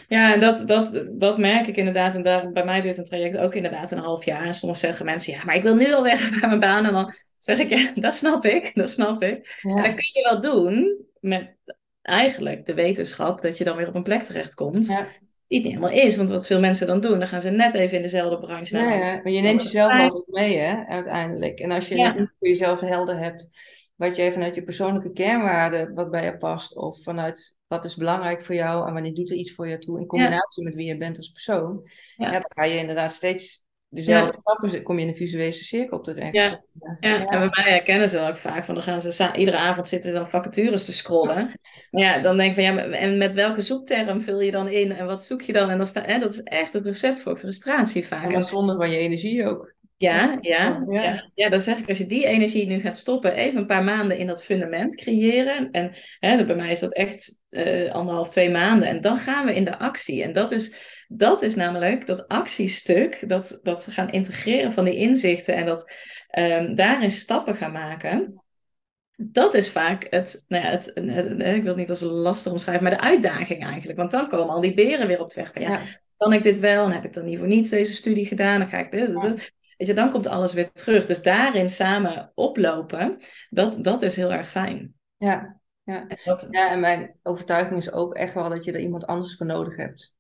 ja. 0.08 0.34
En 0.34 0.40
dat, 0.40 0.64
dat, 0.68 1.04
dat 1.10 1.38
merk 1.38 1.68
ik 1.68 1.78
inderdaad. 1.78 2.16
En 2.16 2.24
daar, 2.24 2.52
bij 2.52 2.66
mij 2.66 2.82
duurt 2.82 2.98
een 2.98 3.04
traject 3.04 3.38
ook 3.38 3.54
inderdaad 3.54 3.92
een 3.92 3.98
half 3.98 4.26
jaar. 4.26 4.46
En 4.46 4.54
soms 4.54 4.80
zeggen 4.80 5.06
mensen, 5.06 5.34
ja, 5.34 5.40
maar 5.46 5.56
ik 5.56 5.64
wil 5.64 5.76
nu 5.76 5.94
al 5.94 6.04
weg 6.04 6.30
bij 6.40 6.50
mijn 6.50 6.60
baan. 6.60 6.86
En 6.86 6.94
dan 6.94 7.14
zeg 7.38 7.60
ik, 7.60 7.70
ja, 7.70 7.92
dat 7.96 8.14
snap 8.14 8.46
ik, 8.46 8.72
dat 8.74 8.90
snap 8.90 9.24
ik. 9.24 9.60
Ja. 9.62 9.70
En 9.70 9.84
dat 9.84 9.94
kun 9.94 10.10
je 10.14 10.28
wel 10.30 10.42
doen 10.42 11.06
met 11.20 11.56
eigenlijk 12.02 12.66
de 12.66 12.74
wetenschap 12.74 13.42
dat 13.42 13.58
je 13.58 13.64
dan 13.64 13.78
weer 13.78 13.88
op 13.88 13.96
een 13.96 14.04
plek 14.04 14.22
terechtkomt. 14.22 14.88
Ja. 14.88 15.08
Die 15.48 15.58
het 15.58 15.68
niet 15.68 15.78
helemaal 15.78 16.06
is. 16.06 16.18
Want 16.18 16.30
wat 16.30 16.48
veel 16.48 16.60
mensen 16.60 16.88
dan 16.88 17.00
doen, 17.00 17.20
dan 17.20 17.28
gaan 17.28 17.42
ze 17.42 17.50
net 17.50 17.74
even 17.74 17.96
in 17.96 18.02
dezelfde 18.02 18.40
branche. 18.40 18.78
Ja, 18.78 18.94
ja, 18.94 19.20
maar 19.24 19.32
je 19.32 19.42
neemt 19.42 19.64
jezelf 19.64 19.92
altijd 19.92 20.28
mee, 20.28 20.58
hè, 20.58 20.86
uiteindelijk. 20.86 21.60
En 21.60 21.72
als 21.72 21.88
je 21.88 21.96
Ja. 21.96 22.14
voor 22.16 22.48
jezelf 22.48 22.80
helder 22.80 23.18
hebt, 23.18 23.50
wat 23.96 24.16
jij 24.16 24.32
vanuit 24.32 24.56
je 24.56 24.64
persoonlijke 24.64 25.12
kernwaarden, 25.12 25.94
wat 25.94 26.12
bij 26.12 26.24
je 26.24 26.38
past, 26.38 26.76
of 26.76 27.04
vanuit 27.04 27.56
wat 27.68 27.86
is 27.86 27.96
belangrijk 27.96 28.44
voor 28.44 28.56
jou 28.56 28.88
en 28.88 28.94
wanneer 28.94 29.14
doet 29.14 29.30
er 29.30 29.36
iets 29.36 29.54
voor 29.54 29.68
jou 29.68 29.80
toe, 29.80 30.00
in 30.00 30.06
combinatie 30.06 30.64
met 30.64 30.76
wie 30.76 30.88
je 30.88 30.98
bent 30.98 31.18
als 31.18 31.32
persoon, 31.32 31.90
Ja. 32.16 32.26
ja. 32.26 32.32
dan 32.32 32.46
ga 32.48 32.64
je 32.64 32.78
inderdaad 32.78 33.12
steeds 33.12 33.66
dezelfde 33.90 34.38
stappen, 34.42 34.84
kom 34.84 34.96
je 34.96 35.02
in 35.02 35.08
een 35.08 35.16
visuele 35.16 35.52
cirkel 35.52 36.02
terecht. 36.02 36.34
Ja. 36.34 36.64
Ja, 37.00 37.26
en 37.26 37.40
bij 37.40 37.64
mij 37.64 37.72
herkennen 37.72 38.10
ze 38.10 38.16
dan 38.16 38.30
ook 38.30 38.38
vaak 38.38 38.66
van 38.66 38.76
dan 38.76 38.84
gaan 38.84 39.02
ze 39.02 39.32
iedere 39.36 39.58
avond 39.58 39.90
zitten 39.90 40.14
dan 40.14 40.30
vacatures 40.30 40.86
te 40.86 40.94
scrollen. 40.94 41.52
Maar 41.92 42.04
ja, 42.04 42.20
dan 42.20 42.38
denk 42.38 42.50
ik 42.50 42.66
van 42.66 42.76
ja, 42.76 42.84
en 42.84 43.18
met 43.18 43.34
welke 43.34 43.62
zoekterm 43.62 44.22
vul 44.22 44.42
je 44.42 44.52
dan 44.52 44.68
in 44.68 44.92
en 44.92 45.06
wat 45.06 45.24
zoek 45.24 45.42
je 45.42 45.54
dan? 45.54 45.70
En 45.70 45.78
dan 45.78 45.88
sta, 45.88 46.02
hè, 46.02 46.20
dat 46.20 46.32
is 46.32 46.42
echt 46.42 46.74
het 46.74 46.86
recept 46.86 47.22
voor 47.22 47.38
frustratie 47.38 48.08
vaak. 48.08 48.32
En 48.32 48.44
zonder 48.44 48.76
van 48.76 48.90
je 48.90 48.98
energie 48.98 49.46
ook. 49.46 49.76
Ja, 49.98 50.38
ja, 50.42 50.84
Ja. 50.90 51.30
ja. 51.34 51.50
dan 51.50 51.60
zeg 51.60 51.78
ik 51.78 51.90
als 51.90 51.98
je 51.98 52.06
die 52.06 52.26
energie 52.26 52.68
nu 52.68 52.80
gaat 52.80 52.98
stoppen, 52.98 53.34
even 53.34 53.60
een 53.60 53.66
paar 53.66 53.84
maanden 53.84 54.18
in 54.18 54.28
dat 54.28 54.44
fundament 54.44 54.96
creëren. 54.96 55.72
En 55.72 55.92
hè, 56.20 56.46
bij 56.46 56.56
mij 56.56 56.72
is 56.72 56.80
dat 56.80 56.94
echt 56.94 57.42
eh, 57.50 57.92
anderhalf, 57.94 58.30
twee 58.30 58.50
maanden. 58.50 58.88
En 58.88 59.02
dan 59.02 59.18
gaan 59.18 59.46
we 59.46 59.56
in 59.56 59.64
de 59.64 59.78
actie. 59.80 60.24
En 60.24 60.32
dat 60.32 60.52
is, 60.52 60.76
dat 61.08 61.42
is 61.42 61.56
namelijk 61.56 62.06
dat 62.06 62.28
actiestuk, 62.28 63.30
dat, 63.30 63.60
dat 63.64 63.88
gaan 63.90 64.10
integreren 64.12 64.74
van 64.74 64.86
die 64.86 64.96
inzichten 64.96 65.56
en 65.56 65.66
dat 65.66 65.92
ehm, 66.28 66.76
daarin 66.76 67.12
stappen 67.12 67.56
gaan 67.56 67.72
maken. 67.72 68.42
Dat 69.16 69.54
is 69.54 69.70
vaak 69.72 70.08
het, 70.10 70.46
nou 70.48 70.64
ja, 70.64 70.70
het, 70.70 70.92
het- 70.94 71.06
het- 71.16 71.42
ik 71.42 71.62
wil 71.62 71.72
het 71.72 71.76
niet 71.76 71.90
als 71.90 72.02
lastig 72.02 72.52
omschrijven, 72.52 72.84
maar 72.84 72.94
de 72.98 73.02
uitdaging 73.02 73.64
eigenlijk. 73.64 73.98
Want 73.98 74.12
dan 74.12 74.28
komen 74.28 74.54
al 74.54 74.62
die 74.62 74.74
beren 74.74 75.08
weer 75.08 75.22
op 75.22 75.28
de 75.28 75.34
weg 75.42 75.54
van 75.54 75.62
ja, 75.62 75.70
Ja. 75.72 75.80
kan 76.18 76.34
ik 76.34 76.44
dit 76.44 76.60
wel? 76.60 76.86
En 76.86 76.92
heb 76.92 77.04
ik 77.06 77.14
dan 77.14 77.26
niet 77.26 77.38
voor 77.38 77.48
niets 77.48 77.70
deze 77.70 77.94
studie 77.94 78.26
gedaan? 78.26 78.60
Dan 78.60 78.70
ga 78.70 78.78
ik 78.78 78.92
dit, 78.92 79.08
dit, 79.08 79.22
dit. 79.22 79.54
Weet 79.78 79.88
je, 79.88 79.94
dan 79.94 80.12
komt 80.12 80.28
alles 80.28 80.54
weer 80.54 80.72
terug. 80.72 81.06
Dus 81.06 81.22
daarin 81.22 81.70
samen 81.70 82.32
oplopen, 82.36 83.18
dat, 83.50 83.84
dat 83.84 84.02
is 84.02 84.16
heel 84.16 84.32
erg 84.34 84.50
fijn. 84.50 84.94
Ja. 85.18 85.60
Ja. 85.84 86.08
En 86.08 86.18
dat, 86.26 86.48
ja, 86.52 86.70
en 86.72 86.80
mijn 86.80 87.16
overtuiging 87.24 87.78
is 87.78 87.92
ook 87.92 88.16
echt 88.16 88.34
wel 88.34 88.50
dat 88.50 88.64
je 88.64 88.72
er 88.72 88.80
iemand 88.80 89.06
anders 89.08 89.36
voor 89.38 89.46
nodig 89.46 89.76
hebt. 89.76 90.16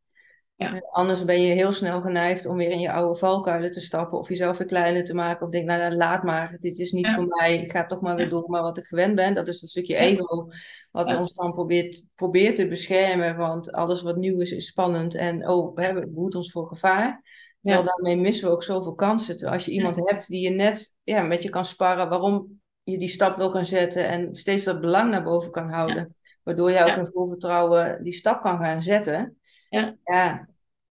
Ja. 0.55 0.73
Eh, 0.73 0.81
Anders 0.89 1.25
ben 1.25 1.41
je 1.41 1.53
heel 1.53 1.71
snel 1.71 2.01
geneigd 2.01 2.45
om 2.45 2.57
weer 2.57 2.69
in 2.69 2.79
je 2.79 2.91
oude 2.91 3.19
valkuilen 3.19 3.71
te 3.71 3.81
stappen 3.81 4.17
of 4.19 4.29
jezelf 4.29 4.57
weer 4.57 4.67
kleiner 4.67 5.03
te 5.03 5.13
maken. 5.13 5.45
Of 5.45 5.51
denk, 5.51 5.65
nou 5.65 5.95
laat 5.95 6.23
maar, 6.23 6.55
dit 6.59 6.77
is 6.79 6.91
niet 6.91 7.05
Ja. 7.05 7.15
voor 7.15 7.25
mij. 7.27 7.55
Ik 7.55 7.71
ga 7.71 7.85
toch 7.85 8.01
maar 8.01 8.15
weer 8.15 8.29
door 8.29 8.49
met 8.49 8.61
wat 8.61 8.77
ik 8.77 8.83
gewend 8.85 9.15
ben. 9.15 9.33
Dat 9.33 9.47
is 9.47 9.61
een 9.61 9.67
stukje 9.67 9.95
ego 9.95 10.49
wat 10.91 11.07
Ja. 11.07 11.19
ons 11.19 11.33
dan 11.33 11.53
probeert, 11.53 12.03
probeert 12.15 12.55
te 12.55 12.67
beschermen. 12.67 13.35
Want 13.35 13.71
alles 13.71 14.01
wat 14.01 14.17
nieuw 14.17 14.39
is, 14.41 14.51
is 14.51 14.67
spannend. 14.67 15.15
En 15.15 15.47
oh, 15.49 15.75
we 15.75 15.83
hebben- 15.83 16.11
ons 16.15 16.51
voor 16.51 16.67
gevaar. 16.67 17.23
Terwijl 17.61 17.83
Ja. 17.85 17.89
daarmee 17.93 18.17
missen 18.17 18.47
we 18.47 18.53
ook 18.53 18.63
zoveel 18.63 18.95
kansen. 18.95 19.33
Terwijl 19.37 19.57
als 19.57 19.65
je 19.65 19.71
iemand 19.71 19.95
hebt 19.95 20.27
die 20.27 20.41
je 20.41 20.49
net 20.49 20.95
ja, 21.03 21.21
met 21.21 21.43
je 21.43 21.49
kan 21.49 21.65
sparren 21.65 22.09
waarom 22.09 22.61
je 22.83 22.97
die 22.97 23.09
stap 23.09 23.35
wil 23.35 23.49
gaan 23.49 23.65
zetten. 23.65 24.07
En 24.07 24.35
steeds 24.35 24.63
dat 24.63 24.81
belang 24.81 25.09
naar 25.09 25.23
boven 25.23 25.51
kan 25.51 25.69
houden. 25.69 26.15
Waardoor 26.43 26.71
je 26.71 26.83
ook 26.83 26.97
in 26.97 27.09
vol 27.13 27.27
vertrouwen 27.29 28.03
die 28.03 28.13
stap 28.13 28.41
kan 28.41 28.57
gaan 28.57 28.81
zetten. 28.81 29.37
Ja. 29.69 29.97
Ja, 30.03 30.49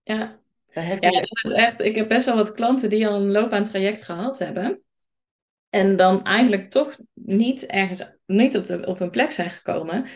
ja. 0.02 0.40
daar 0.72 0.86
heb 0.86 1.02
je... 1.02 1.54
echt, 1.54 1.80
ik 1.80 1.94
heb 1.96 2.08
best 2.08 2.26
wel 2.26 2.36
wat 2.36 2.52
klanten 2.52 2.90
die 2.90 3.08
al 3.08 3.14
een 3.14 3.30
loopbaantraject 3.30 4.02
gehad 4.02 4.38
hebben. 4.38 4.82
En 5.70 5.96
dan 5.96 6.24
eigenlijk 6.24 6.70
toch 6.70 6.98
niet 7.14 7.66
ergens, 7.66 8.16
niet 8.26 8.56
op, 8.56 8.66
de, 8.66 8.86
op 8.86 8.98
hun 8.98 9.10
plek 9.10 9.32
zijn 9.32 9.50
gekomen. 9.50 10.06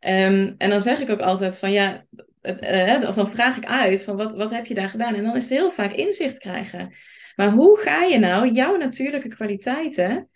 Ehm, 0.00 0.54
en 0.58 0.70
dan 0.70 0.80
zeg 0.80 1.00
ik 1.00 1.10
ook 1.10 1.20
altijd 1.20 1.58
van 1.58 1.72
ja, 1.72 2.04
eh, 2.42 3.08
of 3.08 3.14
dan 3.14 3.30
vraag 3.30 3.56
ik 3.56 3.66
uit 3.66 4.04
van 4.04 4.16
wat, 4.16 4.34
wat 4.34 4.50
heb 4.50 4.66
je 4.66 4.74
daar 4.74 4.88
gedaan? 4.88 5.14
En 5.14 5.22
dan 5.22 5.36
is 5.36 5.42
het 5.48 5.58
heel 5.58 5.70
vaak 5.70 5.92
inzicht 5.92 6.38
krijgen. 6.38 6.94
Maar 7.36 7.50
hoe 7.50 7.78
ga 7.78 8.02
je 8.02 8.18
nou 8.18 8.50
jouw 8.52 8.76
natuurlijke 8.76 9.28
kwaliteiten 9.28 10.28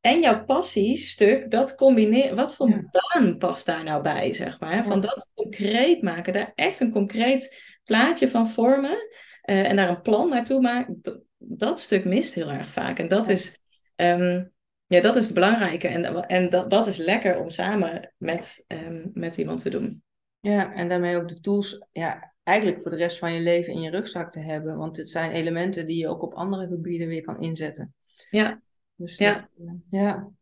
en 0.00 0.20
jouw 0.20 0.44
passiestuk, 0.44 1.50
dat 1.50 1.74
combineren? 1.74 2.36
Wat 2.36 2.54
voor 2.56 2.68
Ja. 2.68 2.82
baan 2.90 3.38
past 3.38 3.66
daar 3.66 3.84
nou 3.84 4.02
bij, 4.02 4.32
zeg 4.32 4.60
maar? 4.60 4.84
Van 4.84 5.00
dat 5.00 5.28
concreet 5.34 6.02
maken, 6.02 6.32
daar 6.32 6.52
echt 6.54 6.80
een 6.80 6.92
concreet 6.92 7.74
plaatje 7.84 8.28
van 8.28 8.48
vormen 8.48 9.08
eh, 9.42 9.68
en 9.68 9.76
daar 9.76 9.88
een 9.88 10.02
plan 10.02 10.28
naartoe 10.28 10.60
maken. 10.60 10.98
Dat, 11.02 11.18
dat 11.38 11.80
stuk 11.80 12.04
mist 12.04 12.34
heel 12.34 12.50
erg 12.52 12.68
vaak. 12.68 12.98
En 12.98 13.08
dat 13.08 13.26
Ja. 13.26 13.32
is, 13.32 13.58
ehm, 13.96 14.44
ja, 14.86 15.00
dat 15.00 15.16
is 15.16 15.24
het 15.24 15.34
belangrijke. 15.34 15.88
En, 15.88 16.26
en 16.26 16.48
dat, 16.48 16.70
dat 16.70 16.86
is 16.86 16.96
lekker 16.96 17.38
om 17.38 17.50
samen 17.50 18.14
met, 18.18 18.64
ehm, 18.66 19.02
met 19.12 19.36
iemand 19.36 19.62
te 19.62 19.70
doen. 19.70 20.02
Ja, 20.40 20.72
en 20.72 20.88
daarmee 20.88 21.16
ook 21.16 21.28
de 21.28 21.40
tools 21.40 21.86
ja, 21.92 22.32
eigenlijk 22.42 22.82
voor 22.82 22.90
de 22.90 22.96
rest 22.96 23.18
van 23.18 23.32
je 23.32 23.40
leven 23.40 23.72
in 23.72 23.80
je 23.80 23.90
rugzak 23.90 24.32
te 24.32 24.38
hebben. 24.40 24.76
Want 24.76 24.96
het 24.96 25.08
zijn 25.08 25.30
elementen 25.30 25.86
die 25.86 25.96
je 25.98 26.08
ook 26.08 26.22
op 26.22 26.34
andere 26.34 26.66
gebieden 26.66 27.08
weer 27.08 27.22
kan 27.22 27.40
inzetten. 27.40 27.94
Ja, 28.30 28.60
Dus 28.96 29.16
Ja. 29.18 29.32
dat, 29.34 29.68
eh, 29.68 29.72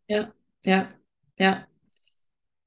ja. 0.06 0.32
ja, 0.60 0.94
ja. 1.34 1.68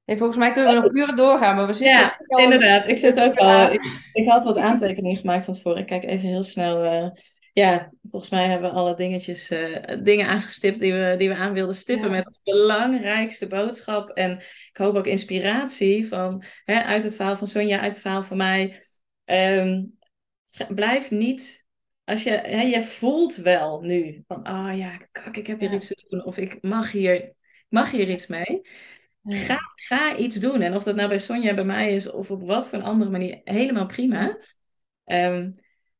Hey, 0.05 0.17
volgens 0.17 0.38
mij 0.38 0.51
kunnen 0.51 0.73
we 0.75 0.80
nog 0.82 0.91
uren 0.95 1.15
doorgaan, 1.15 1.55
maar 1.55 1.67
we 1.67 1.73
zitten 1.73 1.97
Ja, 1.97 2.17
al- 2.28 2.39
inderdaad. 2.43 2.88
Ik 2.88 2.97
zit 2.97 3.19
ook 3.19 3.34
Ja. 3.39 3.65
al. 3.65 3.71
Ik, 3.73 4.09
ik 4.13 4.28
had 4.30 4.43
wat 4.43 4.57
aantekeningen 4.57 5.17
gemaakt 5.17 5.45
van 5.45 5.53
tevoren. 5.53 5.80
Ik 5.80 5.86
kijk 5.86 6.03
even 6.03 6.28
heel 6.28 6.43
snel. 6.43 6.84
eh, 6.84 7.09
ja, 7.57 7.91
volgens 8.03 8.31
mij 8.31 8.47
hebben 8.47 8.69
we 8.69 8.75
alle 8.75 8.95
dingetjes, 8.95 9.49
eh, 9.49 9.97
dingen 10.03 10.27
aangestipt 10.27 10.79
die 10.79 10.93
we, 10.93 11.15
die 11.17 11.29
we 11.29 11.35
aan 11.35 11.53
wilden 11.53 11.75
stippen 11.75 12.05
Ja. 12.05 12.11
met 12.15 12.25
als 12.25 12.39
belangrijkste 12.43 13.47
boodschap. 13.47 14.09
En 14.09 14.31
ik 14.69 14.77
hoop 14.77 14.95
ook 14.95 15.07
inspiratie 15.07 16.07
van, 16.07 16.43
hè, 16.65 16.81
uit 16.81 17.03
het 17.03 17.15
verhaal 17.15 17.37
van 17.37 17.47
Sonja, 17.47 17.79
uit 17.79 17.91
het 17.91 18.01
verhaal 18.01 18.23
van 18.23 18.37
mij. 18.37 18.83
Ehm, 19.25 19.83
blijf 20.69 21.11
niet. 21.11 21.65
Als 22.03 22.23
je, 22.23 22.29
hè, 22.29 22.61
je 22.61 22.81
voelt 22.81 23.35
wel 23.35 23.81
nu 23.81 24.23
van, 24.27 24.43
ah 24.43 24.77
ja, 24.77 24.97
kak, 25.11 25.35
ik 25.37 25.47
heb 25.47 25.59
hier 25.59 25.69
Ja. 25.69 25.75
iets 25.75 25.87
te 25.87 26.05
doen. 26.09 26.25
Of 26.25 26.37
ik 26.37 26.57
mag 26.61 26.91
hier, 26.91 27.13
ik 27.13 27.35
mag 27.69 27.91
hier 27.91 28.09
iets 28.09 28.27
mee. 28.27 28.61
Ga, 29.23 29.57
ga 29.75 30.15
iets 30.17 30.35
doen. 30.35 30.61
En 30.61 30.75
of 30.75 30.83
dat 30.83 30.95
nou 30.95 31.07
bij 31.09 31.19
Sonja, 31.19 31.53
bij 31.53 31.63
mij 31.63 31.93
is, 31.93 32.11
of 32.11 32.31
op 32.31 32.41
wat 32.41 32.69
voor 32.69 32.77
een 32.77 32.85
andere 32.85 33.11
manier, 33.11 33.41
helemaal 33.43 33.85
prima. 33.85 34.37
Ehm, 35.05 35.51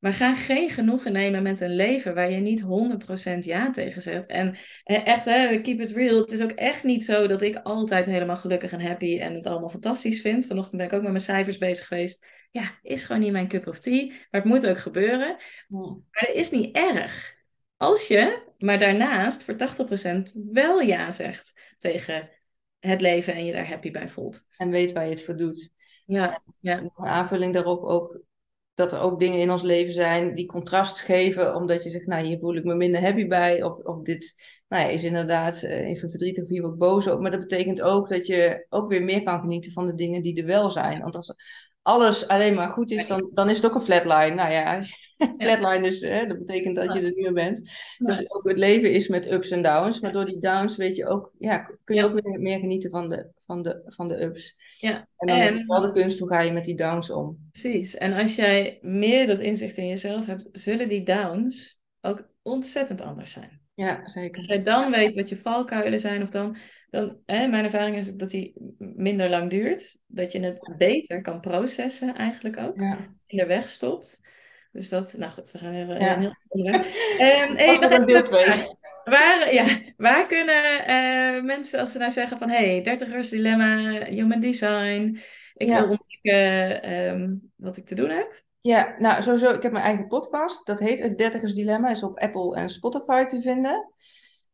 maar 0.08 0.16
ga 0.16 0.36
geen 0.36 0.70
genoegen 0.70 1.12
nemen 1.12 1.44
met 1.44 1.60
een 1.60 1.76
leven 1.76 2.16
waar 2.16 2.32
je 2.32 2.40
niet 2.40 2.64
100% 2.64 3.40
ja 3.40 3.72
tegen 3.72 4.02
zegt. 4.02 4.28
En 4.28 4.56
eh, 4.84 5.08
echt, 5.08 5.26
hè, 5.26 5.62
keep 5.62 5.80
it 5.80 5.92
real. 5.92 6.22
Het 6.22 6.32
is 6.32 6.42
ook 6.42 6.52
echt 6.52 6.84
niet 6.84 7.04
zo 7.04 7.28
dat 7.28 7.42
ik 7.42 7.56
altijd 7.56 8.06
helemaal 8.06 8.38
gelukkig 8.38 8.72
en 8.72 8.82
happy 8.82 9.20
en 9.20 9.34
het 9.34 9.46
allemaal 9.46 9.70
fantastisch 9.70 10.22
vind. 10.22 10.46
Vanochtend 10.46 10.78
ben 10.78 10.86
ik 10.86 10.94
ook 10.94 11.02
met 11.02 11.12
mijn 11.12 11.24
cijfers 11.24 11.58
bezig 11.58 11.88
geweest. 11.88 12.26
Ja, 12.52 12.80
is 12.82 13.04
gewoon 13.04 13.22
niet 13.22 13.32
mijn 13.32 13.48
cup 13.48 13.68
of 13.68 13.80
tea. 13.80 14.06
Maar 14.06 14.42
het 14.42 14.44
moet 14.44 14.68
ook 14.68 14.78
gebeuren. 14.78 15.38
Maar 15.68 16.28
dat 16.28 16.36
is 16.36 16.50
niet 16.50 16.76
erg. 16.76 17.36
Als 17.78 18.08
je, 18.08 18.44
maar 18.58 18.80
daarnaast 18.80 19.44
voor 19.44 19.56
80% 19.56 20.32
wel 20.52 20.80
ja 20.80 21.12
zegt 21.12 21.76
tegen 21.78 22.30
het 22.80 23.02
leven 23.02 23.34
en 23.34 23.46
je 23.46 23.54
daar 23.54 23.68
happy 23.68 23.92
bij 23.92 24.10
voelt. 24.10 24.46
En 24.58 24.70
weet 24.70 24.92
waar 24.92 25.04
je 25.04 25.10
het 25.12 25.24
voor 25.24 25.38
doet. 25.38 25.70
Ja, 26.06 26.44
ja, 26.60 26.78
een 26.78 26.92
aanvulling 26.96 27.54
daarop 27.54 27.84
ook. 27.84 28.26
Dat 28.78 28.92
er 28.92 29.00
ook 29.00 29.20
dingen 29.20 29.40
in 29.40 29.52
ons 29.52 29.62
leven 29.62 29.94
zijn 29.94 30.36
die 30.36 30.46
contrast 30.46 31.02
geven, 31.02 31.56
omdat 31.56 31.84
je 31.84 31.90
zegt, 31.90 32.06
nou, 32.06 32.26
hier 32.26 32.40
voel 32.40 32.56
ik 32.56 32.64
me 32.64 32.76
minder 32.76 33.02
happy 33.02 33.28
bij, 33.28 33.64
of, 33.64 33.78
of 33.78 34.02
dit 34.02 34.36
nou 34.68 34.84
ja, 34.84 34.90
is 34.90 35.04
inderdaad 35.04 35.64
uh, 35.64 35.88
even 35.88 36.10
verdrietig 36.10 36.44
of 36.44 36.50
hier 36.50 36.66
ook 36.66 36.78
boos 36.78 37.08
op. 37.08 37.20
Maar 37.20 37.32
dat 37.32 37.40
betekent 37.40 37.82
ook 37.82 38.10
dat 38.10 38.26
je 38.26 38.66
ook 38.70 38.90
weer 38.90 39.04
meer 39.04 39.24
kan 39.24 39.40
genieten 39.40 39.72
van 39.72 39.86
de 39.86 39.96
dingen 39.96 40.22
die 40.22 40.40
er 40.40 40.46
wel 40.46 40.70
zijn. 40.70 41.02
Want 41.02 41.16
als 41.16 41.34
alles 41.88 42.28
alleen 42.28 42.54
maar 42.54 42.70
goed 42.70 42.92
is, 42.92 43.08
dan, 43.08 43.30
dan 43.34 43.50
is 43.50 43.56
het 43.56 43.66
ook 43.66 43.76
een 43.76 43.82
flatline. 43.82 44.36
Nou 44.36 44.52
ja, 44.52 44.82
flatline 45.44 45.88
is, 45.88 46.02
hè, 46.02 46.26
dat 46.26 46.38
betekent 46.38 46.76
dat 46.76 46.94
je 46.94 47.02
er 47.02 47.14
nu 47.16 47.32
bent. 47.32 47.70
Dus 47.98 48.32
ook 48.32 48.48
het 48.48 48.58
leven 48.58 48.92
is 48.92 49.08
met 49.08 49.32
ups 49.32 49.52
en 49.52 49.62
downs. 49.62 50.00
Maar 50.00 50.12
door 50.12 50.26
die 50.26 50.40
downs 50.40 50.76
weet 50.76 50.96
je 50.96 51.08
ook, 51.08 51.34
ja, 51.38 51.58
kun 51.84 51.96
je 51.96 52.04
ook 52.04 52.22
weer 52.22 52.40
meer 52.40 52.60
genieten 52.60 52.90
van 52.90 53.10
de, 53.10 53.30
van 53.46 53.64
de, 53.64 53.82
van 53.86 54.08
de 54.08 54.22
ups. 54.22 54.56
Ja. 54.80 55.08
En 55.18 55.28
dan 55.28 55.38
en... 55.38 55.44
is 55.44 55.50
het 55.50 55.68
wel 55.68 55.82
de 55.82 55.92
kunst, 55.92 56.20
hoe 56.20 56.30
ga 56.30 56.42
je 56.42 56.52
met 56.52 56.66
die 56.66 56.76
downs 56.76 57.10
om? 57.10 57.38
Precies. 57.52 57.96
En 57.96 58.14
als 58.14 58.36
jij 58.36 58.80
meer 58.82 59.28
dat 59.28 59.40
inzicht 59.40 59.78
in 59.78 59.88
jezelf 59.88 60.26
hebt, 60.26 60.48
zullen 60.52 60.90
die 60.90 61.04
downs 61.04 61.82
ook 62.02 62.28
ontzettend 62.42 63.02
anders 63.02 63.32
zijn. 63.32 63.62
Ja, 63.74 64.08
zeker. 64.08 64.38
Als 64.38 64.46
jij 64.46 64.64
dan 64.64 64.92
weet 64.92 65.14
wat 65.14 65.30
je 65.30 65.38
valkuilen 65.38 66.00
zijn, 66.00 66.22
of 66.22 66.30
dan, 66.30 66.58
dan 66.90 67.18
hè, 67.26 67.48
mijn 67.48 67.66
ervaring 67.66 67.96
is 67.98 68.14
dat 68.16 68.30
die 68.30 68.54
minder 68.78 69.30
lang 69.30 69.50
duurt. 69.50 70.00
Dat 70.08 70.32
je 70.32 70.40
het 70.40 70.74
beter 70.78 71.22
kan 71.22 71.40
processen 71.40 72.16
eigenlijk 72.16 72.58
ook. 72.58 72.80
Ja. 72.80 72.98
In 73.28 73.38
de 73.38 73.46
weg 73.46 73.68
stopt. 73.68 74.22
Dus 74.72 74.90
dat, 74.90 75.14
nou 75.18 75.32
goed, 75.32 75.52
we 75.52 75.58
gaan 75.58 75.72
weer 75.72 76.02
Ja. 76.02 76.16
een 76.16 76.22
heel. 76.22 76.34
Ehm, 77.18 77.56
hey, 77.56 77.78
nog 77.78 77.90
deel 77.90 78.06
even- 78.08 78.24
twee. 78.24 78.76
Waar, 79.04 79.54
ja, 79.54 79.66
waar 79.98 80.26
kunnen 80.28 80.86
eh, 80.86 81.44
mensen, 81.44 81.80
als 81.80 81.92
ze 81.92 81.98
nou 81.98 82.12
zeggen 82.12 82.38
van... 82.38 82.50
hey, 82.50 82.98
30ers 83.00 83.30
dilemma, 83.30 84.04
human 84.06 84.40
design... 84.40 85.20
Ik 85.54 85.68
Ja. 85.68 85.88
wil 85.88 85.90
ontdekken 85.98 86.84
ehm, 86.84 87.36
wat 87.56 87.78
ik 87.78 87.86
te 87.86 87.96
doen 87.96 88.10
heb. 88.10 88.44
Ja, 88.62 88.96
nou 88.98 89.22
sowieso, 89.22 89.54
ik 89.54 89.64
heb 89.64 89.72
mijn 89.72 89.84
eigen 89.84 90.08
podcast. 90.08 90.66
Dat 90.66 90.80
heet 90.80 91.00
Het 91.00 91.18
Dertigers 91.18 91.54
Dilemma. 91.54 91.90
Is 91.90 92.04
op 92.04 92.20
Apple 92.20 92.56
en 92.56 92.70
Spotify 92.70 93.26
te 93.26 93.42
vinden. 93.42 93.92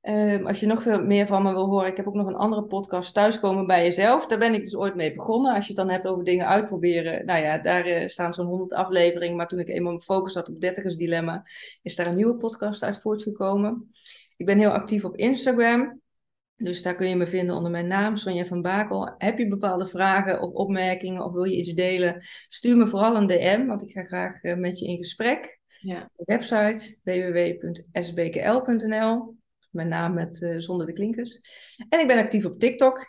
Ehm, 0.03 0.45
als 0.45 0.59
je 0.59 0.65
nog 0.65 0.81
veel 0.81 1.03
meer 1.03 1.27
van 1.27 1.43
me 1.43 1.51
wil 1.51 1.65
horen, 1.65 1.87
ik 1.87 1.97
heb 1.97 2.07
ook 2.07 2.13
nog 2.13 2.27
een 2.27 2.35
andere 2.35 2.63
podcast, 2.63 3.13
Thuiskomen 3.13 3.67
bij 3.67 3.83
Jezelf. 3.83 4.25
Daar 4.25 4.37
ben 4.37 4.53
ik 4.53 4.63
dus 4.63 4.75
ooit 4.75 4.95
mee 4.95 5.13
begonnen. 5.13 5.53
Als 5.53 5.67
je 5.67 5.73
het 5.73 5.81
dan 5.81 5.89
hebt 5.89 6.07
over 6.07 6.23
dingen 6.23 6.47
uitproberen. 6.47 7.25
Nou 7.25 7.41
ja, 7.41 7.57
daar 7.57 7.85
eh, 7.85 8.07
staan 8.07 8.33
zo'n 8.33 8.45
100 8.45 8.73
afleveringen. 8.73 9.35
Maar 9.35 9.47
toen 9.47 9.59
ik 9.59 9.67
eenmaal 9.67 9.91
mijn 9.91 10.03
focus 10.03 10.33
had 10.33 10.49
op 10.49 10.61
Dertigers 10.61 10.95
Dilemma, 10.95 11.45
is 11.81 11.95
daar 11.95 12.07
een 12.07 12.15
nieuwe 12.15 12.35
podcast 12.35 12.83
uit 12.83 13.01
voortgekomen. 13.01 13.91
Ik 14.37 14.45
ben 14.45 14.57
heel 14.57 14.71
actief 14.71 15.05
op 15.05 15.15
Instagram. 15.15 16.01
Dus 16.55 16.81
daar 16.81 16.95
kun 16.95 17.07
je 17.07 17.15
me 17.15 17.27
vinden 17.27 17.55
onder 17.55 17.71
mijn 17.71 17.87
naam, 17.87 18.15
Sonja 18.15 18.45
van 18.45 18.61
Bakel. 18.61 19.13
Heb 19.17 19.37
je 19.37 19.47
bepaalde 19.47 19.87
vragen 19.87 20.41
of 20.41 20.53
opmerkingen 20.53 21.23
of 21.23 21.31
wil 21.31 21.43
je 21.43 21.57
iets 21.57 21.73
delen? 21.73 22.23
Stuur 22.49 22.77
me 22.77 22.87
vooral 22.87 23.15
een 23.15 23.27
DM, 23.27 23.65
want 23.65 23.81
ik 23.81 23.91
ga 23.91 24.03
graag 24.03 24.41
eh, 24.41 24.55
met 24.55 24.79
je 24.79 24.85
in 24.85 24.97
gesprek. 24.97 25.59
Ja. 25.79 26.09
De 26.15 26.23
website 26.25 26.97
www.sbkl.nl. 27.93 29.41
Mijn 29.73 29.87
naam 29.87 30.13
met, 30.13 30.41
eh, 30.41 30.55
zonder 30.57 30.85
de 30.85 30.93
klinkers. 30.93 31.39
En 31.89 31.99
ik 31.99 32.07
ben 32.07 32.17
actief 32.17 32.45
op 32.45 32.59
TikTok. 32.59 33.05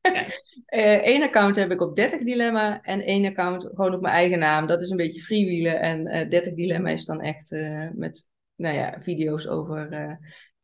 Eén 1.04 1.22
account 1.22 1.56
heb 1.56 1.70
ik 1.70 1.80
op 1.80 1.96
30 1.96 2.22
Dilemma 2.22 2.82
en 2.82 3.00
één 3.00 3.24
account 3.24 3.68
gewoon 3.74 3.94
op 3.94 4.00
mijn 4.00 4.14
eigen 4.14 4.38
naam. 4.38 4.66
Dat 4.66 4.82
is 4.82 4.90
een 4.90 4.96
beetje 4.96 5.20
freewheelen. 5.20 5.80
En 5.80 6.06
eh 6.06 6.28
30 6.28 6.54
Dilemma 6.54 6.90
is 6.90 7.04
dan 7.04 7.20
echt 7.20 7.52
eh, 7.52 7.88
met 7.94 8.24
nou 8.56 8.74
ja, 8.74 8.96
video's 9.00 9.46
over 9.46 9.88
eh, 9.92 10.10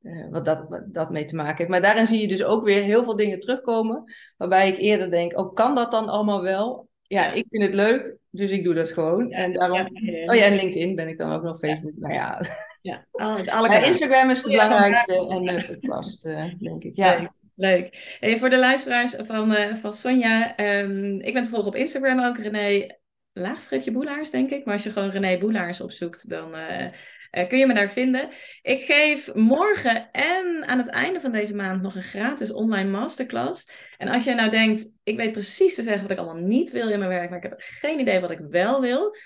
eh, 0.02 0.30
wat, 0.30 0.44
dat, 0.44 0.68
wat 0.68 0.94
dat 0.94 1.10
mee 1.10 1.24
te 1.24 1.36
maken 1.36 1.56
heeft. 1.56 1.70
Maar 1.70 1.82
daarin 1.82 2.06
zie 2.06 2.20
je 2.20 2.28
dus 2.28 2.44
ook 2.44 2.64
weer 2.64 2.82
heel 2.82 3.04
veel 3.04 3.16
dingen 3.16 3.40
terugkomen. 3.40 4.04
Waarbij 4.36 4.68
ik 4.68 4.76
eerder 4.76 5.10
denk, 5.10 5.38
oh, 5.38 5.54
kan 5.54 5.74
dat 5.74 5.90
dan 5.90 6.08
allemaal 6.08 6.42
wel? 6.42 6.88
Ja, 7.02 7.32
ik 7.32 7.46
vind 7.50 7.62
het 7.62 7.74
leuk, 7.74 8.16
dus 8.30 8.50
ik 8.50 8.64
doe 8.64 8.74
dat 8.74 8.92
gewoon. 8.92 9.30
en 9.30 9.52
daarom... 9.52 9.76
Ja, 9.76 9.88
ja, 9.92 10.30
Oh 10.30 10.34
ja, 10.34 10.44
en 10.44 10.54
LinkedIn 10.54 10.94
ben 10.94 11.08
ik 11.08 11.18
dan 11.18 11.32
ook 11.32 11.42
nog, 11.42 11.58
Facebook. 11.58 11.92
Nou 11.96 12.14
ja, 12.14 12.40
ja. 12.80 13.06
Alle, 13.10 13.52
alle. 13.52 13.84
Instagram 13.84 14.30
is 14.30 14.42
het 14.42 14.52
Ja, 14.52 14.68
belangrijkste 14.68 15.28
en 15.28 15.42
de 15.44 15.78
podcast, 15.80 16.24
eh, 16.24 16.44
denk 16.58 16.84
ik. 16.84 16.96
Leuk, 16.96 17.18
Ja. 17.18 17.34
leuk. 17.54 18.16
Hey, 18.20 18.38
voor 18.38 18.50
de 18.50 18.58
luisteraars 18.58 19.14
van, 19.14 19.54
eh, 19.54 19.74
van 19.74 19.92
Sonja, 19.92 20.56
ehm, 20.56 21.20
ik 21.20 21.32
ben 21.32 21.42
te 21.42 21.48
volgen 21.48 21.68
op 21.68 21.76
Instagram 21.76 22.20
ook, 22.20 22.38
René, 22.38 22.98
laagstreepje 23.32 23.90
Boelaars, 23.92 24.30
denk 24.30 24.50
ik. 24.50 24.64
Maar 24.64 24.74
als 24.74 24.82
je 24.82 24.90
gewoon 24.90 25.10
René 25.10 25.38
Boelaars 25.38 25.80
opzoekt, 25.80 26.28
dan 26.28 26.54
eh, 26.54 26.90
eh, 27.30 27.48
kun 27.48 27.58
je 27.58 27.66
me 27.66 27.74
daar 27.74 27.90
vinden. 27.90 28.28
Ik 28.62 28.80
geef 28.80 29.34
morgen 29.34 30.10
en 30.10 30.64
aan 30.66 30.78
het 30.78 30.88
einde 30.88 31.20
van 31.20 31.32
deze 31.32 31.54
maand 31.54 31.82
nog 31.82 31.94
een 31.94 32.02
gratis 32.02 32.52
online 32.52 32.90
masterclass. 32.90 33.70
En 33.96 34.08
als 34.08 34.24
jij 34.24 34.34
nou 34.34 34.50
denkt, 34.50 34.94
ik 35.02 35.16
weet 35.16 35.32
precies 35.32 35.74
te 35.74 35.82
zeggen 35.82 36.02
wat 36.02 36.10
ik 36.10 36.18
allemaal 36.18 36.42
niet 36.42 36.70
wil 36.70 36.88
in 36.88 36.98
mijn 36.98 37.10
werk, 37.10 37.28
maar 37.30 37.38
ik 37.38 37.50
heb 37.50 37.54
geen 37.58 37.98
idee 37.98 38.20
wat 38.20 38.30
ik 38.30 38.40
wel 38.48 38.80
wil, 38.80 39.16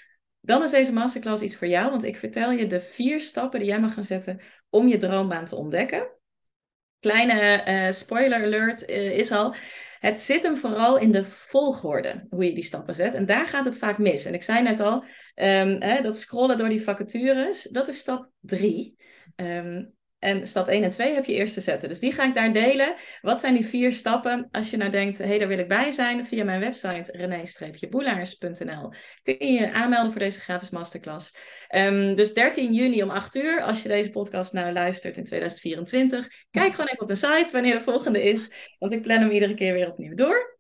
dan 0.45 0.63
is 0.63 0.71
deze 0.71 0.93
masterclass 0.93 1.43
iets 1.43 1.57
voor 1.57 1.69
jou, 1.69 1.91
want 1.91 2.05
ik 2.05 2.17
vertel 2.17 2.51
je 2.51 2.67
de 2.67 2.81
vier 2.81 3.21
stappen 3.21 3.59
die 3.59 3.69
jij 3.69 3.81
mag 3.81 3.95
gaan 3.95 4.05
zetten 4.05 4.41
om 4.71 4.89
je 4.89 4.97
droombaan 4.97 5.45
te 5.45 5.57
ontdekken. 5.57 6.09
Kleine 7.01 7.41
eh, 7.41 7.93
spoiler 7.93 8.43
alert 8.45 8.85
eh, 8.85 9.19
is 9.19 9.31
al. 9.31 9.55
Het 9.99 10.21
zit 10.21 10.43
hem 10.43 10.57
vooral 10.57 10.99
in 10.99 11.13
de 11.13 11.25
volgorde, 11.25 12.27
hoe 12.31 12.45
je 12.45 12.55
die 12.55 12.65
stappen 12.65 12.95
zet. 12.95 13.15
En 13.15 13.27
daar 13.27 13.47
gaat 13.47 13.65
het 13.65 13.79
vaak 13.79 13.99
mis. 13.99 14.25
En 14.25 14.35
ik 14.35 14.43
zei 14.43 14.63
net 14.63 14.81
al, 14.81 15.05
ehm, 15.35 15.77
hè, 15.81 16.01
dat 16.01 16.19
scrollen 16.19 16.59
door 16.59 16.69
die 16.69 16.83
vacatures, 16.83 17.63
dat 17.63 17.89
is 17.89 17.99
stap 17.99 18.31
drie. 18.41 18.97
Ehm, 19.37 19.85
en 20.25 20.47
stap 20.47 20.69
1 20.69 20.83
en 20.83 20.91
2 20.91 21.15
heb 21.15 21.25
je 21.25 21.33
eerst 21.33 21.55
te 21.55 21.61
zetten. 21.61 21.89
Dus 21.89 22.01
die 22.01 22.13
ga 22.13 22.25
ik 22.25 22.35
daar 22.35 22.53
delen. 22.53 22.95
Wat 23.23 23.41
zijn 23.41 23.55
die 23.55 23.67
vier 23.67 23.93
stappen? 23.93 24.49
Als 24.51 24.71
je 24.71 24.77
nou 24.77 24.91
denkt, 24.91 25.19
hé, 25.19 25.25
hey, 25.25 25.39
daar 25.39 25.49
wil 25.49 25.59
ik 25.59 25.69
bij 25.69 25.91
zijn, 25.91 26.27
via 26.27 26.45
mijn 26.45 26.61
website 26.61 27.13
rené-boelaars.nl 27.13 28.93
kun 29.23 29.37
je 29.39 29.53
je 29.53 29.73
aanmelden 29.73 30.11
voor 30.11 30.21
deze 30.21 30.41
gratis 30.41 30.71
masterclass. 30.71 31.37
Ehm, 31.69 32.15
dus 32.15 32.33
13 32.35 32.73
juni 32.75 33.03
om 33.03 33.11
8 33.11 33.35
uur, 33.35 33.63
als 33.63 33.83
je 33.83 33.89
deze 33.89 34.11
podcast 34.11 34.53
nou 34.53 34.73
luistert 34.73 35.17
in 35.17 35.25
2024, 35.25 36.29
kijk 36.51 36.71
gewoon 36.71 36.87
even 36.87 37.01
op 37.01 37.07
mijn 37.07 37.19
site 37.19 37.53
wanneer 37.53 37.75
de 37.75 37.81
volgende 37.81 38.23
is, 38.23 38.75
want 38.79 38.93
ik 38.93 39.03
plan 39.03 39.21
hem 39.21 39.31
iedere 39.31 39.55
keer 39.55 39.73
weer 39.73 39.91
opnieuw 39.91 40.15
door. 40.15 40.54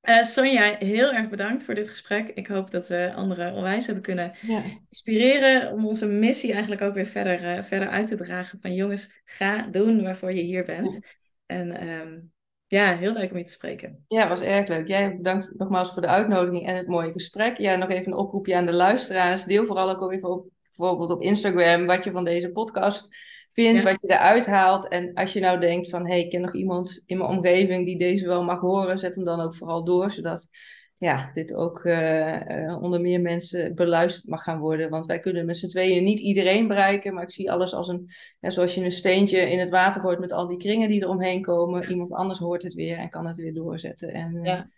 Eh, 0.00 0.22
Sonja, 0.22 0.76
heel 0.78 1.12
erg 1.12 1.28
bedankt 1.28 1.64
voor 1.64 1.74
dit 1.74 1.88
gesprek. 1.88 2.28
Ik 2.28 2.46
hoop 2.46 2.70
dat 2.70 2.88
we 2.88 3.12
anderen 3.14 3.54
onwijs 3.54 3.86
hebben 3.86 4.04
kunnen 4.04 4.32
Ja. 4.40 4.62
inspireren 4.88 5.72
om 5.72 5.86
onze 5.86 6.06
missie 6.06 6.52
eigenlijk 6.52 6.82
ook 6.82 6.94
weer 6.94 7.06
verder, 7.06 7.44
eh, 7.56 7.62
verder 7.62 7.88
uit 7.88 8.06
te 8.06 8.16
dragen. 8.16 8.58
Van 8.60 8.74
jongens, 8.74 9.20
ga 9.24 9.62
doen 9.62 10.02
waarvoor 10.02 10.32
je 10.32 10.42
hier 10.42 10.64
bent. 10.64 11.00
En 11.46 11.76
ehm, 11.76 12.18
ja, 12.66 12.96
heel 12.96 13.12
leuk 13.12 13.30
om 13.30 13.36
je 13.38 13.44
te 13.44 13.52
spreken. 13.52 14.04
Ja, 14.08 14.28
was 14.28 14.40
erg 14.40 14.68
leuk. 14.68 14.88
Jij 14.88 15.16
bedankt 15.16 15.50
nogmaals 15.56 15.92
voor 15.92 16.02
de 16.02 16.08
uitnodiging 16.08 16.66
en 16.66 16.76
het 16.76 16.86
mooie 16.86 17.12
gesprek. 17.12 17.58
Ja, 17.58 17.76
nog 17.76 17.90
even 17.90 18.12
een 18.12 18.18
oproepje 18.18 18.56
aan 18.56 18.66
de 18.66 18.72
luisteraars. 18.72 19.44
Deel 19.44 19.66
vooral 19.66 19.90
ook 19.90 20.12
even 20.12 20.30
op, 20.30 20.48
bijvoorbeeld 20.62 21.10
op 21.10 21.22
Instagram 21.22 21.86
wat 21.86 22.04
je 22.04 22.10
van 22.10 22.24
deze 22.24 22.50
podcast 22.50 23.08
vindt, 23.50 23.82
wat 23.82 24.00
je 24.00 24.08
eruit 24.08 24.46
haalt. 24.46 24.88
En 24.88 25.14
als 25.14 25.32
je 25.32 25.40
nou 25.40 25.60
denkt 25.60 25.88
van, 25.88 26.02
hé, 26.02 26.12
hey, 26.12 26.20
ik 26.20 26.30
ken 26.30 26.40
nog 26.40 26.54
iemand 26.54 27.02
in 27.06 27.18
mijn 27.18 27.30
omgeving 27.30 27.84
die 27.84 27.98
deze 27.98 28.26
wel 28.26 28.44
mag 28.44 28.60
horen, 28.60 28.98
zet 28.98 29.14
hem 29.14 29.24
dan 29.24 29.40
ook 29.40 29.54
vooral 29.54 29.84
door, 29.84 30.10
zodat 30.10 30.48
ja, 31.00 31.30
dit 31.32 31.54
ook 31.54 31.84
eh, 31.84 32.66
eh, 32.66 32.82
onder 32.82 33.00
meer 33.00 33.20
mensen 33.20 33.74
beluisterd 33.74 34.28
mag 34.28 34.42
gaan 34.42 34.58
worden. 34.58 34.90
Want 34.90 35.06
wij 35.06 35.20
kunnen 35.20 35.46
met 35.46 35.56
z'n 35.56 35.66
tweeën 35.66 36.04
niet 36.04 36.18
iedereen 36.18 36.68
bereiken, 36.68 37.14
maar 37.14 37.22
ik 37.22 37.30
zie 37.30 37.52
alles 37.52 37.74
als 37.74 37.88
een, 37.88 38.10
ja, 38.40 38.50
zoals 38.50 38.74
je 38.74 38.84
een 38.84 38.92
steentje 38.92 39.50
in 39.50 39.58
het 39.58 39.70
water 39.70 40.00
gooit 40.00 40.18
met 40.18 40.32
al 40.32 40.46
die 40.46 40.56
kringen 40.56 40.88
die 40.88 41.02
eromheen 41.02 41.42
komen. 41.42 41.90
Iemand 41.90 42.12
anders 42.12 42.38
hoort 42.38 42.62
het 42.62 42.74
weer 42.74 42.98
en 42.98 43.08
kan 43.08 43.26
het 43.26 43.36
weer 43.36 43.54
doorzetten. 43.54 44.12
En 44.12 44.36
eh, 44.36 44.44
Ja. 44.44 44.70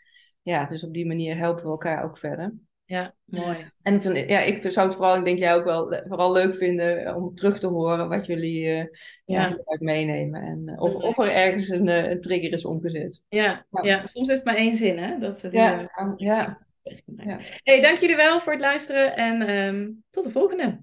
ja, 0.42 0.66
dus 0.66 0.84
op 0.84 0.94
die 0.94 1.06
manier 1.06 1.36
helpen 1.36 1.64
we 1.64 1.70
elkaar 1.70 2.04
ook 2.04 2.18
verder. 2.18 2.54
Ja, 2.84 3.14
mooi. 3.24 3.72
En 3.82 4.02
van, 4.02 4.14
ja, 4.14 4.40
ik 4.40 4.70
zou 4.70 4.86
het 4.86 4.96
vooral, 4.96 5.16
ik 5.16 5.24
denk 5.24 5.38
jij 5.38 5.54
ook 5.54 5.64
wel, 5.64 6.02
vooral 6.08 6.32
leuk 6.32 6.54
vinden 6.54 7.04
eh, 7.04 7.16
om 7.16 7.34
terug 7.34 7.58
te 7.58 7.66
horen 7.66 8.08
wat 8.08 8.26
jullie 8.26 8.66
eh 8.66 8.86
ja. 9.24 9.58
Meenemen. 9.78 10.42
En 10.42 10.62
eh, 10.68 10.80
of, 10.80 10.94
of 10.94 11.18
er 11.18 11.32
ergens 11.32 11.68
een, 11.68 11.88
eh, 11.88 12.10
een 12.10 12.20
trigger 12.20 12.52
is 12.52 12.64
omgezet. 12.64 13.22
Ja, 13.28 13.66
Ja. 13.70 13.82
ja, 13.82 14.04
soms 14.12 14.28
is 14.28 14.36
het 14.36 14.44
maar 14.44 14.56
één 14.56 14.74
zin, 14.74 14.98
hè? 14.98 15.18
Dat, 15.18 15.40
die, 15.40 15.52
Ja, 15.52 15.90
ja. 16.16 16.66
Ja. 17.16 17.38
Hey, 17.62 17.80
dank 17.80 17.98
jullie 17.98 18.16
wel 18.16 18.40
voor 18.40 18.52
het 18.52 18.60
luisteren 18.60 19.16
en 19.16 19.42
ehm, 19.42 19.90
tot 20.10 20.24
de 20.24 20.30
volgende. 20.30 20.80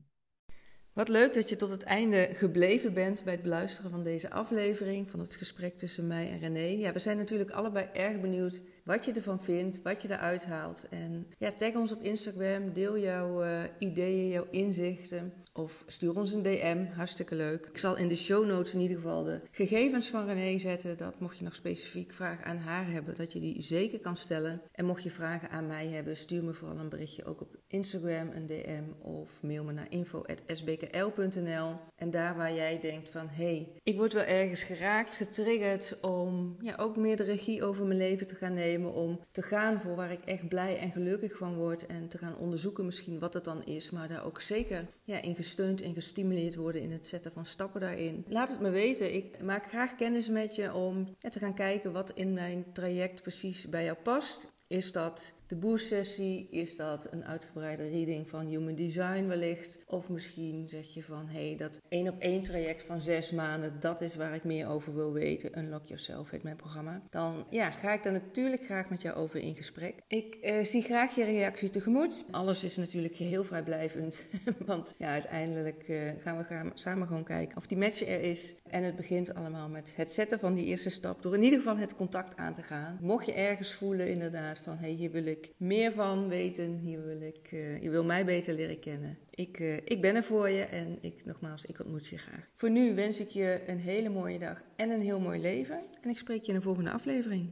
Wat 0.94 1.10
leuk 1.10 1.34
dat 1.34 1.50
je 1.50 1.56
tot 1.56 1.72
het 1.72 1.84
einde 1.84 2.30
gebleven 2.34 2.94
bent 2.94 3.24
bij 3.24 3.34
het 3.34 3.42
beluisteren 3.42 3.92
van 3.92 4.04
deze 4.04 4.30
aflevering, 4.30 5.10
van 5.10 5.20
het 5.20 5.36
gesprek 5.36 5.78
tussen 5.78 6.08
mij 6.08 6.30
en 6.30 6.40
René. 6.40 6.78
Ja, 6.78 6.94
we 6.94 7.00
zijn 7.00 7.18
natuurlijk 7.18 7.52
allebei 7.52 7.88
erg 7.94 8.22
benieuwd 8.22 8.64
wat 8.90 9.06
je 9.06 9.12
ervan 9.12 9.40
vindt, 9.40 9.82
wat 9.82 10.02
je 10.02 10.12
eruit 10.12 10.46
haalt. 10.46 10.88
En 10.90 11.28
ja, 11.38 11.52
tag 11.52 11.74
ons 11.74 11.92
op 11.92 12.02
Instagram, 12.02 12.74
deel 12.74 12.98
jouw 12.98 13.42
eh, 13.42 13.64
ideeën, 13.80 14.28
jouw 14.28 14.48
inzichten 14.52 15.34
of 15.60 15.84
stuur 15.88 16.16
ons 16.16 16.32
een 16.32 16.42
DM, 16.42 16.86
hartstikke 16.96 17.36
leuk. 17.36 17.66
Ik 17.66 17.78
zal 17.78 17.98
in 17.98 18.08
de 18.08 18.16
show 18.16 18.46
notes 18.46 18.74
in 18.74 18.80
ieder 18.80 18.96
geval 18.96 19.24
de 19.24 19.42
gegevens 19.52 20.10
van 20.10 20.26
René 20.26 20.58
zetten, 20.58 20.98
dat 20.98 21.20
mocht 21.20 21.38
je 21.38 21.44
nog 21.44 21.56
specifiek 21.56 22.14
vragen 22.14 22.46
aan 22.46 22.58
haar 22.58 22.92
hebben, 22.92 23.16
dat 23.16 23.34
je 23.34 23.40
die 23.40 23.62
zeker 23.62 24.00
kan 24.00 24.18
stellen. 24.18 24.62
En 24.72 24.86
mocht 24.86 25.04
je 25.04 25.12
vragen 25.12 25.50
aan 25.50 25.68
mij 25.68 25.88
hebben, 25.88 26.18
stuur 26.18 26.44
me 26.44 26.54
vooral 26.54 26.78
een 26.78 26.90
berichtje 26.90 27.26
ook 27.26 27.42
op 27.42 27.58
Instagram 27.68 28.30
een 28.32 28.46
DM 28.46 28.84
of 29.02 29.42
mail 29.44 29.64
me 29.64 29.72
naar 29.72 29.88
info.sbkl.nl. 29.90 31.76
En 31.96 32.10
daar 32.10 32.36
waar 32.36 32.54
jij 32.54 32.80
denkt 32.80 33.10
van, 33.10 33.28
hé, 33.28 33.44
hey, 33.44 33.68
ik 33.84 33.98
word 33.98 34.14
wel 34.14 34.24
ergens 34.24 34.64
geraakt, 34.64 35.16
getriggerd 35.16 35.98
om 36.02 36.58
ja, 36.62 36.76
ook 36.76 36.98
meer 36.98 37.18
de 37.18 37.24
regie 37.24 37.64
over 37.64 37.86
mijn 37.86 38.00
leven 38.00 38.28
te 38.28 38.36
gaan 38.36 38.54
nemen. 38.54 38.94
Om 38.94 39.20
te 39.32 39.42
gaan 39.42 39.82
voor 39.82 39.96
waar 39.96 40.12
ik 40.12 40.22
echt 40.26 40.48
blij 40.48 40.78
en 40.78 40.92
gelukkig 40.92 41.38
van 41.38 41.56
word. 41.56 41.86
En 41.86 42.08
te 42.08 42.18
gaan 42.18 42.38
onderzoeken 42.38 42.86
misschien 42.86 43.20
wat 43.20 43.34
het 43.34 43.44
dan 43.44 43.66
is. 43.66 43.92
Maar 43.92 44.08
daar 44.08 44.26
ook 44.26 44.42
zeker 44.42 44.86
ja, 45.04 45.22
in 45.22 45.36
gesteund 45.50 45.82
en 45.82 45.94
gestimuleerd 45.94 46.56
worden 46.56 46.82
in 46.82 46.92
het 46.92 47.08
zetten 47.08 47.32
van 47.32 47.46
stappen 47.46 47.82
daarin. 47.82 48.26
Laat 48.28 48.50
het 48.50 48.60
me 48.60 48.70
weten. 48.70 49.14
Ik 49.14 49.44
maak 49.44 49.68
graag 49.68 49.96
kennis 49.96 50.30
met 50.30 50.56
je 50.56 50.74
om 50.74 51.06
ja, 51.20 51.30
te 51.30 51.40
gaan 51.40 51.54
kijken 51.54 51.92
wat 51.92 52.12
in 52.12 52.34
mijn 52.34 52.66
traject 52.74 53.22
precies 53.22 53.70
bij 53.70 53.84
jou 53.84 53.98
past. 54.04 54.52
Is 54.68 54.92
dat 54.92 55.34
de 55.50 55.56
boost-sessie? 55.56 56.48
Is 56.52 56.76
dat 56.76 57.08
een 57.12 57.26
uitgebreide 57.26 57.90
reading 57.90 58.28
van 58.28 58.46
Human 58.46 58.76
Design 58.76 59.28
wellicht? 59.28 59.80
Of 59.86 60.10
misschien 60.10 60.70
zeg 60.70 60.94
je 60.94 61.04
van, 61.04 61.28
hé, 61.28 61.48
hey, 61.48 61.58
dat 61.58 61.82
één 61.88 62.08
op 62.08 62.20
één 62.20 62.44
traject 62.44 62.84
van 62.84 63.02
zes 63.02 63.32
maanden, 63.32 63.80
dat 63.80 64.02
is 64.02 64.16
waar 64.16 64.36
ik 64.36 64.44
meer 64.44 64.68
over 64.68 64.94
wil 64.94 65.14
weten. 65.14 65.60
Unlock 65.60 65.86
Yourself 65.86 66.30
heet 66.30 66.44
mijn 66.44 66.56
programma. 66.56 67.02
Dan 67.10 67.46
ja, 67.50 67.72
ga 67.72 67.94
ik 67.94 68.04
daar 68.04 68.14
natuurlijk 68.14 68.66
graag 68.66 68.90
met 68.90 69.02
jou 69.02 69.16
over 69.16 69.40
in 69.40 69.56
gesprek. 69.56 69.96
Ik 70.08 70.36
eh, 70.36 70.64
zie 70.64 70.82
graag 70.82 71.16
je 71.16 71.24
reactie 71.24 71.70
tegemoet. 71.70 72.24
Alles 72.32 72.64
is 72.64 72.78
natuurlijk 72.78 73.16
heel 73.16 73.44
vrijblijvend, 73.44 74.22
want 74.66 74.94
ja, 74.98 75.12
uiteindelijk 75.12 75.88
uh, 75.88 76.02
gaan 76.24 76.38
we 76.38 76.72
samen 76.74 77.08
gewoon 77.08 77.24
kijken 77.24 77.58
of 77.58 77.68
die 77.68 77.78
match 77.78 78.02
er 78.02 78.22
is. 78.22 78.56
En 78.68 78.84
het 78.84 78.96
begint 78.96 79.34
allemaal 79.34 79.70
met 79.70 79.94
het 79.96 80.12
zetten 80.12 80.40
van 80.40 80.54
die 80.54 80.66
eerste 80.66 80.90
stap, 80.90 81.22
door 81.22 81.34
in 81.34 81.44
ieder 81.44 81.60
geval 81.60 81.78
het 81.78 81.96
contact 81.96 82.38
aan 82.38 82.54
te 82.54 82.64
gaan. 82.64 82.98
Mocht 83.02 83.26
je 83.26 83.34
ergens 83.34 83.74
voelen 83.74 84.10
inderdaad 84.10 84.60
van, 84.60 84.74
hé, 84.78 84.80
hey, 84.80 84.92
hier 84.92 85.12
wil 85.12 85.26
meer 85.58 85.92
van 85.92 86.28
weten. 86.28 86.78
Hier 86.78 87.06
wil 87.06 87.22
ik, 87.22 87.52
uh, 87.52 87.82
je 87.82 87.90
wil 87.90 88.04
mij 88.04 88.26
beter 88.26 88.54
leren 88.54 88.80
kennen. 88.80 89.18
Ik, 89.30 89.60
uh, 89.60 89.76
ik 89.76 90.02
ben 90.02 90.16
er 90.16 90.24
voor 90.24 90.50
je 90.50 90.64
en 90.64 90.98
ik, 91.02 91.26
nogmaals, 91.26 91.66
ik 91.66 91.80
ontmoet 91.80 92.08
je 92.08 92.18
graag. 92.18 92.48
Voor 92.54 92.70
nu 92.70 92.96
wens 92.96 93.20
ik 93.20 93.30
je 93.30 93.64
een 93.68 93.80
hele 93.80 94.10
mooie 94.10 94.40
dag 94.40 94.62
en 94.76 94.90
een 94.90 95.02
heel 95.02 95.20
mooi 95.20 95.40
leven. 95.40 95.82
En 96.02 96.10
ik 96.10 96.18
spreek 96.18 96.42
je 96.42 96.52
in 96.52 96.58
de 96.58 96.64
volgende 96.64 96.92
aflevering. 96.92 97.52